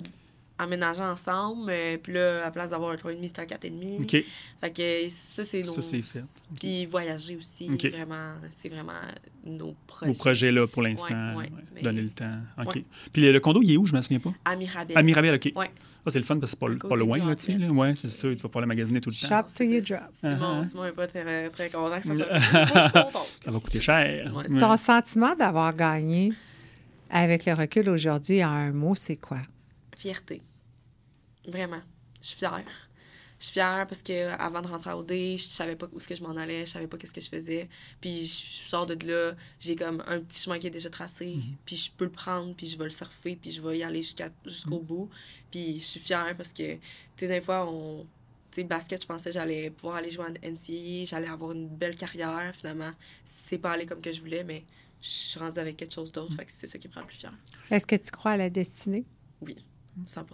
emménager 0.58 1.02
ensemble. 1.02 1.70
euh, 1.70 1.96
puis 2.00 2.12
là, 2.12 2.42
à 2.42 2.44
la 2.44 2.50
place 2.52 2.70
d'avoir 2.70 2.92
un 2.92 2.96
3,5, 2.96 3.18
c'est 3.34 3.38
un 3.40 3.46
4,5. 3.46 4.06
c'est- 4.08 4.18
OK. 4.20 4.24
Fait 4.60 4.70
que 4.72 5.08
ça, 5.08 5.44
c'est 5.44 5.62
nos... 5.62 5.72
Ça, 5.72 5.82
c'est 5.82 6.02
fait. 6.02 6.22
Puis 6.54 6.86
voyager 6.86 7.36
aussi, 7.36 7.68
OK. 7.72 7.86
vraiment, 7.86 8.34
c'est 8.50 8.68
vraiment 8.68 8.92
nos 9.44 9.74
projets. 9.86 10.12
Vos 10.12 10.18
projets, 10.18 10.52
là, 10.52 10.66
pour 10.68 10.82
l'instant. 10.82 11.08
Ouais, 11.30 11.34
ouais, 11.36 11.42
ouais. 11.50 11.64
mais- 11.74 11.82
Donner 11.82 12.02
le 12.02 12.10
temps. 12.10 12.36
OK. 12.58 12.76
Ouais. 12.76 12.84
Puis 13.12 13.22
le, 13.22 13.32
le 13.32 13.40
condo, 13.40 13.60
il 13.62 13.72
est 13.72 13.76
où? 13.76 13.86
Je 13.86 13.94
me 13.96 14.00
souviens 14.02 14.20
pas. 14.20 14.32
À 14.44 14.54
Mirabel. 14.54 14.96
À 14.96 15.02
Mirabel, 15.02 15.34
OK. 15.34 15.52
Ouais. 15.56 15.70
Ah, 16.04 16.10
c'est 16.10 16.18
le 16.18 16.24
fun 16.24 16.38
parce 16.40 16.52
que 16.54 16.58
c'est 16.68 16.78
pas, 16.80 16.88
pas 16.88 16.96
loin, 16.96 17.18
là, 17.18 17.36
tu 17.36 17.44
sais. 17.44 17.52
là. 17.58 17.68
Ouais, 17.70 17.94
c'est 17.94 18.08
ça. 18.08 18.28
Tu 18.28 18.34
vas 18.42 18.48
pas 18.48 18.60
le 18.60 18.66
magasiner 18.66 19.00
tout 19.00 19.10
le 19.10 19.14
temps. 19.14 19.28
Shop 19.28 19.42
to 19.44 19.48
C'est 19.48 19.66
you 19.68 19.84
ça. 19.86 19.96
drop. 19.96 20.08
Simon, 20.12 20.60
Uh-huh. 20.62 20.68
Simon 20.68 20.84
n'est 20.84 20.92
pas 20.92 21.06
très, 21.06 21.50
très 21.50 21.70
content 21.70 22.00
que 22.00 22.06
ça 22.06 22.14
soit. 22.14 22.40
Ça 23.44 23.50
va 23.50 23.60
coûter 23.60 23.80
cher. 23.80 24.32
Ouais. 24.34 24.58
Ton 24.58 24.76
sentiment 24.76 25.34
d'avoir 25.36 25.74
gagné 25.76 26.32
avec 27.10 27.46
le 27.46 27.52
recul 27.54 27.88
aujourd'hui 27.90 28.42
en 28.44 28.48
un 28.50 28.72
mot, 28.72 28.94
c'est 28.94 29.16
quoi? 29.16 29.38
Fierté. 29.96 30.42
Vraiment. 31.46 31.80
Je 32.20 32.26
suis 32.28 32.36
fière. 32.38 32.62
Je 33.38 33.46
suis 33.46 33.52
fière 33.54 33.86
parce 33.88 34.02
que 34.04 34.28
avant 34.40 34.62
de 34.62 34.68
rentrer 34.68 34.90
à 34.90 34.96
OD, 34.96 35.10
je 35.10 35.36
savais 35.38 35.74
pas 35.74 35.88
où 35.92 35.96
est-ce 35.98 36.06
que 36.06 36.14
je 36.14 36.22
m'en 36.22 36.36
allais, 36.36 36.60
je 36.64 36.70
savais 36.70 36.86
pas 36.86 36.96
qu'est-ce 36.96 37.12
que 37.12 37.20
je 37.20 37.28
faisais. 37.28 37.68
Puis 38.00 38.20
je 38.24 38.68
sors 38.68 38.86
de 38.86 38.94
là, 39.04 39.32
j'ai 39.58 39.74
comme 39.74 40.00
un 40.06 40.20
petit 40.20 40.42
chemin 40.42 40.60
qui 40.60 40.68
est 40.68 40.70
déjà 40.70 40.88
tracé, 40.90 41.36
puis 41.64 41.74
je 41.74 41.90
peux 41.90 42.04
le 42.04 42.12
prendre, 42.12 42.54
puis 42.54 42.68
je 42.68 42.78
vais 42.78 42.84
le 42.84 42.90
surfer, 42.90 43.34
puis 43.34 43.50
je 43.50 43.60
vais 43.60 43.78
y 43.78 43.82
aller 43.82 44.00
jusqu'à 44.02 44.28
jusqu'au 44.46 44.78
bout. 44.78 45.10
Puis 45.52 45.78
je 45.78 45.84
suis 45.84 46.00
fière 46.00 46.34
parce 46.36 46.52
que 46.52 46.74
tu 46.74 46.80
sais 47.16 47.28
des 47.28 47.40
fois 47.40 47.68
on 47.70 48.04
tu 48.50 48.60
sais 48.60 48.64
basket, 48.64 49.00
je 49.00 49.06
pensais 49.06 49.30
que 49.30 49.34
j'allais 49.34 49.70
pouvoir 49.70 49.96
aller 49.96 50.10
jouer 50.10 50.26
en 50.26 50.32
NCAA, 50.32 51.04
j'allais 51.06 51.28
avoir 51.28 51.52
une 51.52 51.68
belle 51.68 51.94
carrière 51.94 52.52
finalement. 52.54 52.90
C'est 53.24 53.58
pas 53.58 53.70
allé 53.70 53.86
comme 53.86 54.02
que 54.02 54.12
je 54.12 54.20
voulais, 54.20 54.44
mais 54.44 54.64
je 55.00 55.08
suis 55.08 55.38
rendue 55.38 55.58
avec 55.58 55.76
quelque 55.76 55.94
chose 55.94 56.12
d'autre, 56.12 56.34
fait 56.34 56.44
que 56.44 56.52
c'est 56.52 56.66
ça 56.66 56.76
qui 56.78 56.88
me 56.88 56.92
rend 56.94 57.04
plus 57.04 57.16
fière. 57.16 57.32
Est-ce 57.70 57.86
que 57.86 57.96
tu 57.96 58.10
crois 58.10 58.32
à 58.32 58.36
la 58.36 58.50
destinée? 58.50 59.06
Oui, 59.40 59.56
100 60.06 60.26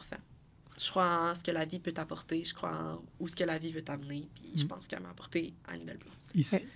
Je 0.81 0.91
crois 0.91 1.31
en 1.31 1.35
ce 1.35 1.43
que 1.43 1.51
la 1.51 1.64
vie 1.64 1.79
peut 1.81 1.91
t'apporter. 1.93 2.45
Je 2.45 2.55
crois 2.55 2.70
en 2.72 3.03
où 3.18 3.26
ce 3.26 3.35
que 3.35 3.43
la 3.45 3.59
vie 3.59 3.72
veut 3.72 3.83
t'amener. 3.83 4.29
Puis 4.35 4.53
je 4.55 4.64
pense 4.64 4.87
qu'elle 4.87 5.01
m'a 5.01 5.11
apporté 5.11 5.53
à 5.66 5.74
une 5.76 5.85
belle 5.85 5.99
place. 5.99 6.31
Ici. 6.35 6.66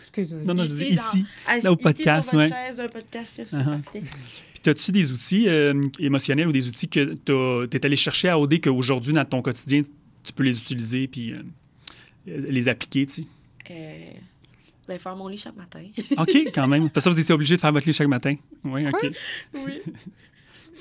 Excuse-moi. 0.00 0.42
Non, 0.44 0.54
non, 0.54 0.64
je 0.64 0.70
dis 0.74 0.94
dans- 0.94 1.02
ici. 1.02 1.24
assis- 1.46 1.64
là, 1.64 1.72
au 1.72 1.74
ici, 1.76 1.82
podcast, 1.82 2.28
sur 2.30 2.38
votre 2.38 2.52
ouais. 2.54 2.66
chaise, 2.66 2.80
un 2.80 2.88
podcast, 2.88 3.38
là, 3.38 3.44
c'est 3.46 3.56
Uh-huh. 3.56 3.82
parfait. 3.82 4.02
Puis, 4.62 4.70
as-tu 4.70 4.92
des 4.92 5.10
outils 5.12 5.48
euh, 5.48 5.82
émotionnels 5.98 6.48
ou 6.48 6.52
des 6.52 6.68
outils 6.68 6.88
que 6.88 7.14
tu 7.70 7.76
es 7.76 7.86
allé 7.86 7.96
chercher 7.96 8.28
à 8.28 8.38
OD 8.38 8.60
qu'aujourd'hui, 8.60 9.12
dans 9.14 9.24
ton 9.24 9.40
quotidien, 9.40 9.82
tu 10.22 10.32
peux 10.34 10.42
les 10.42 10.58
utiliser 10.58 11.08
puis 11.08 11.32
euh, 11.32 11.42
les 12.26 12.68
appliquer, 12.68 13.06
tu 13.06 13.12
sais? 13.22 13.28
Euh, 13.70 14.10
ben, 14.86 14.98
faire 14.98 15.16
mon 15.16 15.28
lit 15.28 15.38
chaque 15.38 15.56
matin. 15.56 15.82
OK, 16.18 16.30
quand 16.54 16.68
même. 16.68 16.90
Parce 16.90 17.04
que 17.04 17.10
ça, 17.10 17.10
vous 17.10 17.18
étiez 17.20 17.34
obligé 17.34 17.56
de 17.56 17.60
faire 17.60 17.72
votre 17.72 17.86
lit 17.86 17.92
chaque 17.92 18.06
matin. 18.08 18.34
Oui, 18.64 18.86
OK. 18.86 19.10
oui. 19.54 19.80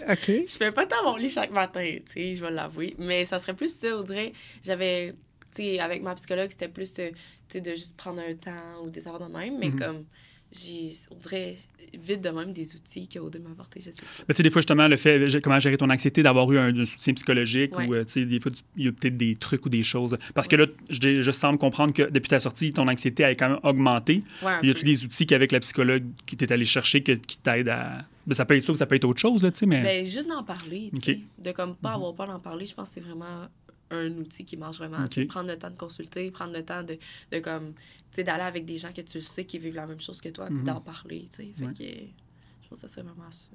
OK. 0.10 0.26
Je 0.48 0.58
fais 0.58 0.72
pas 0.72 0.86
tant 0.86 1.04
mon 1.04 1.16
lit 1.16 1.30
chaque 1.30 1.52
matin, 1.52 1.86
tu 2.06 2.12
sais, 2.14 2.36
je 2.36 2.42
vais 2.44 2.52
l'avouer. 2.52 2.96
Mais 3.00 3.26
ça 3.26 3.40
serait 3.40 3.54
plus 3.56 3.74
ça, 3.74 3.98
on 3.98 4.04
dirait. 4.04 4.34
J'avais, 4.64 5.14
tu 5.56 5.64
sais, 5.64 5.80
avec 5.80 6.02
ma 6.04 6.16
psychologue, 6.16 6.50
c'était 6.52 6.68
plus, 6.68 6.94
euh, 7.00 7.10
tu 7.10 7.54
sais, 7.54 7.62
de 7.62 7.72
juste 7.72 7.96
prendre 7.98 8.22
un 8.22 8.34
temps 8.36 8.84
ou 8.84 8.90
des 8.90 9.08
affaires 9.08 9.28
de 9.28 9.34
même. 9.36 9.58
Mais 9.60 9.70
Mhm. 9.70 9.80
comme, 9.80 10.04
j'ai, 10.52 10.94
on 11.12 11.16
dirait, 11.16 11.56
vite 11.94 12.22
de 12.22 12.30
même 12.30 12.54
des 12.54 12.76
outils 12.76 13.08
qu'Aude 13.10 13.42
m'a 13.44 13.50
apporté, 13.52 13.80
je 13.82 13.86
sais 13.92 14.02
pas. 14.02 14.08
Mais 14.28 14.34
tu 14.34 14.38
sais, 14.38 14.44
des 14.44 14.50
fois, 14.50 14.62
justement, 14.62 14.88
le 14.88 14.96
fait, 14.96 15.42
comment 15.42 15.60
gérer 15.60 15.76
ton 15.78 15.90
anxiété, 15.90 16.24
d'avoir 16.24 16.50
eu 16.52 16.58
un, 16.60 16.78
un 16.78 16.86
soutien 16.86 17.14
psychologique 17.14 17.78
Ouais. 17.78 17.88
ou, 17.88 17.94
euh, 17.96 18.06
tu 18.06 18.12
sais, 18.14 18.26
des 18.26 18.40
fois, 18.40 18.52
il 18.78 18.86
y 18.86 18.88
a 18.88 18.92
peut-être 18.92 19.18
des 19.18 19.36
trucs 19.36 19.66
ou 19.66 19.70
des 19.70 19.84
choses. 19.84 20.18
Parce 20.34 20.48
que 20.48 20.56
là, 20.56 20.66
je, 20.90 21.22
je 21.22 21.32
semble 21.32 21.58
comprendre 21.58 21.94
que 21.94 22.04
depuis 22.04 22.30
ta 22.30 22.40
sortie, 22.40 22.72
ton 22.72 22.88
anxiété 22.88 23.24
a 23.26 23.34
quand 23.36 23.50
même 23.50 23.60
augmenté. 23.64 24.24
Ouais, 24.44 24.54
y 24.64 24.70
a-tu 24.70 24.84
des 24.86 25.04
outils 25.04 25.26
qu'avec 25.26 25.52
la 25.52 25.60
psychologue 25.60 26.04
qui 26.26 26.38
t'est 26.38 26.52
allé 26.52 26.66
chercher 26.66 27.02
que- 27.04 27.14
qui 27.14 27.38
t'aident 27.38 27.70
à. 27.70 28.06
Ben, 28.28 28.34
ça 28.34 28.46
peut 28.46 28.56
être 28.58 28.64
ça 28.64 28.72
ou 28.72 28.76
ça 28.76 28.86
peut 28.86 28.96
être 28.96 29.06
autre 29.06 29.20
chose, 29.20 29.44
là, 29.44 29.52
tu 29.52 29.60
sais, 29.60 29.66
mais. 29.66 29.82
Ben, 29.84 30.06
juste 30.06 30.28
d'en 30.28 30.44
parler, 30.44 30.90
tu 30.92 30.98
Ok. 30.98 31.04
sais. 31.06 31.20
De 31.38 31.52
comme 31.52 31.76
pas 31.76 31.94
avoir 31.94 32.14
peur 32.16 32.28
d'en 32.28 32.40
parler, 32.40 32.66
je 32.66 32.74
pense 32.74 32.90
que 32.90 32.96
c'est 32.96 33.02
vraiment 33.02 33.48
un 33.92 34.08
outil 34.18 34.44
qui 34.46 34.58
marche 34.58 34.78
vraiment. 34.80 34.98
Prendre 35.30 35.50
le 35.50 35.58
temps 35.58 35.70
de 35.70 35.78
consulter, 35.78 36.32
prendre 36.32 36.54
le 36.54 36.64
temps 36.64 36.82
de, 36.82 36.98
de 37.32 37.40
comme, 37.40 37.74
tu 37.74 37.82
sais, 38.14 38.24
d'aller 38.24 38.44
avec 38.44 38.66
des 38.66 38.78
gens 38.78 38.92
que 38.92 39.02
tu 39.02 39.22
sais 39.22 39.46
qui 39.46 39.60
vivent 39.60 39.76
la 39.76 39.86
même 39.86 40.02
chose 40.02 40.22
que 40.22 40.30
toi, 40.30 40.48
puis 40.48 40.56
Mhm. 40.56 40.64
d'en 40.64 40.82
parler, 40.82 41.28
tu 41.32 41.44
sais. 41.44 41.54
Fait 41.58 41.66
Ouais. 41.66 41.72
que 41.72 41.84
je 41.84 42.70
pense 42.70 42.82
que 42.82 42.88
ça 42.88 42.94
serait 42.94 43.04
vraiment 43.04 43.32
ça. 43.32 43.48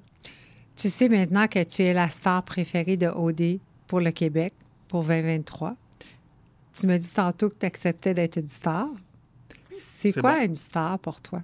Tu 0.77 0.89
sais 0.89 1.09
maintenant 1.09 1.49
que 1.49 1.62
tu 1.64 1.83
es 1.83 1.93
la 1.93 2.09
star 2.09 2.45
préférée 2.45 2.97
de 2.97 3.09
OD 3.09 3.59
pour 3.89 4.01
le 4.01 4.12
Québec 4.12 4.55
pour 4.87 5.03
2023. 5.03 5.77
Tu 6.73 6.87
me 6.87 6.97
dis 6.97 7.11
tantôt 7.11 7.51
que 7.51 7.57
tu 7.59 7.66
acceptais 7.66 8.14
d'être 8.14 8.37
une 8.39 8.49
star. 8.49 8.87
C'est 9.68 10.12
C'est 10.12 10.21
quoi 10.21 10.39
bon. 10.39 10.45
une 10.47 10.55
star 10.55 10.99
pour 11.01 11.21
toi? 11.21 11.43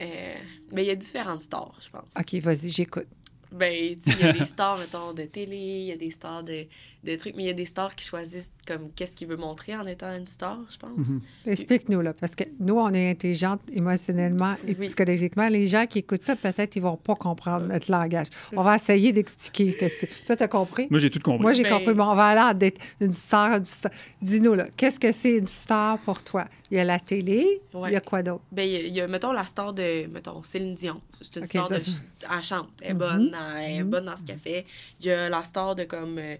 Euh, 0.00 0.34
mais 0.72 0.84
il 0.84 0.88
y 0.88 0.90
a 0.90 0.96
différentes 0.96 1.42
stars, 1.42 1.74
je 1.80 1.90
pense. 1.90 2.14
OK, 2.18 2.34
vas-y, 2.42 2.70
j'écoute. 2.70 3.06
Ben, 3.52 3.72
il 3.74 4.18
y 4.18 4.24
a 4.24 4.32
des 4.32 4.44
stars, 4.46 4.78
mettons, 4.80 5.12
de 5.12 5.24
télé, 5.24 5.56
il 5.56 5.84
y 5.84 5.92
a 5.92 5.96
des 5.96 6.10
stars 6.10 6.42
de, 6.42 6.66
de 7.04 7.16
trucs, 7.16 7.34
mais 7.34 7.42
il 7.42 7.46
y 7.46 7.50
a 7.50 7.54
des 7.54 7.64
stars 7.64 7.94
qui 7.96 8.04
choisissent 8.04 8.52
comme 8.66 8.90
qu'est-ce 8.94 9.14
qu'ils 9.16 9.26
veulent 9.26 9.38
montrer 9.40 9.74
en 9.76 9.86
étant 9.86 10.14
une 10.14 10.26
star, 10.26 10.58
je 10.70 10.76
pense. 10.78 11.08
Mhm. 11.08 11.20
Explique-nous, 11.46 12.00
là, 12.00 12.12
parce 12.12 12.34
que 12.36 12.44
nous, 12.60 12.74
on 12.78 12.90
est 12.92 13.10
intelligentes 13.10 13.60
émotionnellement 13.72 14.54
et 14.66 14.76
Oui. 14.78 14.86
psychologiquement. 14.86 15.48
Les 15.48 15.66
gens 15.66 15.86
qui 15.86 15.98
écoutent 15.98 16.22
ça, 16.22 16.36
peut-être, 16.36 16.76
ils 16.76 16.82
vont 16.82 16.96
pas 16.96 17.14
comprendre 17.16 17.66
notre 17.66 17.90
langage. 17.90 18.28
On 18.56 18.62
va 18.62 18.76
essayer 18.76 19.12
d'expliquer. 19.12 19.72
que 19.74 19.88
c'est- 19.88 20.08
Toi, 20.26 20.36
tu 20.36 20.42
as 20.42 20.48
compris? 20.48 20.86
Moi, 20.90 20.98
j'ai 21.00 21.10
tout 21.10 21.18
compris. 21.20 21.42
Moi, 21.42 21.52
j'ai 21.52 21.62
Ben- 21.64 21.78
compris. 21.78 21.94
Bon, 21.94 22.04
on 22.04 22.14
va 22.14 22.26
aller 22.26 22.58
dé- 22.58 22.74
une 23.00 23.12
star. 23.12 23.56
une 23.56 23.64
star. 23.64 23.90
Dis-nous, 24.20 24.54
là, 24.54 24.66
qu'est-ce 24.76 25.00
que 25.00 25.10
c'est 25.12 25.36
une 25.38 25.46
star 25.46 25.98
pour 25.98 26.22
toi? 26.22 26.46
Il 26.70 26.76
y 26.76 26.80
a 26.80 26.84
la 26.84 26.98
télé, 26.98 27.60
Ouais. 27.74 27.90
il 27.90 27.92
y 27.94 27.96
a 27.96 28.00
quoi 28.00 28.22
d'autre? 28.22 28.42
Ben, 28.52 28.62
il 28.62 28.72
y, 28.72 28.76
a- 28.76 28.80
il 28.80 28.92
y 28.94 29.00
a, 29.00 29.08
mettons, 29.08 29.32
la 29.32 29.44
star 29.44 29.72
de, 29.72 30.06
mettons, 30.06 30.42
Céline 30.42 30.74
Dion. 30.74 31.00
C'est 31.20 31.36
une 31.40 31.46
star 31.46 31.66
ça, 31.68 31.74
de... 31.74 31.78
c'est- 31.80 32.26
Elle 32.34 32.42
chante, 32.42 32.68
elle 32.80 32.90
est 32.90 32.94
Mhm. 32.94 32.98
bonne, 32.98 33.36
elle 33.58 33.70
est 33.72 33.82
Mhm. 33.82 33.90
bonne 33.90 34.04
dans 34.06 34.16
ce 34.16 34.22
qu'elle 34.24 34.38
fait. 34.38 34.64
Il 35.00 35.06
y 35.06 35.10
a 35.10 35.28
la 35.28 35.42
star 35.42 35.74
de, 35.74 35.84
comme, 35.84 36.18
euh, 36.18 36.36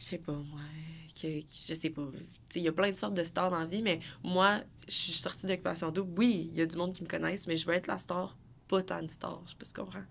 je 0.00 0.04
sais 0.04 0.18
pas, 0.18 0.32
moi, 0.32 0.60
que, 1.20 1.40
que- 1.40 1.44
je 1.68 1.74
sais 1.74 1.90
pas. 1.90 2.02
Tu 2.12 2.18
sais, 2.48 2.60
il 2.60 2.62
y 2.62 2.68
a 2.68 2.72
plein 2.72 2.88
de 2.90 2.96
sortes 2.96 3.12
de 3.14 3.22
stars 3.24 3.50
dans 3.50 3.58
la 3.58 3.66
vie, 3.66 3.82
mais 3.82 4.00
moi, 4.24 4.60
je 4.88 4.94
suis 4.94 5.12
sortie 5.12 5.46
d'Occupation 5.46 5.90
Double. 5.90 6.12
Oui, 6.18 6.48
il 6.52 6.58
y 6.58 6.62
a 6.62 6.66
du 6.66 6.76
monde 6.76 6.92
qui 6.94 7.02
me 7.02 7.08
connaissent, 7.08 7.46
mais 7.46 7.56
je 7.56 7.66
veux 7.66 7.74
être 7.74 7.86
la 7.86 7.98
star, 7.98 8.36
pas 8.68 8.82
tant 8.82 9.00
une 9.00 9.08
star. 9.10 9.42
Je 9.44 9.50
sais 9.50 9.56
pas 9.58 9.64
si 9.66 9.72
tu 9.74 9.80
comprends. 9.80 10.02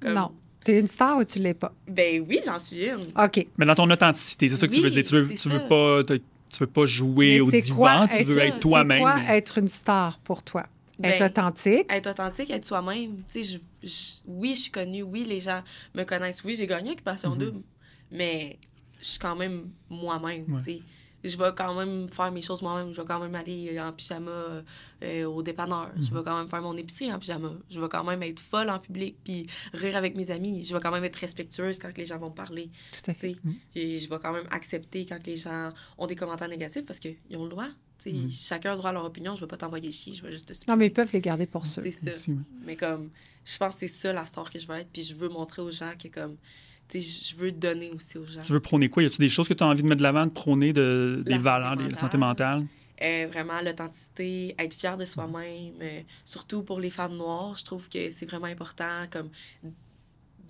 Comme- 0.00 0.14
Non. 0.14 0.32
Tu 0.64 0.72
es 0.72 0.80
une 0.80 0.88
star 0.88 1.18
ou 1.18 1.24
tu 1.24 1.38
l'es 1.38 1.54
pas? 1.54 1.72
Ben 1.86 2.24
oui, 2.28 2.40
j'en 2.44 2.58
suis 2.58 2.84
une. 2.86 3.12
OK. 3.16 3.46
Mais 3.56 3.64
dans 3.66 3.76
ton 3.76 3.88
authenticité, 3.88 4.48
c'est 4.48 4.56
ça 4.56 4.66
que 4.66 4.74
tu 4.74 4.80
veux 4.82 4.90
dire. 4.90 5.04
Tu 5.04 5.14
veux, 5.14 5.34
tu 5.34 5.48
veux 5.48 5.68
pas. 5.68 6.02
Tu 6.04 6.58
veux 6.60 6.66
pas 6.66 6.86
jouer 6.86 7.34
Mais 7.34 7.40
au 7.40 7.50
divan, 7.50 7.76
quoi 7.76 8.08
tu 8.08 8.24
veux 8.24 8.38
être- 8.38 8.44
être 8.46 8.54
C'est 8.54 8.60
toi-même. 8.60 9.00
quoi 9.00 9.16
mais- 9.16 9.36
être 9.38 9.58
une 9.58 9.68
star 9.68 10.18
pour 10.20 10.42
toi? 10.42 10.66
être 11.02 11.18
Ben, 11.18 11.26
authentique? 11.26 11.86
être 11.90 12.08
authentique, 12.10 12.50
être 12.50 12.64
soi-même. 12.64 13.16
Tu 13.30 13.42
sais, 13.44 13.58
je- 13.82 13.86
je- 13.86 14.14
oui, 14.26 14.54
je 14.54 14.60
suis 14.62 14.70
connue, 14.70 15.02
oui, 15.02 15.24
les 15.24 15.40
gens 15.40 15.60
me 15.94 16.04
connaissent, 16.04 16.42
oui, 16.44 16.54
j'ai 16.56 16.66
gagné 16.66 16.92
Occupation 16.92 17.30
Mhm. 17.32 17.38
Double, 17.38 17.62
mais 18.10 18.58
je 19.00 19.04
suis 19.06 19.18
quand 19.18 19.36
même 19.36 19.70
moi-même, 19.88 20.44
Ouais. 20.52 20.80
Je 21.24 21.36
vais 21.36 21.50
quand 21.56 21.74
même 21.74 22.08
faire 22.10 22.30
mes 22.30 22.42
choses 22.42 22.62
moi-même. 22.62 22.92
Je 22.92 23.00
vais 23.00 23.06
quand 23.06 23.18
même 23.18 23.34
aller 23.34 23.80
en 23.80 23.90
pyjama 23.92 24.62
euh, 25.02 25.24
au 25.24 25.42
dépanneur. 25.42 25.90
Je 25.96 26.10
Mhm. 26.10 26.18
vais 26.18 26.22
quand 26.24 26.38
même 26.38 26.46
faire 26.46 26.62
mon 26.62 26.76
épicerie 26.76 27.12
en 27.12 27.18
pyjama. 27.18 27.50
Je 27.68 27.80
vais 27.80 27.88
quand 27.88 28.04
même 28.04 28.22
être 28.22 28.38
folle 28.38 28.70
en 28.70 28.78
public 28.78 29.16
puis 29.24 29.48
rire 29.72 29.96
avec 29.96 30.14
mes 30.14 30.30
amis. 30.30 30.62
Je 30.62 30.72
vais 30.72 30.80
quand 30.80 30.92
même 30.92 31.02
être 31.02 31.16
respectueuse 31.16 31.80
quand 31.80 31.90
les 31.96 32.04
gens 32.04 32.18
vont 32.18 32.28
me 32.30 32.34
parler. 32.34 32.70
Tout 32.92 33.10
à 33.10 33.14
fait. 33.14 33.32
sais. 33.32 33.36
Et 33.74 33.98
je 33.98 34.08
vais 34.08 34.18
quand 34.22 34.32
même 34.32 34.46
accepter 34.52 35.04
quand 35.04 35.18
les 35.26 35.34
gens 35.34 35.72
ont 35.98 36.06
des 36.06 36.14
commentaires 36.14 36.48
négatifs 36.48 36.86
parce 36.86 37.00
qu'ils 37.00 37.16
ont 37.34 37.44
le 37.44 37.50
droit. 37.50 37.68
Mhm. 38.04 38.28
Chacun 38.30 38.70
a 38.70 38.72
le 38.74 38.78
droit 38.78 38.90
à 38.90 38.92
leur 38.92 39.04
opinion. 39.04 39.34
Je 39.34 39.40
ne 39.40 39.46
vais 39.46 39.50
pas 39.50 39.56
t'envoyer 39.56 39.90
chier. 39.90 40.14
Je 40.14 40.22
vais 40.22 40.30
juste 40.30 40.46
te 40.54 40.70
Non, 40.70 40.76
mais 40.76 40.86
ils 40.88 40.92
peuvent 40.92 41.12
les 41.12 41.20
garder 41.22 41.46
pour 41.46 41.66
ça. 41.66 41.82
c'est 41.82 41.90
ça. 41.90 42.10
Aussi. 42.10 42.36
Mais 42.64 42.76
comme, 42.76 43.10
je 43.44 43.56
pense 43.56 43.74
que 43.74 43.80
c'est 43.80 43.88
ça 43.88 44.12
la 44.12 44.26
star 44.26 44.48
que 44.48 44.60
je 44.60 44.66
veux 44.68 44.76
être. 44.76 44.90
Puis 44.92 45.02
je 45.02 45.14
veux 45.16 45.28
montrer 45.30 45.62
aux 45.62 45.72
gens 45.72 45.92
que, 46.00 46.06
comme, 46.06 46.36
je 46.94 47.36
veux 47.36 47.52
donner 47.52 47.90
aussi 47.90 48.18
aux 48.18 48.26
gens. 48.26 48.40
Tu 48.42 48.52
veux 48.52 48.60
prôner 48.60 48.88
quoi? 48.88 49.02
Y 49.02 49.06
a-tu 49.06 49.18
des 49.18 49.28
choses 49.28 49.48
que 49.48 49.54
tu 49.54 49.62
as 49.64 49.66
envie 49.66 49.82
de 49.82 49.88
mettre 49.88 49.98
de 49.98 50.02
l'avant, 50.02 50.24
de 50.26 50.30
prôner, 50.30 50.72
de, 50.72 51.22
des 51.24 51.32
La 51.32 51.38
valeurs, 51.38 51.70
santé 51.72 51.84
des- 51.84 51.90
la 51.90 51.96
santé 51.98 52.18
mentale? 52.18 52.66
Euh, 53.02 53.26
vraiment, 53.30 53.60
l'authenticité, 53.62 54.54
être 54.58 54.72
fier 54.74 54.96
de 54.96 55.04
soi-même. 55.04 55.74
euh, 55.82 56.00
surtout 56.24 56.62
pour 56.62 56.80
les 56.80 56.88
femmes 56.90 57.16
noires, 57.16 57.54
je 57.58 57.64
trouve 57.64 57.88
que 57.90 58.10
c'est 58.10 58.24
vraiment 58.26 58.46
important. 58.46 59.04
Comme, 59.10 59.28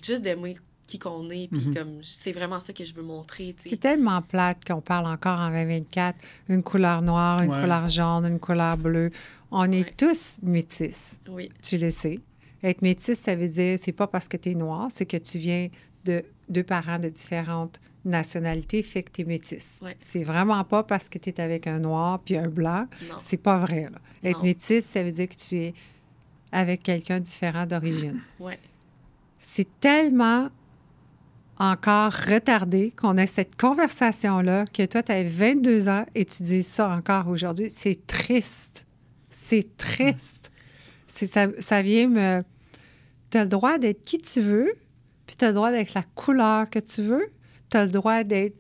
juste 0.05 0.23
d'aimer 0.23 0.57
qui 0.87 0.99
qu'on 1.01 1.29
est. 1.31 1.49
Puis 1.49 1.67
Mhm. 1.67 1.75
comme, 1.75 1.99
c'est 2.03 2.31
vraiment 2.33 2.61
ça 2.61 2.73
que 2.73 2.85
je 2.85 2.95
veux 2.95 3.03
montrer, 3.03 3.55
tu 3.61 3.69
C'est 3.71 3.77
tellement 3.79 4.23
plate 4.23 4.65
qu'on 4.65 4.81
parle 4.81 5.07
encore 5.07 5.41
en 5.41 5.49
2024, 5.51 6.17
une 6.49 6.63
couleur 6.63 7.03
noire, 7.03 7.43
une 7.43 7.51
Ouais. 7.51 7.61
couleur 7.61 7.89
jaune, 7.89 8.25
une 8.27 8.39
couleur 8.39 8.77
bleue. 8.77 9.11
On 9.51 9.71
est 9.73 9.97
tous 9.97 10.39
métis, 10.43 11.21
Oui, 11.29 11.49
tu 11.63 11.79
le 11.79 11.91
sais. 11.91 12.21
Être 12.63 12.83
métis, 12.83 13.19
ça 13.19 13.35
veut 13.35 13.49
dire, 13.49 13.79
c'est 13.79 13.93
pas 13.93 14.07
parce 14.07 14.29
que 14.29 14.37
tu 14.37 14.51
es 14.51 14.55
noir, 14.55 14.87
c'est 14.91 15.07
que 15.07 15.17
tu 15.17 15.39
viens 15.39 15.69
de 16.07 16.25
deux 16.49 16.63
parents 16.63 16.99
de 16.99 17.09
différentes 17.09 17.81
nationalités, 18.05 18.83
fait 18.83 19.03
que 19.03 19.11
tu 19.11 19.23
es 19.23 19.25
métis. 19.25 19.81
Ouais. 19.85 19.97
C'est 19.99 20.23
vraiment 20.23 20.63
pas 20.65 20.85
parce 20.85 21.09
que 21.09 21.19
tu 21.19 21.31
es 21.31 21.41
avec 21.41 21.67
un 21.67 21.81
noir 21.81 22.21
puis 22.25 22.37
un 22.37 22.49
blanc. 22.49 22.87
C'est 23.19 23.37
pas 23.37 23.59
vrai. 23.59 23.83
Là. 23.91 23.99
Être 24.23 24.39
Non. 24.39 24.45
métis, 24.45 24.85
ça 24.87 25.03
veut 25.03 25.11
dire 25.13 25.29
que 25.29 25.35
tu 25.35 25.57
es 25.57 25.75
avec 26.53 26.83
quelqu'un 26.85 27.21
différent 27.21 27.67
d'origine. 27.67 28.21
Ouais. 28.41 28.59
C'est 29.39 29.69
tellement 29.81 30.49
encore 31.59 32.13
retardé 32.13 32.93
qu'on 32.97 33.17
a 33.19 33.27
cette 33.27 33.57
conversation-là 33.57 34.65
que 34.73 34.85
toi, 34.87 35.03
tu 35.03 35.13
as 35.13 35.25
22 35.25 35.89
ans 35.89 36.07
et 36.15 36.25
tu 36.25 36.43
dis 36.43 36.63
ça 36.63 36.91
encore 36.91 37.29
aujourd'hui. 37.29 37.69
C'est 37.71 38.07
triste. 38.07 38.87
C'est 39.29 39.77
triste. 39.77 40.53
C'est, 41.07 41.27
ça, 41.27 41.49
ça 41.59 41.83
vient 41.83 42.09
me... 42.09 42.43
Tu 43.31 43.39
as 43.39 43.45
le 43.45 43.49
droit 43.51 43.79
d'être 43.79 44.03
qui 44.03 44.19
tu 44.21 44.41
veux, 44.41 44.73
puis 45.27 45.37
tu 45.37 45.45
as 45.45 45.49
le 45.49 45.55
droit 45.55 45.71
d'être 45.73 45.95
la 45.95 46.03
couleur 46.15 46.69
que 46.71 46.79
tu 46.79 47.03
veux. 47.03 47.27
Tu 47.71 47.77
as 47.77 47.85
le 47.85 47.91
droit 47.91 48.23
d'être... 48.25 48.55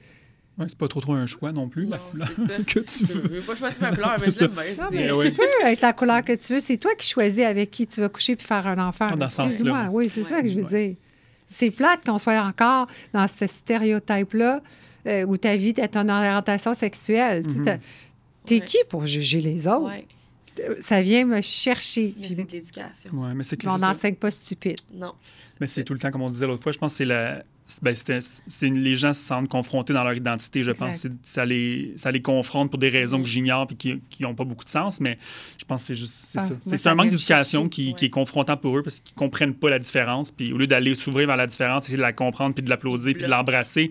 Ouais, 0.59 0.64
c'est 0.69 0.79
pas 0.79 0.89
trop 0.89 1.01
trop 1.03 1.12
un 1.12 1.27
choix 1.27 1.53
non 1.53 1.69
plus, 1.69 1.85
la 1.85 1.99
couleur 1.99 2.29
ça. 2.29 2.62
que 2.67 2.81
tu 2.81 3.07
Je 3.07 3.12
veux. 3.12 3.29
veux 3.29 3.41
pas 3.43 3.55
choisir 3.57 3.83
ma 3.83 3.91
couleur, 3.91 4.17
mais 4.21 4.27
l'aime 4.27 4.51
bien. 4.91 5.07
Eh 5.09 5.12
oui. 5.12 5.27
tu 5.31 5.33
peux 5.37 5.67
être 5.67 5.81
la 5.83 5.93
couleur 5.93 6.25
que 6.25 6.33
tu 6.33 6.55
veux. 6.55 6.61
C'est 6.61 6.79
toi 6.79 6.95
qui 6.97 7.07
choisis 7.09 7.45
avec 7.45 7.71
qui 7.71 7.87
tu 7.87 8.01
vas 8.01 8.09
coucher 8.09 8.37
puis 8.37 8.47
faire 8.47 8.67
un 8.67 8.79
enfant. 8.89 9.09
Excuse-moi. 9.21 9.89
Oui, 9.93 10.09
c'est 10.09 10.23
Ouais. 10.23 10.29
ça 10.29 10.43
que 10.43 10.49
je 10.49 10.55
veux 10.55 10.62
Ouais. 10.64 10.87
dire. 10.89 10.97
C'est 11.49 11.71
plate 11.71 12.01
qu'on 12.05 12.19
soit 12.19 12.41
encore 12.43 12.89
dans 13.12 13.27
ce 13.29 13.47
stéréotype-là 13.47 14.62
euh, 15.07 15.25
où 15.27 15.37
ta 15.37 15.57
vie 15.57 15.75
est 15.77 15.89
ton 15.89 16.09
orientation 16.09 16.75
sexuelle. 16.75 17.45
Mhm. 17.47 17.64
t'as- 17.64 17.79
T'es 18.47 18.61
Ouais. 18.61 18.64
qui 18.64 18.79
pour 18.89 19.07
juger 19.07 19.41
les 19.41 19.69
autres? 19.69 19.89
Ouais, 19.91 20.07
Ça 20.81 21.03
vient 21.03 21.25
me 21.27 21.41
chercher. 21.43 22.14
mais 22.17 22.27
Puis 22.27 22.35
c'est 22.37 22.45
de 22.45 22.51
l'éducation. 22.53 23.11
Ouais, 23.12 23.35
mais 23.35 23.45
c'est 23.45 23.67
on 23.67 23.77
n'enseigne 23.79 24.14
pas 24.14 24.31
stupide. 24.31 24.79
Non. 24.95 25.12
Mais 25.61 25.66
c'est 25.66 25.84
tout 25.84 25.92
le 25.92 25.98
temps, 25.98 26.11
comme 26.11 26.22
on 26.22 26.28
disait 26.30 26.46
l'autre 26.46 26.62
fois, 26.62 26.72
je 26.72 26.78
pense 26.78 26.92
que 26.92 26.98
c'est 26.98 27.04
la. 27.04 27.42
Ben, 27.83 27.95
une- 28.62 28.79
les 28.79 28.95
gens 28.95 29.12
se 29.12 29.21
sentent 29.23 29.49
confrontés 29.49 29.93
dans 29.93 30.05
leur 30.05 30.14
identité, 30.14 30.62
je 30.62 30.71
pense. 30.71 31.05
Exact. 31.05 31.14
Ça 31.25 31.45
les, 31.45 31.93
ça 31.97 32.11
les 32.12 32.23
confronte 32.23 32.71
pour 32.71 32.79
des 32.79 32.89
raisons 32.89 33.19
que 33.21 33.29
j'ignore 33.29 33.67
et 33.71 33.75
qui 33.75 34.23
n'ont 34.23 34.35
pas 34.35 34.45
beaucoup 34.45 34.64
de 34.64 34.69
sens, 34.71 35.01
mais 35.01 35.19
je 35.59 35.64
pense 35.64 35.83
que 35.83 35.87
c'est 35.89 35.95
juste 35.97 36.14
c'est 36.14 36.39
Ah, 36.39 36.47
ça. 36.47 36.55
C'est 36.77 36.87
un 36.87 36.95
manque 36.95 37.11
d'éducation 37.11 37.69
qui, 37.69 37.89
Ouais. 37.89 37.93
qui 37.95 38.05
est 38.05 38.11
confrontant 38.11 38.57
pour 38.57 38.79
eux 38.79 38.83
parce 38.83 39.01
qu'ils 39.01 39.14
comprennent 39.17 39.55
pas 39.55 39.69
la 39.71 39.79
différence. 39.79 40.31
Puis 40.31 40.53
au 40.53 40.59
lieu 40.59 40.67
d'aller 40.67 40.95
s'ouvrir 40.95 41.27
vers 41.27 41.37
la 41.37 41.47
différence, 41.47 41.85
essayer 41.85 41.97
de 41.97 42.03
la 42.03 42.12
comprendre, 42.12 42.55
puis 42.55 42.64
de 42.64 42.69
l'applaudir, 42.71 43.12
puis 43.14 43.23
de 43.25 43.29
l'embrasser, 43.29 43.91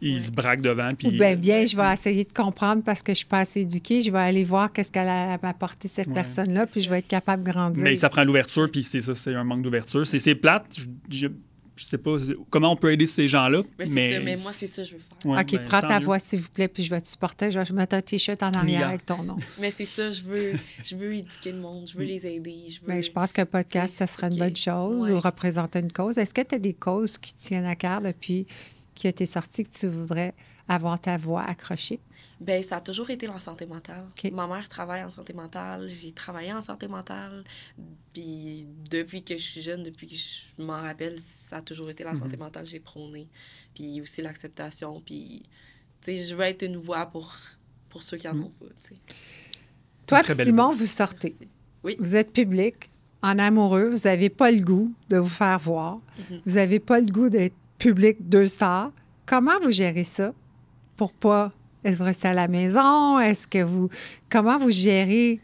ils 0.00 0.14
Ouais. 0.14 0.20
se 0.20 0.32
braquent 0.32 0.60
devant. 0.62 0.88
Puis, 0.98 1.08
Ou 1.08 1.10
bien, 1.12 1.36
bien, 1.36 1.64
je 1.64 1.76
vais 1.76 1.92
essayer 1.92 2.24
de 2.24 2.32
comprendre 2.32 2.82
parce 2.82 3.02
que 3.02 3.12
je 3.12 3.18
suis 3.18 3.26
pas 3.26 3.38
assez 3.40 3.60
éduquée. 3.60 4.00
Je 4.02 4.10
vais 4.10 4.18
aller 4.18 4.44
voir 4.44 4.72
qu'est-ce 4.72 4.90
qu'elle 4.90 5.08
a 5.08 5.34
apporté 5.42 5.86
cette 5.88 6.08
Ouais. 6.08 6.14
personne-là, 6.14 6.66
puis 6.66 6.80
je 6.80 6.90
vais 6.90 6.98
être 6.98 7.08
capable 7.08 7.44
de 7.44 7.50
grandir. 7.52 7.84
Mais 7.84 7.94
ça 7.96 8.08
prend 8.08 8.24
l'ouverture, 8.24 8.70
puis 8.70 8.82
c'est 8.82 9.00
ça, 9.00 9.14
c'est 9.14 9.34
un 9.34 9.44
manque 9.44 9.62
d'ouverture. 9.62 10.06
C'est 10.06 10.18
c'est 10.18 10.34
plate. 10.34 10.64
Je, 10.78 10.86
je, 11.18 11.26
je 11.74 11.84
sais 11.86 11.98
pas 11.98 12.16
comment 12.50 12.72
on 12.72 12.76
peut 12.76 12.92
aider 12.92 13.06
ces 13.06 13.26
gens-là, 13.28 13.62
Mais, 13.78 13.86
c'est 13.86 13.92
mais... 13.92 14.12
ça, 14.14 14.20
mais 14.20 14.36
moi, 14.42 14.52
c'est 14.52 14.66
ça 14.66 14.82
que 14.82 14.88
je 14.88 14.94
veux 14.94 15.00
faire. 15.00 15.30
Ouais, 15.30 15.40
OK, 15.40 15.52
ben, 15.52 15.66
prends 15.66 15.80
ta 15.80 15.98
mieux. 15.98 16.04
voix, 16.04 16.18
s'il 16.18 16.40
vous 16.40 16.50
plaît, 16.50 16.68
puis 16.68 16.82
je 16.82 16.90
vais 16.90 17.00
te 17.00 17.08
supporter. 17.08 17.50
Je 17.50 17.58
vais 17.58 17.72
mettre 17.72 17.94
un 17.96 18.00
T-shirt 18.02 18.42
en 18.42 18.50
arrière 18.50 18.88
avec 18.88 19.06
ton 19.06 19.22
nom. 19.22 19.36
Mais 19.60 19.70
c'est 19.70 19.84
ça, 19.86 20.10
je 20.10 20.22
veux, 20.22 20.52
je 20.84 20.96
veux 20.96 21.14
éduquer 21.14 21.52
le 21.52 21.58
monde, 21.58 21.88
je 21.88 21.96
veux 21.96 22.04
les 22.04 22.26
aider. 22.26 22.66
Je 22.68 22.80
veux... 22.80 22.86
Mais 22.88 22.96
Ben, 22.96 23.02
je 23.02 23.10
pense 23.10 23.32
qu'un 23.32 23.46
podcast, 23.46 23.94
ça 23.96 24.06
serait 24.06 24.28
une 24.28 24.38
bonne 24.38 24.56
chose 24.56 25.08
Ouais. 25.08 25.12
ou 25.12 25.20
représenter 25.20 25.78
une 25.80 25.90
cause. 25.92 26.18
Est-ce 26.18 26.34
que 26.34 26.42
tu 26.42 26.54
as 26.54 26.58
des 26.58 26.74
causes 26.74 27.16
qui 27.18 27.32
te 27.32 27.40
tiennent 27.40 27.64
à 27.66 27.74
cœur 27.76 28.00
depuis 28.02 28.46
que 28.94 29.08
tu 29.08 29.22
es 29.22 29.26
sorti 29.26 29.64
que 29.64 29.70
tu 29.70 29.86
voudrais 29.86 30.34
avoir 30.68 31.00
ta 31.00 31.16
voix 31.16 31.42
accrochée? 31.42 32.00
Ben, 32.42 32.62
ça 32.62 32.76
a 32.76 32.80
toujours 32.80 33.08
été 33.10 33.26
la 33.26 33.38
santé 33.38 33.66
mentale. 33.66 34.08
Ma 34.32 34.46
mère 34.46 34.68
travaille 34.68 35.02
en 35.04 35.10
santé 35.10 35.32
mentale, 35.32 35.88
j'ai 35.88 36.12
travaillé 36.12 36.52
en 36.52 36.62
santé 36.62 36.88
mentale. 36.88 37.44
Puis 38.12 38.66
depuis 38.90 39.22
que 39.22 39.36
je 39.36 39.42
suis 39.42 39.60
jeune, 39.60 39.82
depuis 39.82 40.06
que 40.08 40.14
je 40.14 40.62
m'en 40.62 40.80
rappelle, 40.80 41.20
ça 41.20 41.58
a 41.58 41.62
toujours 41.62 41.88
été 41.90 42.04
la 42.04 42.14
santé 42.14 42.36
mentale 42.36 42.64
que 42.64 42.70
j'ai 42.70 42.80
prônée. 42.80 43.28
Puis 43.74 44.00
aussi 44.00 44.22
l'acceptation. 44.22 45.00
Puis, 45.00 45.42
tu 46.00 46.16
sais, 46.16 46.16
je 46.16 46.34
veux 46.34 46.44
être 46.44 46.62
une 46.62 46.76
voix 46.76 47.06
pour, 47.06 47.34
pour 47.88 48.02
ceux 48.02 48.16
qui 48.16 48.28
en 48.28 48.38
ont 48.38 48.50
pas, 48.50 48.66
tu 48.80 48.94
sais. 48.94 49.00
Toi, 50.06 50.22
Simon, 50.24 50.72
vous 50.72 50.86
sortez. 50.86 51.36
Oui. 51.84 51.96
Vous 51.98 52.16
êtes 52.16 52.32
public, 52.32 52.90
en 53.22 53.38
amoureux. 53.38 53.88
Vous 53.88 54.08
n'avez 54.08 54.28
pas 54.28 54.50
le 54.50 54.60
goût 54.60 54.92
de 55.08 55.16
vous 55.16 55.28
faire 55.28 55.58
voir. 55.58 56.00
Mhm. 56.30 56.40
Vous 56.44 56.54
n'avez 56.54 56.80
pas 56.80 57.00
le 57.00 57.06
goût 57.06 57.28
d'être 57.28 57.54
public 57.78 58.28
deux 58.28 58.48
stars. 58.48 58.92
Comment 59.24 59.58
vous 59.62 59.70
gérez 59.70 60.04
ça 60.04 60.34
pour 60.96 61.12
pas... 61.12 61.52
Est-ce 61.84 61.94
que 61.94 61.98
vous 61.98 62.04
restez 62.04 62.28
à 62.28 62.34
la 62.34 62.48
maison? 62.48 63.18
Est-ce 63.18 63.46
que 63.46 63.62
vous... 63.62 63.88
Comment 64.30 64.58
vous 64.58 64.70
gérez 64.70 65.40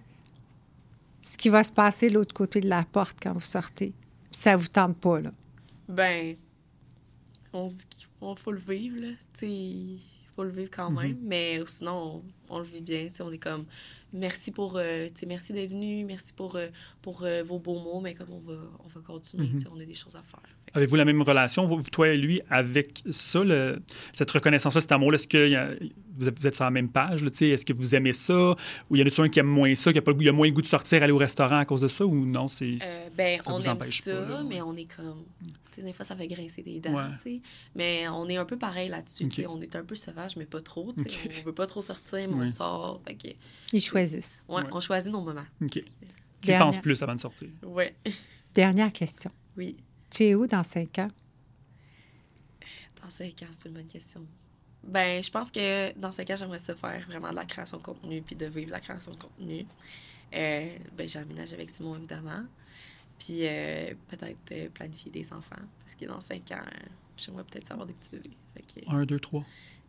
ce 1.20 1.36
qui 1.36 1.48
va 1.48 1.64
se 1.64 1.72
passer 1.72 2.08
de 2.08 2.14
l'autre 2.14 2.34
côté 2.34 2.60
de 2.60 2.68
la 2.68 2.84
porte 2.84 3.18
quand 3.22 3.32
vous 3.32 3.40
sortez? 3.40 3.92
Ça 4.30 4.56
vous 4.56 4.68
tente 4.68 4.96
pas, 4.96 5.20
là? 5.20 5.32
Ben, 5.88 6.36
on 7.52 7.68
se 7.68 7.76
dit 7.76 7.84
qu'il 7.86 8.06
faut 8.36 8.52
le 8.52 8.58
vivre, 8.58 9.00
là. 9.00 9.12
Faut 10.38 10.44
le 10.44 10.50
vivre 10.50 10.70
quand 10.70 10.90
même. 10.92 11.16
Mais 11.22 11.60
sinon, 11.66 12.22
on, 12.48 12.54
on 12.54 12.58
le 12.60 12.64
vit 12.64 12.80
bien. 12.80 13.08
On 13.20 13.32
est 13.32 13.38
comme, 13.38 13.64
merci 14.12 14.52
pour, 14.52 14.78
euh, 14.80 15.08
merci 15.26 15.52
d'être 15.52 15.70
venu, 15.70 16.04
merci 16.04 16.32
pour, 16.32 16.54
euh, 16.54 16.68
pour 17.02 17.24
euh, 17.24 17.42
vos 17.42 17.58
beaux 17.58 17.78
mots, 17.80 18.00
mais 18.00 18.14
comme 18.14 18.30
on 18.30 18.38
va, 18.38 18.54
on 18.84 18.88
va 18.88 19.00
continuer, 19.04 19.48
tu 19.50 19.58
sais, 19.60 19.66
on 19.74 19.80
a 19.80 19.84
des 19.84 19.94
choses 19.94 20.14
à 20.14 20.22
faire. 20.22 20.40
Avez-vous 20.74 20.96
la 20.96 21.04
même 21.06 21.22
relation, 21.22 21.64
vous, 21.64 21.82
toi 21.82 22.08
et 22.08 22.16
lui, 22.16 22.40
avec 22.50 23.02
ça, 23.10 23.42
le- 23.42 23.80
cette 24.12 24.30
reconnaissance-là, 24.30 24.80
cet 24.80 24.92
amour-là? 24.92 25.16
Est-ce 25.16 25.26
que 25.26 25.54
a- 25.54 25.74
vous 26.16 26.28
êtes, 26.28 26.38
vous 26.38 26.46
êtes 26.46 26.54
sur 26.54 26.64
la 26.64 26.70
même 26.70 26.90
page? 26.90 27.22
Est-ce 27.22 27.64
que 27.66 27.72
vous 27.72 27.94
aimez 27.96 28.12
ça? 28.12 28.54
Ou 28.90 28.96
il 28.96 29.00
y 29.00 29.02
en 29.02 29.06
a 29.06 29.22
un 29.24 29.28
qui 29.28 29.40
aime 29.40 29.46
moins 29.46 29.74
ça, 29.74 29.92
qui 29.92 29.98
a, 29.98 30.02
pas 30.02 30.10
le 30.12 30.16
goût, 30.18 30.22
il 30.22 30.28
a 30.28 30.32
moins 30.32 30.46
le 30.46 30.52
goût 30.52 30.62
de 30.62 30.66
sortir, 30.66 31.02
aller 31.02 31.12
au 31.12 31.16
restaurant 31.18 31.58
à 31.58 31.64
cause 31.64 31.80
de 31.80 31.88
ça? 31.88 32.04
Ou 32.06 32.14
non? 32.26 32.46
C'est, 32.48 32.74
Euh, 32.82 33.08
ben, 33.16 33.40
ça 33.42 33.50
on 33.52 33.58
vous 33.58 33.64
aime 33.66 33.72
empêche 33.72 34.02
ça, 34.02 34.14
pas, 34.14 34.20
là, 34.28 34.36
ouais. 34.42 34.46
mais 34.48 34.60
on 34.62 34.76
est 34.76 34.88
comme. 34.94 35.24
Des 35.82 35.92
fois, 35.92 36.04
ça 36.04 36.16
fait 36.16 36.28
grincer 36.28 36.62
des 36.62 36.80
dents, 36.80 36.94
Ouais. 36.94 37.10
tu 37.16 37.36
sais. 37.36 37.42
Mais 37.74 38.08
on 38.08 38.28
est 38.28 38.36
un 38.36 38.44
peu 38.44 38.56
pareil 38.58 38.88
là-dessus, 38.88 39.28
tu 39.28 39.42
sais. 39.42 39.46
Ok. 39.46 39.52
On 39.56 39.60
est 39.62 39.74
un 39.76 39.84
peu 39.84 39.94
sauvage, 39.94 40.36
mais 40.36 40.46
pas 40.46 40.60
trop, 40.60 40.92
tu 40.92 41.02
sais. 41.08 41.30
On 41.40 41.44
veut 41.46 41.54
pas 41.54 41.66
trop 41.66 41.82
sortir, 41.82 42.28
mais 42.28 42.44
on 42.44 42.48
sort. 42.48 43.00
Fait 43.06 43.14
que, 43.14 43.28
Ils 43.72 43.80
choisissent. 43.80 44.44
ouais, 44.48 44.62
Ouais. 44.62 44.68
on 44.72 44.80
choisit 44.80 45.12
nos 45.12 45.22
moments. 45.22 45.46
OK. 45.62 45.70
Tu 45.70 45.84
Dernière- 46.42 46.66
penses 46.66 46.78
plus 46.80 47.02
avant 47.02 47.14
de 47.14 47.20
sortir. 47.20 47.48
Ouais. 47.62 47.94
Dernière 48.54 48.92
question. 48.92 49.30
Oui. 49.56 49.76
Tu 50.10 50.24
es 50.24 50.34
où 50.34 50.46
dans 50.46 50.62
cinq 50.62 50.98
ans? 50.98 51.08
Dans 53.02 53.10
5 53.10 53.42
ans, 53.42 53.46
c'est 53.52 53.68
une 53.68 53.74
bonne 53.74 53.86
question. 53.86 54.26
Ben, 54.82 55.22
je 55.22 55.30
pense 55.30 55.50
que 55.50 55.96
dans 55.98 56.12
5 56.12 56.30
ans, 56.30 56.36
j'aimerais 56.36 56.58
ça 56.58 56.74
faire 56.74 57.04
vraiment 57.08 57.30
de 57.30 57.36
la 57.36 57.44
création 57.44 57.78
de 57.78 57.82
contenu 57.82 58.22
puis 58.22 58.36
de 58.36 58.46
vivre 58.46 58.70
la 58.70 58.80
création 58.80 59.12
de 59.12 59.18
contenu. 59.18 59.66
Euh, 60.34 60.76
ben, 60.96 61.08
j'emménage 61.08 61.52
avec 61.52 61.70
Simon, 61.70 61.96
évidemment. 61.96 62.44
Puis 63.18 63.38
euh, 63.42 63.92
peut-être 64.08 64.36
euh, 64.52 64.68
planifier 64.72 65.10
des 65.10 65.26
enfants. 65.32 65.56
Parce 65.84 65.94
que 66.00 66.04
dans 66.06 66.20
5 66.20 66.36
ans, 66.52 66.56
euh, 66.64 66.86
j'aimerais 67.16 67.44
peut-être 67.44 67.72
avoir 67.72 67.86
des 67.86 67.94
petits 67.94 68.10
bébés. 68.12 68.30
Un, 68.86 69.04
deux, 69.04 69.18
trois. 69.20 69.44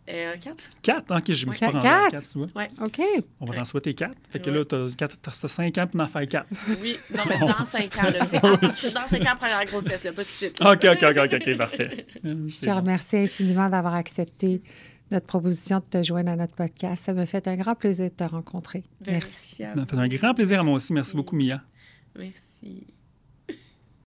euh, 0.09 0.35
4? 0.37 0.55
Quatre? 0.81 1.15
OK, 1.15 1.31
je 1.31 1.45
me 1.45 1.51
suis 1.53 1.59
pas 1.65 1.71
rendu 1.71 1.85
à 1.87 1.89
Quatre? 1.89 2.11
quatre, 2.11 2.27
tu 2.27 2.37
vois. 2.39 2.47
OK. 2.85 3.01
On 3.39 3.45
va 3.45 3.51
Ouais. 3.51 3.59
en 3.59 3.65
souhaiter 3.65 3.93
quatre. 3.93 4.15
Fait 4.31 4.39
que 4.39 4.49
Ouais. 4.49 4.57
là, 4.57 4.65
t'as, 4.65 4.89
quatre, 4.97 5.17
t'as, 5.21 5.31
t'as 5.31 5.47
cinq 5.47 5.77
ans 5.77 5.85
pour 5.87 6.01
en 6.01 6.07
faire 6.07 6.27
quatre. 6.27 6.47
Oui. 6.81 6.95
Non, 7.15 7.23
mais 7.29 7.37
dans 7.39 7.65
5 7.65 7.97
ans, 7.97 8.09
là. 8.11 8.25
tu 8.25 8.29
sais, 8.75 8.91
dans 8.93 9.07
5 9.07 9.21
ans 9.21 9.31
après 9.33 9.49
la 9.51 9.65
grossesse, 9.65 10.03
là, 10.03 10.11
pas 10.13 10.23
tout 10.23 10.29
de 10.29 10.33
suite. 10.33 10.59
OK, 10.61 10.85
OK, 10.85 11.03
OK, 11.03 11.17
OK, 11.17 11.33
OK, 11.33 11.57
parfait. 11.57 12.05
Je 12.23 12.59
te 12.61 12.69
remercie 12.69 13.17
infiniment 13.17 13.69
d'avoir 13.69 13.93
accepté 13.93 14.61
notre 15.11 15.25
proposition 15.27 15.79
de 15.79 15.83
te 15.99 16.03
joindre 16.03 16.29
à 16.31 16.35
notre 16.35 16.53
podcast. 16.55 17.05
Ça 17.05 17.13
me 17.13 17.25
fait 17.25 17.47
un 17.47 17.55
grand 17.55 17.73
plaisir 17.75 18.05
de 18.09 18.15
te 18.15 18.23
rencontrer. 18.23 18.83
Ben, 19.01 19.13
Merci. 19.13 19.63
à 19.63 19.69
Ça 19.73 19.75
m'a 19.75 19.85
fait 19.85 19.97
un 19.97 20.07
grand 20.07 20.33
plaisir 20.33 20.59
à 20.59 20.63
moi 20.63 20.75
aussi. 20.75 20.93
Merci 20.93 21.15
beaucoup, 21.15 21.35
Mia. 21.35 21.61
Merci. 22.17 22.87